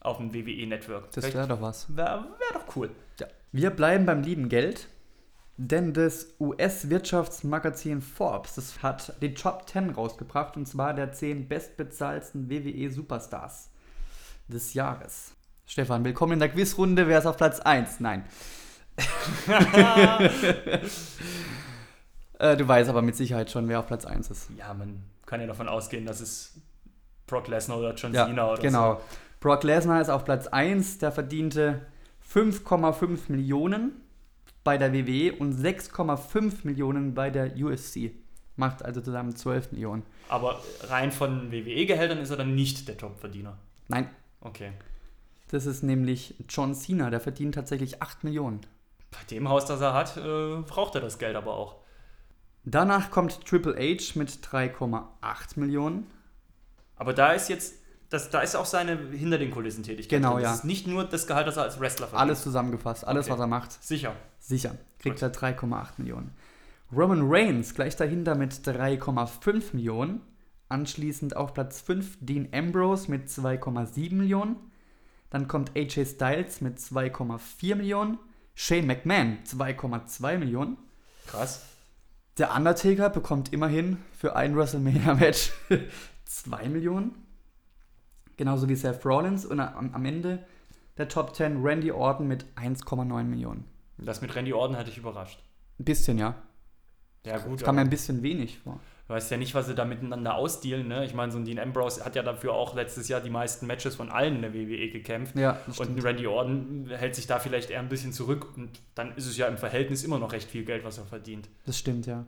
auf 0.00 0.16
dem 0.16 0.34
WWE-Network. 0.34 1.12
Das 1.12 1.32
wäre 1.32 1.46
doch 1.46 1.60
was. 1.60 1.94
Wäre 1.94 2.24
wär 2.38 2.60
doch 2.60 2.76
cool. 2.76 2.90
Ja. 3.20 3.26
Wir 3.52 3.70
bleiben 3.70 4.04
beim 4.06 4.22
lieben 4.22 4.48
Geld. 4.48 4.88
Denn 5.60 5.92
das 5.92 6.36
US-Wirtschaftsmagazin 6.38 8.00
Forbes, 8.00 8.54
das 8.54 8.80
hat 8.80 9.20
die 9.20 9.34
Top 9.34 9.68
10 9.68 9.90
rausgebracht 9.90 10.56
und 10.56 10.66
zwar 10.66 10.94
der 10.94 11.10
10 11.10 11.48
bestbezahlten 11.48 12.48
WWE-Superstars 12.48 13.70
des 14.46 14.74
Jahres. 14.74 15.32
Stefan, 15.66 16.04
willkommen 16.04 16.34
in 16.34 16.38
der 16.38 16.50
Quizrunde. 16.50 17.08
Wer 17.08 17.18
ist 17.18 17.26
auf 17.26 17.36
Platz 17.36 17.58
1? 17.58 17.98
Nein. 17.98 18.24
äh, 22.38 22.56
du 22.56 22.68
weißt 22.68 22.88
aber 22.88 23.02
mit 23.02 23.16
Sicherheit 23.16 23.50
schon, 23.50 23.66
wer 23.66 23.80
auf 23.80 23.88
Platz 23.88 24.04
1 24.04 24.30
ist. 24.30 24.50
Ja, 24.56 24.72
man 24.74 25.02
kann 25.26 25.40
ja 25.40 25.48
davon 25.48 25.68
ausgehen, 25.68 26.06
dass 26.06 26.20
es 26.20 26.54
Brock 27.26 27.48
Lesnar 27.48 27.78
oder 27.78 27.94
John 27.94 28.12
Cena 28.12 28.32
ja, 28.32 28.52
oder 28.52 28.62
genau. 28.62 28.94
so. 28.94 29.00
Brock 29.40 29.64
Lesnar 29.64 30.00
ist 30.00 30.08
auf 30.08 30.24
Platz 30.24 30.46
1, 30.46 30.98
der 30.98 31.10
verdiente 31.10 31.82
5,5 32.32 33.18
Millionen 33.28 34.00
bei 34.64 34.76
der 34.76 34.92
WWE 34.92 35.32
und 35.34 35.54
6,5 35.54 36.64
Millionen 36.64 37.14
bei 37.14 37.30
der 37.30 37.56
USC. 37.56 38.12
Macht 38.56 38.84
also 38.84 39.00
zusammen 39.00 39.34
12 39.34 39.72
Millionen. 39.72 40.02
Aber 40.28 40.60
rein 40.82 41.12
von 41.12 41.52
WWE-Gehältern 41.52 42.18
ist 42.18 42.30
er 42.30 42.36
dann 42.36 42.54
nicht 42.54 42.88
der 42.88 42.96
Top-Verdiener? 42.96 43.56
Nein. 43.86 44.10
Okay. 44.40 44.72
Das 45.48 45.64
ist 45.64 45.82
nämlich 45.82 46.34
John 46.48 46.74
Cena, 46.74 47.08
der 47.08 47.20
verdient 47.20 47.54
tatsächlich 47.54 48.02
8 48.02 48.24
Millionen. 48.24 48.60
Bei 49.10 49.18
dem 49.30 49.48
Haus, 49.48 49.64
das 49.64 49.80
er 49.80 49.94
hat, 49.94 50.16
äh, 50.16 50.60
braucht 50.66 50.94
er 50.94 51.00
das 51.00 51.18
Geld 51.18 51.36
aber 51.36 51.54
auch. 51.54 51.76
Danach 52.64 53.10
kommt 53.10 53.46
Triple 53.46 53.74
H 53.74 54.18
mit 54.18 54.30
3,8 54.42 55.58
Millionen. 55.58 56.06
Aber 56.96 57.14
da 57.14 57.32
ist 57.32 57.48
jetzt 57.48 57.77
das, 58.10 58.30
da 58.30 58.40
ist 58.40 58.56
auch 58.56 58.64
seine 58.64 58.96
hinter 59.12 59.38
den 59.38 59.50
Kulissen 59.50 59.82
Tätigkeit. 59.82 60.18
Genau, 60.18 60.34
drin. 60.34 60.44
ja. 60.44 60.50
Das 60.50 60.60
ist 60.60 60.64
nicht 60.64 60.86
nur 60.86 61.04
das 61.04 61.26
Gehalt, 61.26 61.46
das 61.46 61.56
er 61.56 61.64
als 61.64 61.78
Wrestler 61.78 62.08
verdient. 62.08 62.28
Alles 62.28 62.42
zusammengefasst, 62.42 63.06
alles, 63.06 63.26
okay. 63.26 63.34
was 63.34 63.40
er 63.40 63.46
macht. 63.46 63.84
Sicher. 63.84 64.14
Sicher. 64.38 64.76
Kriegt 64.98 65.20
Gut. 65.20 65.22
er 65.22 65.32
3,8 65.32 65.86
Millionen. 65.98 66.32
Roman 66.90 67.20
Reigns 67.24 67.74
gleich 67.74 67.96
dahinter 67.96 68.34
mit 68.34 68.54
3,5 68.54 69.74
Millionen. 69.74 70.22
Anschließend 70.70 71.36
auf 71.36 71.54
Platz 71.54 71.80
5 71.80 72.18
Dean 72.20 72.48
Ambrose 72.52 73.10
mit 73.10 73.28
2,7 73.28 74.14
Millionen. 74.14 74.56
Dann 75.30 75.46
kommt 75.46 75.72
AJ 75.76 76.06
Styles 76.06 76.60
mit 76.62 76.78
2,4 76.78 77.74
Millionen. 77.74 78.18
Shane 78.54 78.86
McMahon 78.86 79.38
2,2 79.44 80.38
Millionen. 80.38 80.78
Krass. 81.26 81.62
Der 82.38 82.54
Undertaker 82.54 83.10
bekommt 83.10 83.52
immerhin 83.52 83.98
für 84.16 84.34
ein 84.34 84.56
WrestleMania-Match 84.56 85.52
2 86.24 86.68
Millionen 86.68 87.27
genauso 88.38 88.68
wie 88.68 88.74
Seth 88.74 89.04
Rollins 89.04 89.44
und 89.44 89.60
am, 89.60 90.04
Ende 90.06 90.38
der 90.96 91.08
Top 91.08 91.36
10 91.36 91.62
Randy 91.62 91.92
Orton 91.92 92.26
mit 92.26 92.46
1,9 92.56 93.24
Millionen. 93.24 93.64
Das 93.98 94.22
mit 94.22 94.34
Randy 94.34 94.54
Orton 94.54 94.76
hätte 94.76 94.90
ich 94.90 94.96
überrascht. 94.96 95.42
Ein 95.78 95.84
bisschen, 95.84 96.16
ja. 96.18 96.34
Ja, 97.26 97.38
gut. 97.38 97.60
Das 97.60 97.64
kam 97.64 97.74
mir 97.74 97.82
ein 97.82 97.90
bisschen 97.90 98.22
wenig 98.22 98.58
vor. 98.60 98.80
Du 99.06 99.14
weißt 99.14 99.30
ja 99.30 99.36
nicht, 99.36 99.54
was 99.54 99.66
sie 99.66 99.74
da 99.74 99.84
miteinander 99.84 100.34
ausdealen. 100.34 100.86
Ne? 100.86 101.04
Ich 101.04 101.14
meine, 101.14 101.32
so 101.32 101.38
ein 101.38 101.44
Dean 101.44 101.58
Ambrose 101.58 102.04
hat 102.04 102.14
ja 102.14 102.22
dafür 102.22 102.52
auch 102.52 102.74
letztes 102.74 103.08
Jahr 103.08 103.20
die 103.20 103.30
meisten 103.30 103.66
Matches 103.66 103.96
von 103.96 104.10
allen 104.10 104.36
in 104.36 104.42
der 104.42 104.54
WWE 104.54 104.90
gekämpft. 104.90 105.36
Ja, 105.36 105.58
und 105.66 105.96
ein 105.96 105.98
Randy 105.98 106.26
Orton 106.26 106.88
hält 106.90 107.14
sich 107.14 107.26
da 107.26 107.38
vielleicht 107.38 107.70
eher 107.70 107.80
ein 107.80 107.88
bisschen 107.88 108.12
zurück. 108.12 108.56
Und 108.56 108.80
dann 108.94 109.14
ist 109.16 109.26
es 109.26 109.36
ja 109.36 109.46
im 109.46 109.56
Verhältnis 109.56 110.04
immer 110.04 110.18
noch 110.18 110.32
recht 110.32 110.50
viel 110.50 110.64
Geld, 110.64 110.84
was 110.84 110.98
er 110.98 111.04
verdient. 111.04 111.48
Das 111.64 111.78
stimmt, 111.78 112.06
ja 112.06 112.24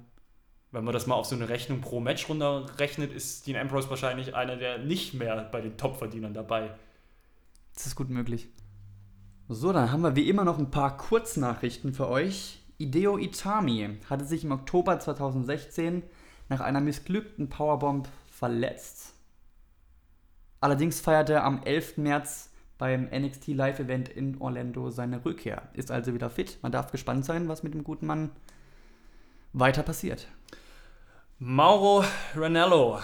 wenn 0.73 0.85
man 0.85 0.95
das 0.95 1.07
mal 1.07 1.15
auf 1.15 1.27
so 1.27 1.35
eine 1.35 1.49
Rechnung 1.49 1.81
pro 1.81 2.01
Match 2.01 2.29
runterrechnet, 2.29 3.13
ist 3.13 3.47
Dean 3.47 3.61
Ambrose 3.61 3.91
wahrscheinlich 3.91 4.35
einer 4.35 4.57
der 4.57 4.79
nicht 4.79 5.15
mehr 5.15 5.49
bei 5.51 5.61
den 5.61 5.77
Top-Verdienern 5.77 6.35
dabei. 6.35 6.75
Das 7.75 7.87
ist 7.87 7.97
gut 7.97 8.11
möglich. 8.11 8.49
So, 9.49 9.73
dann 9.73 9.91
haben 9.91 10.03
wir 10.03 10.15
wie 10.15 10.29
immer 10.29 10.45
noch 10.45 10.59
ein 10.59 10.71
paar 10.71 10.97
Kurznachrichten 10.97 11.93
für 11.93 12.09
euch. 12.09 12.61
Ideo 12.79 13.19
Itami 13.19 13.99
hatte 14.09 14.25
sich 14.25 14.45
im 14.45 14.53
Oktober 14.53 15.01
2016 15.01 16.05
nach 16.49 16.61
einer 16.61 16.81
missglückten 16.81 17.49
Powerbomb 17.49 18.09
verletzt. 18.31 19.15
Allerdings 20.61 21.01
feierte 21.01 21.33
er 21.35 21.45
am 21.45 21.63
11. 21.63 21.97
März 21.99 22.51
beim 22.79 23.09
NXT 23.11 23.49
Live 23.49 23.81
Event 23.81 24.09
in 24.09 24.41
Orlando 24.41 24.91
seine 24.91 25.25
Rückkehr. 25.25 25.69
Ist 25.75 25.91
also 25.91 26.15
wieder 26.15 26.31
fit. 26.31 26.59
Man 26.63 26.73
darf 26.73 26.93
gespannt 26.93 27.25
sein, 27.25 27.49
was 27.49 27.63
mit 27.63 27.75
dem 27.75 27.85
guten 27.85 28.07
Mann 28.07 28.31
weiter 29.53 29.83
passiert. 29.83 30.29
Mauro 31.43 32.05
Ranello 32.37 33.01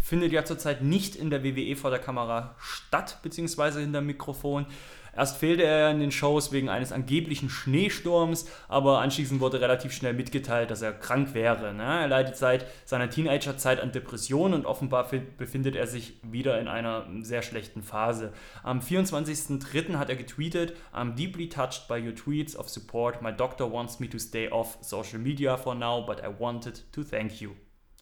findet 0.00 0.32
ja 0.32 0.44
zurzeit 0.44 0.82
nicht 0.82 1.14
in 1.14 1.30
der 1.30 1.44
WWE 1.44 1.76
vor 1.76 1.90
der 1.90 2.00
Kamera 2.00 2.56
statt, 2.58 3.18
beziehungsweise 3.22 3.78
hinter 3.78 4.00
Mikrofon. 4.00 4.66
Erst 5.14 5.36
fehlte 5.36 5.62
er 5.62 5.90
in 5.90 6.00
den 6.00 6.10
Shows 6.10 6.52
wegen 6.52 6.68
eines 6.68 6.92
angeblichen 6.92 7.50
Schneesturms, 7.50 8.46
aber 8.68 9.00
anschließend 9.00 9.40
wurde 9.40 9.60
relativ 9.60 9.92
schnell 9.92 10.14
mitgeteilt, 10.14 10.70
dass 10.70 10.82
er 10.82 10.92
krank 10.92 11.34
wäre. 11.34 11.74
Ne? 11.74 11.82
Er 11.82 12.08
leidet 12.08 12.36
seit 12.36 12.66
seiner 12.84 13.10
Teenagerzeit 13.10 13.80
an 13.80 13.92
Depressionen 13.92 14.54
und 14.54 14.66
offenbar 14.66 15.10
befindet 15.36 15.76
er 15.76 15.86
sich 15.86 16.20
wieder 16.22 16.58
in 16.60 16.68
einer 16.68 17.06
sehr 17.20 17.42
schlechten 17.42 17.82
Phase. 17.82 18.32
Am 18.62 18.80
24.03. 18.80 19.96
hat 19.96 20.08
er 20.08 20.16
getweetet, 20.16 20.74
I'm 20.94 21.14
deeply 21.14 21.48
touched 21.48 21.88
by 21.88 21.94
your 21.94 22.14
tweets 22.14 22.56
of 22.56 22.68
support. 22.68 23.20
My 23.20 23.32
doctor 23.32 23.70
wants 23.70 24.00
me 24.00 24.08
to 24.08 24.18
stay 24.18 24.50
off 24.50 24.78
social 24.80 25.18
media 25.18 25.56
for 25.56 25.74
now, 25.74 26.04
but 26.04 26.20
I 26.20 26.28
wanted 26.38 26.90
to 26.92 27.02
thank 27.02 27.40
you. 27.40 27.50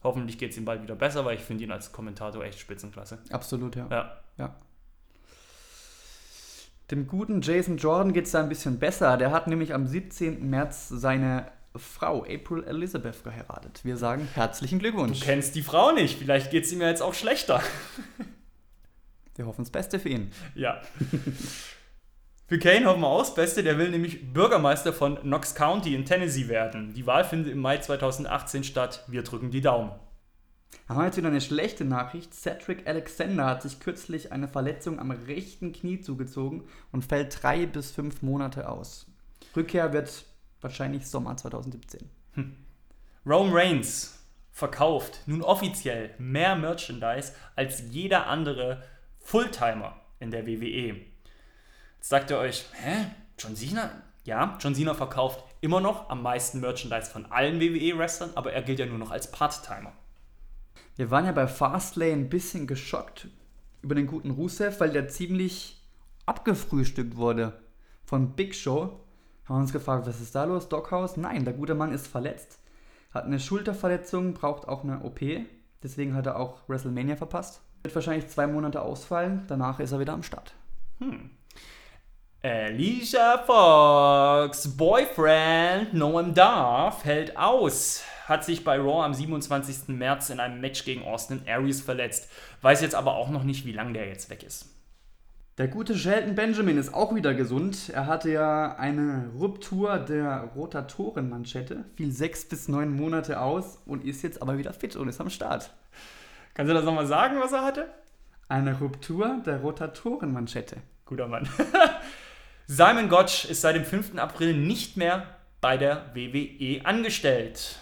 Hoffentlich 0.02 0.38
geht 0.38 0.52
es 0.52 0.56
ihm 0.56 0.64
bald 0.64 0.82
wieder 0.82 0.94
besser, 0.94 1.24
weil 1.24 1.36
ich 1.36 1.42
finde 1.42 1.64
ihn 1.64 1.72
als 1.72 1.92
Kommentator 1.92 2.42
echt 2.42 2.58
spitzenklasse. 2.58 3.18
Absolut, 3.30 3.76
ja. 3.76 3.86
Ja. 3.90 4.20
ja. 4.38 4.56
Dem 6.90 7.06
guten 7.06 7.40
Jason 7.40 7.76
Jordan 7.76 8.12
geht 8.12 8.26
es 8.26 8.32
da 8.32 8.40
ein 8.40 8.48
bisschen 8.48 8.80
besser. 8.80 9.16
Der 9.16 9.30
hat 9.30 9.46
nämlich 9.46 9.72
am 9.74 9.86
17. 9.86 10.48
März 10.50 10.88
seine 10.88 11.46
Frau 11.76 12.24
April 12.24 12.64
Elizabeth 12.64 13.22
geheiratet. 13.22 13.84
Wir 13.84 13.96
sagen 13.96 14.28
herzlichen 14.34 14.80
Glückwunsch. 14.80 15.20
Du 15.20 15.24
kennst 15.24 15.54
die 15.54 15.62
Frau 15.62 15.92
nicht, 15.92 16.18
vielleicht 16.18 16.50
geht 16.50 16.64
es 16.64 16.72
ihm 16.72 16.80
ja 16.80 16.88
jetzt 16.88 17.02
auch 17.02 17.14
schlechter. 17.14 17.62
Wir 19.36 19.46
hoffen 19.46 19.62
das 19.62 19.70
Beste 19.70 19.98
für 19.98 20.08
ihn. 20.08 20.32
Ja. 20.54 20.82
Für 22.46 22.58
Kane 22.58 22.84
hoffen 22.84 23.00
wir 23.00 23.06
auch 23.06 23.20
das 23.20 23.34
Beste, 23.34 23.62
der 23.62 23.78
will 23.78 23.90
nämlich 23.90 24.34
Bürgermeister 24.34 24.92
von 24.92 25.16
Knox 25.20 25.54
County 25.54 25.94
in 25.94 26.04
Tennessee 26.04 26.48
werden. 26.48 26.92
Die 26.92 27.06
Wahl 27.06 27.24
findet 27.24 27.52
im 27.52 27.60
Mai 27.60 27.78
2018 27.78 28.64
statt. 28.64 29.04
Wir 29.06 29.22
drücken 29.22 29.50
die 29.50 29.62
Daumen. 29.62 29.92
Haben 30.88 30.98
wir 30.98 31.06
jetzt 31.06 31.16
wieder 31.16 31.28
eine 31.28 31.40
schlechte 31.40 31.84
Nachricht. 31.84 32.34
Cedric 32.34 32.86
Alexander 32.86 33.46
hat 33.46 33.62
sich 33.62 33.80
kürzlich 33.80 34.32
eine 34.32 34.48
Verletzung 34.48 34.98
am 34.98 35.10
rechten 35.10 35.72
Knie 35.72 36.00
zugezogen 36.00 36.64
und 36.90 37.04
fällt 37.04 37.42
drei 37.42 37.66
bis 37.66 37.90
fünf 37.92 38.22
Monate 38.22 38.68
aus. 38.68 39.06
Rückkehr 39.56 39.92
wird 39.92 40.24
wahrscheinlich 40.60 41.06
Sommer 41.06 41.36
2017. 41.36 42.10
Rome 43.26 43.54
Reigns 43.54 44.18
verkauft 44.50 45.20
nun 45.26 45.42
offiziell 45.42 46.14
mehr 46.18 46.56
Merchandise 46.56 47.32
als 47.56 47.84
jeder 47.90 48.26
andere 48.26 48.82
Fulltimer 49.20 49.96
in 50.18 50.30
der 50.30 50.46
WWE. 50.46 50.96
Jetzt 51.96 52.08
sagt 52.08 52.30
ihr 52.30 52.38
euch, 52.38 52.66
hä? 52.82 53.06
John 53.38 53.56
Cena? 53.56 53.90
Ja, 54.24 54.58
John 54.60 54.74
Cena 54.74 54.94
verkauft 54.94 55.44
immer 55.60 55.80
noch 55.80 56.10
am 56.10 56.22
meisten 56.22 56.60
Merchandise 56.60 57.10
von 57.10 57.26
allen 57.26 57.60
WWE-Wrestlern, 57.60 58.30
aber 58.34 58.52
er 58.52 58.62
gilt 58.62 58.78
ja 58.78 58.86
nur 58.86 58.98
noch 58.98 59.10
als 59.10 59.30
Part-Timer. 59.30 59.92
Wir 61.00 61.10
waren 61.10 61.24
ja 61.24 61.32
bei 61.32 61.46
Fastlane 61.46 62.12
ein 62.12 62.28
bisschen 62.28 62.66
geschockt 62.66 63.28
über 63.80 63.94
den 63.94 64.06
guten 64.06 64.32
Rusev, 64.32 64.80
weil 64.80 64.90
der 64.90 65.08
ziemlich 65.08 65.82
abgefrühstückt 66.26 67.16
wurde 67.16 67.54
von 68.04 68.36
Big 68.36 68.54
Show. 68.54 69.00
Haben 69.46 69.56
wir 69.56 69.60
uns 69.62 69.72
gefragt, 69.72 70.06
was 70.06 70.20
ist 70.20 70.34
da 70.34 70.44
los, 70.44 70.68
Dockhaus? 70.68 71.16
Nein, 71.16 71.46
der 71.46 71.54
gute 71.54 71.74
Mann 71.74 71.94
ist 71.94 72.06
verletzt, 72.06 72.58
hat 73.14 73.24
eine 73.24 73.40
Schulterverletzung, 73.40 74.34
braucht 74.34 74.68
auch 74.68 74.84
eine 74.84 75.02
OP. 75.02 75.20
Deswegen 75.82 76.14
hat 76.14 76.26
er 76.26 76.38
auch 76.38 76.68
WrestleMania 76.68 77.16
verpasst. 77.16 77.62
Wird 77.82 77.94
wahrscheinlich 77.94 78.28
zwei 78.28 78.46
Monate 78.46 78.82
ausfallen, 78.82 79.44
danach 79.48 79.80
ist 79.80 79.92
er 79.92 80.00
wieder 80.00 80.12
am 80.12 80.22
Start. 80.22 80.52
Alicia 82.42 83.38
Fox, 83.38 84.76
Boyfriend 84.76 85.94
Noam 85.94 86.34
Dar, 86.34 86.92
fällt 86.92 87.38
aus. 87.38 88.04
Hat 88.30 88.44
sich 88.44 88.62
bei 88.62 88.78
Raw 88.78 89.04
am 89.04 89.12
27. 89.12 89.88
März 89.88 90.30
in 90.30 90.38
einem 90.38 90.60
Match 90.60 90.84
gegen 90.84 91.02
Austin 91.02 91.42
Aries 91.48 91.80
verletzt. 91.80 92.30
Weiß 92.62 92.80
jetzt 92.80 92.94
aber 92.94 93.16
auch 93.16 93.28
noch 93.28 93.42
nicht, 93.42 93.66
wie 93.66 93.72
lange 93.72 93.92
der 93.92 94.06
jetzt 94.06 94.30
weg 94.30 94.44
ist. 94.44 94.66
Der 95.58 95.66
gute 95.66 95.96
Shelton 95.96 96.36
Benjamin 96.36 96.78
ist 96.78 96.94
auch 96.94 97.12
wieder 97.12 97.34
gesund. 97.34 97.90
Er 97.92 98.06
hatte 98.06 98.30
ja 98.30 98.76
eine 98.76 99.32
Ruptur 99.36 99.98
der 99.98 100.48
Rotatorenmanschette, 100.54 101.86
fiel 101.96 102.12
sechs 102.12 102.44
bis 102.44 102.68
neun 102.68 102.94
Monate 102.94 103.40
aus 103.40 103.82
und 103.84 104.04
ist 104.04 104.22
jetzt 104.22 104.40
aber 104.40 104.58
wieder 104.58 104.72
fit 104.74 104.94
und 104.94 105.08
ist 105.08 105.20
am 105.20 105.28
Start. 105.28 105.72
Kannst 106.54 106.70
du 106.70 106.74
das 106.74 106.84
nochmal 106.84 107.08
sagen, 107.08 107.40
was 107.40 107.50
er 107.50 107.64
hatte? 107.64 107.88
Eine 108.48 108.78
Ruptur 108.78 109.42
der 109.44 109.58
Rotatorenmanschette. 109.58 110.76
Guter 111.04 111.26
Mann. 111.26 111.48
Simon 112.68 113.08
Gotch 113.08 113.46
ist 113.46 113.62
seit 113.62 113.74
dem 113.74 113.84
5. 113.84 114.16
April 114.18 114.54
nicht 114.54 114.96
mehr 114.96 115.26
bei 115.60 115.76
der 115.76 116.14
WWE 116.14 116.86
angestellt. 116.86 117.79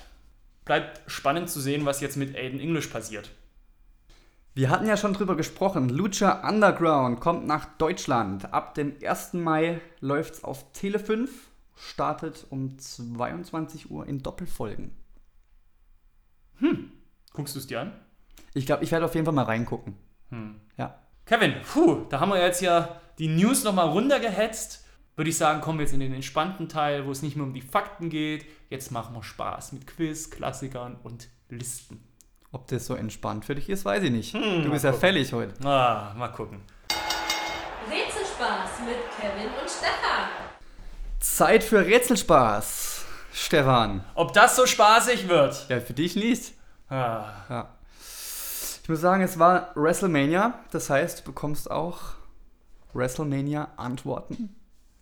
Bleibt 0.69 1.01
spannend 1.11 1.51
zu 1.51 1.61
sehen, 1.61 1.85
was 1.86 2.01
jetzt 2.01 2.16
mit 2.16 2.36
Aiden 2.36 2.61
English 2.61 2.86
passiert. 2.86 3.31
Wir 4.55 4.70
hatten 4.70 4.86
ja 4.86 4.97
schon 4.97 5.15
drüber 5.15 5.35
gesprochen. 5.35 5.89
Lucha 5.89 6.47
Underground 6.49 7.20
kommt 7.20 7.47
nach 7.47 7.65
Deutschland. 7.78 8.53
Ab 8.53 8.74
dem 8.74 8.95
1. 9.03 9.32
Mai 9.32 9.81
läuft 10.01 10.35
es 10.35 10.45
auf 10.45 10.73
Tele 10.73 10.99
5, 10.99 11.31
startet 11.74 12.47
um 12.51 12.78
22 12.78 13.90
Uhr 13.90 14.07
in 14.07 14.23
Doppelfolgen. 14.23 14.90
Guckst 17.32 17.55
du 17.55 17.61
es 17.61 17.66
dir 17.66 17.81
an? 17.81 17.93
Ich 18.53 18.66
glaube, 18.66 18.85
ich 18.85 18.90
werde 18.90 19.07
auf 19.07 19.15
jeden 19.15 19.24
Fall 19.24 19.35
mal 19.35 19.45
reingucken. 19.45 19.95
Ja. 20.77 20.99
Kevin, 21.24 21.55
puh, 21.73 22.05
da 22.11 22.20
haben 22.20 22.31
wir 22.31 22.43
jetzt 22.43 22.61
ja 22.61 23.01
die 23.19 23.28
News 23.28 23.65
nochmal 23.65 23.89
runtergehetzt. 23.89 24.85
Würde 25.16 25.31
ich 25.31 25.36
sagen, 25.36 25.61
kommen 25.61 25.78
wir 25.78 25.85
jetzt 25.85 25.95
in 25.95 26.01
den 26.01 26.12
entspannten 26.12 26.69
Teil, 26.69 27.07
wo 27.07 27.11
es 27.11 27.23
nicht 27.23 27.36
mehr 27.36 27.47
um 27.47 27.55
die 27.55 27.62
Fakten 27.62 28.11
geht. 28.11 28.45
Jetzt 28.69 28.90
machen 28.90 29.15
wir 29.15 29.23
Spaß 29.23 29.73
mit 29.73 29.86
Quiz, 29.86 30.31
Klassikern 30.31 30.97
und 31.03 31.28
Listen. 31.49 32.05
Ob 32.53 32.66
das 32.69 32.86
so 32.86 32.95
entspannt 32.95 33.45
für 33.45 33.55
dich 33.55 33.69
ist, 33.69 33.85
weiß 33.85 34.03
ich 34.05 34.11
nicht. 34.11 34.35
du 34.35 34.39
mal 34.40 34.70
bist 34.70 34.85
ja 34.85 34.90
gucken. 34.90 35.01
fällig 35.01 35.32
heute. 35.32 35.66
Ah, 35.66 36.15
mal 36.16 36.28
gucken. 36.28 36.62
Rätselspaß 37.90 38.70
mit 38.86 38.97
Kevin 39.19 39.47
und 39.61 39.69
Stefan. 39.70 40.28
Zeit 41.20 41.65
für 41.65 41.85
Rätselspaß, 41.85 43.05
Stefan. 43.32 44.05
Ob 44.15 44.32
das 44.32 44.57
so 44.57 44.66
spaßig 44.66 45.28
wird? 45.28 45.66
Ja, 45.69 45.81
für 45.81 45.95
dich 45.95 46.16
nicht. 46.16 46.55
Ah, 46.89 47.32
Ja. 47.49 47.74
Ich 48.82 48.89
muss 48.90 49.01
sagen, 49.03 49.23
es 49.23 49.39
war 49.39 49.73
WrestleMania. 49.74 50.61
Das 50.70 50.89
heißt, 50.89 51.20
du 51.20 51.24
bekommst 51.24 51.70
auch 51.70 51.99
WrestleMania-Antworten, 52.95 54.55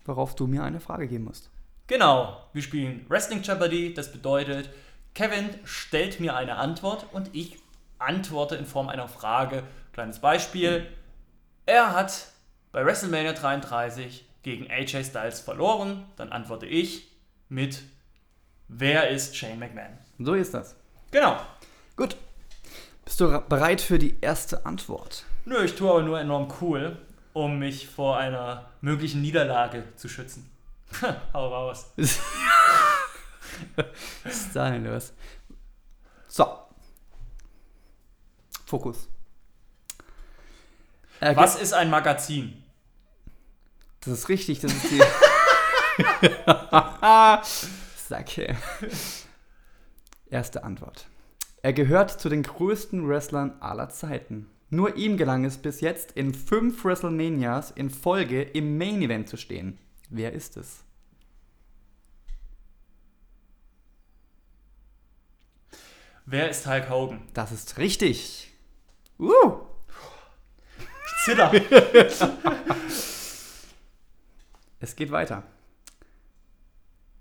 worauf 0.05 0.35
du 0.35 0.49
mir 0.49 0.65
eine 0.65 0.81
Frage 0.81 1.07
geben 1.07 1.25
musst. 1.25 1.51
Genau, 1.89 2.43
wir 2.53 2.63
spielen 2.63 3.07
Wrestling 3.09 3.43
Jeopardy. 3.43 3.95
Das 3.95 4.11
bedeutet, 4.11 4.71
Kevin 5.15 5.51
stellt 5.65 6.19
mir 6.19 6.35
eine 6.35 6.57
Antwort 6.57 7.07
und 7.13 7.31
ich 7.33 7.59
antworte 7.99 8.57
in 8.57 8.67
Form 8.67 8.89
einer 8.89 9.09
Frage. 9.09 9.63
Kleines 9.93 10.19
Beispiel. 10.19 10.87
Er 11.65 11.93
hat 11.93 12.27
bei 12.73 12.85
WrestleMania 12.85 13.33
33 13.33 14.25
gegen 14.43 14.71
AJ 14.71 15.05
Styles 15.05 15.41
verloren. 15.41 16.05
Dann 16.17 16.33
antworte 16.33 16.67
ich 16.67 17.09
mit 17.49 17.83
Wer 18.69 19.11
ist 19.11 19.37
Shane 19.37 19.59
McMahon? 19.59 19.97
So 20.19 20.35
ist 20.35 20.55
das. 20.55 20.75
Genau. 21.13 21.39
Gut. 21.95 22.17
Bist 23.05 23.21
du 23.21 23.41
bereit 23.49 23.81
für 23.81 24.01
die 24.01 24.17
erste 24.21 24.67
Antwort? 24.67 25.25
Nö, 25.45 25.65
ich 25.65 25.77
tue 25.77 25.89
aber 25.89 26.03
nur 26.03 26.19
enorm 26.19 26.53
cool, 26.61 26.97
um 27.33 27.61
mich 27.61 27.87
vor 27.87 28.19
einer 28.19 28.69
möglichen 28.81 29.23
Niederlage 29.23 29.85
zu 29.95 30.09
schützen. 30.09 30.51
Hau 31.33 31.49
raus. 31.49 31.93
Was 31.97 32.19
ist 34.25 34.55
da 34.55 34.71
denn 34.71 34.85
los? 34.85 35.13
So. 36.29 36.47
Fokus. 38.65 39.09
Er 41.21 41.37
Was 41.37 41.57
ist 41.57 41.73
ein 41.73 41.91
Magazin? 41.91 42.63
Das 44.01 44.19
ist 44.19 44.29
richtig, 44.29 44.61
das 44.61 44.73
ist 44.73 44.91
die. 44.91 45.01
Sacke. 47.97 48.57
Erste 50.29 50.65
Antwort. 50.65 51.07
Er 51.63 51.73
gehört 51.73 52.11
zu 52.11 52.29
den 52.29 52.43
größten 52.43 53.09
Wrestlern 53.09 53.57
aller 53.61 53.89
Zeiten. 53.89 54.51
Nur 54.69 54.97
ihm 54.97 55.17
gelang 55.17 55.45
es 55.45 55.59
bis 55.59 55.81
jetzt 55.81 56.13
in 56.13 56.35
fünf 56.35 56.85
WrestleManias 56.85 57.71
in 57.71 57.91
Folge 57.91 58.43
im 58.43 58.79
Main 58.79 59.03
Event 59.03 59.29
zu 59.29 59.37
stehen. 59.37 59.79
Wer 60.09 60.33
ist 60.33 60.57
es? 60.57 60.85
Wer 66.25 66.51
ist 66.51 66.67
Hulk 66.67 66.91
Hogan? 66.91 67.23
Das 67.35 67.53
ist 67.53 67.79
richtig. 67.79 68.53
Uh, 69.19 69.61
Zitter. 71.25 71.53
es 74.81 74.97
geht 74.97 75.11
weiter. 75.11 75.43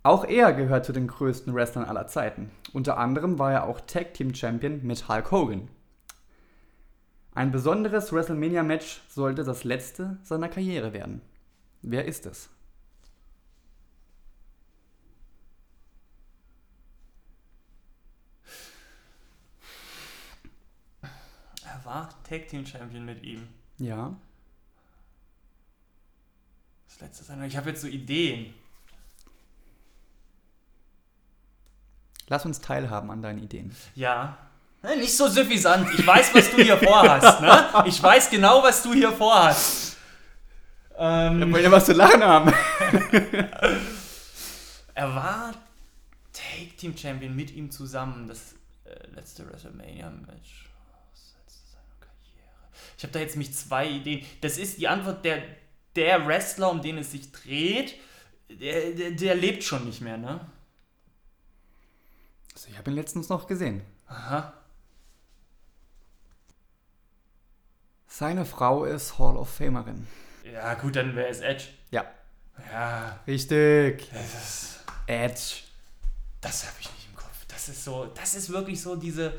Auch 0.03 0.25
er 0.25 0.53
gehört 0.53 0.85
zu 0.85 0.93
den 0.93 1.07
größten 1.07 1.55
Wrestlern 1.55 1.85
aller 1.85 2.05
Zeiten. 2.05 2.51
Unter 2.73 2.99
anderem 2.99 3.39
war 3.39 3.51
er 3.51 3.63
auch 3.65 3.81
Tag 3.81 4.13
Team 4.13 4.35
Champion 4.35 4.85
mit 4.85 5.07
Hulk 5.07 5.31
Hogan. 5.31 5.69
Ein 7.33 7.51
besonderes 7.51 8.13
WrestleMania-Match 8.13 9.01
sollte 9.09 9.43
das 9.43 9.63
letzte 9.63 10.17
seiner 10.21 10.49
Karriere 10.49 10.93
werden. 10.93 11.21
Wer 11.81 12.05
ist 12.05 12.27
es? 12.27 12.49
War 21.85 22.09
Tag 22.23 22.47
Team 22.47 22.65
Champion 22.65 23.05
mit 23.05 23.23
ihm. 23.23 23.47
Ja. 23.77 24.15
Das 26.87 27.01
letzte 27.01 27.23
sein. 27.23 27.43
Ich 27.43 27.57
habe 27.57 27.69
jetzt 27.69 27.81
so 27.81 27.87
Ideen. 27.87 28.53
Lass 32.27 32.45
uns 32.45 32.59
teilhaben 32.59 33.11
an 33.11 33.21
deinen 33.21 33.43
Ideen. 33.43 33.75
Ja. 33.93 34.37
Ne, 34.81 34.97
Nicht 34.97 35.15
so 35.15 35.27
suffisant. 35.27 35.87
Ich 35.97 36.05
weiß, 36.05 36.33
was 36.33 36.51
du 36.51 36.57
hier 36.61 36.77
vorhast. 36.77 37.41
Ne? 37.41 37.83
Ich 37.85 38.01
weiß 38.01 38.29
genau, 38.29 38.63
was 38.63 38.81
du 38.83 38.93
hier 38.93 39.11
vorhast. 39.11 39.97
Ähm, 40.97 41.51
wollen 41.51 41.63
ja 41.63 41.71
was 41.71 41.85
zu 41.85 41.93
lachen 41.93 42.23
haben. 42.23 42.53
er 44.93 45.15
war 45.15 45.53
Tag 46.31 46.77
Team 46.77 46.97
Champion 46.97 47.35
mit 47.35 47.51
ihm 47.51 47.69
zusammen. 47.69 48.27
Das 48.27 48.55
äh, 48.85 48.95
letzte 49.13 49.47
WrestleMania-Match. 49.49 50.69
Das 51.11 51.33
letzte 51.35 51.67
seiner 51.73 51.97
Karriere. 51.99 52.69
Ich 52.97 53.03
habe 53.03 53.13
da 53.13 53.19
jetzt 53.19 53.35
mich 53.35 53.53
zwei 53.53 53.87
Ideen. 53.87 54.25
Das 54.41 54.57
ist 54.57 54.79
die 54.79 54.87
Antwort 54.87 55.25
der, 55.25 55.43
der 55.95 56.25
Wrestler, 56.25 56.69
um 56.71 56.81
den 56.81 56.97
es 56.97 57.11
sich 57.11 57.31
dreht. 57.31 57.95
Der, 58.49 58.91
der, 58.91 59.11
der 59.11 59.35
lebt 59.35 59.63
schon 59.63 59.85
nicht 59.85 60.01
mehr, 60.01 60.17
ne? 60.17 60.39
Also 62.53 62.69
ich 62.69 62.77
habe 62.77 62.91
ihn 62.91 62.95
letztens 62.95 63.27
noch 63.27 63.47
gesehen. 63.47 63.81
Aha. 64.07 64.53
Seine 68.07 68.45
Frau 68.45 68.85
ist 68.85 69.19
Hall 69.19 69.35
of 69.35 69.49
Famerin. 69.49 70.07
Ja, 70.49 70.75
gut, 70.75 70.95
dann 70.95 71.15
wäre 71.15 71.27
es 71.27 71.41
Edge. 71.41 71.65
Ja. 71.91 72.05
Ja, 72.71 73.19
Richtig. 73.27 74.09
das 74.13 74.33
ist. 74.33 74.79
Edge. 75.07 75.63
Das 76.39 76.65
habe 76.65 76.75
ich 76.79 76.89
nicht 76.93 77.07
im 77.09 77.15
Kopf. 77.15 77.45
Das 77.47 77.67
ist 77.67 77.83
so, 77.83 78.05
das 78.05 78.35
ist 78.35 78.49
wirklich 78.49 78.81
so 78.81 78.95
diese 78.95 79.33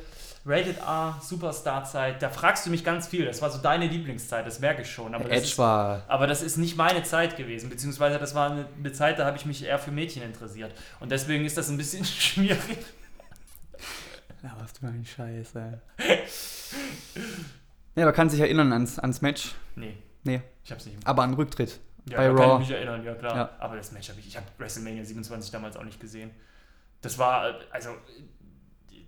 Rated 0.47 0.79
R 0.79 1.19
Superstar-Zeit. 1.21 2.23
Da 2.23 2.31
fragst 2.31 2.65
du 2.67 2.71
mich 2.71 2.85
ganz 2.85 3.09
viel. 3.09 3.25
Das 3.25 3.43
war 3.43 3.51
so 3.51 3.59
deine 3.59 3.87
Lieblingszeit, 3.89 4.47
das 4.47 4.61
merke 4.61 4.83
ich 4.83 4.91
schon. 4.91 5.15
Aber 5.15 5.25
das 5.25 5.33
Edge 5.33 5.45
ist, 5.47 5.59
war. 5.59 6.03
aber 6.07 6.27
das 6.27 6.43
ist 6.43 6.57
nicht 6.57 6.77
meine 6.77 7.03
Zeit 7.03 7.37
gewesen, 7.37 7.69
beziehungsweise 7.69 8.19
das 8.19 8.35
war 8.35 8.51
eine, 8.51 8.67
eine 8.79 8.93
Zeit, 8.93 9.19
da 9.19 9.27
habe 9.27 9.37
ich 9.37 9.45
mich 9.45 9.65
eher 9.65 9.79
für 9.79 9.91
Mädchen 9.91 10.23
interessiert. 10.23 10.73
Und 11.01 11.11
deswegen 11.11 11.45
ist 11.45 11.57
das 11.57 11.69
ein 11.69 11.77
bisschen 11.77 12.05
schwierig. 12.05 12.79
Ja, 14.43 14.55
was 14.61 14.73
du 14.75 14.87
ein 14.87 15.05
Scheiße. 15.05 15.81
ja, 17.97 18.03
aber 18.05 18.13
kann 18.13 18.31
sich 18.31 18.41
erinnern 18.41 18.73
ans, 18.73 18.99
ans 18.99 19.21
Match. 19.23 19.55
Nee, 19.75 19.97
Nee, 20.27 20.43
ich 20.65 20.71
habe 20.73 20.81
es 20.81 20.87
nicht 20.87 20.97
im 20.97 21.07
aber 21.07 21.23
an 21.23 21.35
Rücktritt. 21.35 21.79
Ja, 22.09 22.17
bei 22.19 22.29
da 22.29 22.35
kann 22.35 22.39
Raw. 22.51 22.63
ich 22.63 22.69
mich 22.69 22.77
erinnern, 22.77 23.05
ja 23.05 23.15
klar. 23.15 23.37
Ja. 23.37 23.51
Aber 23.61 23.77
das 23.77 23.93
Match 23.93 24.09
habe 24.09 24.19
ich, 24.19 24.27
ich 24.27 24.37
habe 24.37 24.47
WrestleMania 24.59 25.05
27 25.05 25.53
damals 25.53 25.77
auch 25.77 25.85
nicht 25.85 26.01
gesehen. 26.01 26.31
Das 27.01 27.17
war, 27.19 27.55
also, 27.71 27.91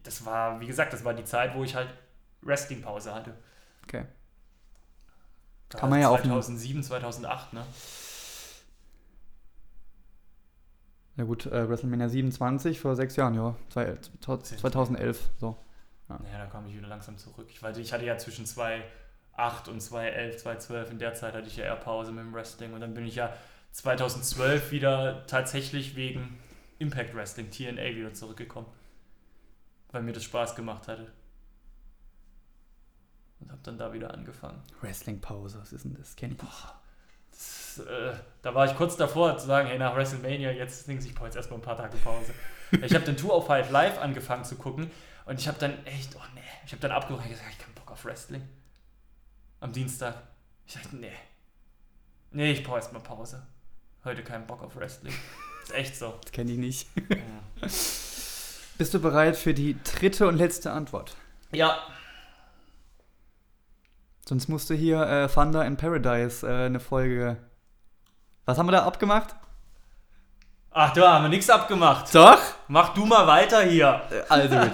das 0.08 0.24
war, 0.24 0.58
wie 0.60 0.66
gesagt, 0.66 0.92
das 0.94 1.04
war 1.04 1.12
die 1.12 1.24
Zeit, 1.24 1.54
wo 1.54 1.62
ich 1.64 1.74
halt 1.74 1.92
Wrestling-Pause 2.40 3.14
hatte. 3.14 3.34
Okay. 3.84 4.04
Kann 5.68 5.90
man 5.90 6.00
ja 6.00 6.08
auch- 6.08 6.18
2007, 6.18 6.82
2008, 6.82 7.52
ne? 7.52 7.62
Ja 11.16 11.24
gut, 11.24 11.46
äh, 11.46 11.68
WrestleMania 11.68 12.08
27 12.08 12.80
vor 12.80 12.94
sechs 12.96 13.16
Jahren, 13.16 13.34
ja. 13.34 13.54
Zwei- 13.70 13.96
2011, 14.20 15.30
so. 15.38 15.56
Naja, 16.08 16.38
da 16.38 16.46
kam 16.46 16.66
ich 16.68 16.74
wieder 16.76 16.86
langsam 16.88 17.18
zurück. 17.18 17.48
Ich, 17.50 17.60
ich 17.62 17.92
hatte 17.92 18.04
ja 18.06 18.16
zwischen 18.16 18.46
2008 18.46 19.68
und 19.68 19.80
2011, 19.82 20.38
2012, 20.38 20.90
in 20.92 20.98
der 20.98 21.12
Zeit 21.14 21.34
hatte 21.34 21.48
ich 21.48 21.56
ja 21.56 21.64
eher 21.64 21.76
Pause 21.76 22.12
mit 22.12 22.24
dem 22.24 22.32
Wrestling. 22.32 22.72
Und 22.72 22.80
dann 22.80 22.94
bin 22.94 23.04
ich 23.04 23.16
ja 23.16 23.30
2012 23.72 24.70
wieder 24.70 25.26
tatsächlich 25.26 25.96
wegen 25.96 26.38
Impact 26.78 27.14
Wrestling, 27.14 27.50
TNA, 27.50 27.94
wieder 27.96 28.14
zurückgekommen. 28.14 28.68
Weil 29.90 30.02
mir 30.02 30.12
das 30.12 30.24
Spaß 30.24 30.54
gemacht 30.54 30.88
hatte. 30.88 31.12
Und 33.40 33.50
habe 33.50 33.60
dann 33.62 33.78
da 33.78 33.92
wieder 33.92 34.12
angefangen. 34.12 34.62
Wrestling-Pause, 34.80 35.60
was 35.60 35.72
ist 35.72 35.84
denn 35.84 35.94
das? 35.94 36.16
Kenn 36.16 36.32
ich 36.32 36.42
nicht. 36.42 36.74
Das, 37.30 37.78
äh, 37.86 38.14
da 38.42 38.54
war 38.54 38.66
ich 38.66 38.76
kurz 38.76 38.96
davor 38.96 39.38
zu 39.38 39.46
sagen, 39.46 39.68
hey, 39.68 39.78
nach 39.78 39.94
WrestleMania, 39.94 40.50
jetzt 40.50 40.88
denke 40.88 41.04
ich, 41.04 41.10
ich 41.10 41.14
brauche 41.14 41.26
jetzt 41.26 41.36
erstmal 41.36 41.60
ein 41.60 41.62
paar 41.62 41.76
Tage 41.76 41.96
Pause. 41.98 42.34
ich 42.72 42.94
habe 42.94 43.04
den 43.04 43.16
205 43.16 43.70
Live 43.70 43.98
angefangen 44.00 44.44
zu 44.44 44.56
gucken 44.56 44.90
und 45.24 45.38
ich 45.38 45.46
habe 45.46 45.58
dann 45.58 45.84
echt, 45.86 46.16
oh 46.16 46.22
nee, 46.34 46.40
ich 46.66 46.72
habe 46.72 46.80
dann 46.80 46.90
abgebrochen 46.90 47.26
und 47.26 47.30
gesagt, 47.30 47.48
ich 47.50 47.54
habe 47.58 47.64
keinen 47.64 47.74
Bock 47.74 47.92
auf 47.92 48.04
Wrestling. 48.04 48.42
Am 49.60 49.72
Dienstag. 49.72 50.16
Ich 50.66 50.74
dachte, 50.74 50.96
nee. 50.96 51.12
Nee, 52.30 52.52
ich 52.52 52.64
brauche 52.64 52.76
erstmal 52.76 53.02
Pause. 53.02 53.46
Heute 54.04 54.22
keinen 54.22 54.46
Bock 54.46 54.62
auf 54.62 54.76
Wrestling. 54.76 55.14
Ist 55.62 55.74
echt 55.74 55.96
so. 55.96 56.18
Das 56.22 56.32
kenne 56.32 56.52
ich 56.52 56.58
nicht. 56.58 56.88
Ja. 57.08 57.68
Bist 58.78 58.94
du 58.94 59.00
bereit 59.00 59.36
für 59.36 59.54
die 59.54 59.76
dritte 59.82 60.26
und 60.28 60.36
letzte 60.36 60.70
Antwort? 60.72 61.16
ja, 61.52 61.76
Sonst 64.28 64.48
musst 64.48 64.68
du 64.68 64.74
hier 64.74 65.00
äh, 65.06 65.26
Thunder 65.26 65.64
in 65.64 65.78
Paradise 65.78 66.46
äh, 66.46 66.66
eine 66.66 66.80
Folge. 66.80 67.38
Was 68.44 68.58
haben 68.58 68.66
wir 68.66 68.72
da 68.72 68.84
abgemacht? 68.84 69.34
ach, 70.70 70.92
da 70.92 71.14
haben 71.14 71.24
wir 71.24 71.28
nichts 71.30 71.48
abgemacht. 71.50 72.14
Doch! 72.14 72.38
Mach 72.68 72.92
du 72.94 73.06
mal 73.06 73.26
weiter 73.26 73.62
hier. 73.62 74.02
Also 74.28 74.56
gut. 74.56 74.72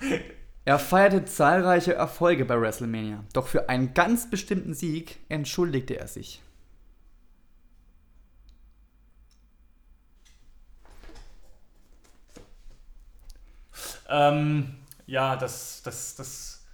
Er 0.66 0.78
feierte 0.78 1.24
zahlreiche 1.24 1.94
Erfolge 1.94 2.44
bei 2.44 2.60
WrestleMania, 2.60 3.24
doch 3.32 3.46
für 3.46 3.68
einen 3.70 3.94
ganz 3.94 4.28
bestimmten 4.28 4.74
Sieg 4.74 5.18
entschuldigte 5.28 5.98
er 5.98 6.06
sich. 6.06 6.42
Ähm, 14.10 14.76
ja, 15.06 15.36
das, 15.36 15.82
das, 15.82 16.16
das. 16.16 16.66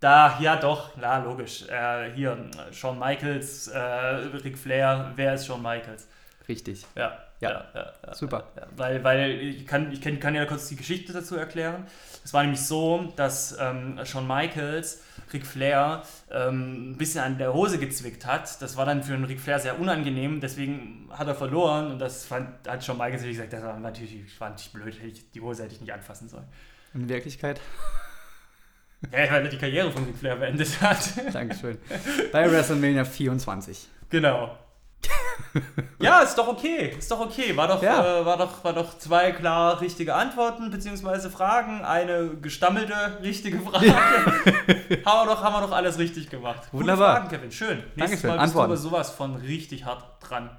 Da, 0.00 0.38
ja 0.40 0.56
doch, 0.56 0.96
ja, 1.00 1.18
logisch. 1.18 1.68
Äh, 1.68 2.10
hier, 2.14 2.50
Shawn 2.72 2.98
Michaels, 2.98 3.68
äh, 3.68 3.78
Ric 3.78 4.56
Flair, 4.56 5.12
wer 5.16 5.34
ist 5.34 5.46
Shawn 5.46 5.60
Michaels? 5.62 6.08
Richtig. 6.48 6.86
Ja, 6.96 7.18
Ja. 7.40 7.50
ja, 7.50 7.64
ja, 7.74 7.92
ja, 8.06 8.14
Super. 8.14 8.44
Weil, 8.76 9.04
weil 9.04 9.30
ich 9.30 9.66
kann, 9.66 9.92
ich 9.92 10.00
kann, 10.00 10.18
kann 10.18 10.34
ja 10.34 10.46
kurz 10.46 10.68
die 10.68 10.76
Geschichte 10.76 11.12
dazu 11.12 11.36
erklären. 11.36 11.86
Es 12.24 12.32
war 12.32 12.42
nämlich 12.42 12.64
so, 12.64 13.12
dass 13.16 13.56
ähm, 13.60 14.00
Shawn 14.04 14.26
Michaels 14.26 15.02
Ric 15.32 15.46
Flair 15.46 16.02
ähm, 16.30 16.92
ein 16.92 16.96
bisschen 16.96 17.22
an 17.22 17.38
der 17.38 17.52
Hose 17.52 17.78
gezwickt 17.78 18.26
hat. 18.26 18.60
Das 18.62 18.76
war 18.76 18.86
dann 18.86 19.02
für 19.02 19.12
den 19.12 19.24
Ric 19.24 19.40
Flair 19.40 19.58
sehr 19.58 19.78
unangenehm, 19.80 20.40
deswegen 20.40 21.08
hat 21.10 21.28
er 21.28 21.34
verloren 21.34 21.92
und 21.92 21.98
das 21.98 22.26
fand, 22.26 22.68
hat 22.68 22.86
Michaels 22.88 23.22
natürlich 23.22 23.36
gesagt, 23.36 23.52
das 23.52 23.62
war 23.62 23.78
natürlich, 23.78 24.24
das 24.30 24.40
war 24.40 24.50
natürlich 24.50 24.72
blöd, 24.72 25.00
ich, 25.04 25.30
die 25.30 25.40
Hose 25.40 25.64
hätte 25.64 25.74
ich 25.74 25.80
nicht 25.80 25.92
anfassen 25.92 26.28
sollen. 26.28 26.46
In 26.94 27.08
Wirklichkeit. 27.08 27.60
Ja, 29.12 29.30
weil 29.30 29.44
er 29.44 29.48
die 29.48 29.58
Karriere 29.58 29.90
von 29.90 30.04
Ric 30.04 30.16
Flair 30.16 30.36
beendet 30.36 30.80
hat. 30.80 30.98
Dankeschön. 31.32 31.78
Bei 32.32 32.50
WrestleMania 32.50 33.04
24. 33.04 33.88
genau. 34.10 34.58
Ja, 36.00 36.20
ist 36.20 36.36
doch 36.36 36.46
okay. 36.48 36.94
Ist 36.98 37.10
doch 37.10 37.20
okay. 37.20 37.56
War 37.56 37.66
doch, 37.68 37.82
Ja. 37.82 38.20
äh, 38.20 38.24
war 38.26 38.36
doch, 38.36 38.62
war 38.64 38.72
doch 38.72 38.96
zwei 38.98 39.32
klar 39.32 39.80
richtige 39.80 40.14
Antworten 40.14 40.70
bzw. 40.70 41.28
Fragen, 41.28 41.84
eine 41.84 42.30
gestammelte 42.40 42.94
richtige 43.22 43.58
Frage. 43.62 43.92
haben, 43.94 45.28
wir 45.28 45.34
doch, 45.34 45.42
haben 45.42 45.54
wir 45.54 45.60
doch 45.62 45.72
alles 45.72 45.98
richtig 45.98 46.30
gemacht. 46.30 46.68
Gute 46.70 46.82
Wunderbar. 46.84 47.16
Fragen, 47.16 47.28
Kevin. 47.28 47.50
Schön. 47.52 47.78
Nächstes 47.96 48.22
Dankeschön. 48.22 48.30
Mal 48.30 48.36
bist 48.38 48.44
Antworten. 48.56 48.68
du 48.70 48.74
aber 48.74 48.76
sowas 48.76 49.10
von 49.10 49.36
richtig 49.36 49.84
hart 49.84 50.04
dran. 50.20 50.50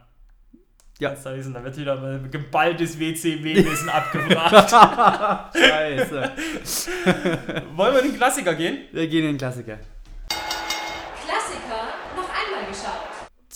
Ja. 1.00 1.12
Da 1.16 1.64
wird 1.64 1.78
wieder 1.78 1.96
mal 1.96 2.20
geballtes 2.30 3.00
WCW-Wissen 3.00 3.90
abgefragt. 3.94 4.70
Scheiße. 5.58 6.32
Wollen 7.76 7.94
wir 7.96 8.02
in 8.04 8.10
den 8.12 8.18
Klassiker 8.18 8.54
gehen? 8.54 8.80
Wir 8.92 9.08
gehen 9.08 9.26
in 9.30 9.38
den. 9.38 9.38
Klassiker 9.40 9.80
noch 12.16 12.30
einmal 12.30 12.66
geschaut. 12.70 13.08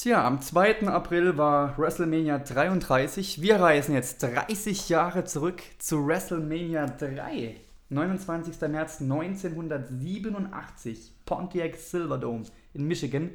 Tja, 0.05 0.21
am 0.23 0.39
2. 0.39 0.87
April 0.87 1.35
war 1.35 1.75
WrestleMania 1.79 2.37
33. 2.37 3.41
Wir 3.41 3.59
reisen 3.59 3.95
jetzt 3.95 4.21
30 4.21 4.87
Jahre 4.87 5.23
zurück 5.23 5.63
zu 5.79 6.05
WrestleMania 6.05 6.85
3. 6.85 7.55
29. 7.89 8.61
März 8.69 9.01
1987. 9.01 11.11
Pontiac 11.25 11.75
Silverdome 11.77 12.43
in 12.75 12.87
Michigan. 12.87 13.31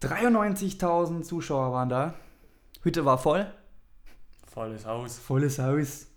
93.000 0.00 1.22
Zuschauer 1.22 1.72
waren 1.72 1.88
da. 1.88 2.14
Hütte 2.82 3.04
war 3.04 3.18
voll. 3.18 3.46
Volles 4.52 4.84
Haus. 4.84 5.16
Volles 5.16 5.60
Haus. 5.60 6.08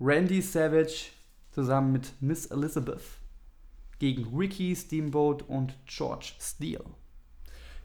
Randy 0.00 0.42
Savage 0.42 1.12
zusammen 1.52 1.92
mit 1.92 2.20
Miss 2.20 2.46
Elizabeth 2.46 3.04
gegen 4.00 4.36
Ricky 4.36 4.74
Steamboat 4.74 5.44
und 5.44 5.76
George 5.86 6.32
Steele. 6.40 6.82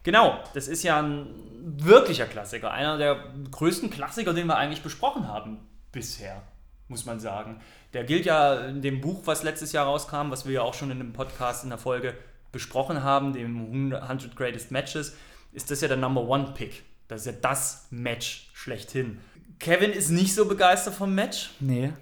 Genau, 0.03 0.39
das 0.53 0.67
ist 0.67 0.83
ja 0.83 1.01
ein 1.01 1.27
wirklicher 1.63 2.25
Klassiker. 2.25 2.71
Einer 2.71 2.97
der 2.97 3.23
größten 3.51 3.89
Klassiker, 3.89 4.33
den 4.33 4.47
wir 4.47 4.57
eigentlich 4.57 4.83
besprochen 4.83 5.27
haben 5.27 5.59
bisher, 5.91 6.41
muss 6.89 7.05
man 7.05 7.19
sagen. 7.19 7.61
Der 7.93 8.03
gilt 8.03 8.25
ja 8.25 8.55
in 8.65 8.81
dem 8.81 9.01
Buch, 9.01 9.21
was 9.25 9.43
letztes 9.43 9.71
Jahr 9.71 9.85
rauskam, 9.85 10.29
was 10.29 10.45
wir 10.45 10.53
ja 10.53 10.61
auch 10.61 10.73
schon 10.73 10.91
in 10.91 10.97
dem 10.97 11.13
Podcast 11.13 11.63
in 11.63 11.69
der 11.69 11.79
Folge 11.79 12.15
besprochen 12.51 13.03
haben, 13.03 13.33
dem 13.33 13.93
100 13.93 14.35
Greatest 14.35 14.71
Matches, 14.71 15.15
ist 15.53 15.71
das 15.71 15.81
ja 15.81 15.87
der 15.87 15.97
Number 15.97 16.21
One 16.21 16.53
Pick. 16.53 16.83
Das 17.07 17.21
ist 17.21 17.27
ja 17.27 17.39
das 17.41 17.87
Match 17.89 18.49
schlechthin. 18.53 19.19
Kevin 19.59 19.91
ist 19.91 20.09
nicht 20.09 20.35
so 20.35 20.45
begeistert 20.45 20.95
vom 20.95 21.15
Match. 21.15 21.51
Nee. 21.59 21.93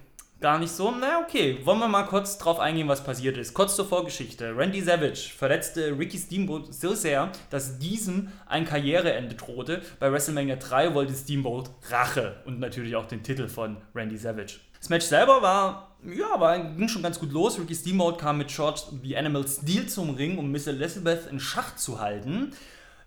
Gar 0.42 0.58
nicht 0.58 0.72
so? 0.72 0.90
Na 0.90 1.20
okay, 1.20 1.60
wollen 1.66 1.78
wir 1.78 1.88
mal 1.88 2.08
kurz 2.08 2.40
drauf 2.40 2.60
eingehen, 2.60 2.88
was 2.88 3.04
passiert 3.04 3.38
ist. 3.38 3.54
Kurz 3.54 3.76
zur 3.76 3.86
Vorgeschichte. 3.86 4.58
Randy 4.58 4.82
Savage 4.82 5.30
verletzte 5.38 5.96
Ricky 6.00 6.18
Steamboat 6.18 6.74
so 6.74 6.96
sehr, 6.96 7.32
dass 7.52 7.78
diesem 7.78 8.30
ein 8.48 8.66
Karriereende 8.66 9.36
drohte. 9.36 9.84
Bei 10.00 10.12
WrestleMania 10.12 10.56
3 10.56 10.96
wollte 10.96 11.14
Steamboat 11.14 11.70
Rache 11.92 12.42
und 12.46 12.60
natürlich 12.60 12.96
auch 12.96 13.06
den 13.06 13.22
Titel 13.22 13.48
von 13.48 13.78
Randy 13.94 14.18
Savage. 14.18 14.56
Das 14.80 14.90
Match 14.90 15.06
selber 15.06 15.44
war, 15.44 15.96
ja, 16.04 16.40
war, 16.40 16.58
ging 16.58 16.88
schon 16.88 17.04
ganz 17.04 17.20
gut 17.20 17.32
los. 17.32 17.60
Ricky 17.60 17.76
Steamboat 17.76 18.18
kam 18.18 18.40
mit 18.40 18.48
George 18.48 18.82
the 19.04 19.16
Animal 19.16 19.48
Steel 19.48 19.86
zum 19.86 20.16
Ring, 20.16 20.40
um 20.40 20.52
Miss 20.52 20.66
Elizabeth 20.66 21.28
in 21.30 21.40
Schach 21.40 21.76
zu 21.76 22.00
halten. 22.00 22.52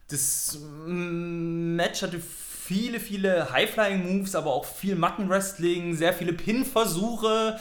Das 0.09 0.61
mm, 0.87 1.75
Match 1.75 2.03
hatte 2.03 2.21
viele, 2.67 2.99
viele 2.99 3.53
High-Flying-Moves, 3.53 4.35
aber 4.35 4.55
auch 4.55 4.65
viel 4.65 4.97
Mattenwrestling, 4.97 5.95
sehr 5.97 6.15
viele 6.15 6.33
Pin-Versuche. 6.33 7.61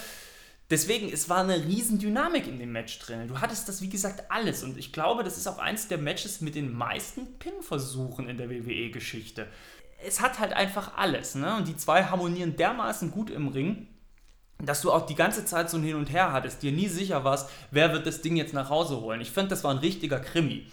Deswegen, 0.70 1.12
es 1.12 1.28
war 1.28 1.40
eine 1.42 1.66
riesen 1.66 2.00
Dynamik 2.00 2.48
in 2.48 2.58
dem 2.58 2.72
Match 2.72 3.00
drin. 3.00 3.28
Du 3.28 3.42
hattest 3.42 3.68
das, 3.68 3.82
wie 3.82 3.90
gesagt, 3.90 4.32
alles. 4.32 4.64
Und 4.64 4.78
ich 4.78 4.94
glaube, 4.94 5.24
das 5.24 5.38
ist 5.38 5.48
auch 5.48 5.60
eins 5.60 5.90
der 5.90 5.98
Matches 5.98 6.40
mit 6.40 6.56
den 6.56 6.74
meisten 6.74 7.38
Pin-Versuchen 7.38 8.30
in 8.30 8.38
der 8.38 8.50
WWE-Geschichte. 8.50 9.48
Es 10.08 10.22
hat 10.22 10.40
halt 10.40 10.54
einfach 10.54 10.98
alles. 10.98 11.36
Ne? 11.36 11.54
Und 11.58 11.68
die 11.68 11.76
zwei 11.76 12.06
harmonieren 12.06 12.56
dermaßen 12.56 13.12
gut 13.12 13.30
im 13.30 13.50
Ring. 13.50 13.88
dass 14.62 14.82
du 14.82 14.92
auch 14.92 15.06
die 15.06 15.16
ganze 15.16 15.46
Zeit 15.46 15.70
so 15.70 15.78
ein 15.78 15.84
Hin 15.84 15.96
und 15.96 16.12
Her 16.12 16.32
hattest, 16.32 16.64
dir 16.64 16.72
nie 16.72 16.88
sicher 16.88 17.24
warst, 17.26 17.50
wer 17.72 17.92
wird 17.92 18.08
das 18.08 18.22
Ding 18.22 18.38
jetzt 18.38 18.54
nach 18.54 18.70
Hause 18.70 19.02
holen. 19.02 19.20
Ich 19.20 19.32
fand, 19.32 19.52
das 19.52 19.64
war 19.64 19.72
ein 19.72 19.80
richtiger 19.80 20.20
Krimi. 20.20 20.68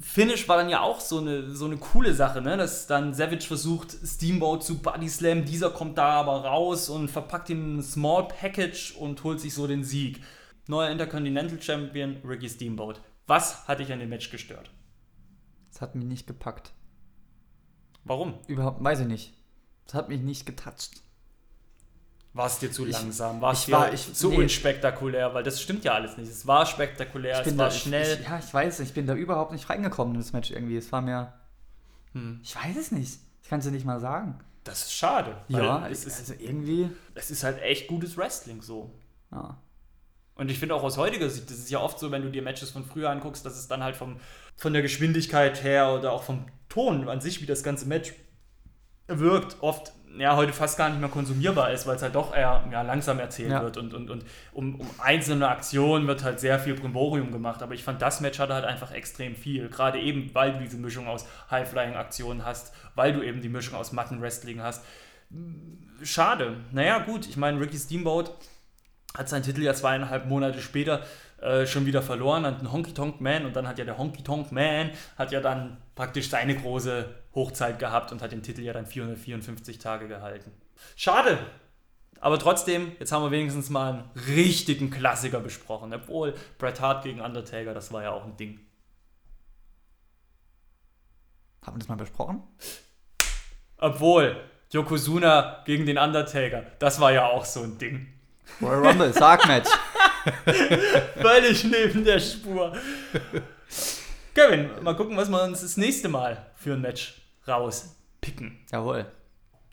Finish 0.00 0.48
war 0.48 0.56
dann 0.56 0.68
ja 0.68 0.80
auch 0.80 1.00
so 1.00 1.18
eine, 1.18 1.50
so 1.50 1.66
eine 1.66 1.76
coole 1.76 2.14
Sache, 2.14 2.40
ne? 2.40 2.56
dass 2.56 2.86
dann 2.86 3.14
Savage 3.14 3.46
versucht, 3.46 3.92
Steamboat 4.04 4.62
zu 4.62 4.78
Body 4.78 5.08
Slam, 5.08 5.44
dieser 5.44 5.70
kommt 5.70 5.98
da 5.98 6.10
aber 6.10 6.44
raus 6.44 6.88
und 6.88 7.08
verpackt 7.08 7.50
ihn 7.50 7.58
in 7.58 7.78
ein 7.78 7.82
Small 7.82 8.28
Package 8.28 8.96
und 8.96 9.22
holt 9.24 9.40
sich 9.40 9.54
so 9.54 9.66
den 9.66 9.84
Sieg. 9.84 10.22
Neuer 10.66 10.90
Intercontinental 10.90 11.60
Champion 11.60 12.16
Ricky 12.24 12.48
Steamboat. 12.48 13.00
Was 13.26 13.66
hat 13.66 13.80
dich 13.80 13.92
an 13.92 14.00
dem 14.00 14.08
Match 14.08 14.30
gestört? 14.30 14.70
Das 15.70 15.80
hat 15.80 15.94
mich 15.94 16.04
nicht 16.04 16.26
gepackt. 16.26 16.72
Warum? 18.04 18.34
Überhaupt, 18.46 18.82
weiß 18.82 19.00
ich 19.00 19.06
nicht. 19.06 19.34
Das 19.84 19.94
hat 19.94 20.08
mich 20.08 20.20
nicht 20.20 20.46
getoucht. 20.46 21.02
War 22.34 22.46
es 22.46 22.58
dir 22.58 22.70
zu 22.70 22.84
langsam? 22.84 23.40
War 23.40 23.52
es 23.52 23.64
dir 23.64 23.72
war- 23.72 23.92
ich- 23.92 24.12
zu 24.14 24.28
nee. 24.30 24.36
unspektakulär? 24.36 25.34
Weil 25.34 25.42
das 25.42 25.60
stimmt 25.60 25.84
ja 25.84 25.94
alles 25.94 26.16
nicht. 26.16 26.30
Es 26.30 26.46
war 26.46 26.66
spektakulär, 26.66 27.40
es 27.40 27.56
war 27.58 27.66
da, 27.66 27.70
schnell. 27.70 28.14
Ich, 28.14 28.20
ich, 28.20 28.26
ja, 28.28 28.38
ich 28.38 28.54
weiß, 28.54 28.80
ich 28.80 28.92
bin 28.92 29.06
da 29.06 29.14
überhaupt 29.14 29.52
nicht 29.52 29.68
reingekommen 29.68 30.14
in 30.14 30.20
das 30.20 30.32
Match 30.32 30.50
irgendwie. 30.50 30.76
Es 30.76 30.92
war 30.92 31.00
mir. 31.00 31.32
Hm. 32.12 32.40
Ich 32.42 32.54
weiß 32.54 32.76
es 32.76 32.92
nicht. 32.92 33.18
Ich 33.42 33.48
kann 33.48 33.58
es 33.60 33.64
dir 33.64 33.72
nicht 33.72 33.86
mal 33.86 33.98
sagen. 34.00 34.38
das 34.64 34.82
ist 34.82 34.92
schade. 34.92 35.36
Ja, 35.48 35.88
es 35.88 36.04
ist, 36.04 36.18
also 36.18 36.34
irgendwie. 36.38 36.90
es 37.14 37.30
ist 37.30 37.42
halt 37.42 37.60
echt 37.62 37.88
gutes 37.88 38.16
Wrestling 38.18 38.60
so. 38.62 38.92
Ja. 39.32 39.56
Und 40.34 40.50
ich 40.50 40.58
finde 40.58 40.74
auch 40.74 40.82
aus 40.84 40.98
heutiger 40.98 41.28
Sicht, 41.30 41.50
das 41.50 41.58
ist 41.58 41.70
ja 41.70 41.80
oft 41.80 41.98
so, 41.98 42.10
wenn 42.12 42.22
du 42.22 42.30
dir 42.30 42.42
Matches 42.42 42.70
von 42.70 42.84
früher 42.84 43.10
anguckst, 43.10 43.44
dass 43.44 43.58
es 43.58 43.66
dann 43.66 43.82
halt 43.82 43.96
vom, 43.96 44.20
von 44.56 44.72
der 44.72 44.82
Geschwindigkeit 44.82 45.64
her 45.64 45.92
oder 45.94 46.12
auch 46.12 46.22
vom 46.22 46.44
Ton 46.68 47.08
an 47.08 47.20
sich, 47.20 47.42
wie 47.42 47.46
das 47.46 47.62
ganze 47.64 47.86
Match 47.86 48.12
wirkt, 49.08 49.56
oft 49.62 49.92
ja 50.16 50.36
heute 50.36 50.52
fast 50.52 50.78
gar 50.78 50.88
nicht 50.88 51.00
mehr 51.00 51.08
konsumierbar 51.08 51.70
ist, 51.72 51.86
weil 51.86 51.96
es 51.96 52.02
halt 52.02 52.14
doch 52.14 52.34
eher 52.34 52.64
ja, 52.72 52.82
langsam 52.82 53.18
erzählt 53.18 53.50
Ja. 53.50 53.62
wird 53.62 53.76
und, 53.76 53.94
und, 53.94 54.10
und 54.10 54.24
um, 54.52 54.80
um 54.80 54.90
einzelne 54.98 55.48
Aktionen 55.48 56.06
wird 56.06 56.24
halt 56.24 56.40
sehr 56.40 56.58
viel 56.58 56.74
Brimborium 56.74 57.30
gemacht. 57.30 57.62
Aber 57.62 57.74
ich 57.74 57.84
fand, 57.84 58.00
das 58.02 58.20
Match 58.20 58.38
hatte 58.38 58.54
halt 58.54 58.64
einfach 58.64 58.92
extrem 58.92 59.36
viel. 59.36 59.68
Gerade 59.68 60.00
eben, 60.00 60.34
weil 60.34 60.54
du 60.54 60.60
diese 60.60 60.76
Mischung 60.76 61.06
aus 61.06 61.26
High-Flying-Aktionen 61.50 62.44
hast, 62.44 62.72
weil 62.94 63.12
du 63.12 63.22
eben 63.22 63.42
die 63.42 63.48
Mischung 63.48 63.74
aus 63.76 63.92
Matten-Wrestling 63.92 64.62
hast. 64.62 64.84
Schade. 66.02 66.56
Naja, 66.72 67.00
gut, 67.00 67.26
ich 67.28 67.36
meine, 67.36 67.60
Ricky 67.60 67.76
Steamboat 67.76 68.32
hat 69.16 69.28
seinen 69.28 69.42
Titel 69.42 69.62
ja 69.62 69.74
zweieinhalb 69.74 70.26
Monate 70.26 70.60
später 70.60 71.02
äh, 71.40 71.66
schon 71.66 71.86
wieder 71.86 72.02
verloren 72.02 72.44
an 72.44 72.58
den 72.58 72.72
Honky 72.72 72.92
Tonk 72.94 73.20
Man 73.20 73.46
und 73.46 73.56
dann 73.56 73.66
hat 73.66 73.78
ja 73.78 73.84
der 73.84 73.98
Honky 73.98 74.22
Tonk 74.22 74.52
Man 74.52 74.90
hat 75.16 75.32
ja 75.32 75.40
dann 75.40 75.76
praktisch 75.94 76.28
seine 76.28 76.54
große 76.54 77.06
Hochzeit 77.38 77.78
gehabt 77.78 78.12
und 78.12 78.20
hat 78.20 78.32
den 78.32 78.42
Titel 78.42 78.62
ja 78.62 78.72
dann 78.72 78.86
454 78.86 79.78
Tage 79.78 80.08
gehalten. 80.08 80.52
Schade. 80.96 81.38
Aber 82.20 82.38
trotzdem, 82.38 82.92
jetzt 82.98 83.12
haben 83.12 83.22
wir 83.22 83.30
wenigstens 83.30 83.70
mal 83.70 83.92
einen 83.92 84.10
richtigen 84.26 84.90
Klassiker 84.90 85.40
besprochen. 85.40 85.94
Obwohl 85.94 86.34
Bret 86.58 86.80
Hart 86.80 87.04
gegen 87.04 87.20
Undertaker, 87.20 87.74
das 87.74 87.92
war 87.92 88.02
ja 88.02 88.10
auch 88.10 88.24
ein 88.24 88.36
Ding. 88.36 88.60
Haben 91.64 91.76
wir 91.76 91.78
das 91.78 91.88
mal 91.88 91.96
besprochen? 91.96 92.42
Obwohl 93.76 94.36
Yokozuna 94.70 95.62
gegen 95.64 95.86
den 95.86 95.98
Undertaker, 95.98 96.64
das 96.78 97.00
war 97.00 97.12
ja 97.12 97.26
auch 97.26 97.44
so 97.44 97.62
ein 97.62 97.78
Ding. 97.78 98.08
Royal 98.60 98.86
Rumble, 98.86 99.12
Sargmatch. 99.12 99.68
Völlig 101.20 101.64
neben 101.64 102.04
der 102.04 102.18
Spur. 102.18 102.72
Kevin, 104.34 104.70
mal 104.82 104.96
gucken, 104.96 105.16
was 105.16 105.28
wir 105.28 105.42
uns 105.42 105.60
das 105.60 105.76
nächste 105.76 106.08
Mal 106.08 106.46
für 106.56 106.72
ein 106.72 106.80
Match 106.80 107.14
rauspicken. 107.48 108.58
Jawohl. 108.70 109.06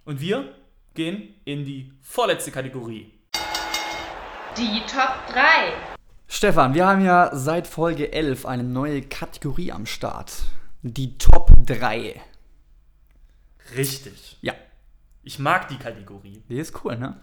Und 0.06 0.22
wir 0.22 0.54
gehen 0.94 1.36
in 1.46 1.66
die 1.66 1.92
vorletzte 2.02 2.52
Kategorie. 2.52 3.12
Die 4.58 4.82
Top 4.88 5.28
3. 5.34 5.74
Stefan, 6.28 6.74
wir 6.74 6.88
haben 6.88 7.04
ja 7.04 7.30
seit 7.36 7.68
Folge 7.68 8.12
11 8.14 8.46
eine 8.46 8.64
neue 8.64 9.02
Kategorie 9.02 9.72
am 9.72 9.86
Start. 9.86 10.32
Die 10.82 11.18
Top 11.18 11.52
3. 11.66 12.22
Richtig. 13.76 14.38
Ja, 14.42 14.54
Ich 15.24 15.40
mag 15.40 15.68
die 15.68 15.78
Kategorie. 15.78 16.44
die 16.48 16.58
ist 16.58 16.84
cool, 16.84 16.98
ne? 16.98 17.20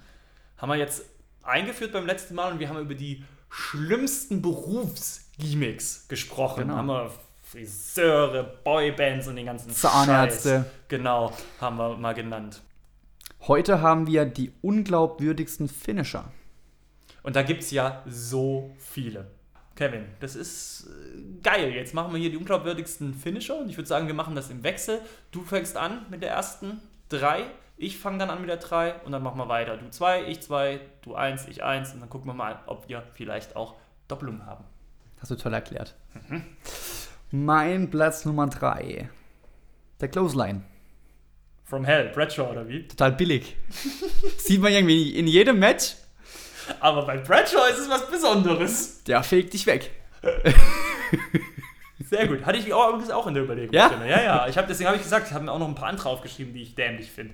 Haben 0.57 0.69
wir 0.71 0.77
jetzt 0.77 1.05
eingeführt 1.43 1.93
beim 1.93 2.07
letzten 2.07 2.35
Mal 2.35 2.53
und 2.53 2.59
wir 2.59 2.69
haben 2.69 2.79
über 2.79 2.95
die 2.95 3.25
schlimmsten 3.49 4.43
Berufsgimmicks 4.43 6.09
gesprochen. 6.09 6.63
Genau. 6.63 6.77
Haben 6.77 6.87
wir 6.89 7.13
Friseure, 7.53 8.45
Boybands 8.65 9.29
und 9.29 9.37
den 9.37 9.45
ganzen 9.45 9.71
Zahnärzte. 9.71 10.49
Scheiß. 10.49 10.89
Genau, 10.89 11.35
haben 11.61 11.77
wir 11.77 11.99
mal 11.99 12.15
genannt. 12.15 12.63
Heute 13.47 13.83
haben 13.83 14.07
wir 14.07 14.25
die 14.25 14.53
unglaubwürdigsten 14.63 15.69
Finisher. 15.69 16.25
Und 17.23 17.37
da 17.37 17.43
gibt 17.43 17.63
es 17.63 17.71
ja 17.71 18.03
so 18.07 18.75
viele. 18.79 19.27
Kevin, 19.75 20.07
das 20.21 20.35
ist 20.35 20.87
äh, 20.87 21.43
geil. 21.43 21.75
Jetzt 21.75 21.93
machen 21.93 22.15
wir 22.15 22.21
hier 22.21 22.31
die 22.31 22.39
unglaubwürdigsten 22.39 23.13
Finisher 23.13 23.59
und 23.59 23.69
ich 23.69 23.77
würde 23.77 23.89
sagen, 23.89 24.07
wir 24.07 24.15
machen 24.15 24.35
das 24.35 24.49
im 24.49 24.63
Wechsel. 24.63 25.03
Du 25.31 25.43
fängst 25.43 25.77
an 25.77 26.07
mit 26.09 26.23
der 26.23 26.31
ersten 26.31 26.81
drei, 27.11 27.45
ich 27.77 27.99
fange 27.99 28.17
dann 28.17 28.31
an 28.31 28.41
mit 28.41 28.49
der 28.49 28.57
drei 28.57 28.95
und 29.05 29.13
dann 29.13 29.23
machen 29.23 29.37
wir 29.37 29.49
weiter. 29.49 29.77
Du 29.77 29.91
zwei, 29.91 30.25
ich 30.25 30.41
zwei, 30.41 30.81
du 31.03 31.15
eins, 31.17 31.47
ich 31.49 31.63
eins 31.63 31.93
und 31.93 32.01
dann 32.01 32.09
gucken 32.09 32.31
wir 32.31 32.35
mal, 32.35 32.61
ob 32.67 32.89
wir 32.89 33.03
vielleicht 33.13 33.57
auch 33.57 33.75
Doppelungen 34.09 34.47
haben. 34.47 34.65
Hast 35.21 35.31
du 35.31 35.37
toll 35.37 35.53
erklärt. 35.53 35.95
Mein 37.35 37.89
Platz 37.89 38.27
Nummer 38.27 38.47
3. 38.47 39.09
Der 40.03 40.09
Clothesline. 40.09 40.65
From 41.65 41.83
Hell, 41.83 42.11
Bradshaw 42.15 42.51
oder 42.51 42.69
wie? 42.69 42.87
Total 42.87 43.13
billig. 43.13 43.57
Sieht 44.37 44.61
man 44.61 44.71
irgendwie 44.71 45.17
in 45.19 45.27
jedem 45.27 45.59
Match. 45.59 45.95
Aber 46.79 47.07
bei 47.07 47.17
Bradshaw 47.17 47.71
ist 47.71 47.79
es 47.79 47.89
was 47.89 48.11
Besonderes. 48.11 49.03
Der 49.05 49.23
fegt 49.23 49.55
dich 49.55 49.67
weg. 49.67 49.93
Sehr 52.05 52.29
gut. 52.29 52.45
Hatte 52.45 52.59
ich 52.59 52.71
auch, 52.75 52.91
übrigens 52.91 53.11
auch 53.11 53.27
in 53.27 53.33
der 53.33 53.45
Überlegung. 53.45 53.73
Ja? 53.73 53.89
drin. 53.89 54.07
Ja, 54.07 54.23
ja. 54.23 54.49
Ich 54.49 54.59
hab, 54.59 54.69
deswegen 54.69 54.89
habe 54.89 54.99
ich 54.99 55.03
gesagt, 55.03 55.29
ich 55.29 55.33
habe 55.33 55.47
mir 55.47 55.53
auch 55.53 55.59
noch 55.59 55.69
ein 55.69 55.75
paar 55.75 55.89
andere 55.89 56.11
aufgeschrieben, 56.11 56.53
die 56.53 56.61
ich 56.61 56.75
dämlich 56.75 57.11
finde. 57.11 57.33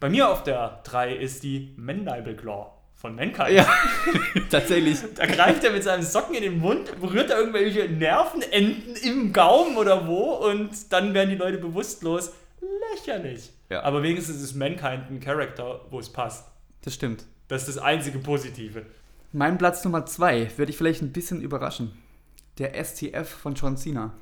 Bei 0.00 0.08
mir 0.08 0.30
auf 0.30 0.44
der 0.44 0.80
3 0.84 1.14
ist 1.14 1.42
die 1.42 1.74
Mandible 1.76 2.36
Claw 2.36 2.70
von 2.96 3.14
Mankind. 3.14 3.50
Ja, 3.50 3.68
tatsächlich. 4.50 4.98
Da 5.14 5.26
greift 5.26 5.62
er 5.64 5.72
mit 5.72 5.84
seinem 5.84 6.02
Socken 6.02 6.34
in 6.34 6.42
den 6.42 6.58
Mund, 6.58 6.98
berührt 7.00 7.30
er 7.30 7.38
irgendwelche 7.38 7.88
Nervenenden 7.88 8.96
im 8.96 9.32
Gaumen 9.32 9.76
oder 9.76 10.06
wo 10.06 10.34
und 10.48 10.70
dann 10.90 11.14
werden 11.14 11.30
die 11.30 11.36
Leute 11.36 11.58
bewusstlos. 11.58 12.32
Lächerlich. 12.92 13.50
Ja. 13.68 13.82
Aber 13.82 14.02
wenigstens 14.02 14.42
ist 14.42 14.54
Mankind 14.54 15.10
ein 15.10 15.20
Charakter, 15.20 15.82
wo 15.90 15.98
es 15.98 16.10
passt. 16.10 16.46
Das 16.82 16.94
stimmt. 16.94 17.24
Das 17.48 17.68
ist 17.68 17.76
das 17.76 17.84
einzige 17.84 18.18
Positive. 18.18 18.86
Mein 19.32 19.58
Platz 19.58 19.84
Nummer 19.84 20.06
2 20.06 20.52
würde 20.56 20.70
ich 20.70 20.78
vielleicht 20.78 21.02
ein 21.02 21.12
bisschen 21.12 21.42
überraschen. 21.42 21.92
Der 22.58 22.82
STF 22.82 23.28
von 23.28 23.54
John 23.54 23.76
Cena. 23.76 24.14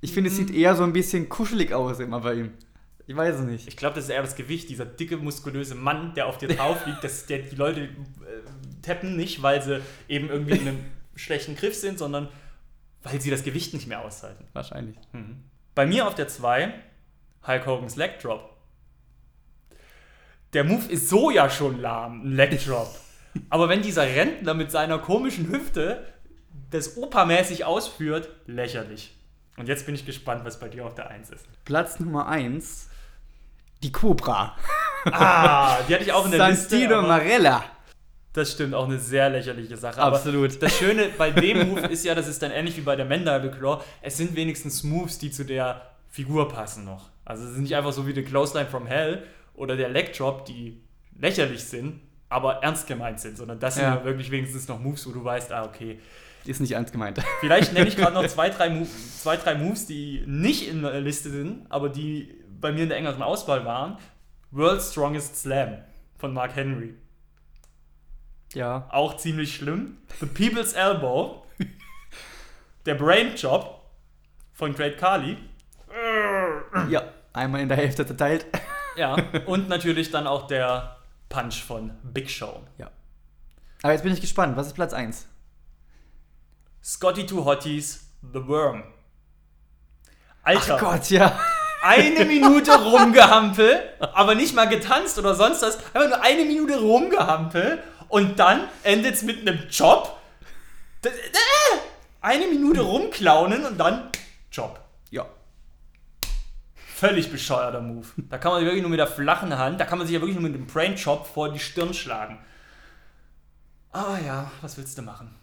Ich 0.00 0.12
finde, 0.12 0.28
es 0.28 0.36
sieht 0.36 0.54
eher 0.54 0.76
so 0.76 0.82
ein 0.82 0.92
bisschen 0.92 1.28
kuschelig 1.28 1.72
aus 1.72 1.98
immer 2.00 2.20
bei 2.20 2.34
ihm. 2.34 2.52
Ich 3.06 3.14
weiß 3.14 3.36
es 3.36 3.40
nicht. 3.42 3.68
Ich 3.68 3.76
glaube, 3.76 3.94
das 3.94 4.04
ist 4.04 4.10
eher 4.10 4.22
das 4.22 4.34
Gewicht, 4.34 4.68
dieser 4.68 4.84
dicke, 4.84 5.16
muskulöse 5.16 5.76
Mann, 5.76 6.14
der 6.14 6.26
auf 6.26 6.38
dir 6.38 6.48
drauf 6.48 6.84
liegt. 6.86 7.04
Das, 7.04 7.26
der, 7.26 7.38
die 7.38 7.54
Leute 7.54 7.82
äh, 7.82 7.88
tappen 8.82 9.16
nicht, 9.16 9.42
weil 9.42 9.62
sie 9.62 9.80
eben 10.08 10.28
irgendwie 10.28 10.56
in 10.56 10.68
einem 10.68 10.84
schlechten 11.14 11.54
Griff 11.54 11.74
sind, 11.74 11.98
sondern 11.98 12.28
weil 13.02 13.20
sie 13.20 13.30
das 13.30 13.44
Gewicht 13.44 13.74
nicht 13.74 13.86
mehr 13.86 14.00
aushalten. 14.00 14.44
Wahrscheinlich. 14.52 14.96
Bei 15.74 15.86
mir 15.86 16.08
auf 16.08 16.14
der 16.16 16.26
2 16.26 16.74
Hulk 17.46 17.66
Hogan's 17.66 17.96
Leg 17.96 18.18
Drop. 18.18 18.56
Der 20.52 20.64
Move 20.64 20.90
ist 20.90 21.08
so 21.08 21.30
ja 21.30 21.48
schon 21.48 21.80
lahm, 21.80 22.22
ein 22.22 22.32
Leg 22.32 22.64
Drop. 22.64 22.92
Aber 23.50 23.68
wenn 23.68 23.82
dieser 23.82 24.02
Rentner 24.02 24.54
mit 24.54 24.72
seiner 24.72 24.98
komischen 24.98 25.48
Hüfte 25.50 26.04
das 26.70 26.96
opermäßig 26.96 27.64
ausführt, 27.64 28.30
lächerlich. 28.46 29.14
Und 29.56 29.68
jetzt 29.68 29.86
bin 29.86 29.94
ich 29.94 30.04
gespannt, 30.04 30.44
was 30.44 30.58
bei 30.58 30.68
dir 30.68 30.84
auf 30.84 30.94
der 30.94 31.08
1 31.08 31.30
ist. 31.30 31.46
Platz 31.64 32.00
Nummer 32.00 32.26
1. 32.26 32.88
Die 33.86 33.92
Cobra. 33.92 34.56
Ah, 35.12 35.78
die 35.88 35.94
hatte 35.94 36.02
ich 36.02 36.12
auch 36.12 36.24
in 36.24 36.32
der 36.32 36.48
Liste. 36.48 36.70
Santino 36.70 37.02
Marella. 37.02 37.62
Das 38.32 38.50
stimmt, 38.50 38.74
auch 38.74 38.86
eine 38.86 38.98
sehr 38.98 39.30
lächerliche 39.30 39.76
Sache. 39.76 40.02
Absolut. 40.02 40.50
Aber 40.50 40.58
das 40.58 40.76
Schöne 40.76 41.08
bei 41.18 41.30
dem 41.30 41.68
Move 41.68 41.86
ist 41.86 42.04
ja, 42.04 42.16
das 42.16 42.26
ist 42.26 42.42
dann 42.42 42.50
ähnlich 42.50 42.76
wie 42.76 42.80
bei 42.80 42.96
der 42.96 43.04
Mandible 43.04 43.52
Claw, 43.52 43.80
es 44.02 44.16
sind 44.16 44.34
wenigstens 44.34 44.82
Moves, 44.82 45.18
die 45.18 45.30
zu 45.30 45.44
der 45.44 45.82
Figur 46.10 46.48
passen 46.48 46.84
noch. 46.84 47.10
Also 47.24 47.44
es 47.44 47.52
sind 47.52 47.62
nicht 47.62 47.76
einfach 47.76 47.92
so 47.92 48.08
wie 48.08 48.12
der 48.12 48.24
Clothesline 48.24 48.66
from 48.66 48.88
Hell 48.88 49.22
oder 49.54 49.76
der 49.76 49.88
Leg 49.88 50.12
Drop, 50.14 50.44
die 50.46 50.82
lächerlich 51.16 51.62
sind, 51.62 52.00
aber 52.28 52.54
ernst 52.64 52.88
gemeint 52.88 53.20
sind, 53.20 53.38
sondern 53.38 53.60
das 53.60 53.76
sind 53.76 53.84
Ja. 53.84 53.94
ja 53.98 54.04
wirklich 54.04 54.32
wenigstens 54.32 54.66
noch 54.66 54.80
Moves, 54.80 55.06
wo 55.06 55.12
du 55.12 55.22
weißt, 55.22 55.52
ah, 55.52 55.62
okay. 55.64 56.00
Ist 56.44 56.60
nicht 56.60 56.72
ernst 56.72 56.90
gemeint. 56.90 57.20
Vielleicht 57.38 57.72
nenne 57.72 57.86
ich 57.88 57.96
gerade 57.96 58.14
noch 58.14 58.26
zwei 58.28 58.50
drei, 58.50 58.68
Mo 58.68 58.84
zwei, 59.22 59.36
drei 59.36 59.54
Moves, 59.54 59.86
die 59.86 60.24
nicht 60.26 60.68
in 60.68 60.82
der 60.82 61.00
Liste 61.00 61.30
sind, 61.30 61.66
aber 61.68 61.88
die 61.88 62.34
bei 62.60 62.72
mir 62.72 62.84
in 62.84 62.88
der 62.88 62.98
engeren 62.98 63.22
Auswahl 63.22 63.64
waren. 63.64 63.98
World's 64.50 64.90
Strongest 64.92 65.36
Slam 65.36 65.78
von 66.18 66.32
Mark 66.32 66.54
Henry. 66.56 66.94
Ja. 68.54 68.88
auch 68.90 69.16
ziemlich 69.16 69.54
schlimm. 69.56 69.98
The 70.20 70.26
People's 70.26 70.72
Elbow. 70.72 71.44
Der 72.86 72.94
Brain 72.94 73.34
Job 73.34 73.82
von 74.52 74.72
Great 74.74 74.96
Kali. 74.98 75.36
Ja. 76.88 77.02
Einmal 77.32 77.60
in 77.60 77.68
der 77.68 77.76
Hälfte 77.76 78.06
zerteilt. 78.06 78.46
Ja, 78.96 79.14
und 79.46 79.68
natürlich 79.68 80.10
dann 80.10 80.26
auch 80.26 80.46
der 80.46 80.96
Punch 81.28 81.62
von 81.62 81.90
Big 82.02 82.30
Show. 82.30 82.62
Ja. 82.78 82.90
Aber 83.82 83.92
jetzt 83.92 84.02
bin 84.02 84.12
ich 84.12 84.20
gespannt. 84.20 84.56
Was 84.56 84.68
ist 84.68 84.72
Platz 84.72 84.94
1? 84.94 85.26
Scotty 86.82 87.26
Two 87.26 87.44
Hotties, 87.44 88.08
The 88.32 88.46
Worm. 88.46 88.84
Alter, 90.42 90.76
Ach 90.76 90.80
Gott, 90.80 91.10
ja. 91.10 91.38
Eine 91.82 92.24
Minute 92.24 92.72
rumgehampel, 92.72 93.80
aber 94.00 94.34
nicht 94.34 94.54
mal 94.54 94.68
getanzt 94.68 95.18
oder 95.18 95.34
sonst 95.34 95.62
was. 95.62 95.78
Einfach 95.94 96.08
nur 96.08 96.22
eine 96.22 96.44
Minute 96.44 96.80
rumgehampel 96.80 97.82
und 98.08 98.38
dann 98.38 98.68
endet 98.82 99.14
es 99.14 99.22
mit 99.22 99.40
einem 99.40 99.68
Job. 99.70 100.18
Äh, 101.04 101.10
Eine 102.20 102.46
Minute 102.48 102.80
rumklaunen 102.80 103.64
und 103.64 103.78
dann 103.78 104.10
Job. 104.50 104.80
Ja. 105.10 105.26
Völlig 106.74 107.30
bescheuerter 107.30 107.80
Move. 107.80 108.06
Da 108.16 108.38
kann 108.38 108.52
man 108.52 108.60
sich 108.60 108.66
wirklich 108.66 108.82
nur 108.82 108.90
mit 108.90 108.98
der 108.98 109.06
flachen 109.06 109.56
Hand, 109.56 109.80
da 109.80 109.84
kann 109.84 109.98
man 109.98 110.06
sich 110.06 110.14
ja 110.14 110.20
wirklich 110.20 110.36
nur 110.36 110.48
mit 110.48 110.54
dem 110.54 110.66
Brain 110.66 110.96
Chop 110.96 111.26
vor 111.26 111.52
die 111.52 111.58
Stirn 111.58 111.94
schlagen. 111.94 112.38
Aber 113.92 114.18
ja, 114.18 114.50
was 114.62 114.76
willst 114.76 114.98
du 114.98 115.02
machen? 115.02 115.34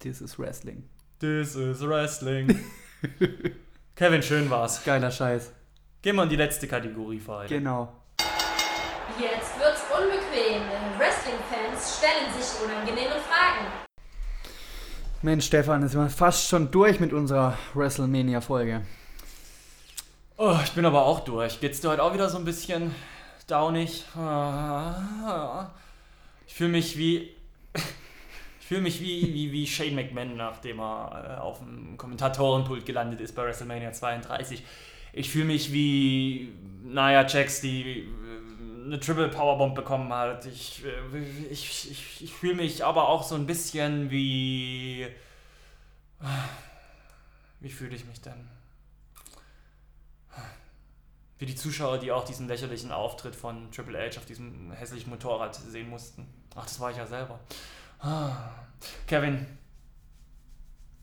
This 0.00 0.20
is 0.20 0.38
Wrestling. 0.38 0.88
This 1.18 1.54
is 1.54 1.80
Wrestling. 1.80 2.64
Kevin, 3.96 4.22
schön 4.22 4.50
war's. 4.50 4.84
Geiler 4.84 5.10
Scheiß. 5.10 5.52
Gehen 6.02 6.16
wir 6.16 6.24
in 6.24 6.28
die 6.28 6.36
letzte 6.36 6.68
Kategorie 6.68 7.18
für 7.18 7.32
heute. 7.32 7.54
Genau. 7.54 7.92
Jetzt 9.18 9.58
wird's 9.58 9.80
unbequem, 9.90 10.60
denn 10.68 10.98
Wrestling-Fans 10.98 11.98
stellen 11.98 12.26
sich 12.38 12.62
unangenehme 12.62 13.14
Fragen. 13.14 13.66
Mensch, 15.22 15.46
Stefan, 15.46 15.80
jetzt 15.82 15.92
sind 15.92 16.02
wir 16.02 16.10
fast 16.10 16.48
schon 16.48 16.70
durch 16.70 17.00
mit 17.00 17.12
unserer 17.14 17.56
WrestleMania-Folge. 17.74 18.82
Oh, 20.36 20.58
ich 20.62 20.72
bin 20.72 20.84
aber 20.84 21.06
auch 21.06 21.20
durch. 21.20 21.58
Geht's 21.60 21.80
dir 21.80 21.88
heute 21.88 22.02
auch 22.02 22.12
wieder 22.12 22.28
so 22.28 22.36
ein 22.36 22.44
bisschen 22.44 22.94
downig? 23.46 24.04
Ah, 24.14 25.70
Ich 26.46 26.54
fühle 26.54 26.70
mich 26.70 26.98
wie. 26.98 27.34
Fühle 28.66 28.80
mich 28.80 29.00
wie, 29.00 29.32
wie, 29.32 29.52
wie 29.52 29.64
Shane 29.64 29.94
McMahon, 29.94 30.36
nachdem 30.36 30.80
er 30.80 31.36
äh, 31.38 31.40
auf 31.40 31.60
dem 31.60 31.96
Kommentatorenpult 31.96 32.84
gelandet 32.84 33.20
ist 33.20 33.36
bei 33.36 33.44
WrestleMania 33.44 33.92
32. 33.92 34.60
Ich 35.12 35.30
fühle 35.30 35.44
mich 35.44 35.72
wie 35.72 36.52
Nia 36.82 37.24
Jax, 37.28 37.60
die 37.60 38.00
äh, 38.00 38.06
eine 38.86 38.98
Triple 38.98 39.28
Powerbomb 39.28 39.76
bekommen 39.76 40.12
hat. 40.12 40.46
Ich, 40.46 40.82
äh, 40.84 41.18
ich, 41.48 41.92
ich, 41.92 42.24
ich 42.24 42.32
fühle 42.32 42.56
mich 42.56 42.84
aber 42.84 43.08
auch 43.08 43.22
so 43.22 43.36
ein 43.36 43.46
bisschen 43.46 44.10
wie. 44.10 45.06
Wie 47.60 47.70
fühle 47.70 47.94
ich 47.94 48.04
mich 48.04 48.20
denn? 48.20 48.48
Wie 51.38 51.46
die 51.46 51.54
Zuschauer, 51.54 51.98
die 51.98 52.10
auch 52.10 52.24
diesen 52.24 52.48
lächerlichen 52.48 52.90
Auftritt 52.90 53.36
von 53.36 53.70
Triple 53.70 53.96
H 53.96 54.18
auf 54.18 54.26
diesem 54.26 54.72
hässlichen 54.72 55.10
Motorrad 55.10 55.54
sehen 55.54 55.88
mussten. 55.88 56.26
Ach, 56.56 56.64
das 56.64 56.80
war 56.80 56.90
ich 56.90 56.96
ja 56.96 57.06
selber. 57.06 57.38
Ah. 58.06 58.30
Kevin. 59.08 59.44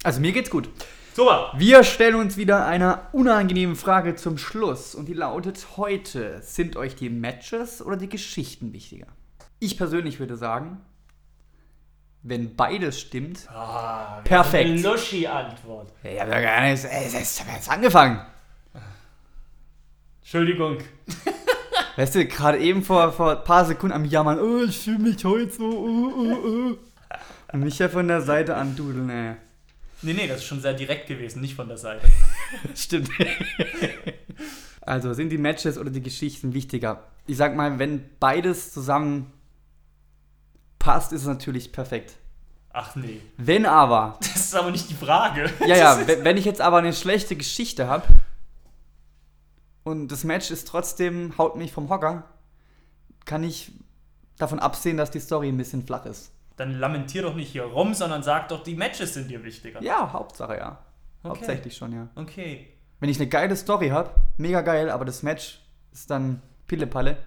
Also 0.04 0.22
mir 0.22 0.32
geht's 0.32 0.50
gut. 0.50 0.70
Super. 1.14 1.52
Wir 1.58 1.84
stellen 1.84 2.16
uns 2.16 2.38
wieder 2.38 2.66
einer 2.66 3.10
unangenehmen 3.12 3.76
Frage 3.76 4.16
zum 4.16 4.38
Schluss 4.38 4.96
und 4.96 5.08
die 5.08 5.14
lautet 5.14 5.68
heute, 5.78 6.42
sind 6.42 6.76
euch 6.78 6.96
die 6.96 7.10
Matches 7.10 7.82
oder 7.86 7.98
die 7.98 8.08
Geschichten 8.10 8.72
wichtiger? 8.72 9.08
Ich 9.60 9.78
persönlich 9.78 10.20
würde 10.20 10.38
sagen, 10.38 10.80
wenn 12.24 12.56
beides 12.56 13.00
stimmt, 13.02 13.50
Ah, 13.50 14.22
Perfekt. 14.24 14.70
Eine 14.70 14.82
Luschi-Antwort. 14.82 15.92
ich 16.04 16.20
habe 16.22 16.32
ja 16.32 16.40
gar 16.42 16.62
nichts, 16.62 16.86
ey, 16.86 17.06
es 17.06 17.14
ist 17.14 17.44
jetzt 17.46 17.70
angefangen. 17.70 18.22
Entschuldigung. 20.22 20.78
Weißt 21.98 22.16
du, 22.16 22.26
gerade 22.26 22.58
eben 22.60 22.82
vor, 22.82 23.12
vor 23.12 23.38
ein 23.38 23.44
paar 23.44 23.66
Sekunden 23.66 23.94
am 23.94 24.06
Jammern, 24.06 24.40
oh, 24.40 24.64
ich 24.64 24.80
fühle 24.80 25.00
mich 25.00 25.24
heute 25.26 25.52
so, 25.52 25.66
oh, 25.66 26.14
oh, 26.18 26.48
oh. 26.48 26.78
Mich 27.54 27.80
ja 27.80 27.88
von 27.88 28.08
der 28.08 28.22
Seite 28.22 28.56
andudeln, 28.56 29.10
ey. 29.10 29.36
Nee, 30.02 30.14
nee, 30.14 30.28
das 30.28 30.40
ist 30.40 30.46
schon 30.46 30.60
sehr 30.60 30.74
direkt 30.74 31.08
gewesen, 31.08 31.42
nicht 31.42 31.56
von 31.56 31.68
der 31.68 31.78
Seite. 31.78 32.06
Stimmt. 32.76 33.10
also 34.82 35.14
sind 35.14 35.30
die 35.30 35.38
Matches 35.38 35.78
oder 35.78 35.90
die 35.90 36.02
Geschichten 36.02 36.54
wichtiger? 36.54 37.04
Ich 37.26 37.38
sag 37.38 37.56
mal, 37.56 37.80
wenn 37.80 38.04
beides 38.20 38.74
zusammen 38.74 39.32
passt, 40.80 41.14
ist 41.14 41.22
es 41.22 41.28
natürlich 41.28 41.72
perfekt. 41.72 42.16
Ach 42.74 42.96
nee. 42.96 43.22
Wenn 43.38 43.66
aber, 43.66 44.18
Das 44.20 44.36
ist 44.36 44.56
aber 44.56 44.72
nicht 44.72 44.90
die 44.90 44.96
Frage. 44.96 45.50
ja, 45.62 45.78
ja, 45.78 46.02
wenn 46.08 46.26
wenn 46.26 46.38
ich 46.38 46.46
jetzt 46.46 46.60
aber 46.60 46.80
eine 46.80 46.92
schlechte 46.92 47.36
Geschichte 47.36 47.88
habe 47.88 48.06
und 49.84 50.08
das 50.12 50.24
Match 50.24 50.50
ist 50.50 50.68
trotzdem, 50.68 51.38
haut 51.38 51.56
mich 51.56 51.72
vom 51.72 51.90
Hocker, 51.90 52.24
kann 53.26 53.44
ich 53.44 53.72
davon 54.38 54.60
absehen, 54.60 54.98
dass 54.98 55.12
die 55.12 55.20
Story 55.20 55.50
ein 55.50 55.58
bisschen 55.58 55.86
flach 55.86 56.06
ist. 56.08 56.32
Dann 56.56 56.80
lamentier 56.80 57.24
doch 57.24 57.36
nicht 57.36 57.52
hier 57.52 57.64
rum, 57.64 57.94
sondern 57.94 58.22
sag 58.24 58.50
doch, 58.50 58.64
die 58.64 58.76
Matches 58.76 59.16
sind 59.16 59.30
dir 59.30 59.44
wichtiger. 59.44 59.82
Ja, 59.82 60.14
Hauptsache 60.14 60.58
ja. 60.58 60.80
Okay. 61.24 61.30
Hauptsächlich 61.30 61.76
schon, 61.76 61.94
ja. 61.94 62.10
Okay. 62.16 62.68
Wenn 63.00 63.10
ich 63.10 63.18
eine 63.18 63.28
geile 63.28 63.56
Story 63.56 63.90
habe, 63.90 64.12
mega 64.38 64.62
geil, 64.62 64.90
aber 64.90 65.06
das 65.06 65.24
Match 65.24 65.60
ist 65.92 66.10
dann 66.10 66.42
Pillepalle, 66.68 67.18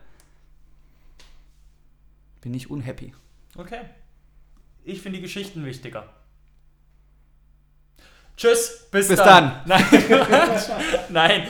bin 2.40 2.54
ich 2.54 2.70
unhappy. 2.70 3.12
Okay. 3.56 3.80
Ich 4.84 5.02
finde 5.02 5.18
die 5.18 5.22
Geschichten 5.22 5.64
wichtiger. 5.64 6.08
Tschüss, 8.36 8.86
bis, 8.90 9.08
Bis 9.08 9.16
dann. 9.18 9.62
Nein, 9.64 9.84
Nein. 11.08 11.46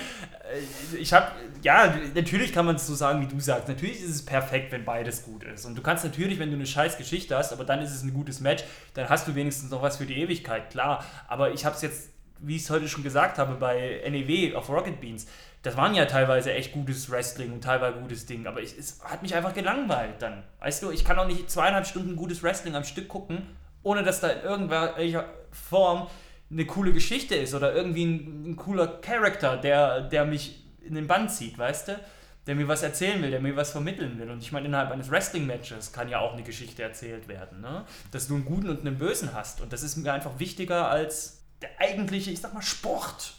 Äh, 0.57 0.97
ich 0.97 1.13
habe, 1.13 1.33
ja, 1.63 1.95
natürlich 2.15 2.53
kann 2.53 2.67
man 2.67 2.77
es 2.77 2.87
so 2.87 2.95
sagen, 2.95 3.21
wie 3.21 3.27
du 3.27 3.41
sagst. 3.41 3.69
Natürlich 3.69 4.01
ist 4.01 4.11
es 4.11 4.25
perfekt, 4.25 4.73
wenn 4.73 4.85
beides 4.85 5.25
gut 5.25 5.45
ist. 5.45 5.65
Und 5.65 5.77
du 5.77 5.83
kannst 5.83 6.05
natürlich, 6.05 6.39
wenn 6.39 6.51
du 6.51 6.57
eine 6.57 6.67
scheiß 6.67 6.99
Geschichte 6.99 7.37
hast, 7.37 7.53
aber 7.53 7.65
dann 7.65 7.81
ist 7.83 7.93
es 7.93 8.03
ein 8.03 8.15
gutes 8.15 8.41
Match, 8.41 8.65
dann 8.95 9.09
hast 9.09 9.29
du 9.29 9.35
wenigstens 9.35 9.71
noch 9.71 9.83
was 9.83 9.97
für 9.97 10.07
die 10.07 10.21
Ewigkeit, 10.21 10.71
klar. 10.71 11.05
Aber 11.29 11.53
ich 11.53 11.65
habe 11.65 11.77
es 11.77 11.83
jetzt, 11.83 12.11
wie 12.41 12.57
ich 12.57 12.63
es 12.63 12.71
heute 12.71 12.89
schon 12.89 13.03
gesagt 13.03 13.39
habe, 13.39 13.55
bei 13.55 14.03
NEW 14.09 14.57
auf 14.57 14.69
Rocket 14.69 15.01
Beans, 15.01 15.27
das 15.63 15.77
waren 15.77 15.95
ja 15.95 16.05
teilweise 16.05 16.53
echt 16.53 16.73
gutes 16.73 17.11
Wrestling 17.11 17.53
und 17.53 17.65
teilweise 17.65 17.99
gutes 17.99 18.25
Ding, 18.25 18.47
aber 18.47 18.61
ich, 18.61 18.79
es 18.79 19.01
hat 19.03 19.23
mich 19.23 19.35
einfach 19.35 19.53
gelangweilt 19.53 20.15
dann. 20.21 20.45
Weißt 20.61 20.81
du, 20.83 20.93
ich 20.93 21.05
kann 21.05 21.19
auch 21.19 21.27
nicht 21.27 21.51
zweieinhalb 21.51 21.87
Stunden 21.87 22.15
gutes 22.15 22.45
Wrestling 22.45 22.77
am 22.77 22.85
Stück 22.85 23.09
gucken, 23.09 23.57
ohne 23.83 24.05
dass 24.05 24.21
da 24.21 24.29
in 24.29 24.43
irgendwelcher 24.43 25.25
Form 25.51 26.07
eine 26.51 26.65
coole 26.67 26.93
Geschichte 26.93 27.35
ist 27.35 27.55
oder 27.55 27.75
irgendwie 27.75 28.05
ein, 28.05 28.51
ein 28.51 28.57
cooler 28.57 28.87
Charakter, 29.01 29.57
der, 29.57 30.03
der 30.03 30.25
mich 30.25 30.65
in 30.81 30.95
den 30.95 31.07
Band 31.07 31.31
zieht, 31.31 31.59
weißt 31.59 31.89
du? 31.89 32.01
Der 32.47 32.55
mir 32.55 32.69
was 32.69 32.85
erzählen 32.85 33.21
will, 33.21 33.33
der 33.33 33.41
mir 33.41 33.57
was 33.57 33.73
vermitteln 33.73 34.19
will. 34.21 34.31
Und 34.31 34.39
ich 34.39 34.53
meine, 34.53 34.67
innerhalb 34.67 34.93
eines 34.93 35.11
Wrestling-Matches 35.11 35.93
kann 35.93 36.09
ja 36.09 36.21
auch 36.21 36.35
eine 36.35 36.45
Geschichte 36.45 36.83
erzählt 36.83 37.27
werden, 37.27 37.61
ne? 37.61 37.85
Dass 38.13 38.29
du 38.29 38.37
einen 38.37 38.45
guten 38.45 38.71
und 38.71 38.81
einen 38.81 38.99
bösen 38.99 39.35
hast. 39.35 39.61
Und 39.61 39.73
das 39.73 39.83
ist 39.83 39.97
mir 39.97 40.13
einfach 40.13 40.39
wichtiger 40.39 40.89
als 40.89 41.43
der 41.61 41.71
eigentliche, 41.81 42.31
ich 42.31 42.41
sag 42.41 42.55
mal, 42.55 42.63
Sport. 42.63 43.35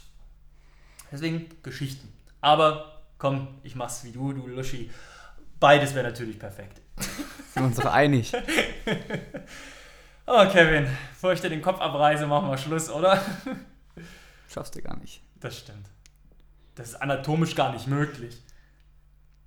Deswegen 1.10 1.46
Geschichten. 1.62 2.12
Aber 2.42 3.02
komm, 3.16 3.48
ich 3.62 3.76
mach's 3.76 4.04
wie 4.04 4.12
du, 4.12 4.34
du 4.34 4.46
Luschi. 4.46 4.90
Beides 5.58 5.94
wäre 5.94 6.06
natürlich 6.06 6.38
perfekt. 6.38 6.82
Sind 6.98 7.62
wir 7.62 7.64
uns 7.64 7.76
doch 7.76 7.86
einig. 7.86 8.32
Oh, 10.30 10.46
Kevin, 10.50 10.86
bevor 11.14 11.32
ich 11.32 11.40
dir 11.40 11.48
den 11.48 11.62
Kopf 11.62 11.80
abreiße, 11.80 12.26
machen 12.26 12.50
wir 12.50 12.58
Schluss, 12.58 12.90
oder? 12.90 13.20
Schaffst 14.48 14.74
du 14.74 14.82
gar 14.82 14.96
nicht. 14.98 15.22
Das 15.40 15.56
stimmt. 15.58 15.86
Das 16.74 16.90
ist 16.90 16.94
anatomisch 16.96 17.54
gar 17.54 17.72
nicht 17.72 17.86
möglich. 17.86 18.36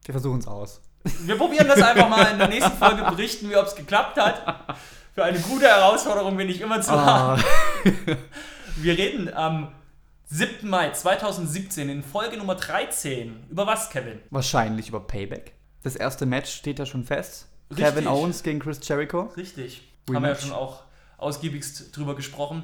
Wir 0.05 0.13
versuchen 0.13 0.39
es 0.39 0.47
aus. 0.47 0.81
Wir 1.23 1.35
probieren 1.37 1.67
das 1.67 1.81
einfach 1.81 2.09
mal 2.09 2.23
in 2.31 2.37
der 2.39 2.47
nächsten 2.47 2.77
Folge 2.77 3.03
berichten, 3.03 3.49
wie 3.49 3.55
ob 3.55 3.65
es 3.67 3.75
geklappt 3.75 4.17
hat. 4.17 4.77
Für 5.13 5.23
eine 5.23 5.39
gute 5.39 5.65
Herausforderung 5.67 6.35
bin 6.37 6.49
ich 6.49 6.61
immer 6.61 6.81
zu 6.81 6.91
Ah, 6.91 7.37
haben. 7.37 7.43
Wir 8.77 8.97
reden 8.97 9.33
am 9.33 9.71
7. 10.27 10.67
Mai 10.69 10.91
2017 10.91 11.89
in 11.89 12.03
Folge 12.03 12.37
Nummer 12.37 12.55
13. 12.55 13.47
Über 13.49 13.67
was, 13.67 13.89
Kevin? 13.89 14.19
wahrscheinlich 14.29 14.89
über 14.89 15.01
Payback. 15.01 15.53
Das 15.83 15.95
erste 15.95 16.25
Match 16.25 16.51
steht 16.53 16.79
ja 16.79 16.85
schon 16.85 17.03
fest. 17.03 17.47
Richtig. 17.69 17.85
Kevin 17.85 18.07
Owens 18.07 18.43
gegen 18.43 18.59
Chris 18.59 18.79
Jericho. 18.87 19.31
Richtig. 19.37 19.90
Rematch. 20.11 20.15
Haben 20.15 20.23
wir 20.23 20.29
ja 20.29 20.35
schon 20.39 20.51
auch 20.51 20.83
ausgiebigst 21.17 21.95
drüber 21.95 22.15
gesprochen. 22.15 22.63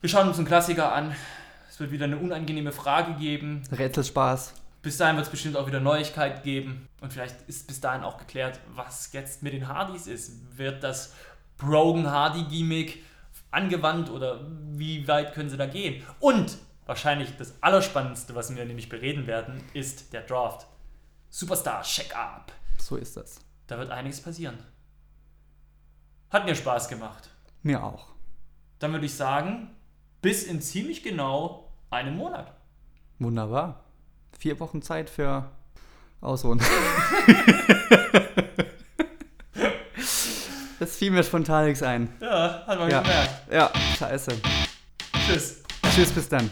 Wir 0.00 0.10
schauen 0.10 0.28
uns 0.28 0.36
einen 0.36 0.46
Klassiker 0.46 0.92
an. 0.92 1.14
Es 1.68 1.80
wird 1.80 1.90
wieder 1.90 2.04
eine 2.04 2.18
unangenehme 2.18 2.72
Frage 2.72 3.14
geben. 3.14 3.62
Rätselspaß. 3.70 4.54
Bis 4.82 4.98
dahin 4.98 5.16
wird 5.16 5.26
es 5.26 5.30
bestimmt 5.30 5.56
auch 5.56 5.66
wieder 5.66 5.80
Neuigkeit 5.80 6.44
geben. 6.44 6.88
Und 7.00 7.12
vielleicht 7.12 7.36
ist 7.48 7.66
bis 7.66 7.80
dahin 7.80 8.04
auch 8.04 8.18
geklärt, 8.18 8.60
was 8.74 9.12
jetzt 9.12 9.42
mit 9.42 9.52
den 9.52 9.66
Hardys 9.66 10.06
ist. 10.06 10.56
Wird 10.56 10.84
das 10.84 11.14
Brogan 11.58 12.10
Hardy-Gimmick 12.10 13.02
angewandt 13.50 14.10
oder 14.10 14.46
wie 14.74 15.08
weit 15.08 15.34
können 15.34 15.50
sie 15.50 15.56
da 15.56 15.66
gehen? 15.66 16.04
Und 16.20 16.58
wahrscheinlich 16.84 17.36
das 17.36 17.54
Allerspannendste, 17.62 18.34
was 18.34 18.54
wir 18.54 18.64
nämlich 18.64 18.88
bereden 18.88 19.26
werden, 19.26 19.60
ist 19.72 20.12
der 20.12 20.22
Draft. 20.22 20.66
Superstar 21.30 21.82
Check-up. 21.82 22.52
So 22.78 22.96
ist 22.96 23.16
das. 23.16 23.40
Da 23.66 23.78
wird 23.78 23.90
einiges 23.90 24.20
passieren. 24.20 24.58
Hat 26.30 26.44
mir 26.44 26.54
Spaß 26.54 26.88
gemacht. 26.88 27.30
Mir 27.62 27.82
auch. 27.82 28.08
Dann 28.78 28.92
würde 28.92 29.06
ich 29.06 29.14
sagen, 29.14 29.74
bis 30.22 30.44
in 30.44 30.60
ziemlich 30.60 31.02
genau 31.02 31.72
einem 31.90 32.16
Monat. 32.16 32.52
Wunderbar. 33.18 33.84
Vier 34.38 34.60
Wochen 34.60 34.82
Zeit 34.82 35.08
für 35.08 35.50
Ausruhen. 36.20 36.60
das 40.78 40.96
fiel 40.96 41.10
mir 41.10 41.22
spontan 41.24 41.66
nichts 41.66 41.82
ein. 41.82 42.12
Ja, 42.20 42.66
hat 42.66 42.78
man 42.78 42.90
ja. 42.90 43.00
gemerkt. 43.00 43.52
Ja, 43.52 43.72
scheiße. 43.96 44.32
Tschüss. 45.26 45.62
Tschüss, 45.94 46.12
bis 46.12 46.28
dann. 46.28 46.50